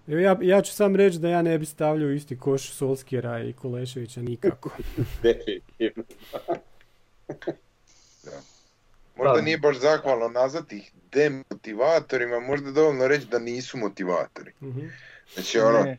Evo 0.07 0.19
Ja, 0.19 0.37
ja 0.41 0.61
ću 0.61 0.73
sam 0.73 0.95
reći 0.95 1.19
da 1.19 1.29
ja 1.29 1.41
ne 1.41 1.57
bi 1.57 1.65
stavljao 1.65 2.09
isti 2.09 2.37
koš 2.37 2.69
Solskjera 2.69 3.39
i 3.39 3.53
Kuleševića 3.53 4.21
nikako. 4.21 4.69
Definitivno. 5.23 6.03
Možda 9.17 9.33
Da. 9.33 9.41
nije 9.41 9.57
baš 9.57 9.77
zahvalno 9.77 10.27
nazvati 10.29 10.77
ih 10.77 10.91
demotivatorima, 11.11 12.39
možda 12.39 12.67
je 12.67 12.73
dovoljno 12.73 13.07
reći 13.07 13.25
da 13.25 13.39
nisu 13.39 13.77
motivatori. 13.77 14.51
Mhm. 14.61 14.87
Znači 15.33 15.59
ono, 15.59 15.79
Ne, 15.79 15.97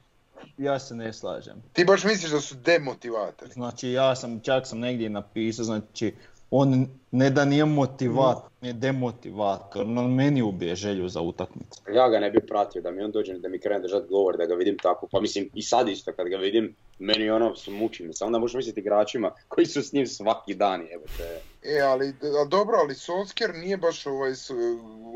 ja 0.59 0.78
se 0.78 0.94
ne 0.94 1.12
slažem. 1.12 1.62
ti 1.72 1.84
baš 1.84 2.04
misliš 2.04 2.30
da 2.30 2.40
su 2.40 2.54
demotivatori. 2.56 3.52
Znači 3.52 3.90
ja 3.90 4.16
sam, 4.16 4.40
čak 4.40 4.66
sam 4.66 4.78
negdje 4.78 5.11
napisao, 5.11 5.64
znači 5.64 6.14
on 6.51 6.86
ne 7.11 7.30
da 7.30 7.44
nije 7.44 7.64
motivator, 7.64 8.51
on 8.62 8.66
je 8.66 8.72
demotivator, 8.72 9.82
on 9.82 10.14
meni 10.14 10.42
ubije 10.42 10.76
želju 10.76 11.09
za 11.09 11.20
utakmicu. 11.20 11.82
Ja 11.94 12.09
ga 12.09 12.18
ne 12.18 12.30
bi 12.30 12.46
pratio, 12.46 12.82
da 12.82 12.90
mi 12.90 13.03
on 13.03 13.11
dođe, 13.11 13.34
da 13.34 13.49
mi 13.49 13.61
krene 13.61 13.80
držati 13.80 14.07
govor, 14.09 14.36
da 14.36 14.46
ga 14.46 14.55
vidim 14.55 14.78
tako. 14.78 15.09
Pa 15.12 15.20
mislim, 15.20 15.51
i 15.55 15.62
sad 15.62 15.88
isto, 15.88 16.12
kad 16.12 16.28
ga 16.28 16.36
vidim, 16.36 16.74
meni 16.99 17.30
ono, 17.30 17.55
se 17.55 17.70
muči 17.70 18.05
me. 18.05 18.12
Samo 18.12 18.30
da 18.30 18.38
možeš 18.38 18.55
misliti 18.55 18.80
igračima 18.80 19.30
koji 19.49 19.66
su 19.66 19.82
s 19.82 19.92
njim 19.92 20.07
svaki 20.07 20.55
dan, 20.55 20.80
evo 20.82 21.03
te. 21.16 21.40
E, 21.64 21.80
ali, 21.80 22.09
a 22.09 22.49
dobro, 22.49 22.76
ali 22.78 22.94
Solskjaer 22.94 23.55
nije 23.55 23.76
baš 23.76 24.07
ovaj, 24.07 24.30
s- 24.32 24.51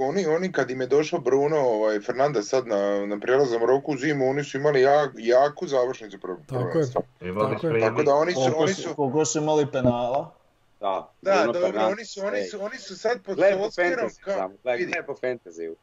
oni, 0.01 0.27
oni 0.27 0.53
kad 0.53 0.71
im 0.71 0.81
je 0.81 0.87
došao 0.87 1.21
Bruno, 1.21 1.57
ovaj, 1.59 2.01
Fernanda 2.01 2.43
sad 2.43 2.67
na, 2.67 3.07
na 3.07 3.21
prijelaznom 3.21 3.63
roku 3.63 3.93
u 3.93 3.97
zimu, 3.97 4.27
oni 4.27 4.45
su 4.45 4.57
imali 4.59 4.81
jak, 4.81 5.13
jaku 5.17 5.67
završnicu 5.67 6.21
prv, 6.21 6.35
Tako 6.47 6.61
je. 6.61 6.71
prvenstva. 6.71 7.03
Tako 7.41 7.67
je. 7.67 7.81
Tako 7.81 8.03
da 8.03 8.15
oni 8.15 8.33
su, 8.33 8.41
oni 8.57 8.75
su, 8.75 8.83
su, 8.83 8.95
koliko 8.97 9.25
su 9.25 9.39
imali 9.39 9.67
penala? 9.73 10.35
Da, 10.83 11.13
da, 11.23 11.43
dobro, 11.47 11.61
Fernandes, 11.61 11.93
oni 11.93 12.05
su, 12.05 12.21
oni 12.27 12.45
su, 12.45 12.65
oni 12.65 12.79
su 12.79 12.97
sad 12.97 13.23
pod 13.23 13.37
Gledaj 13.37 13.59
po 13.59 13.63
Solskjaerom 13.63 14.11
fantasy, 14.11 14.25
kao, 14.25 14.53
gledaj, 14.63 15.07
po 15.07 15.13
fantasy. 15.13 15.75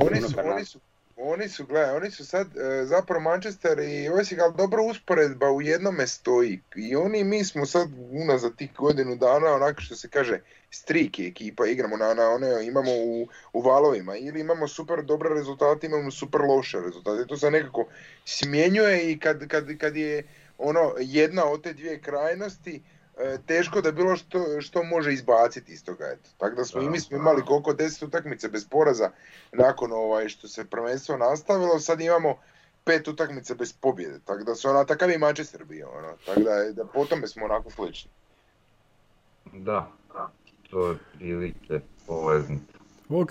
Oni 0.00 0.20
su, 0.20 0.34
oni 0.44 0.64
su, 0.64 0.80
oni 1.16 1.48
su, 1.48 1.66
gledaj, 1.66 1.96
oni 1.96 2.10
su 2.10 2.26
sad 2.26 2.56
e, 2.56 2.84
zapravo 2.84 3.20
Manchester 3.20 3.78
i 3.78 4.08
Osijek, 4.08 4.40
ali 4.40 4.54
dobro 4.56 4.82
usporedba 4.82 5.50
u 5.50 5.62
jednome 5.62 6.06
stoji. 6.06 6.60
I 6.76 6.96
oni 6.96 7.18
i 7.18 7.24
mi 7.24 7.44
smo 7.44 7.66
sad 7.66 7.88
unazad 8.10 8.56
tih 8.56 8.70
godinu 8.76 9.16
dana, 9.16 9.54
onako 9.54 9.80
što 9.80 9.96
se 9.96 10.08
kaže, 10.08 10.40
striki 10.70 11.26
ekipa, 11.26 11.66
igramo 11.66 11.96
na, 11.96 12.14
na 12.14 12.28
one, 12.28 12.66
imamo 12.66 12.90
u, 12.90 13.28
u 13.52 13.62
valovima. 13.62 14.16
Ili 14.16 14.40
imamo 14.40 14.68
super 14.68 15.04
dobre 15.04 15.28
rezultate, 15.34 15.86
imamo 15.86 16.10
super 16.10 16.40
loše 16.40 16.80
rezultate. 16.80 17.26
To 17.26 17.36
se 17.36 17.50
nekako 17.50 17.86
smjenjuje 18.24 19.12
i 19.12 19.18
kad, 19.18 19.48
kad, 19.48 19.78
kad 19.78 19.96
je 19.96 20.22
ono 20.58 20.94
jedna 20.98 21.44
od 21.44 21.62
te 21.62 21.72
dvije 21.72 22.00
krajnosti, 22.00 22.82
teško 23.46 23.80
da 23.80 23.92
bilo 23.92 24.16
što, 24.16 24.60
što 24.60 24.82
može 24.82 25.12
izbaciti 25.12 25.72
iz 25.72 25.84
toga. 25.84 26.04
Eto. 26.04 26.30
Tako 26.38 26.56
da 26.56 26.64
smo 26.64 26.82
i 26.82 26.90
mi 26.90 27.00
smo 27.00 27.16
imali 27.16 27.44
koliko 27.44 27.72
deset 27.72 28.02
utakmice 28.02 28.48
bez 28.48 28.68
poraza 28.68 29.10
nakon 29.52 29.92
ovaj 29.92 30.28
što 30.28 30.48
se 30.48 30.64
prvenstvo 30.64 31.16
nastavilo, 31.16 31.78
sad 31.78 32.00
imamo 32.00 32.38
pet 32.84 33.08
utakmica 33.08 33.54
bez 33.54 33.72
pobjede. 33.72 34.18
Tako 34.24 34.44
da 34.44 34.54
su 34.54 34.68
ona 34.68 34.84
takav 34.84 35.10
i 35.10 35.18
Manchester 35.18 35.64
bio, 35.64 35.88
ono. 35.90 36.12
Tako 36.26 36.40
da, 36.40 36.72
da 36.72 36.84
po 36.84 37.04
tome 37.04 37.26
smo 37.26 37.44
onako 37.44 37.70
slični. 37.70 38.10
Da, 39.52 39.92
to 40.70 40.88
je 40.88 40.96
prilike 41.14 41.80
poveznice. 42.06 42.75
Ok, 43.08 43.30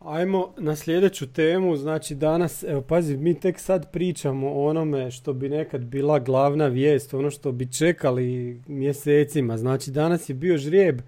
ajmo 0.00 0.52
na 0.58 0.76
sljedeću 0.76 1.32
temu, 1.32 1.76
znači 1.76 2.14
danas, 2.14 2.64
evo 2.68 2.80
pazi, 2.80 3.16
mi 3.16 3.40
tek 3.40 3.58
sad 3.58 3.92
pričamo 3.92 4.48
o 4.48 4.68
onome 4.68 5.10
što 5.10 5.32
bi 5.32 5.48
nekad 5.48 5.84
bila 5.84 6.18
glavna 6.18 6.66
vijest, 6.66 7.14
ono 7.14 7.30
što 7.30 7.52
bi 7.52 7.72
čekali 7.72 8.60
mjesecima, 8.66 9.56
znači 9.56 9.90
danas 9.90 10.28
je 10.28 10.34
bio 10.34 10.56
žrijeb, 10.56 11.00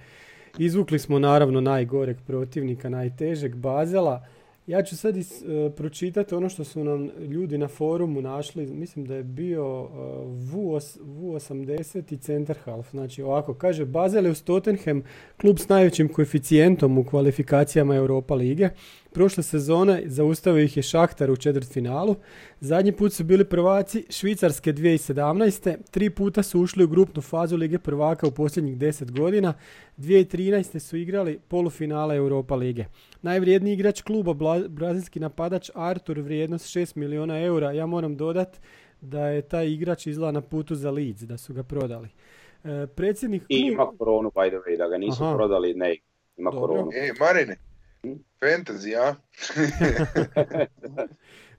izvukli 0.58 0.98
smo 0.98 1.18
naravno 1.18 1.60
najgoreg 1.60 2.16
protivnika, 2.26 2.88
najtežeg 2.88 3.54
Bazela, 3.54 4.26
ja 4.66 4.82
ću 4.82 4.96
sad 4.96 5.16
is, 5.16 5.42
e, 5.42 5.70
pročitati 5.76 6.34
ono 6.34 6.48
što 6.48 6.64
su 6.64 6.84
nam 6.84 7.10
ljudi 7.18 7.58
na 7.58 7.68
forumu 7.68 8.20
našli, 8.20 8.66
mislim 8.66 9.04
da 9.04 9.14
je 9.14 9.22
bio 9.22 9.82
uh, 9.82 9.90
VU, 10.52 10.80
VU80 11.00 12.12
i 12.14 12.16
center 12.16 12.56
half. 12.64 12.90
Znači 12.90 13.22
ovako, 13.22 13.54
kaže 13.54 13.84
Basel 13.84 14.24
je 14.24 14.30
uz 14.30 14.42
Tottenham 14.42 15.02
klub 15.36 15.58
s 15.58 15.68
najvećim 15.68 16.08
koeficijentom 16.08 16.98
u 16.98 17.04
kvalifikacijama 17.04 17.94
Europa 17.94 18.34
lige. 18.34 18.68
Prošle 19.16 19.42
sezone 19.42 20.02
zaustavio 20.06 20.64
ih 20.64 20.76
je 20.76 20.82
Šahtar 20.82 21.30
u 21.30 21.36
četvrtfinalu. 21.36 22.16
Zadnji 22.60 22.92
put 22.92 23.12
su 23.12 23.24
bili 23.24 23.44
prvaci 23.44 24.06
Švicarske 24.10 24.72
2017. 24.72 25.76
Tri 25.90 26.10
puta 26.10 26.42
su 26.42 26.60
ušli 26.60 26.84
u 26.84 26.88
grupnu 26.88 27.22
fazu 27.22 27.56
Lige 27.56 27.78
prvaka 27.78 28.26
u 28.26 28.30
posljednjih 28.30 28.76
10 28.76 29.10
godina. 29.10 29.54
2013. 29.98 30.78
su 30.78 30.96
igrali 30.96 31.38
polufinale 31.48 32.16
Europa 32.16 32.54
lige. 32.54 32.84
Najvrijedniji 33.22 33.74
igrač 33.74 34.02
kluba, 34.02 34.58
brazilski 34.68 35.20
napadač 35.20 35.70
Artur, 35.74 36.20
vrijednost 36.20 36.76
6 36.76 36.96
milijuna 36.96 37.40
eura. 37.40 37.72
Ja 37.72 37.86
moram 37.86 38.16
dodat 38.16 38.60
da 39.00 39.26
je 39.26 39.42
taj 39.42 39.68
igrač 39.68 40.06
izla 40.06 40.32
na 40.32 40.40
putu 40.40 40.74
za 40.74 40.90
Leeds, 40.90 41.22
da 41.22 41.38
su 41.38 41.54
ga 41.54 41.62
prodali. 41.62 42.08
E, 42.64 42.86
predsjednik 42.86 43.42
I 43.48 43.58
ima 43.58 43.92
koronu, 43.98 44.30
by 44.30 44.48
the 44.48 44.56
way, 44.56 44.78
da 44.78 44.88
ga 44.88 44.98
nisu 44.98 45.24
prodali, 45.36 45.74
ne, 45.74 45.96
ima 46.36 46.50
Dobro. 46.50 46.66
koronu. 46.66 46.90
E, 46.94 47.12
Marine, 47.20 47.56
fantasy, 48.40 48.94
a? 48.96 49.14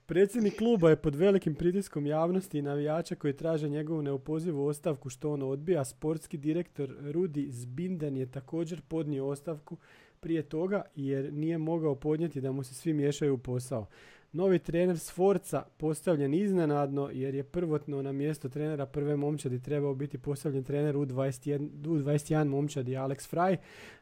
Predsjednik 0.08 0.58
kluba 0.58 0.90
je 0.90 0.96
pod 0.96 1.14
velikim 1.14 1.54
pritiskom 1.54 2.06
javnosti 2.06 2.58
i 2.58 2.62
navijača 2.62 3.14
koji 3.14 3.36
traže 3.36 3.68
njegovu 3.68 4.02
neopozivu 4.02 4.66
ostavku 4.66 5.10
što 5.10 5.32
on 5.32 5.42
odbija. 5.42 5.84
Sportski 5.84 6.36
direktor 6.36 6.94
Rudi 7.00 7.50
Zbinden 7.50 8.16
je 8.16 8.30
također 8.30 8.80
podnio 8.88 9.26
ostavku 9.26 9.76
prije 10.20 10.42
toga 10.42 10.82
jer 10.94 11.32
nije 11.32 11.58
mogao 11.58 11.94
podnijeti 11.94 12.40
da 12.40 12.52
mu 12.52 12.62
se 12.62 12.74
svi 12.74 12.92
miješaju 12.92 13.34
u 13.34 13.38
posao. 13.38 13.86
Novi 14.32 14.58
trener 14.58 14.98
Sforca 14.98 15.62
postavljen 15.76 16.34
iznenadno 16.34 17.10
jer 17.12 17.34
je 17.34 17.42
prvotno 17.42 18.02
na 18.02 18.12
mjesto 18.12 18.48
trenera 18.48 18.86
prve 18.86 19.16
momčadi 19.16 19.62
trebao 19.62 19.94
biti 19.94 20.18
postavljen 20.18 20.64
trener 20.64 20.94
U21, 20.94 21.70
U21 21.82 22.44
momčadi 22.44 22.92
Alex 22.92 23.28
Fraj, 23.28 23.56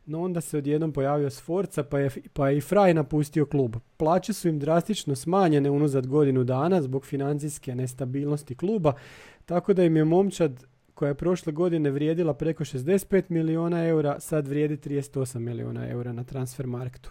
no 0.06 0.22
onda 0.22 0.40
se 0.40 0.58
odjednom 0.58 0.92
pojavio 0.92 1.30
Sforca 1.30 1.82
pa 1.82 1.98
je, 1.98 2.10
pa 2.32 2.48
je 2.48 2.56
i 2.56 2.60
Fraj 2.60 2.94
napustio 2.94 3.46
klub. 3.46 3.76
Plaće 3.96 4.32
su 4.32 4.48
im 4.48 4.58
drastično 4.58 5.14
smanjene 5.14 5.70
unazad 5.70 6.06
godinu 6.06 6.44
dana 6.44 6.82
zbog 6.82 7.06
financijske 7.06 7.74
nestabilnosti 7.74 8.54
kluba, 8.54 8.92
tako 9.44 9.74
da 9.74 9.84
im 9.84 9.96
je 9.96 10.04
momčad 10.04 10.64
koja 10.94 11.08
je 11.08 11.14
prošle 11.14 11.52
godine 11.52 11.90
vrijedila 11.90 12.34
preko 12.34 12.64
65 12.64 13.22
milijuna 13.28 13.86
eura, 13.86 14.20
sad 14.20 14.48
vrijedi 14.48 14.76
38 14.76 15.38
milijuna 15.38 15.88
eura 15.88 16.12
na 16.12 16.24
transfer 16.24 16.66
marketu. 16.66 17.10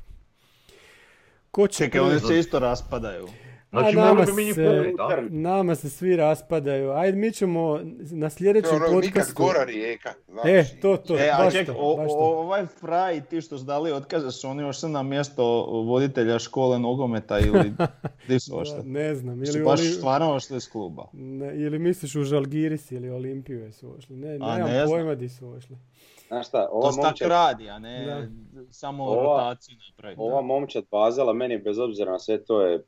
Ko 1.55 1.67
će 1.67 1.77
Čekaj, 1.77 2.01
oni 2.01 2.19
se 2.19 2.39
isto 2.39 2.59
raspadaju. 2.59 3.27
Znači, 3.69 3.97
A 3.97 4.01
nama 4.01 4.25
mi 4.27 4.43
njih 4.43 4.55
se, 4.55 4.91
nama 5.29 5.75
se 5.75 5.89
svi 5.89 6.15
raspadaju. 6.15 6.91
Ajde, 6.91 7.17
mi 7.17 7.31
ćemo 7.31 7.79
na 8.11 8.29
sljedećem 8.29 8.71
je 8.73 8.77
ono 8.79 8.99
nikad 8.99 9.13
podcastu... 9.13 9.43
gora 9.43 9.63
rijeka. 9.63 10.13
Znaš, 10.27 10.45
E, 10.45 10.79
to, 10.81 10.97
to, 10.97 11.15
E, 11.15 11.31
baš 11.37 11.53
ček, 11.53 11.65
to, 11.67 11.73
o- 11.73 11.97
baš 11.97 12.07
to. 12.07 12.15
o- 12.15 12.39
ovaj 12.39 12.65
Fraj 12.67 13.21
ti 13.21 13.41
što 13.41 13.57
su 13.57 13.63
dali 13.63 13.91
otkaze 13.91 14.31
su 14.31 14.47
oni 14.47 14.61
još 14.61 14.81
na 14.83 15.03
mjesto 15.03 15.43
voditelja 15.65 16.39
škole 16.39 16.79
nogometa 16.79 17.39
ili 17.39 17.73
di 18.27 18.39
su 18.39 18.61
Da, 18.67 18.83
ne 18.83 19.15
znam, 19.15 19.45
Su 19.45 19.51
ili, 19.51 19.65
baš 19.65 19.79
Oli- 19.79 19.89
stvarno 19.89 20.33
ošli 20.33 20.57
iz 20.57 20.69
kluba. 20.69 21.07
ne, 21.13 21.55
ili 21.55 21.79
misliš 21.79 22.15
u 22.15 22.23
Žalgiris 22.23 22.91
ili 22.91 23.09
Olimpiju 23.09 23.59
je 23.59 23.71
su 23.71 23.93
ošli. 23.93 24.15
Ne, 24.15 24.27
A, 24.31 24.37
nemam 24.55 24.61
ne 24.63 24.77
znam. 24.77 24.87
pojma 24.89 25.15
di 25.15 25.29
su 25.29 25.49
ošli. 25.49 25.77
Znaš 26.27 26.47
šta, 26.47 26.61
To 26.61 26.71
ova 26.71 26.89
tako 26.89 27.01
momčad, 27.01 27.29
radi, 27.29 27.69
a 27.69 27.79
ne 27.79 28.27
samo 28.71 29.03
Ova- 29.05 29.23
rotaciju 29.23 29.77
napraviti. 29.87 30.21
ova 30.21 30.41
momčad 30.43 30.83
Bazela, 30.91 31.33
meni 31.33 31.57
bez 31.57 31.79
obzira 31.79 32.11
na 32.11 32.19
sve 32.19 32.43
to 32.43 32.61
je 32.61 32.83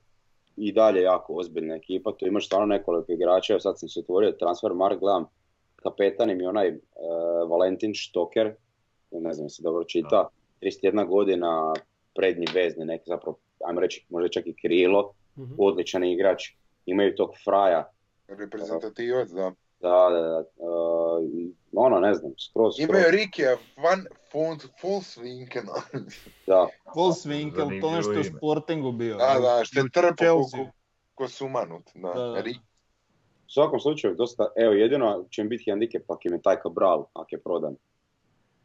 i 0.55 0.71
dalje 0.71 1.01
jako 1.01 1.33
ozbiljna 1.33 1.75
ekipa, 1.75 2.11
tu 2.11 2.27
imaš 2.27 2.45
stvarno 2.45 2.65
nekoliko 2.67 3.11
igrača, 3.11 3.53
evo 3.53 3.59
sad 3.59 3.79
sam 3.79 3.89
se 3.89 3.99
otvorio 3.99 4.31
transfer 4.31 4.73
mark, 4.73 4.99
gledam, 4.99 5.25
kapetan 5.75 6.29
im 6.29 6.41
je 6.41 6.49
onaj 6.49 6.67
e, 6.67 6.77
Valentin 7.49 7.93
Štoker, 7.93 8.55
ne 9.11 9.33
znam 9.33 9.49
se 9.49 9.63
dobro 9.63 9.83
čita, 9.83 10.27
31 10.61 11.07
godina, 11.07 11.73
prednji 12.15 12.45
vezni, 12.53 12.85
neki 12.85 13.03
zapravo, 13.05 13.38
ajmo 13.59 13.79
reći, 13.81 14.05
možda 14.09 14.29
čak 14.29 14.47
i 14.47 14.55
krilo, 14.55 15.13
Mhm. 15.38 15.53
odličan 15.57 16.03
igrač, 16.03 16.43
imaju 16.85 17.15
tog 17.15 17.31
fraja, 17.43 17.91
Reprezentativac, 18.27 19.29
da. 19.29 19.51
Da, 19.80 20.09
da, 20.09 20.21
da, 20.21 20.43
i 21.34 21.51
ono, 21.73 21.99
ne 21.99 22.13
znam, 22.13 22.32
skroz, 22.38 22.73
skroz, 22.73 22.89
Imaju 22.89 23.11
Rikija 23.11 23.57
van 23.78 24.05
Font 24.32 24.65
Volsvinkena. 24.84 25.73
da. 26.47 26.67
Volswinkel, 26.95 27.55
to 27.55 27.65
Zanimljivo 27.65 27.91
nešto 27.91 28.11
u 28.11 28.13
ime. 28.13 28.23
Sportingu 28.23 28.91
bio. 28.91 29.15
Da, 29.15 29.39
da, 29.39 29.65
što 29.65 29.80
je 29.80 29.89
trpo 29.93 30.25
ko, 30.25 30.67
ko, 31.15 31.28
sumanut. 31.28 31.84
Da. 31.95 32.13
Da, 32.13 32.43
U 33.47 33.49
svakom 33.49 33.80
slučaju, 33.80 34.15
dosta, 34.15 34.47
evo 34.55 34.73
jedino 34.73 35.25
će 35.30 35.41
im 35.41 35.49
biti 35.49 35.71
hendikep 35.71 36.11
ako 36.11 36.21
im 36.23 36.34
je 36.34 36.41
taj 36.41 36.57
Cabral, 36.63 37.05
ako 37.13 37.28
je 37.32 37.41
prodan 37.41 37.75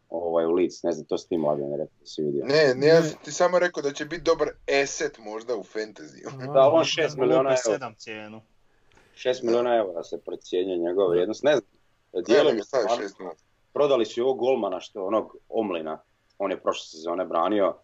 ovaj, 0.08 0.46
u 0.46 0.50
Leeds, 0.50 0.82
ne 0.82 0.92
znam, 0.92 1.06
to 1.06 1.18
s 1.18 1.28
tim 1.28 1.40
mladim 1.40 1.70
rekao 1.70 1.96
da 2.00 2.06
si 2.06 2.22
vidio. 2.22 2.44
Ne, 2.44 2.74
ne, 2.74 2.86
ja 2.86 3.00
Ne. 3.00 3.02
sam 3.02 3.18
ti 3.24 3.32
samo 3.32 3.58
rekao 3.58 3.82
da 3.82 3.92
će 3.92 4.04
biti 4.04 4.22
dobar 4.22 4.48
asset 4.82 5.18
možda 5.18 5.56
u 5.56 5.62
fantasy. 5.62 6.46
Da, 6.54 6.68
on 6.68 6.78
Da, 6.78 6.84
6 6.84 7.16
da 7.16 7.22
milijuna 7.22 7.42
lupe 7.42 7.48
eura, 7.48 7.56
sedam 7.56 7.94
cijenu. 7.94 8.40
6 9.14 9.44
milijuna 9.44 9.76
eura 9.76 10.02
se 10.02 10.20
procjenjuje 10.24 10.78
njegova 10.78 11.08
vrijednost, 11.08 11.42
ne 11.42 11.56
znam, 11.56 11.72
Dijelim 12.26 12.56
je 12.56 12.62
prodali 13.72 14.04
su 14.04 14.20
i 14.20 14.22
ovog 14.22 14.38
golmana, 14.38 14.80
što 14.80 15.06
onog 15.06 15.36
Omlina, 15.48 16.02
on 16.38 16.50
je 16.50 16.60
prošle 16.60 16.84
sezone 16.86 17.24
branio, 17.24 17.74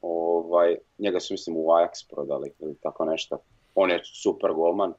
ovaj, 0.00 0.76
njega 0.98 1.20
su 1.20 1.34
mislim 1.34 1.56
u 1.56 1.60
Ajax 1.60 2.10
prodali 2.10 2.52
ili 2.58 2.74
tako 2.82 3.04
nešto, 3.04 3.38
on 3.74 3.90
je 3.90 4.00
super 4.22 4.52
golman, 4.52 4.92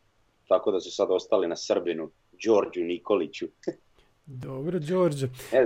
tako 0.47 0.71
da 0.71 0.79
su 0.79 0.91
sad 0.91 1.11
ostali 1.11 1.47
na 1.47 1.55
Srbinu, 1.55 2.09
Đorđu 2.45 2.81
Nikoliću, 2.81 3.47
Dobro, 4.25 4.79
Đorđe. 4.79 5.27
E, 5.51 5.65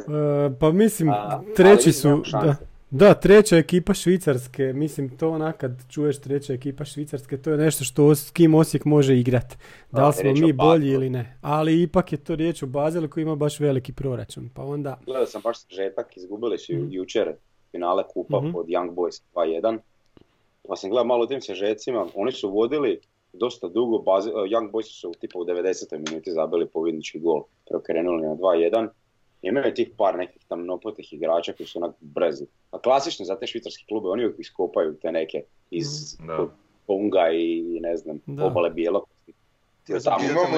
pa 0.59 0.71
mislim, 0.71 1.09
A, 1.09 1.41
treći 1.55 1.91
su, 1.91 2.23
da. 2.31 2.55
Da, 2.89 3.13
treća 3.13 3.57
ekipa 3.57 3.93
Švicarske, 3.93 4.63
mislim 4.65 5.09
to 5.09 5.29
onak 5.29 5.57
kad 5.57 5.71
čuješ 5.89 6.19
treća 6.19 6.53
ekipa 6.53 6.85
Švicarske, 6.85 7.37
to 7.37 7.51
je 7.51 7.57
nešto 7.57 7.83
što 7.83 8.15
s 8.15 8.31
kim 8.31 8.55
Osijek 8.55 8.85
može 8.85 9.17
igrat. 9.17 9.57
Da 9.91 10.07
li 10.07 10.13
smo 10.13 10.31
mi 10.31 10.53
bolji 10.53 10.87
ili 10.87 11.09
ne. 11.09 11.37
Ali 11.41 11.81
ipak 11.81 12.11
je 12.11 12.17
to 12.17 12.35
riječ 12.35 12.63
o 12.63 12.67
Bazelu 12.67 13.09
koji 13.09 13.21
ima 13.21 13.35
baš 13.35 13.59
veliki 13.59 13.93
proračun, 13.93 14.49
pa 14.49 14.63
onda... 14.63 14.99
Gledao 15.05 15.25
sam 15.25 15.41
baš 15.41 15.57
sažetak, 15.59 16.17
izgubili 16.17 16.57
su 16.57 16.73
Mhm. 16.73 16.87
jučer 16.91 17.33
finale 17.71 18.03
kupa 18.03 18.39
Mhm. 18.41 18.51
pod 18.51 18.65
Young 18.67 18.89
Boys 18.91 19.21
2-1. 19.33 19.77
Pa 20.67 20.75
sam 20.75 20.89
gledao 20.89 21.05
malo 21.05 21.23
u 21.23 21.27
tim 21.27 21.41
sažecima, 21.41 22.07
oni 22.15 22.31
su 22.31 22.49
vodili 22.49 22.99
dosta 23.33 23.67
dugo, 23.67 23.97
Young 24.45 24.71
Boys 24.71 24.99
su 25.01 25.11
tipa 25.19 25.39
u 25.39 25.45
90. 25.45 25.97
minuti 25.99 26.31
zabili 26.31 26.67
pobjednički 26.67 27.19
gol, 27.19 27.43
preokrenuli 27.69 28.21
na 28.21 28.35
2-1. 28.35 28.87
Imaju 29.41 29.73
tih 29.73 29.89
par 29.97 30.17
nekih 30.17 30.41
tamnopotih 30.47 31.13
igrača 31.13 31.53
koji 31.53 31.67
su 31.67 31.79
onak 31.79 31.95
brzi. 31.99 32.45
A 32.71 32.79
klasični 32.79 33.25
za 33.25 33.39
te 33.39 33.47
švicarske 33.47 33.83
klube, 33.87 34.09
oni 34.09 34.25
uvijek 34.25 34.39
iskopaju 34.39 34.95
te 35.01 35.11
neke 35.11 35.43
iz 35.71 36.17
Da. 36.27 36.47
Konga 36.87 37.29
i 37.33 37.79
ne 37.81 37.97
znam, 37.97 38.19
Da. 38.25 38.45
obale 38.45 38.69
bijelog. 38.69 39.03
Jel 39.87 39.99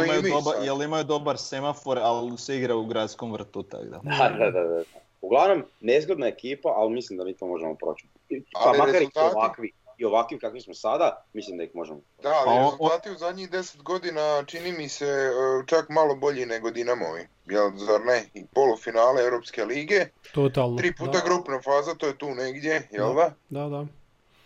imaju, 0.05 0.41
sad. 0.41 0.65
jel 0.65 0.83
imaju 0.83 1.03
dobar 1.03 1.37
semafor, 1.37 1.99
ali 2.01 2.37
se 2.37 2.57
igra 2.57 2.75
u 2.75 2.85
gradskom 2.85 3.31
vrtu, 3.33 3.63
tako 3.63 3.83
da. 3.83 3.99
Da, 4.03 4.35
da, 4.39 4.51
da, 4.51 4.67
da. 4.67 4.83
Uglavnom, 5.21 5.63
nezgodna 5.81 6.27
ekipa, 6.27 6.69
ali 6.69 6.93
mislim 6.93 7.17
da 7.17 7.25
mi 7.25 7.33
to 7.33 7.47
možemo 7.47 7.75
proći. 7.75 8.07
Pa 8.53 8.59
Ali 8.69 8.77
makar 8.77 9.01
i 9.01 9.07
ovakvi, 9.33 9.71
i 9.99 10.05
ovakvi 10.05 10.39
kakvi 10.39 10.61
smo 10.61 10.73
sada, 10.73 11.23
mislim 11.33 11.57
da 11.57 11.63
ih 11.63 11.69
možemo. 11.73 11.99
Da, 12.23 12.29
ali 12.37 12.45
Pa 12.47 12.61
rezultati 12.61 13.11
u 13.11 13.17
zadnjih 13.17 13.49
deset 13.49 13.81
godina 13.81 14.43
čini 14.45 14.71
mi 14.71 14.89
se 14.89 15.05
e, 15.05 15.31
čak 15.67 15.89
malo 15.89 16.15
bolji 16.15 16.45
nego 16.45 16.71
Dinamovi. 16.71 17.27
Jel, 17.45 17.71
zar 17.77 18.01
ne? 18.01 18.23
I 18.33 18.45
polufinale 18.45 19.23
Europske 19.23 19.65
lige, 19.65 20.05
Totalno. 20.33 20.77
tri 20.77 20.95
puta 20.95 21.11
da, 21.11 21.21
grupna 21.25 21.61
faza, 21.61 21.95
to 21.95 22.07
je 22.07 22.17
tu 22.17 22.29
negdje, 22.31 22.87
jel 22.91 23.13
da? 23.15 23.31
Da, 23.49 23.69
da. 23.69 23.85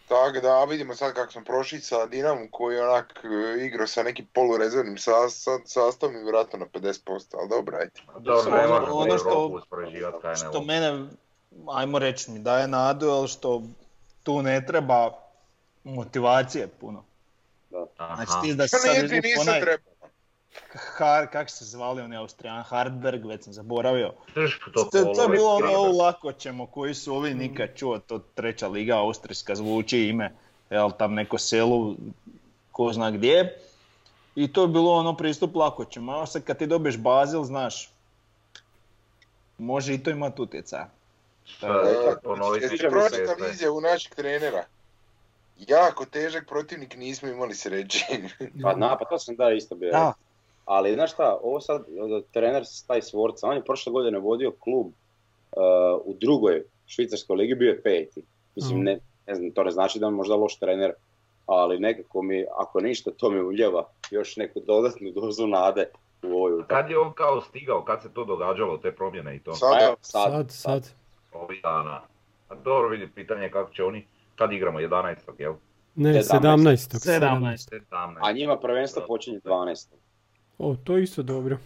Tako 0.07 0.39
da 0.39 0.63
vidimo 0.63 0.95
sad 0.95 1.13
kako 1.13 1.31
smo 1.31 1.43
prošli 1.43 1.79
sa 1.81 2.05
Dinamom 2.05 2.47
koji 2.51 2.75
je 2.75 2.89
onak 2.89 3.19
e, 3.23 3.65
igrao 3.65 3.87
sa 3.87 4.03
nekim 4.03 4.25
polurezervnim 4.25 4.97
sa, 4.97 5.29
sa, 5.29 5.51
sastavom 5.65 6.15
i 6.15 6.23
vjerojatno 6.23 6.59
na 6.59 6.65
50%, 6.67 7.09
ali 7.33 7.49
dobro, 7.49 7.77
ajde. 7.77 7.91
Dobro, 8.15 8.51
Ono- 8.51 8.57
ne 8.57 8.67
možemo 8.69 8.95
ono 8.95 9.17
što- 9.17 9.61
Što 10.35 10.59
ne 10.59 10.65
mene, 10.65 11.07
ajmo 11.69 11.99
reći, 11.99 12.31
mi 12.31 12.39
daje 12.39 12.67
nadu, 12.67 13.07
ali 13.07 13.27
što 13.27 13.61
tu 14.23 14.41
ne 14.41 14.65
treba 14.65 15.11
motivacije 15.83 16.67
puno. 16.67 17.03
Znači 17.95 18.31
ti 18.41 18.53
da 18.53 18.63
Pa 18.63 18.67
sad 18.67 18.95
onaj. 19.41 19.61
Har, 20.73 21.27
kak 21.31 21.49
se 21.49 21.65
zvali 21.65 22.01
oni 22.01 22.17
Austrijan, 22.17 22.63
Hardberg, 22.63 23.25
već 23.25 23.43
sam 23.43 23.53
zaboravio. 23.53 24.13
To, 24.73 24.89
to 25.15 25.23
je 25.23 25.29
bilo 25.29 25.55
ono 25.55 25.97
lako 26.03 26.31
ćemo, 26.31 26.65
koji 26.65 26.93
su 26.93 27.15
ovi 27.15 27.33
nikad 27.33 27.69
čuo, 27.75 27.99
to 27.99 28.19
treća 28.19 28.67
liga 28.67 28.97
austrijska 28.97 29.55
zvuči 29.55 29.99
ime, 29.99 30.33
jel 30.69 30.91
tam 30.91 31.13
neko 31.13 31.37
selu, 31.37 31.95
ko 32.71 32.93
zna 32.93 33.11
gdje. 33.11 33.59
I 34.35 34.53
to 34.53 34.61
je 34.61 34.67
bilo 34.67 34.93
ono 34.93 35.17
pristup 35.17 35.55
lako 35.55 35.85
ćemo, 35.85 36.11
a 36.11 36.25
sad 36.25 36.43
kad 36.43 36.57
ti 36.57 36.67
dobiješ 36.67 36.97
Bazil, 36.97 37.43
znaš, 37.43 37.91
može 39.57 39.93
i 39.93 40.03
to 40.03 40.09
imati 40.09 40.41
utjecaja. 40.41 40.89
Da, 41.61 42.15
ponoviti 42.23 42.65
Jesi 42.65 42.77
ćemo 42.77 42.91
pročitam 42.91 43.51
izjavu 43.51 43.81
našeg 43.81 44.15
trenera? 44.15 44.65
Jako 45.57 46.05
težak 46.05 46.47
protivnik 46.47 46.97
nismo 46.97 47.29
imali 47.29 47.55
sreće. 47.55 48.05
Pa, 48.63 48.75
na, 48.75 48.97
pa 48.97 49.05
to 49.05 49.19
sam 49.19 49.35
da 49.35 49.51
isto 49.51 49.75
bio. 49.75 49.91
Da. 49.91 50.13
Ali 50.65 50.93
znaš 50.93 51.13
šta, 51.13 51.37
ovo 51.43 51.61
sad, 51.61 51.81
e, 51.81 51.85
trener 52.31 52.63
taj 52.87 53.01
Svorca, 53.01 53.47
on 53.47 53.55
je 53.55 53.63
prošle 53.63 53.91
godine 53.91 54.19
vodio 54.19 54.51
klub 54.53 54.87
uh, 54.87 54.93
u 56.05 56.13
drugoj 56.13 56.63
švicarskoj 56.87 57.35
ligi, 57.35 57.55
bio 57.55 57.69
je 57.69 57.81
peti. 57.81 58.21
Mislim, 58.55 58.77
Mhm. 58.77 58.85
ne, 58.85 58.97
ne 59.27 59.35
znam, 59.35 59.51
to 59.51 59.63
ne 59.63 59.71
znači 59.71 59.99
da 59.99 60.05
je 60.05 60.11
možda 60.11 60.35
loš 60.35 60.55
trener, 60.55 60.93
ali 61.45 61.79
nekako 61.79 62.21
mi, 62.21 62.45
ako 62.55 62.79
ništa, 62.79 63.11
to 63.11 63.29
mi 63.29 63.41
uljeva 63.41 63.89
još 64.11 64.37
neku 64.37 64.59
dodatnu 64.59 65.11
dozu 65.11 65.47
nade 65.47 65.85
u 66.23 66.27
ovoj 66.27 66.51
utakmici. 66.53 66.69
Kad 66.71 66.89
je 66.89 66.99
on 66.99 67.13
kao 67.13 67.41
stigao, 67.41 67.83
kad 67.83 68.01
se 68.01 68.09
to 68.09 68.25
događalo, 68.25 68.77
te 68.77 68.91
promjene 68.91 69.35
i 69.35 69.39
to? 69.39 69.53
Sad- 69.53 69.71
Pa 69.71 69.85
evo, 69.85 69.95
Sad, 70.01 70.31
sad, 70.31 70.51
sad. 70.51 70.89
Ovih 71.33 71.59
dana. 71.63 72.01
A 72.49 72.55
dobro 72.55 72.89
vidi, 72.89 73.07
pitanje 73.07 73.41
je 73.41 73.51
kako 73.51 73.73
će 73.73 73.83
oni, 73.83 74.07
kad 74.35 74.53
igramo, 74.53 74.79
11. 74.79 75.15
jel? 75.39 75.53
Ne, 75.95 76.13
17. 76.13 76.21
17. 76.21 76.97
17. 76.97 77.81
17. 77.91 78.17
A 78.21 78.31
njima 78.31 78.59
prvenstvo 78.59 79.03
počinje 79.07 79.39
12. 79.39 79.87
O, 80.57 80.75
to 80.83 80.97
je 80.97 81.03
isto 81.03 81.23
dobro. 81.23 81.57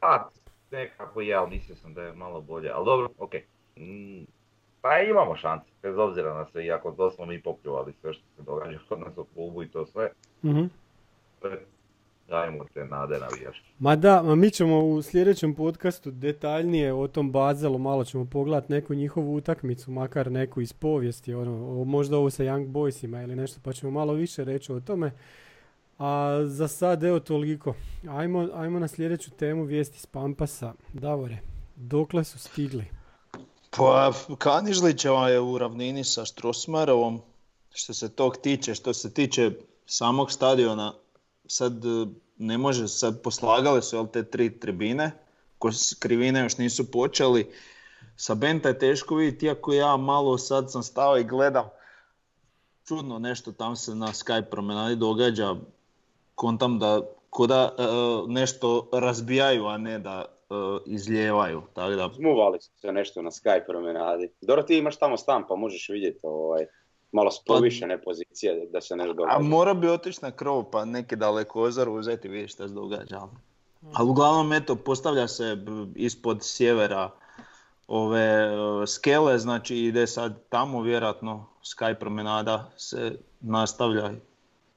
Pa, 0.00 0.28
nekako 0.70 1.20
je, 1.20 1.34
ali 1.34 1.50
mislio 1.50 1.76
sam 1.76 1.94
da 1.94 2.02
je 2.02 2.12
malo 2.12 2.40
bolje, 2.40 2.70
ali 2.70 2.84
dobro, 2.84 3.08
okej. 3.18 3.44
Mm, 3.76 4.24
Pa 4.80 4.98
imamo 4.98 5.36
šanse, 5.36 5.66
bez 5.82 5.98
obzira 5.98 6.34
na 6.34 6.46
sve, 6.46 6.64
iako 6.64 6.92
to 6.92 7.10
smo 7.10 7.26
mi 7.26 7.42
popljuvali 7.42 7.92
sve 8.00 8.12
što 8.12 8.22
se 8.36 8.42
događa 8.42 8.78
kod 8.88 9.00
nas 9.00 9.18
u 9.18 9.24
klubu 9.34 9.62
i 9.62 9.68
to 9.68 9.86
sve. 9.86 10.10
Mhm. 10.44 10.64
Dajmo 12.30 12.64
te 12.74 12.84
nade 12.84 13.18
navijački. 13.18 13.66
Ma 13.78 13.96
da, 13.96 14.22
ma 14.22 14.34
mi 14.34 14.50
ćemo 14.50 14.78
u 14.86 15.02
sljedećem 15.02 15.54
podcastu 15.54 16.10
detaljnije 16.10 16.92
o 16.94 17.08
tom 17.08 17.32
Bazelu, 17.32 17.78
malo 17.78 18.04
ćemo 18.04 18.24
pogledati 18.24 18.72
neku 18.72 18.94
njihovu 18.94 19.34
utakmicu, 19.36 19.90
makar 19.90 20.32
neku 20.32 20.60
iz 20.60 20.72
povijesti, 20.72 21.34
ono, 21.34 21.80
o- 21.80 21.84
možda 21.84 22.16
ovo 22.16 22.30
sa 22.30 22.42
Young 22.44 22.66
Boysima 22.72 23.22
ili 23.22 23.36
nešto, 23.36 23.60
pa 23.64 23.72
ćemo 23.72 23.92
malo 23.92 24.12
više 24.12 24.44
reći 24.44 24.72
o 24.72 24.80
tome. 24.80 25.12
A 25.98 26.40
za 26.46 26.68
sad 26.68 27.04
evo 27.04 27.20
toliko. 27.20 27.74
Ajmo, 28.08 28.48
ajmo 28.54 28.78
na 28.78 28.88
sljedeću 28.88 29.30
temu 29.30 29.64
vijesti 29.64 29.98
s 30.00 30.06
Pampasa. 30.06 30.72
Davore, 30.92 31.38
dokle 31.76 32.24
su 32.24 32.38
stigli? 32.38 32.84
Pa 33.76 34.12
Kanižlićeva 34.38 35.28
je 35.28 35.40
u 35.40 35.58
ravnini 35.58 36.04
sa 36.04 36.24
Strosmarovom. 36.26 37.20
Što 37.74 37.94
se 37.94 38.08
tog 38.08 38.36
tiče, 38.36 38.74
što 38.74 38.92
se 38.92 39.14
tiče 39.14 39.50
samog 39.86 40.32
stadiona, 40.32 40.92
sad 41.50 41.84
e, 41.84 42.06
ne 42.38 42.58
može, 42.58 42.88
sad 42.88 43.22
poslagale 43.22 43.82
su 43.82 43.96
jel, 43.96 44.06
te 44.06 44.22
tri 44.22 44.58
tribine, 44.58 45.10
krivine 45.98 46.40
još 46.40 46.58
nisu 46.58 46.90
počeli. 46.90 47.50
Sa 48.16 48.34
Benta 48.34 48.68
je 48.68 48.78
teško 48.78 49.14
vidjeti, 49.14 49.46
iako 49.46 49.72
ja 49.72 49.96
malo 49.96 50.38
sad 50.38 50.72
sam 50.72 50.82
stao 50.82 51.18
i 51.18 51.24
gledam. 51.24 51.68
Čudno 52.88 53.18
nešto 53.18 53.52
tam 53.52 53.76
se 53.76 53.94
na 53.94 54.06
Skype 54.06 54.50
promenadi 54.50 54.96
događa. 54.96 55.54
Kontam 56.34 56.78
da 56.78 57.00
ko 57.30 57.46
da 57.46 57.74
e, 57.78 57.82
nešto 58.28 58.88
razbijaju, 58.92 59.66
a 59.66 59.78
ne 59.78 59.98
da 59.98 60.24
e, 60.24 60.54
izlijevaju. 60.86 61.62
Tako 61.74 61.90
da 61.90 62.10
Zmuvali 62.16 62.60
su 62.60 62.70
se 62.80 62.92
nešto 62.92 63.22
na 63.22 63.30
Skype 63.30 63.66
promenadi. 63.66 64.30
Dobro, 64.40 64.62
ti 64.62 64.78
imaš 64.78 64.96
tamo 64.96 65.16
stan 65.16 65.44
pa 65.48 65.56
možeš 65.56 65.88
vidjeti 65.88 66.20
ovaj, 66.22 66.66
malo 67.12 67.30
s 67.30 67.44
Pa- 67.46 67.54
pozicije 68.04 68.66
da 68.72 68.80
se 68.80 68.96
nešto 68.96 69.14
događa. 69.14 69.36
A 69.36 69.42
mora 69.42 69.74
bi 69.74 69.88
otići 69.88 70.18
na 70.22 70.30
krov 70.30 70.64
pa 70.70 70.84
neki 70.84 71.16
dalekozor 71.16 71.88
uzeti 71.88 72.28
i 72.28 72.30
vidjeti 72.30 72.52
šta 72.52 72.68
se 72.68 72.74
događa. 72.74 73.20
Ali 73.92 74.10
uglavnom 74.10 74.52
eto 74.52 74.76
postavlja 74.76 75.28
se 75.28 75.56
ispod 75.94 76.38
sjevera 76.40 77.10
ove 77.88 78.20
e, 78.20 78.86
skele, 78.86 79.38
znači 79.38 79.76
ide 79.76 80.06
sad 80.06 80.42
tamo 80.48 80.82
vjerojatno 80.82 81.46
Sky 81.62 81.94
promenada 81.94 82.70
se 82.76 83.18
nastavlja 83.40 84.10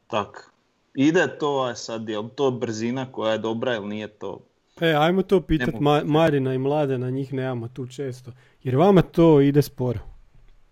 tak. 0.07 0.51
Ide 0.95 1.37
to, 1.39 1.61
a 1.61 1.75
sad 1.75 2.09
je 2.09 2.19
li 2.19 2.29
to 2.35 2.51
brzina 2.51 3.11
koja 3.11 3.31
je 3.31 3.37
dobra 3.37 3.75
ili 3.75 3.87
nije 3.87 4.07
to? 4.07 4.39
E, 4.81 4.93
ajmo 4.93 5.21
to 5.21 5.41
pitat 5.41 5.73
mogu 5.73 5.83
Ma-. 5.83 6.03
Marina 6.05 6.53
i 6.53 6.57
Mlade, 6.57 6.97
na 6.97 7.09
njih 7.09 7.33
nemamo 7.33 7.67
tu 7.67 7.87
često. 7.87 8.31
Jer 8.63 8.75
vama 8.75 9.01
to 9.01 9.41
ide 9.41 9.61
sporo. 9.61 9.99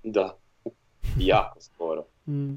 Da. 0.03 0.40
Jako 1.17 1.61
skoro. 1.61 2.03
Mm. 2.27 2.53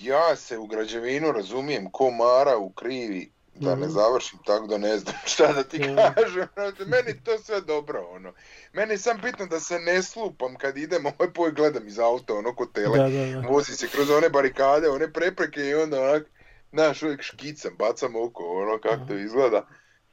Ja 0.00 0.36
se 0.36 0.58
u 0.58 0.66
građevinu 0.66 1.32
razumijem 1.32 1.90
ko 1.90 2.10
Mara 2.10 2.56
u 2.56 2.70
krivi, 2.70 3.30
da 3.54 3.70
ne 3.70 3.86
Mhm. 3.86 3.90
završim 3.90 4.38
tako 4.46 4.66
da 4.66 4.78
ne 4.78 4.98
znam 4.98 5.14
šta 5.26 5.52
da 5.52 5.62
ti 5.62 5.78
Mhm. 5.78 5.96
kažem. 6.14 6.46
Meni 6.86 7.24
to 7.24 7.38
sve 7.38 7.60
dobro, 7.60 8.06
ono. 8.06 8.32
Meni 8.72 8.92
je 8.92 8.98
sam 8.98 9.20
bitno 9.22 9.46
da 9.46 9.60
se 9.60 9.78
ne 9.78 10.02
slupam 10.02 10.54
kad 10.56 10.76
idem, 10.76 11.06
ovaj 11.18 11.32
poj 11.32 11.52
gledam 11.52 11.88
iz 11.88 11.98
auta, 11.98 12.34
ono 12.34 12.54
ko 12.54 12.66
tele. 12.66 12.98
Da, 12.98 13.08
da, 13.08 13.40
da. 13.40 13.48
Vozi 13.48 13.72
se 13.72 13.88
kroz 13.88 14.10
one 14.10 14.28
barikade, 14.28 14.88
one 14.88 15.12
prepreke 15.12 15.60
i 15.60 15.74
onda 15.74 16.02
onak, 16.02 16.26
znaš, 16.72 17.02
uvijek 17.02 17.22
škicam, 17.22 17.72
bacam 17.78 18.16
oko, 18.16 18.44
ono 18.44 18.78
kako 18.78 19.06
to 19.06 19.14
izgleda. 19.14 19.66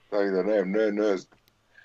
Tako 0.09 0.23
da 0.23 0.43
ne, 0.43 0.65
ne, 0.65 0.91
ne 0.91 1.17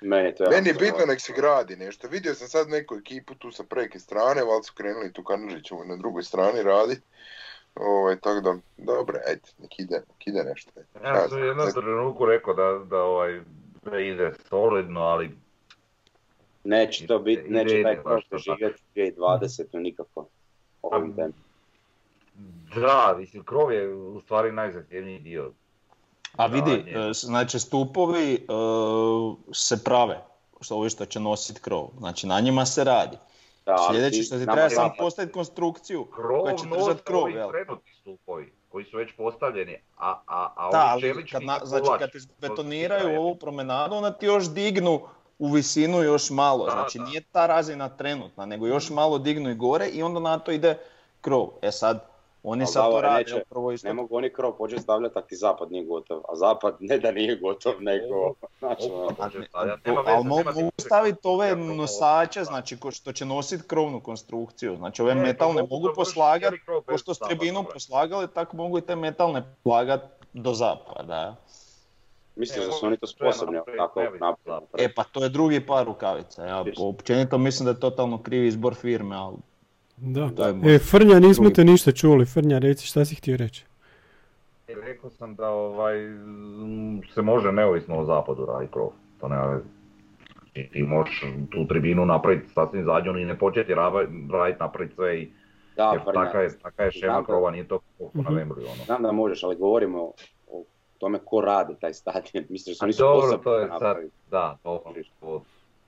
Meni 0.05 0.28
je 0.28 0.35
to 0.35 0.44
Meni 0.51 0.68
je 0.68 0.74
bitno 0.74 1.06
nek 1.06 1.20
se 1.20 1.32
gradi 1.36 1.76
nešto. 1.76 2.09
Vidio 2.09 2.35
sam 2.35 2.48
sad 2.48 2.68
neku 2.68 2.94
ekipu 2.94 3.35
tu 3.35 3.51
sa 3.51 3.64
preke 3.64 3.98
strane, 3.98 4.43
valjda 4.43 4.62
su 4.62 4.72
krenuli 4.74 5.12
tu 5.12 5.24
Kanužićevo 5.24 5.85
na 5.85 5.97
drugoj 5.97 6.22
strani 6.22 6.62
radit. 6.62 7.02
Ovaj, 7.74 8.16
tako 8.20 8.40
da, 8.40 8.56
dobro, 8.76 9.18
ajde, 9.28 9.40
nek 9.59 9.78
ide, 9.78 9.94
nek 9.94 10.26
ide 10.26 10.44
nešto. 10.44 10.70
Ja 11.05 11.28
sam 11.28 11.43
u 11.43 11.44
jednom 11.44 11.72
trenutku 11.72 12.26
rekao 12.26 12.55
da, 12.55 12.85
da 12.85 13.02
ovaj, 13.02 13.40
ide 14.01 14.32
solidno, 14.48 15.01
ali 15.01 15.31
Neće 16.64 17.06
to 17.06 17.18
biti, 17.18 17.48
neće 17.48 17.82
taj 17.82 17.97
to 17.97 18.02
tako. 18.02 18.39
živjeti 18.39 18.82
2020 18.97 19.64
nikako. 19.72 20.28
Ovim 20.82 21.16
tempom. 21.16 21.43
da, 22.74 23.16
mislim, 23.18 23.44
krov 23.44 23.72
je 23.72 23.94
u 23.94 24.20
stvari 24.20 24.52
najzahtjevniji 24.52 25.18
dio. 25.18 25.52
A 26.36 26.47
vidi, 26.47 26.70
e, 26.70 27.12
znači 27.12 27.59
stupovi 27.59 28.35
e, 28.35 28.39
se 29.52 29.85
prave, 29.85 30.24
što 30.61 30.77
ovi 30.77 30.90
što 30.90 31.05
će 31.06 31.20
nositi 31.20 31.61
krov. 31.61 31.89
Znači 31.98 32.27
na 32.27 32.40
njima 32.40 32.66
se 32.66 32.85
radi. 32.85 33.16
Da, 33.66 33.77
Sljedeće 33.90 34.16
ti- 34.16 34.23
što 34.23 34.39
ti 34.39 34.44
treba 34.44 34.70
samo 34.70 34.93
postaviti 34.98 35.32
konstrukciju 35.32 36.05
Krov 36.05 36.43
koja 36.43 36.56
će 36.56 36.65
držati 36.69 37.02
krov, 37.02 37.31
jel? 37.31 37.51
trenutni 37.51 37.93
stupovi 38.01 38.52
koji 38.69 38.85
su 38.85 38.97
već 38.97 39.11
postavljeni, 39.16 39.77
a, 39.98 40.11
a, 40.27 40.52
a 40.56 40.70
Da, 40.73 40.93
ovi 40.93 41.01
čelični 41.02 41.31
kad, 41.32 41.43
na, 41.43 41.61
znači 41.65 41.89
kad 41.98 42.11
su 42.12 42.28
betoniraju 42.40 43.09
ti 43.09 43.16
ovu 43.16 43.35
promenadu, 43.36 43.94
onda 43.94 44.12
ti 44.12 44.27
još 44.27 44.51
dignu 44.51 45.01
u 45.39 45.52
visinu 45.52 46.02
još 46.02 46.31
malo. 46.31 46.65
Da, 46.65 46.70
Znači 46.70 46.98
da. 46.98 47.05
nije 47.05 47.20
ta 47.32 47.47
razina 47.47 47.89
trenutna, 47.89 48.47
nego 48.47 48.66
još 48.66 48.90
malo 48.90 49.19
dignu 49.19 49.51
i 49.51 49.55
gore 49.55 49.86
i 49.86 50.02
onda 50.02 50.20
na 50.20 50.39
to 50.39 50.52
ide 50.52 50.78
krov. 51.20 51.48
E 51.62 51.73
sad, 51.73 52.05
oni 52.47 52.66
sad 52.66 52.91
to 52.91 53.01
rade, 53.01 53.19
neće- 53.19 53.45
prvo 53.51 53.73
isto 53.73 53.89
Ne 53.89 53.95
mogu 53.95 54.16
oni 54.16 54.33
krov 54.33 54.53
početi 54.53 54.83
stavljati 54.83 55.19
ako 55.19 55.29
ti 55.29 55.37
zapad 55.37 55.73
nije 55.73 55.85
gotov. 55.85 56.21
A 56.29 56.37
zapad 56.37 56.77
ne 56.81 56.99
da 56.99 57.12
nije 57.12 57.37
gotov, 57.37 57.73
nego... 57.81 58.35
Znači, 58.59 58.91
ono, 58.91 60.03
ali 60.07 60.25
mogu 60.25 60.71
staviti 60.79 61.19
ove 61.23 61.57
nosače, 61.57 62.45
znači 62.45 62.77
ko 62.77 62.91
što 62.91 63.12
će 63.12 63.25
nositi 63.25 63.69
krovnu 63.69 64.01
konstrukciju. 64.01 64.77
Znači 64.77 65.03
ove 65.03 65.15
metalne 65.15 65.62
mogu 65.71 65.89
poslagati, 65.95 66.57
ko 66.87 66.99
što 66.99 67.15
s 67.15 67.19
bre. 67.19 67.39
poslagali, 67.73 68.29
tako 68.35 68.57
mogu 68.57 68.79
i 68.79 68.81
te 68.81 68.97
metalne 68.97 69.43
poslagati 69.65 70.07
do 70.33 70.55
zapada. 70.55 71.37
Misliš 72.37 72.66
da 72.66 72.73
su 72.73 72.87
oni 72.87 72.97
to 72.97 73.07
sposobni 73.07 73.59
tako 73.77 74.01
napraviti? 74.01 74.85
E 74.85 74.95
pa 74.95 75.05
to 75.05 75.23
je 75.23 75.29
drugi 75.29 75.66
par 75.66 75.87
rukavica. 75.87 76.47
Ja 76.47 76.65
općenito 76.79 77.39
mislim 77.39 77.65
da 77.65 77.71
je 77.71 77.81
totalno 77.81 78.23
krivi 78.23 78.47
izbor 78.47 78.75
firme, 78.75 79.16
ali 79.16 79.37
Da. 79.97 80.21
možda 80.21 80.49
E, 80.65 80.79
Frnja, 80.81 81.19
nismo 81.19 81.43
drugi- 81.43 81.55
te 81.55 81.65
ništa 81.65 81.93
čuli. 81.93 82.25
Frnja, 82.27 82.59
reci 82.59 82.87
šta 82.87 83.05
si 83.05 83.15
htio 83.15 83.37
reći. 83.37 83.65
I 84.69 84.75
Rekao 84.77 85.11
sam 85.11 85.35
da 85.35 85.49
ovaj, 85.49 86.05
m, 86.05 87.01
se 87.15 87.23
može 87.23 87.53
neovisno 87.53 87.97
o 87.97 88.05
zapadu 88.05 88.47
raditi 88.47 88.73
krov, 88.73 88.89
to 89.21 89.29
nema 89.29 89.47
veze. 89.47 89.65
I 90.55 90.69
ti 90.69 90.83
možeš 90.85 91.21
tu 91.51 91.66
tribinu 91.66 92.07
napraviti 92.07 92.49
sasvim 92.49 92.85
zadnju 92.85 93.19
i 93.19 93.25
ne 93.25 93.39
početi 93.39 93.75
raditi 93.75 94.12
napraviti 94.61 94.95
sve 94.95 95.21
i 95.21 95.31
Da, 95.77 95.85
jer 95.85 96.03
Frnja, 96.03 96.12
taka 96.15 96.41
je, 96.41 96.59
taka 96.59 96.83
je 96.83 96.93
šema 96.93 97.12
da- 97.15 97.25
krova, 97.25 97.51
nije 97.51 97.69
to 97.69 97.79
kako 97.79 98.11
na 98.15 98.31
Mhm. 98.31 98.51
Ono. 98.53 98.85
znam 98.87 99.03
da 99.03 99.12
možeš, 99.12 99.43
ali 99.43 99.57
govorimo 99.57 100.03
o 100.49 100.65
tome 100.99 101.19
ko 101.21 101.41
radi 101.41 101.75
taj 101.81 101.95
stadion. 101.95 102.45
Misliš 102.51 102.75
da 102.75 102.79
su 102.79 102.85
oni 102.85 102.95
dobro, 102.95 103.37
to 103.37 103.55
je 103.57 103.69
to 103.69 103.79
sad, 103.79 103.97
da, 104.31 104.59
to, 104.62 104.83
to, 105.21 105.43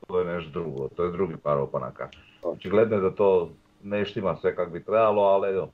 to 0.07 0.21
je 0.21 0.27
nešto 0.27 0.51
drugo, 0.53 0.89
to 0.89 1.05
je 1.05 1.13
drugi 1.13 1.37
par 1.37 1.59
opanaka. 1.59 2.09
Očigledno 2.45 2.97
je 2.97 3.03
da 3.03 3.11
to 3.11 3.51
ne 3.87 4.05
štima 4.05 4.37
sve 4.37 4.57
kako 4.57 4.71
bi 4.71 4.85
trebalo, 4.85 5.23
ali 5.23 5.49
evo. 5.51 5.69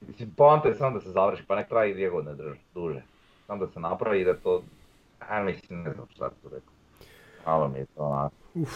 Mislim, 0.00 0.30
poanta 0.30 0.68
je 0.68 0.74
samo 0.74 0.94
da 0.94 1.04
se 1.04 1.10
završi, 1.10 1.42
pa 1.46 1.56
nek 1.56 1.68
traje 1.68 1.90
i 1.90 1.94
dvije 1.94 2.10
godine 2.10 2.34
drž, 2.34 2.56
duže. 2.74 3.02
sam 3.46 3.58
da 3.58 3.66
se 3.66 3.80
napravi 3.80 4.24
da 4.24 4.34
to, 4.34 4.62
a 5.20 5.42
mislim, 5.42 5.82
ne 5.82 5.92
znam 5.92 6.06
šta 6.10 6.30
tu 6.30 6.48
rekao. 6.48 6.72
Malo 7.46 7.68
mi 7.68 7.78
je 7.78 7.86
to 7.86 8.02
onako, 8.02 8.34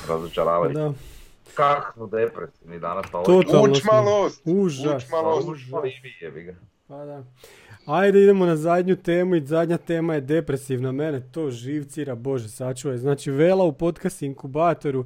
razočaravajuće. 0.09 0.75
Da, 0.75 0.93
Kako 1.55 1.93
smo 1.93 2.07
depresivni 2.09 2.79
danas, 2.81 3.07
pa 3.13 3.19
ovo 3.19 3.25
totalno 3.27 3.63
Uč 3.65 3.79
smo- 3.79 3.93
malost, 3.93 4.43
Užas. 4.47 4.97
uč 4.97 5.11
malost. 5.11 5.49
užas. 5.49 5.71
Pa 5.73 5.79
i 5.79 5.93
vi 6.03 6.15
jebi 6.21 6.43
ga. 6.43 6.55
Pa 6.89 7.05
da. 7.05 7.23
Ajde 7.87 8.23
idemo 8.23 8.47
na 8.47 8.57
zadnju 8.57 8.97
temu 8.97 9.35
i 9.35 9.47
zadnja 9.47 9.77
tema 9.79 10.15
je 10.15 10.21
depresivna. 10.21 10.93
Mene 10.93 11.23
to 11.33 11.51
živcira, 11.51 12.15
bože 12.15 12.49
sačuvaj. 12.49 12.97
Znači 12.99 13.31
Vela 13.31 13.65
u 13.65 13.73
podcast 13.73 14.23
inkubatoru, 14.23 15.05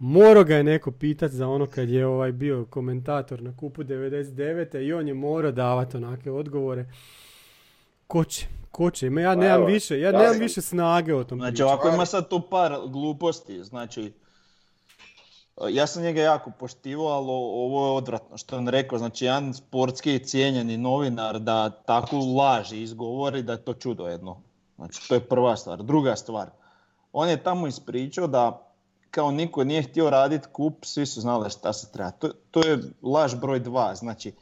morao 0.00 0.44
ga 0.44 0.56
je 0.56 0.64
neko 0.64 0.90
pitat 0.90 1.30
za 1.30 1.48
ono 1.48 1.66
kad 1.66 1.88
je 1.88 2.06
ovaj 2.06 2.32
bio 2.32 2.66
komentator 2.70 3.42
na 3.42 3.56
kupu 3.56 3.82
99. 3.82 4.80
i 4.80 4.92
on 4.92 5.08
je 5.08 5.14
morao 5.14 5.52
davati 5.52 5.96
onake 5.96 6.30
odgovore. 6.30 6.86
Ko 8.06 8.24
će? 8.24 8.46
Ko 8.70 8.90
će? 8.90 9.10
Ma 9.10 9.20
Ja 9.20 9.30
Pa 9.34 9.40
nemam 9.40 9.60
evo, 9.60 9.66
više, 9.66 10.00
ja 10.00 10.12
nemam 10.12 10.32
sam- 10.32 10.38
više 10.38 10.60
snage 10.60 11.14
o 11.14 11.24
tom 11.24 11.38
Znači 11.38 11.62
ovako 11.62 11.88
ima 11.88 12.06
sad 12.06 12.28
tu 12.28 12.40
par 12.50 12.76
gluposti, 12.86 13.64
znači 13.64 14.12
ja 15.70 15.86
sam 15.86 16.02
njega 16.02 16.20
jako 16.20 16.50
poštivao, 16.58 17.06
ali 17.06 17.26
ovo 17.30 17.86
je 17.86 17.96
odvratno 17.96 18.38
što 18.38 18.56
je 18.56 18.58
on 18.58 18.68
rekao, 18.68 18.98
znači 18.98 19.24
jedan 19.24 19.54
sportski 19.54 20.18
cijenjeni 20.18 20.76
novinar 20.76 21.38
da 21.38 21.70
takvu 21.70 22.36
laž 22.36 22.72
izgovori 22.72 23.42
da 23.42 23.52
je 23.52 23.64
to 23.64 23.74
čudo 23.74 24.06
jedno. 24.06 24.42
Znači 24.76 25.08
to 25.08 25.14
je 25.14 25.20
prva 25.20 25.56
stvar. 25.56 25.82
Druga 25.82 26.16
stvar, 26.16 26.50
on 27.12 27.28
je 27.28 27.42
tamo 27.42 27.66
ispričao 27.66 28.26
da 28.26 28.73
kao 29.14 29.30
niko 29.30 29.64
nije 29.64 29.82
htio 29.82 30.10
raditi 30.10 30.48
kup, 30.52 30.84
svi 30.84 31.06
su 31.06 31.20
znali 31.20 31.50
šta 31.50 31.72
se 31.72 31.92
treba. 31.92 32.10
To, 32.10 32.28
to 32.50 32.66
je 32.66 32.78
laž 33.02 33.34
broj 33.34 33.60
dva, 33.60 33.94
znači 33.94 34.32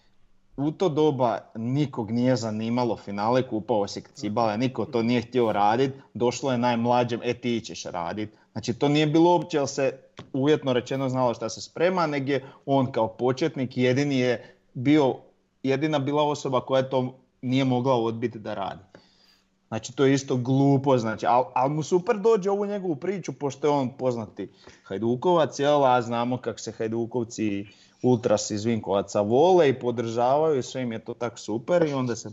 u 0.56 0.70
to 0.70 0.88
doba 0.88 1.38
nikog 1.54 2.10
nije 2.10 2.36
zanimalo 2.36 2.96
finale 2.96 3.48
kupa 3.48 3.74
Osijek 3.74 4.12
Cibale, 4.14 4.58
niko 4.58 4.84
to 4.84 5.02
nije 5.02 5.22
htio 5.22 5.52
raditi, 5.52 5.98
došlo 6.14 6.52
je 6.52 6.58
najmlađem, 6.58 7.20
e 7.24 7.34
ti 7.34 7.60
ćeš 7.60 7.84
raditi. 7.84 8.36
Znači 8.52 8.74
to 8.74 8.88
nije 8.88 9.06
bilo 9.06 9.30
uopće, 9.30 9.56
jer 9.56 9.68
se 9.68 9.98
uvjetno 10.32 10.72
rečeno 10.72 11.08
znalo 11.08 11.34
šta 11.34 11.48
se 11.48 11.60
sprema, 11.60 12.06
nego 12.06 12.32
je 12.32 12.44
on 12.66 12.92
kao 12.92 13.08
početnik 13.08 13.76
jedini 13.76 14.18
je 14.18 14.54
bio, 14.74 15.14
jedina 15.62 15.98
bila 15.98 16.22
osoba 16.22 16.60
koja 16.60 16.88
to 16.88 17.14
nije 17.42 17.64
mogla 17.64 17.94
odbiti 17.94 18.38
da 18.38 18.54
radi. 18.54 18.82
Znači 19.72 19.96
to 19.96 20.04
je 20.04 20.14
isto 20.14 20.36
glupo, 20.36 20.98
znači, 20.98 21.26
ali 21.26 21.44
al 21.54 21.68
mu 21.68 21.82
super 21.82 22.18
dođe 22.18 22.50
ovu 22.50 22.66
njegovu 22.66 22.96
priču, 22.96 23.32
pošto 23.32 23.66
je 23.66 23.70
on 23.70 23.96
poznati 23.96 24.48
Hajdukovac, 24.84 25.58
jel, 25.58 25.84
a 25.84 26.02
znamo 26.02 26.36
kako 26.36 26.58
se 26.58 26.72
Hajdukovci 26.72 27.66
ultras 28.02 28.50
iz 28.50 28.64
Vinkovaca 28.64 29.20
vole 29.20 29.68
i 29.68 29.78
podržavaju 29.78 30.58
i 30.58 30.62
sve 30.62 30.82
im 30.82 30.92
je 30.92 31.04
to 31.04 31.14
tak 31.14 31.38
super 31.38 31.86
i 31.86 31.92
onda 31.92 32.16
se 32.16 32.30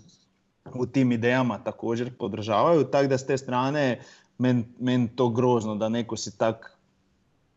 u 0.76 0.86
tim 0.86 1.12
idejama 1.12 1.64
također 1.64 2.18
podržavaju, 2.18 2.84
tako 2.84 3.08
da 3.08 3.18
s 3.18 3.26
te 3.26 3.38
strane 3.38 4.02
meni 4.38 4.64
men 4.80 5.08
to 5.08 5.30
grozno 5.30 5.76
da 5.76 5.90
neko 5.90 6.18
si 6.18 6.38
tak 6.38 6.78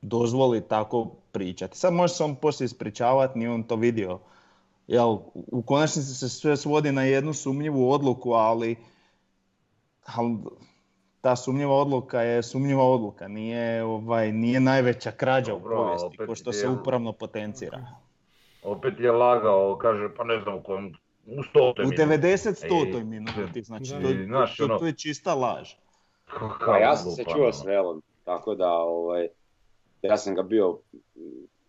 dozvoli 0.02 0.60
tako 0.68 1.10
pričati. 1.32 1.78
Sad 1.78 1.92
može 1.92 2.14
se 2.14 2.24
on 2.24 2.34
poslije 2.34 2.66
ispričavati, 2.66 3.38
nije 3.38 3.50
on 3.50 3.62
to 3.62 3.76
vidio. 3.76 4.18
Jel, 4.86 5.18
u 5.34 5.62
konačnici 5.62 6.14
se 6.14 6.28
sve 6.28 6.56
svodi 6.56 6.92
na 6.92 7.02
jednu 7.02 7.34
sumnjivu 7.34 7.90
odluku, 7.90 8.32
ali, 8.32 8.76
ali 10.06 10.36
ta 11.20 11.36
sumnjiva 11.36 11.74
odluka 11.74 12.20
je 12.20 12.42
sumnjiva 12.42 12.84
odluka, 12.84 13.28
nije, 13.28 13.84
ovaj, 13.84 14.32
nije 14.32 14.60
najveća 14.60 15.10
krađa 15.10 15.54
u 15.54 15.58
Dobro, 15.58 15.76
povijesti, 15.76 16.06
opet 16.06 16.26
ko 16.26 16.34
što 16.34 16.50
je- 16.50 16.54
se 16.54 16.68
upravno 16.70 17.12
potencira. 17.12 17.86
Opet 18.62 19.00
je 19.00 19.12
lagao, 19.12 19.78
kaže, 19.78 20.08
pa 20.16 20.24
ne 20.24 20.40
znam 20.40 20.54
u 20.54 20.62
kojem, 20.62 20.92
u 21.28 21.42
stotoj 21.42 21.84
U 21.84 21.88
minuti. 21.88 22.02
90 22.02 22.54
stotoj 22.56 23.04
minuti, 23.04 23.62
znači 23.62 23.90
to, 23.92 24.10
I, 24.10 24.24
znaš, 24.26 24.56
to, 24.56 24.64
ono- 24.64 24.78
to 24.78 24.86
je 24.86 24.92
čista 24.92 25.34
laž. 25.34 25.70
Pa 26.66 26.78
ja 26.78 26.96
sam 26.96 27.10
se 27.10 27.24
čuo 27.24 27.42
ono. 27.42 27.52
s 27.52 27.64
Velom, 27.64 28.02
tako 28.24 28.54
da 28.54 28.68
ovaj, 28.70 29.28
ja 30.02 30.16
sam 30.16 30.34
ga 30.34 30.42
bio, 30.42 30.78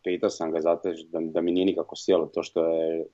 pitao 0.03 0.30
sam 0.30 0.51
ga 0.51 0.61
zato 0.61 0.89
da, 1.07 1.19
da 1.22 1.41
mi 1.41 1.51
nije 1.51 1.65
nikako 1.65 1.95
sjelo 1.95 2.26
to 2.26 2.43
što 2.43 2.65
je 2.65 3.05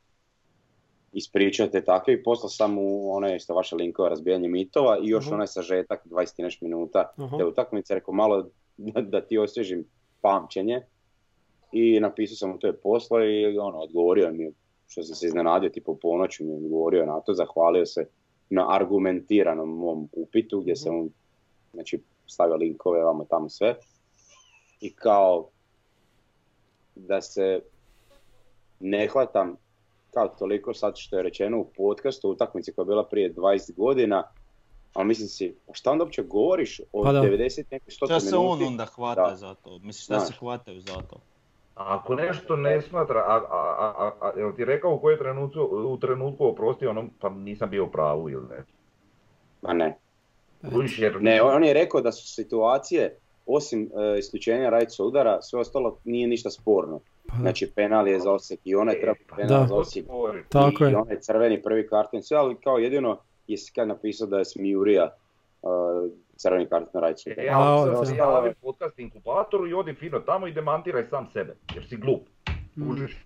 ispričao 1.13 1.67
te 1.67 1.83
takve 1.83 2.13
i 2.13 2.23
poslao 2.23 2.49
sam 2.49 2.73
mu 2.73 3.11
one 3.11 3.35
isto 3.35 3.53
vaše 3.53 3.75
linkove 3.75 4.09
razbijanje 4.09 4.47
mitova 4.47 4.99
i 5.03 5.07
još 5.07 5.27
Aha. 5.27 5.35
onaj 5.35 5.47
sažetak 5.47 6.05
20 6.05 6.33
i 6.37 6.43
nešto 6.43 6.65
minuta 6.65 7.11
Aha. 7.17 7.37
te 7.37 7.45
utakmice, 7.45 7.95
rekao 7.95 8.13
malo 8.13 8.49
da, 8.77 9.01
da 9.01 9.21
ti 9.21 9.37
osvježim 9.37 9.85
pamćenje 10.21 10.81
i 11.71 11.99
napisao 11.99 12.35
sam 12.35 12.49
mu 12.49 12.57
to 12.57 12.67
je 12.67 12.77
poslo 12.77 13.25
i 13.25 13.57
ono, 13.57 13.77
odgovorio 13.77 14.31
mi 14.31 14.43
je, 14.43 14.51
što 14.87 15.03
sam 15.03 15.15
se 15.15 15.27
iznenadio, 15.27 15.69
tipa 15.69 15.91
u 15.91 15.97
ponoć 15.97 16.39
mi 16.39 16.47
je 16.47 16.55
odgovorio 16.55 17.05
na 17.05 17.21
to, 17.21 17.33
zahvalio 17.33 17.85
se 17.85 18.07
na 18.49 18.75
argumentiranom 18.75 19.69
mom 19.69 20.09
upitu 20.11 20.61
gdje 20.61 20.75
sam 20.75 20.95
mu 20.95 21.09
znači, 21.73 22.01
stavio 22.27 22.55
linkove 22.55 23.03
vamo 23.03 23.25
tamo 23.25 23.49
sve 23.49 23.75
i 24.81 24.93
kao 24.93 25.47
da 26.95 27.21
se 27.21 27.61
ne 28.79 29.07
hvatam 29.07 29.55
kao 30.13 30.27
toliko 30.27 30.73
sad 30.73 30.97
što 30.97 31.17
je 31.17 31.23
rečeno 31.23 31.59
u 31.59 31.65
podcastu 31.77 32.29
utakmici 32.29 32.73
koja 32.73 32.83
je 32.83 32.87
bila 32.87 33.03
prije 33.05 33.33
20 33.33 33.75
godina, 33.75 34.23
ali 34.93 35.07
mislim 35.07 35.27
si, 35.27 35.55
pa 35.67 35.73
šta 35.73 35.91
onda 35.91 36.03
uopće 36.03 36.23
govoriš 36.23 36.81
o 36.93 37.03
Pa 37.03 37.11
da. 37.11 37.21
90 37.21 37.63
nekoj 37.71 37.91
100 37.91 38.05
Šta 38.05 38.19
se 38.19 38.25
minuti? 38.25 38.63
on 38.63 38.67
onda 38.67 38.85
hvata 38.85 39.29
Da. 39.29 39.35
za 39.35 39.53
to? 39.53 39.79
Mislim, 39.79 40.03
šta 40.03 40.19
se 40.19 40.33
hvataju 40.39 40.81
za 40.81 40.93
to? 41.09 41.15
Ako 41.75 42.15
nešto 42.15 42.55
ne 42.55 42.81
smatra, 42.81 43.19
a, 43.19 43.35
a, 43.35 43.75
a, 43.79 43.93
a, 43.97 44.27
a 44.27 44.39
jel 44.39 44.55
ti 44.55 44.65
rekao 44.65 44.93
u 44.95 44.99
kojoj 44.99 45.17
trenutku, 45.17 45.59
u 45.61 45.97
trenutku 45.97 46.45
oprosti 46.47 46.87
ono, 46.87 47.05
pa 47.19 47.29
nisam 47.29 47.69
bio 47.69 47.85
u 47.85 47.91
pravu 47.91 48.29
ili 48.29 48.47
ne? 48.49 48.63
Ma 49.61 49.73
ne. 49.73 49.97
Jer 50.97 51.21
Ne, 51.21 51.41
on 51.41 51.63
je 51.63 51.73
rekao 51.73 52.01
da 52.01 52.11
su 52.11 52.33
situacije, 52.33 53.17
osim 53.45 53.91
e, 54.15 54.19
isključenja 54.19 54.69
rajca 54.69 55.03
udara, 55.03 55.41
sve 55.41 55.59
ostalo 55.59 55.97
nije 56.03 56.27
ništa 56.27 56.49
sporno. 56.49 56.99
Pa. 57.29 57.37
Znači 57.37 57.71
penal 57.75 58.07
je 58.07 58.19
za 58.19 58.31
Osijek 58.31 58.59
i 58.63 58.75
onaj 58.75 59.01
treba 59.01 59.15
Pa 59.29 59.35
penal 59.35 59.59
Da. 59.61 59.67
za 59.67 59.75
Osijek 59.75 60.05
Tako 60.49 60.85
i, 60.85 60.87
je. 60.87 60.97
onaj 60.97 61.19
crveni 61.19 61.61
prvi 61.61 61.87
karton, 61.87 62.23
sve, 62.23 62.37
ali 62.37 62.55
kao 62.55 62.77
jedino 62.77 63.17
je 63.47 63.57
kad 63.75 63.87
napisao 63.87 64.27
da 64.27 64.37
je 64.37 64.45
Smijurija 64.45 65.09
uh, 65.61 65.69
crveni 66.35 66.65
karton 66.69 66.89
na 66.93 66.99
rajcu. 66.99 67.29
E, 67.29 67.49
ali 67.53 67.91
da. 67.91 68.05
se 68.05 68.15
javi 68.15 68.53
podcast 68.61 68.99
inkubatoru 68.99 69.67
i 69.67 69.73
odi 69.73 69.93
fino 69.93 70.19
tamo 70.19 70.47
i 70.47 70.51
demantiraj 70.53 71.05
sam 71.09 71.27
sebe, 71.33 71.55
jer 71.75 71.87
si 71.87 71.97
glup. 71.97 72.21
Mm. 72.75 72.89
Kužiš? 72.89 73.25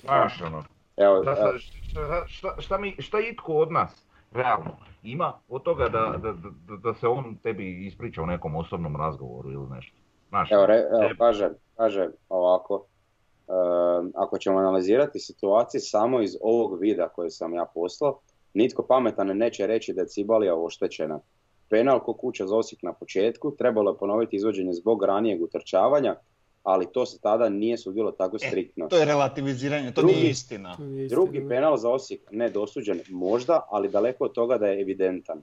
Znaš 0.00 0.42
ono. 0.42 0.64
Evo, 0.96 1.22
Šta, 1.22 1.36
evo, 1.40 1.58
šta, 1.58 2.24
šta, 2.28 2.54
šta, 2.58 2.78
mi, 2.78 2.96
šta 2.98 3.18
itko 3.20 3.52
od 3.54 3.72
nas, 3.72 4.06
realno, 4.32 4.76
ima 5.02 5.32
od 5.48 5.62
toga 5.62 5.88
da, 5.88 6.14
da, 6.22 6.32
da, 6.32 6.76
da 6.76 6.94
se 6.94 7.08
on 7.08 7.36
tebi 7.42 7.86
ispriča 7.86 8.22
u 8.22 8.26
nekom 8.26 8.56
osobnom 8.56 8.96
razgovoru 8.96 9.52
ili 9.52 9.66
nešto. 9.70 9.96
Znaš, 10.28 10.52
evo, 10.52 10.66
re- 10.66 10.86
evo, 11.02 11.14
kaže, 11.80 12.08
ovako, 12.28 12.74
um, 12.74 14.12
ako 14.14 14.38
ćemo 14.38 14.58
analizirati 14.58 15.18
situacije 15.18 15.80
samo 15.80 16.22
iz 16.22 16.36
ovog 16.40 16.80
videa 16.80 17.08
koje 17.08 17.30
sam 17.30 17.54
ja 17.54 17.64
poslao, 17.74 18.18
nitko 18.54 18.82
pametan 18.82 19.26
neće 19.26 19.66
reći 19.66 19.92
da 19.92 20.00
je 20.00 20.08
Cibalija 20.08 20.54
oštećena. 20.56 21.20
Penal 21.70 22.00
ko 22.00 22.12
kuća 22.12 22.46
za 22.46 22.56
Osijek 22.56 22.82
na 22.82 22.92
početku, 22.92 23.56
trebalo 23.56 23.90
je 23.90 23.98
ponoviti 23.98 24.36
izvođenje 24.36 24.72
zbog 24.72 25.04
ranijeg 25.04 25.42
utrčavanja, 25.42 26.16
ali 26.62 26.86
to 26.92 27.06
se 27.06 27.18
tada 27.20 27.48
nije 27.48 27.78
sudilo 27.78 28.12
tako 28.12 28.38
striktno. 28.38 28.88
To 28.88 28.96
je 28.96 29.04
relativiziranje, 29.04 29.92
to 29.92 30.00
Drugi- 30.00 30.14
nije 30.14 30.30
istina. 30.30 30.76
To 30.76 30.82
nije 30.84 31.04
istina, 31.06 31.16
Drugi 31.16 31.48
penal 31.48 31.76
za 31.76 31.90
Osijek 31.90 32.20
ne 32.30 32.50
dosuđen 32.50 33.00
možda, 33.10 33.66
ali 33.70 33.88
daleko 33.88 34.24
od 34.24 34.32
toga 34.32 34.58
da 34.58 34.66
je 34.66 34.80
evidentan. 34.80 35.42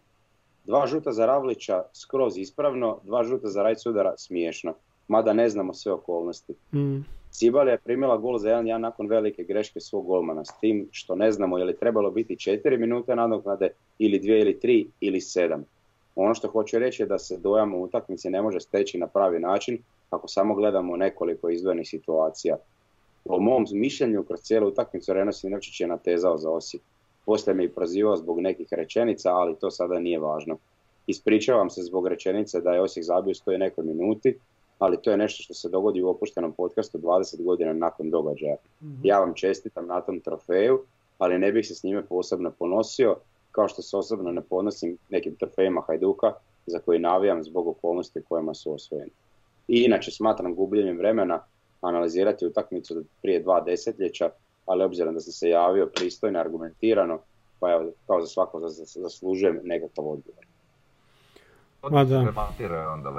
Dva 0.65 0.87
žuta 0.87 1.11
za 1.11 1.25
Ravlića 1.25 1.83
skroz 1.93 2.37
ispravno, 2.37 2.99
dva 3.03 3.23
žuta 3.23 3.47
za 3.47 3.63
Rajcu 3.63 3.89
udara 3.89 4.13
smiješno. 4.17 4.73
Mada 5.07 5.33
ne 5.33 5.49
znamo 5.49 5.73
sve 5.73 5.91
okolnosti. 5.91 6.53
Mm. 6.73 7.05
Cibalija 7.31 7.71
je 7.71 7.77
primila 7.77 8.17
gol 8.17 8.37
za 8.37 8.49
1-1 8.49 8.77
nakon 8.77 9.07
velike 9.07 9.43
greške 9.43 9.79
svog 9.79 10.05
golmana, 10.05 10.45
s 10.45 10.59
tim 10.59 10.87
što 10.91 11.15
ne 11.15 11.31
znamo 11.31 11.57
je 11.57 11.65
li 11.65 11.77
trebalo 11.77 12.11
biti 12.11 12.35
4 12.35 12.77
minute 12.77 13.15
nadoknade 13.15 13.69
ili 13.99 14.19
2 14.19 14.41
ili 14.41 14.59
3 14.63 14.87
ili 14.99 15.19
7. 15.19 15.61
Ono 16.15 16.33
što 16.33 16.47
hoću 16.47 16.79
reći 16.79 17.03
je 17.03 17.07
da 17.07 17.19
se 17.19 17.37
dojam 17.37 17.75
u 17.75 17.83
utakmici 17.83 18.29
ne 18.29 18.41
može 18.41 18.59
steći 18.59 18.97
na 18.97 19.07
pravi 19.07 19.39
način 19.39 19.77
ako 20.09 20.27
samo 20.27 20.55
gledamo 20.55 20.97
nekoliko 20.97 21.49
izdvojenih 21.49 21.87
situacija. 21.89 22.57
Po 23.23 23.39
mom 23.39 23.65
mišljenju, 23.71 24.23
kroz 24.23 24.39
cijelu 24.39 24.67
utakmicu 24.67 25.13
Reno 25.13 25.31
Sinovčić 25.31 25.81
je 25.81 25.87
natezao 25.87 26.37
za 26.37 26.51
Osijek. 26.51 26.83
Poslije 27.25 27.53
me 27.53 27.63
i 27.63 27.69
prozivao 27.69 28.17
zbog 28.17 28.39
nekih 28.39 28.67
rečenica, 28.71 29.33
ali 29.33 29.55
to 29.55 29.71
sada 29.71 29.99
nije 29.99 30.19
važno. 30.19 30.57
Ispričavam 31.07 31.69
se 31.69 31.81
zbog 31.81 32.07
rečenice 32.07 32.61
da 32.61 32.73
je 32.73 32.81
Osijek 32.81 33.05
zabio 33.05 33.33
100 33.33 33.55
i 33.55 33.57
nekoj 33.57 33.83
minuti, 33.83 34.37
ali 34.79 35.01
to 35.01 35.11
je 35.11 35.17
nešto 35.17 35.43
što 35.43 35.53
se 35.53 35.69
dogodi 35.69 36.01
u 36.01 36.09
opuštenom 36.09 36.53
podcastu 36.53 36.97
20 36.97 37.43
godina 37.43 37.73
nakon 37.73 38.09
događaja. 38.09 38.55
Ja 39.03 39.19
vam 39.19 39.33
čestitam 39.33 39.87
na 39.87 40.01
tom 40.01 40.19
trofeju, 40.19 40.79
ali 41.17 41.39
ne 41.39 41.51
bih 41.51 41.67
se 41.67 41.75
s 41.75 41.83
njime 41.83 42.05
posebno 42.05 42.51
ponosio, 42.59 43.15
kao 43.51 43.67
što 43.67 43.81
se 43.81 43.97
osobno 43.97 44.31
ne 44.31 44.41
ponosim 44.41 44.97
nekim 45.09 45.35
trofejima 45.35 45.81
Hajduka 45.87 46.33
za 46.65 46.79
koji 46.79 46.99
navijam 46.99 47.43
zbog 47.43 47.67
okolnosti 47.67 48.21
kojima 48.29 48.53
su 48.53 48.73
osvojeni. 48.73 49.11
I 49.67 49.83
inače 49.83 50.11
smatram 50.11 50.55
gubljenjem 50.55 50.97
vremena 50.97 51.39
analizirati 51.81 52.45
utakmicu 52.45 53.03
prije 53.21 53.39
dva 53.39 53.61
desetljeća, 53.61 54.29
ali 54.65 54.83
obzirom 54.83 55.13
da 55.13 55.19
sam 55.19 55.33
se 55.33 55.49
javio 55.49 55.85
pristojno, 55.95 56.39
argumentirano 56.39 57.19
Pa 57.59 57.71
evo, 57.71 57.91
kao 58.07 58.21
za 58.21 58.27
svako 58.27 58.59
zas- 58.59 58.77
zas- 58.77 58.97
zaslužujem 59.01 59.59
nekakav 59.63 60.07
odgovor. 60.07 60.45
Ma 61.91 62.03
da. 62.03 62.19
Onda 62.93 63.11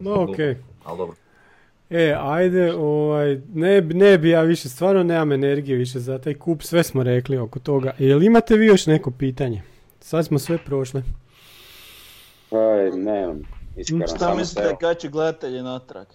lega. 0.00 0.10
Ma 0.10 0.22
okej. 0.22 0.56
Ali 0.84 0.98
dobro. 0.98 1.16
E, 1.90 2.14
ajde, 2.20 2.74
ovaj, 2.74 3.40
ne, 3.54 3.80
ne 3.80 4.18
bi 4.18 4.30
ja 4.30 4.42
više, 4.42 4.68
stvarno 4.68 5.02
nemam 5.02 5.32
energije 5.32 5.78
više 5.78 5.98
za 5.98 6.18
taj 6.18 6.34
kup, 6.34 6.62
sve 6.62 6.82
smo 6.82 7.02
rekli 7.02 7.38
oko 7.38 7.58
toga. 7.58 7.92
Jel 7.98 8.22
imate 8.22 8.56
vi 8.56 8.66
još 8.66 8.86
neko 8.86 9.10
pitanje? 9.10 9.62
Sad 10.00 10.26
smo 10.26 10.38
sve 10.38 10.58
prošli. 10.58 11.02
Aj, 12.50 12.90
nemam, 12.90 13.42
iskreno, 13.76 14.06
Šta 14.06 14.18
samo 14.18 14.34
se 14.34 14.40
mislite 14.40 14.62
evo, 14.62 14.76
kad 14.80 14.98
će 14.98 15.08
gledatelji 15.08 15.62
natrag? 15.62 16.06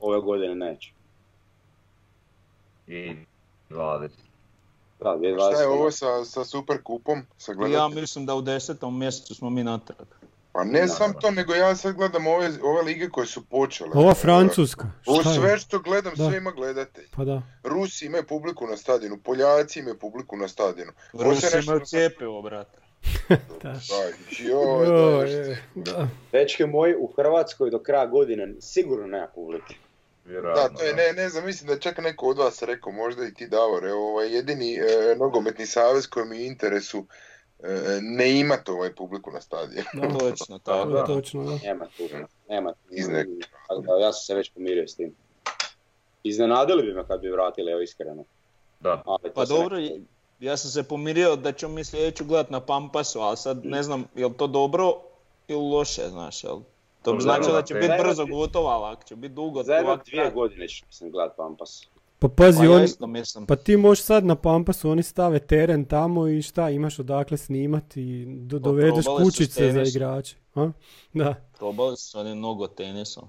ove 0.00 0.20
godine 0.20 0.54
neće. 0.54 0.92
I 2.86 3.14
20. 3.70 4.08
Da, 5.00 5.08
2020. 5.08 5.52
Šta 5.52 5.60
je 5.60 5.68
ovo 5.68 5.90
sa, 5.90 6.24
sa 6.24 6.44
super 6.44 6.82
kupom? 6.82 7.22
Sa 7.38 7.52
Ja 7.72 7.88
mislim 7.88 8.26
da 8.26 8.34
u 8.34 8.42
desetom 8.42 8.98
mjesecu 8.98 9.34
smo 9.34 9.50
mi 9.50 9.64
natrag. 9.64 10.06
Pa 10.52 10.64
ne 10.64 10.88
sam 10.88 11.12
to, 11.20 11.30
nego 11.30 11.54
ja 11.54 11.76
sad 11.76 11.94
gledam 11.96 12.26
ove, 12.26 12.50
ove 12.62 12.82
lige 12.82 13.08
koje 13.08 13.26
su 13.26 13.44
počele. 13.46 13.90
Ova 13.94 14.14
Francuska, 14.14 14.86
Ovo 15.06 15.30
je? 15.30 15.34
sve 15.34 15.58
što 15.58 15.78
gledam, 15.78 16.12
Da. 16.16 16.28
sve 16.28 16.38
ima 16.38 16.50
gledatelj. 16.50 17.06
Pa 17.16 17.24
da. 17.24 17.42
Rusi 17.64 18.06
imaju 18.06 18.24
publiku 18.26 18.66
na 18.66 18.76
stadionu, 18.76 19.16
Poljaci 19.18 19.78
imaju 19.80 19.98
publiku 19.98 20.36
na 20.36 20.48
stadionu. 20.48 20.92
Rusi 21.12 21.46
imaju 21.64 21.80
cijepivo, 21.84 22.42
brate. 22.42 22.78
Joj, 24.38 25.30
je, 25.30 25.62
da. 25.74 26.08
Dečke 26.32 26.66
moji, 26.66 26.94
u 26.98 27.06
Hrvatskoj 27.16 27.70
do 27.70 27.78
kraja 27.78 28.06
godine 28.06 28.54
sigurno 28.60 29.06
nema 29.06 29.26
publike. 29.34 29.74
Vjerojatno, 30.24 30.62
Da, 30.62 30.78
to 30.78 30.84
je, 30.84 30.94
ne, 30.94 31.12
ne 31.22 31.28
znam, 31.28 31.46
mislim 31.46 31.66
da 31.66 31.72
je 31.72 31.80
čak 31.80 31.98
neko 31.98 32.26
od 32.26 32.38
vas 32.38 32.62
rekao, 32.62 32.92
možda 32.92 33.24
i 33.24 33.34
ti 33.34 33.48
Davore, 33.48 33.92
ovaj, 33.92 34.34
jedini 34.34 34.74
e, 34.74 35.14
nogometni 35.18 35.66
savez 35.66 36.06
kojem 36.06 36.32
je 36.32 36.38
u 36.38 36.42
interesu 36.42 37.06
ne 38.02 38.40
imati 38.40 38.70
ovaj 38.70 38.94
publiku 38.94 39.30
na 39.30 39.40
stadionu. 39.40 39.84
Da, 39.94 40.18
Točno, 40.20 40.58
to 40.58 40.64
tako. 40.72 40.96
je 40.96 41.04
točno, 41.06 41.44
da. 41.44 41.58
Nema 41.58 41.86
tu, 41.86 42.02
nema 42.48 42.72
tu. 42.72 42.88
Da, 43.80 43.96
ja 43.96 44.12
sam 44.12 44.22
se 44.22 44.34
već 44.34 44.50
pomirio 44.50 44.88
s 44.88 44.96
tim. 44.96 45.14
Iznenadili 46.22 46.82
bi 46.82 46.94
me 46.94 47.06
kad 47.06 47.20
bi 47.20 47.28
vratili, 47.28 47.72
evo 47.72 47.80
iskreno. 47.80 48.24
Da. 48.80 49.02
Ali 49.06 49.32
Pa 49.34 49.46
se 49.46 49.52
dobro, 49.52 49.76
nekako- 49.78 50.00
ja 50.40 50.56
sam 50.56 50.70
se 50.70 50.82
pomirio 50.82 51.36
da 51.36 51.52
ćemo 51.52 51.74
mi 51.74 51.84
sljedeću 51.84 52.24
gledat 52.24 52.50
na 52.50 52.60
Pampasu, 52.60 53.20
ali 53.20 53.36
sad 53.36 53.64
ne 53.64 53.82
znam 53.82 54.04
je 54.14 54.26
li 54.26 54.34
to 54.34 54.46
dobro 54.46 54.94
ili 55.48 55.60
loše, 55.62 56.02
znaš, 56.08 56.44
jel? 56.44 56.58
To 57.02 57.12
bi 57.12 57.22
značilo 57.22 57.52
da 57.52 57.62
će 57.62 57.74
biti 57.74 57.92
brzo 57.98 58.26
gotovo, 58.26 58.68
ali 58.68 58.92
ako 58.92 59.04
će 59.04 59.16
biti 59.16 59.34
dugo, 59.34 59.62
Za 59.62 59.74
jedno 59.74 59.96
dvije 60.06 60.30
godine 60.30 60.68
ću 60.68 60.84
mislim 60.86 61.10
gledat 61.10 61.36
Pampas. 61.36 61.88
Pa 62.20 62.28
pazi, 62.28 62.58
Pa 62.58 62.64
ja 62.64 62.70
oni, 62.70 62.84
isto 62.84 63.06
mislim. 63.06 63.46
pa 63.46 63.56
ti 63.56 63.76
možeš 63.76 64.04
sad 64.04 64.24
na 64.24 64.34
Pampasu, 64.34 64.90
oni 64.90 65.02
stave 65.02 65.38
teren 65.38 65.84
tamo 65.84 66.28
i 66.28 66.42
šta, 66.42 66.70
imaš 66.70 66.98
odakle 66.98 67.36
snimati 67.36 68.02
i 68.02 68.26
do, 68.26 68.58
Pa 68.58 68.62
dovedeš 68.62 69.04
kućice 69.22 69.72
za 69.72 69.82
igrače. 69.82 70.36
A? 70.54 70.70
Da, 71.12 71.34
Probali 71.58 71.96
su 71.96 72.10
s 72.10 72.14
onim 72.14 72.38
mnogo 72.38 72.66
tenisom. 72.66 73.24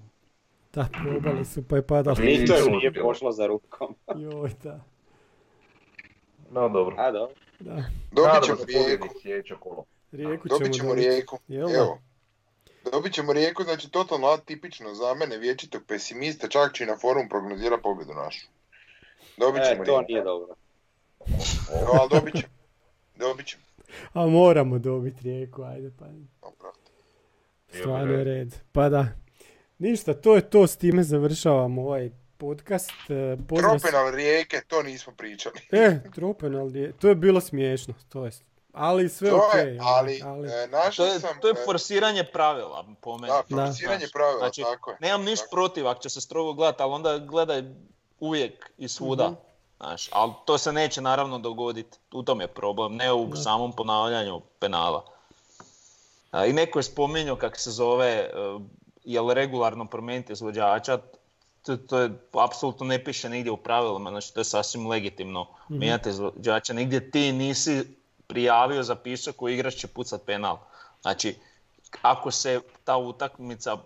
da, 0.73 0.87
probali 1.03 1.45
su 1.45 1.63
pa 1.67 1.75
je 1.75 1.87
padalo. 1.87 2.15
Ni 2.19 2.45
to 2.45 2.57
im 2.57 2.71
nije 2.71 2.93
pošlo 2.93 3.31
za 3.31 3.47
rukom. 3.47 3.95
Joj, 4.21 4.51
da, 4.63 4.79
No 6.51 6.69
dobro. 6.69 6.95
A 6.99 7.11
dobro. 7.11 7.35
da. 7.59 7.83
Dobit 8.11 8.43
ćemo 8.45 8.57
rijeku. 8.67 9.07
Rijeku 10.11 10.47
dobit 10.47 10.73
ćemo 10.73 10.93
rijeku. 10.93 11.39
Evo. 11.49 11.99
Dobit 12.91 13.13
ćemo 13.13 13.33
rijeku, 13.33 13.63
znači 13.63 13.91
totalno 13.91 14.27
atipično 14.27 14.93
za 14.93 15.13
mene, 15.13 15.37
vječitog 15.37 15.81
pesimista, 15.87 16.47
čak 16.47 16.73
će 16.73 16.83
i 16.83 16.87
na 16.87 16.97
forum 16.97 17.29
prognozira 17.29 17.77
pobjedu 17.77 18.13
našu. 18.13 18.47
Dobit 19.41 19.61
E, 19.61 19.65
ćemo 19.65 19.77
to 19.77 19.91
rijeku. 19.91 20.05
nije 20.09 20.23
dobro. 20.23 20.55
Evo, 21.73 21.91
ali 21.93 22.09
dobit 22.11 22.33
ćemo. 22.33 22.53
Dobit 23.17 23.47
ćemo. 23.47 23.63
A 24.13 24.27
moramo 24.27 24.79
dobiti 24.79 25.23
rijeku, 25.23 25.63
ajde 25.63 25.91
pa. 25.99 26.05
Stvarno 27.69 28.13
je 28.13 28.23
red. 28.23 28.55
Pa 28.71 28.89
da. 28.89 29.05
Ništa, 29.79 30.13
to 30.13 30.35
je 30.35 30.41
to, 30.43 30.67
s 30.67 30.77
time 30.77 31.03
završavamo 31.03 31.81
ovaj 31.81 32.09
podcast. 32.37 32.91
E, 33.09 33.37
Pozdrav 33.49 33.71
s- 33.71 33.81
Tropenal 33.81 34.11
rijeke, 34.11 34.61
to 34.61 34.83
nismo 34.83 35.13
pričali. 35.13 35.55
E, 35.71 35.99
Tropenal 36.11 36.75
je, 36.75 36.91
to 36.91 37.07
je 37.07 37.15
bilo 37.15 37.41
smiješno, 37.41 37.93
to 38.09 38.25
je, 38.25 38.31
ali 38.71 39.09
sve 39.09 39.29
To 39.29 39.47
okej. 39.49 39.61
je, 39.65 39.79
ali, 39.81 40.21
ali- 40.23 40.47
e, 40.49 40.51
To 40.61 40.77
našao 40.77 41.05
je, 41.05 41.19
sam... 41.19 41.39
to 41.41 41.47
je 41.47 41.51
e, 41.53 41.65
forsiranje 41.65 42.23
pravila, 42.23 42.85
po 43.01 43.17
meni. 43.17 43.33
Da, 43.49 43.65
forsiranje 43.65 44.05
pravila, 44.13 44.39
znači, 44.39 44.61
tako 44.63 44.91
je. 44.91 44.97
Nemam 45.01 45.23
ništa 45.23 45.45
protiv 45.51 45.87
ako 45.87 46.01
će 46.01 46.09
se 46.09 46.21
strogo 46.21 46.53
gledati, 46.53 46.83
ali 46.83 46.93
onda 46.93 47.17
gledaj 47.19 47.63
uvijek 48.21 48.71
i 48.77 48.87
svuda. 48.87 49.25
Mhm. 49.27 49.35
Znaš, 49.77 50.09
ali 50.11 50.31
to 50.45 50.57
se 50.57 50.73
neće 50.73 51.01
naravno 51.01 51.39
dogoditi. 51.39 51.97
U 52.11 52.23
tom 52.23 52.41
je 52.41 52.47
problem, 52.47 52.95
ne 52.95 53.13
u 53.13 53.35
samom 53.35 53.71
ponavljanju 53.73 54.41
penala. 54.59 55.05
A, 56.31 56.45
I 56.45 56.53
neko 56.53 56.79
je 56.79 56.83
spominjao 56.83 57.35
kako 57.35 57.57
se 57.57 57.71
zove, 57.71 58.07
e, 58.07 58.29
jel 59.03 59.29
regularno 59.29 59.85
promijeniti 59.85 60.33
izvođača, 60.33 60.99
to, 61.65 61.77
to 61.77 61.99
je 61.99 62.09
apsolutno 62.31 62.85
ne 62.85 63.03
piše 63.03 63.29
nigdje 63.29 63.51
u 63.51 63.57
pravilima, 63.57 64.09
znači 64.09 64.33
to 64.33 64.39
je 64.39 64.43
sasvim 64.45 64.87
legitimno 64.87 65.47
Mhm. 65.69 65.79
mijenjati 65.79 66.09
izvođača. 66.09 66.73
Nigdje 66.73 67.11
ti 67.11 67.31
nisi 67.31 67.97
prijavio, 68.27 68.83
zapisao 68.83 69.33
koji 69.33 69.53
igrač 69.53 69.75
će 69.75 69.87
pucat 69.87 70.21
penal. 70.25 70.57
Znači, 71.01 71.35
ako 72.01 72.31
se 72.31 72.61
ta 72.83 72.97
utakmica, 72.97 73.77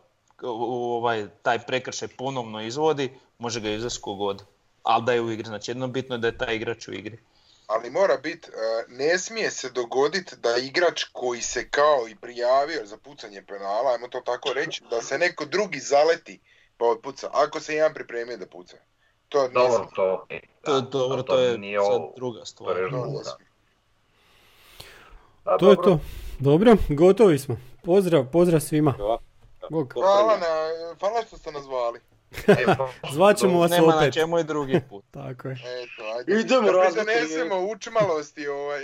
ovaj, 0.43 1.27
taj 1.43 1.59
prekršaj 1.59 2.07
ponovno 2.07 2.61
izvodi, 2.61 3.19
može 3.39 3.61
ga 3.61 3.69
izvesti 3.69 4.01
kogod. 4.01 4.43
Ali 4.83 5.03
da 5.03 5.13
je 5.13 5.21
u 5.21 5.31
igri, 5.31 5.45
znači 5.45 5.71
jedno 5.71 5.87
bitno 5.87 6.15
je 6.15 6.19
da 6.19 6.27
je 6.27 6.37
taj 6.37 6.55
igrač 6.55 6.87
u 6.87 6.93
igri. 6.93 7.17
Ali 7.67 7.89
mora 7.89 8.17
biti, 8.17 8.49
ne 8.87 9.17
smije 9.17 9.51
se 9.51 9.69
dogoditi 9.69 10.35
da 10.35 10.57
igrač 10.57 11.03
koji 11.03 11.41
se 11.41 11.69
kao 11.69 12.07
i 12.07 12.15
prijavio 12.15 12.85
za 12.85 12.97
pucanje 12.97 13.41
penala, 13.41 13.91
ajmo 13.91 14.07
to 14.07 14.21
tako 14.21 14.53
reći, 14.53 14.83
da 14.89 15.01
se 15.01 15.17
neko 15.17 15.45
drugi 15.45 15.79
zaleti 15.79 16.39
pa 16.77 16.85
otpuca, 16.85 17.29
ako 17.33 17.59
se 17.59 17.75
jedan 17.75 17.93
pripremio 17.93 18.37
da 18.37 18.45
puca. 18.45 18.77
To 19.29 19.47
Dobro, 19.47 19.87
to 19.95 20.13
okej. 20.15 20.41
To, 20.61 20.73
da, 20.73 20.81
dobro, 20.81 21.17
ali 21.17 21.25
to 21.25 21.39
je 21.39 21.57
nije 21.57 21.79
sad 21.79 21.91
ovo- 21.91 22.13
druga 22.15 22.39
to 22.39 22.45
stvar. 22.45 22.77
je 22.77 22.89
To 22.89 23.21
da. 23.23 23.37
Da, 25.45 25.57
To 25.57 25.69
je 25.69 25.75
dobro. 25.75 25.91
to. 25.91 25.99
Dobro, 26.39 26.75
gotovi 26.89 27.39
smo. 27.39 27.57
Pozdrav, 27.83 28.25
pozdrav 28.31 28.59
svima. 28.61 28.93
Bog. 29.69 29.93
Hvala, 29.93 30.37
na, 30.37 30.45
hvala 30.99 31.23
što 31.27 31.37
ste 31.37 31.51
nas 31.51 31.63
zvali. 31.63 31.99
E, 32.47 32.65
pa, 32.77 32.89
Zvaćemo 33.13 33.59
vas 33.59 33.71
Nema 33.71 33.87
na 33.87 33.97
opet. 33.97 34.13
čemu 34.13 34.39
i 34.39 34.43
drugi 34.43 34.81
put. 34.89 35.05
Tako 35.11 35.47
je. 35.47 35.53
Eto, 35.53 36.03
ajde. 36.17 36.39
Idemo 36.39 36.61
da 36.61 36.71
razbiti 36.71 37.05
pridonesemo 37.05 37.71
učmalosti 37.71 38.47
ovaj. 38.47 38.81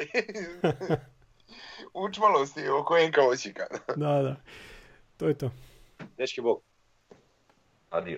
učmalosti 2.07 2.67
oko 2.67 2.95
NK 3.07 3.17
Osijeka. 3.31 3.63
Da, 3.95 4.21
da. 4.21 4.35
To 5.17 5.27
je 5.27 5.37
to. 5.37 5.51
Dečki, 6.17 6.41
bog. 6.41 6.61
Adio. 7.89 8.17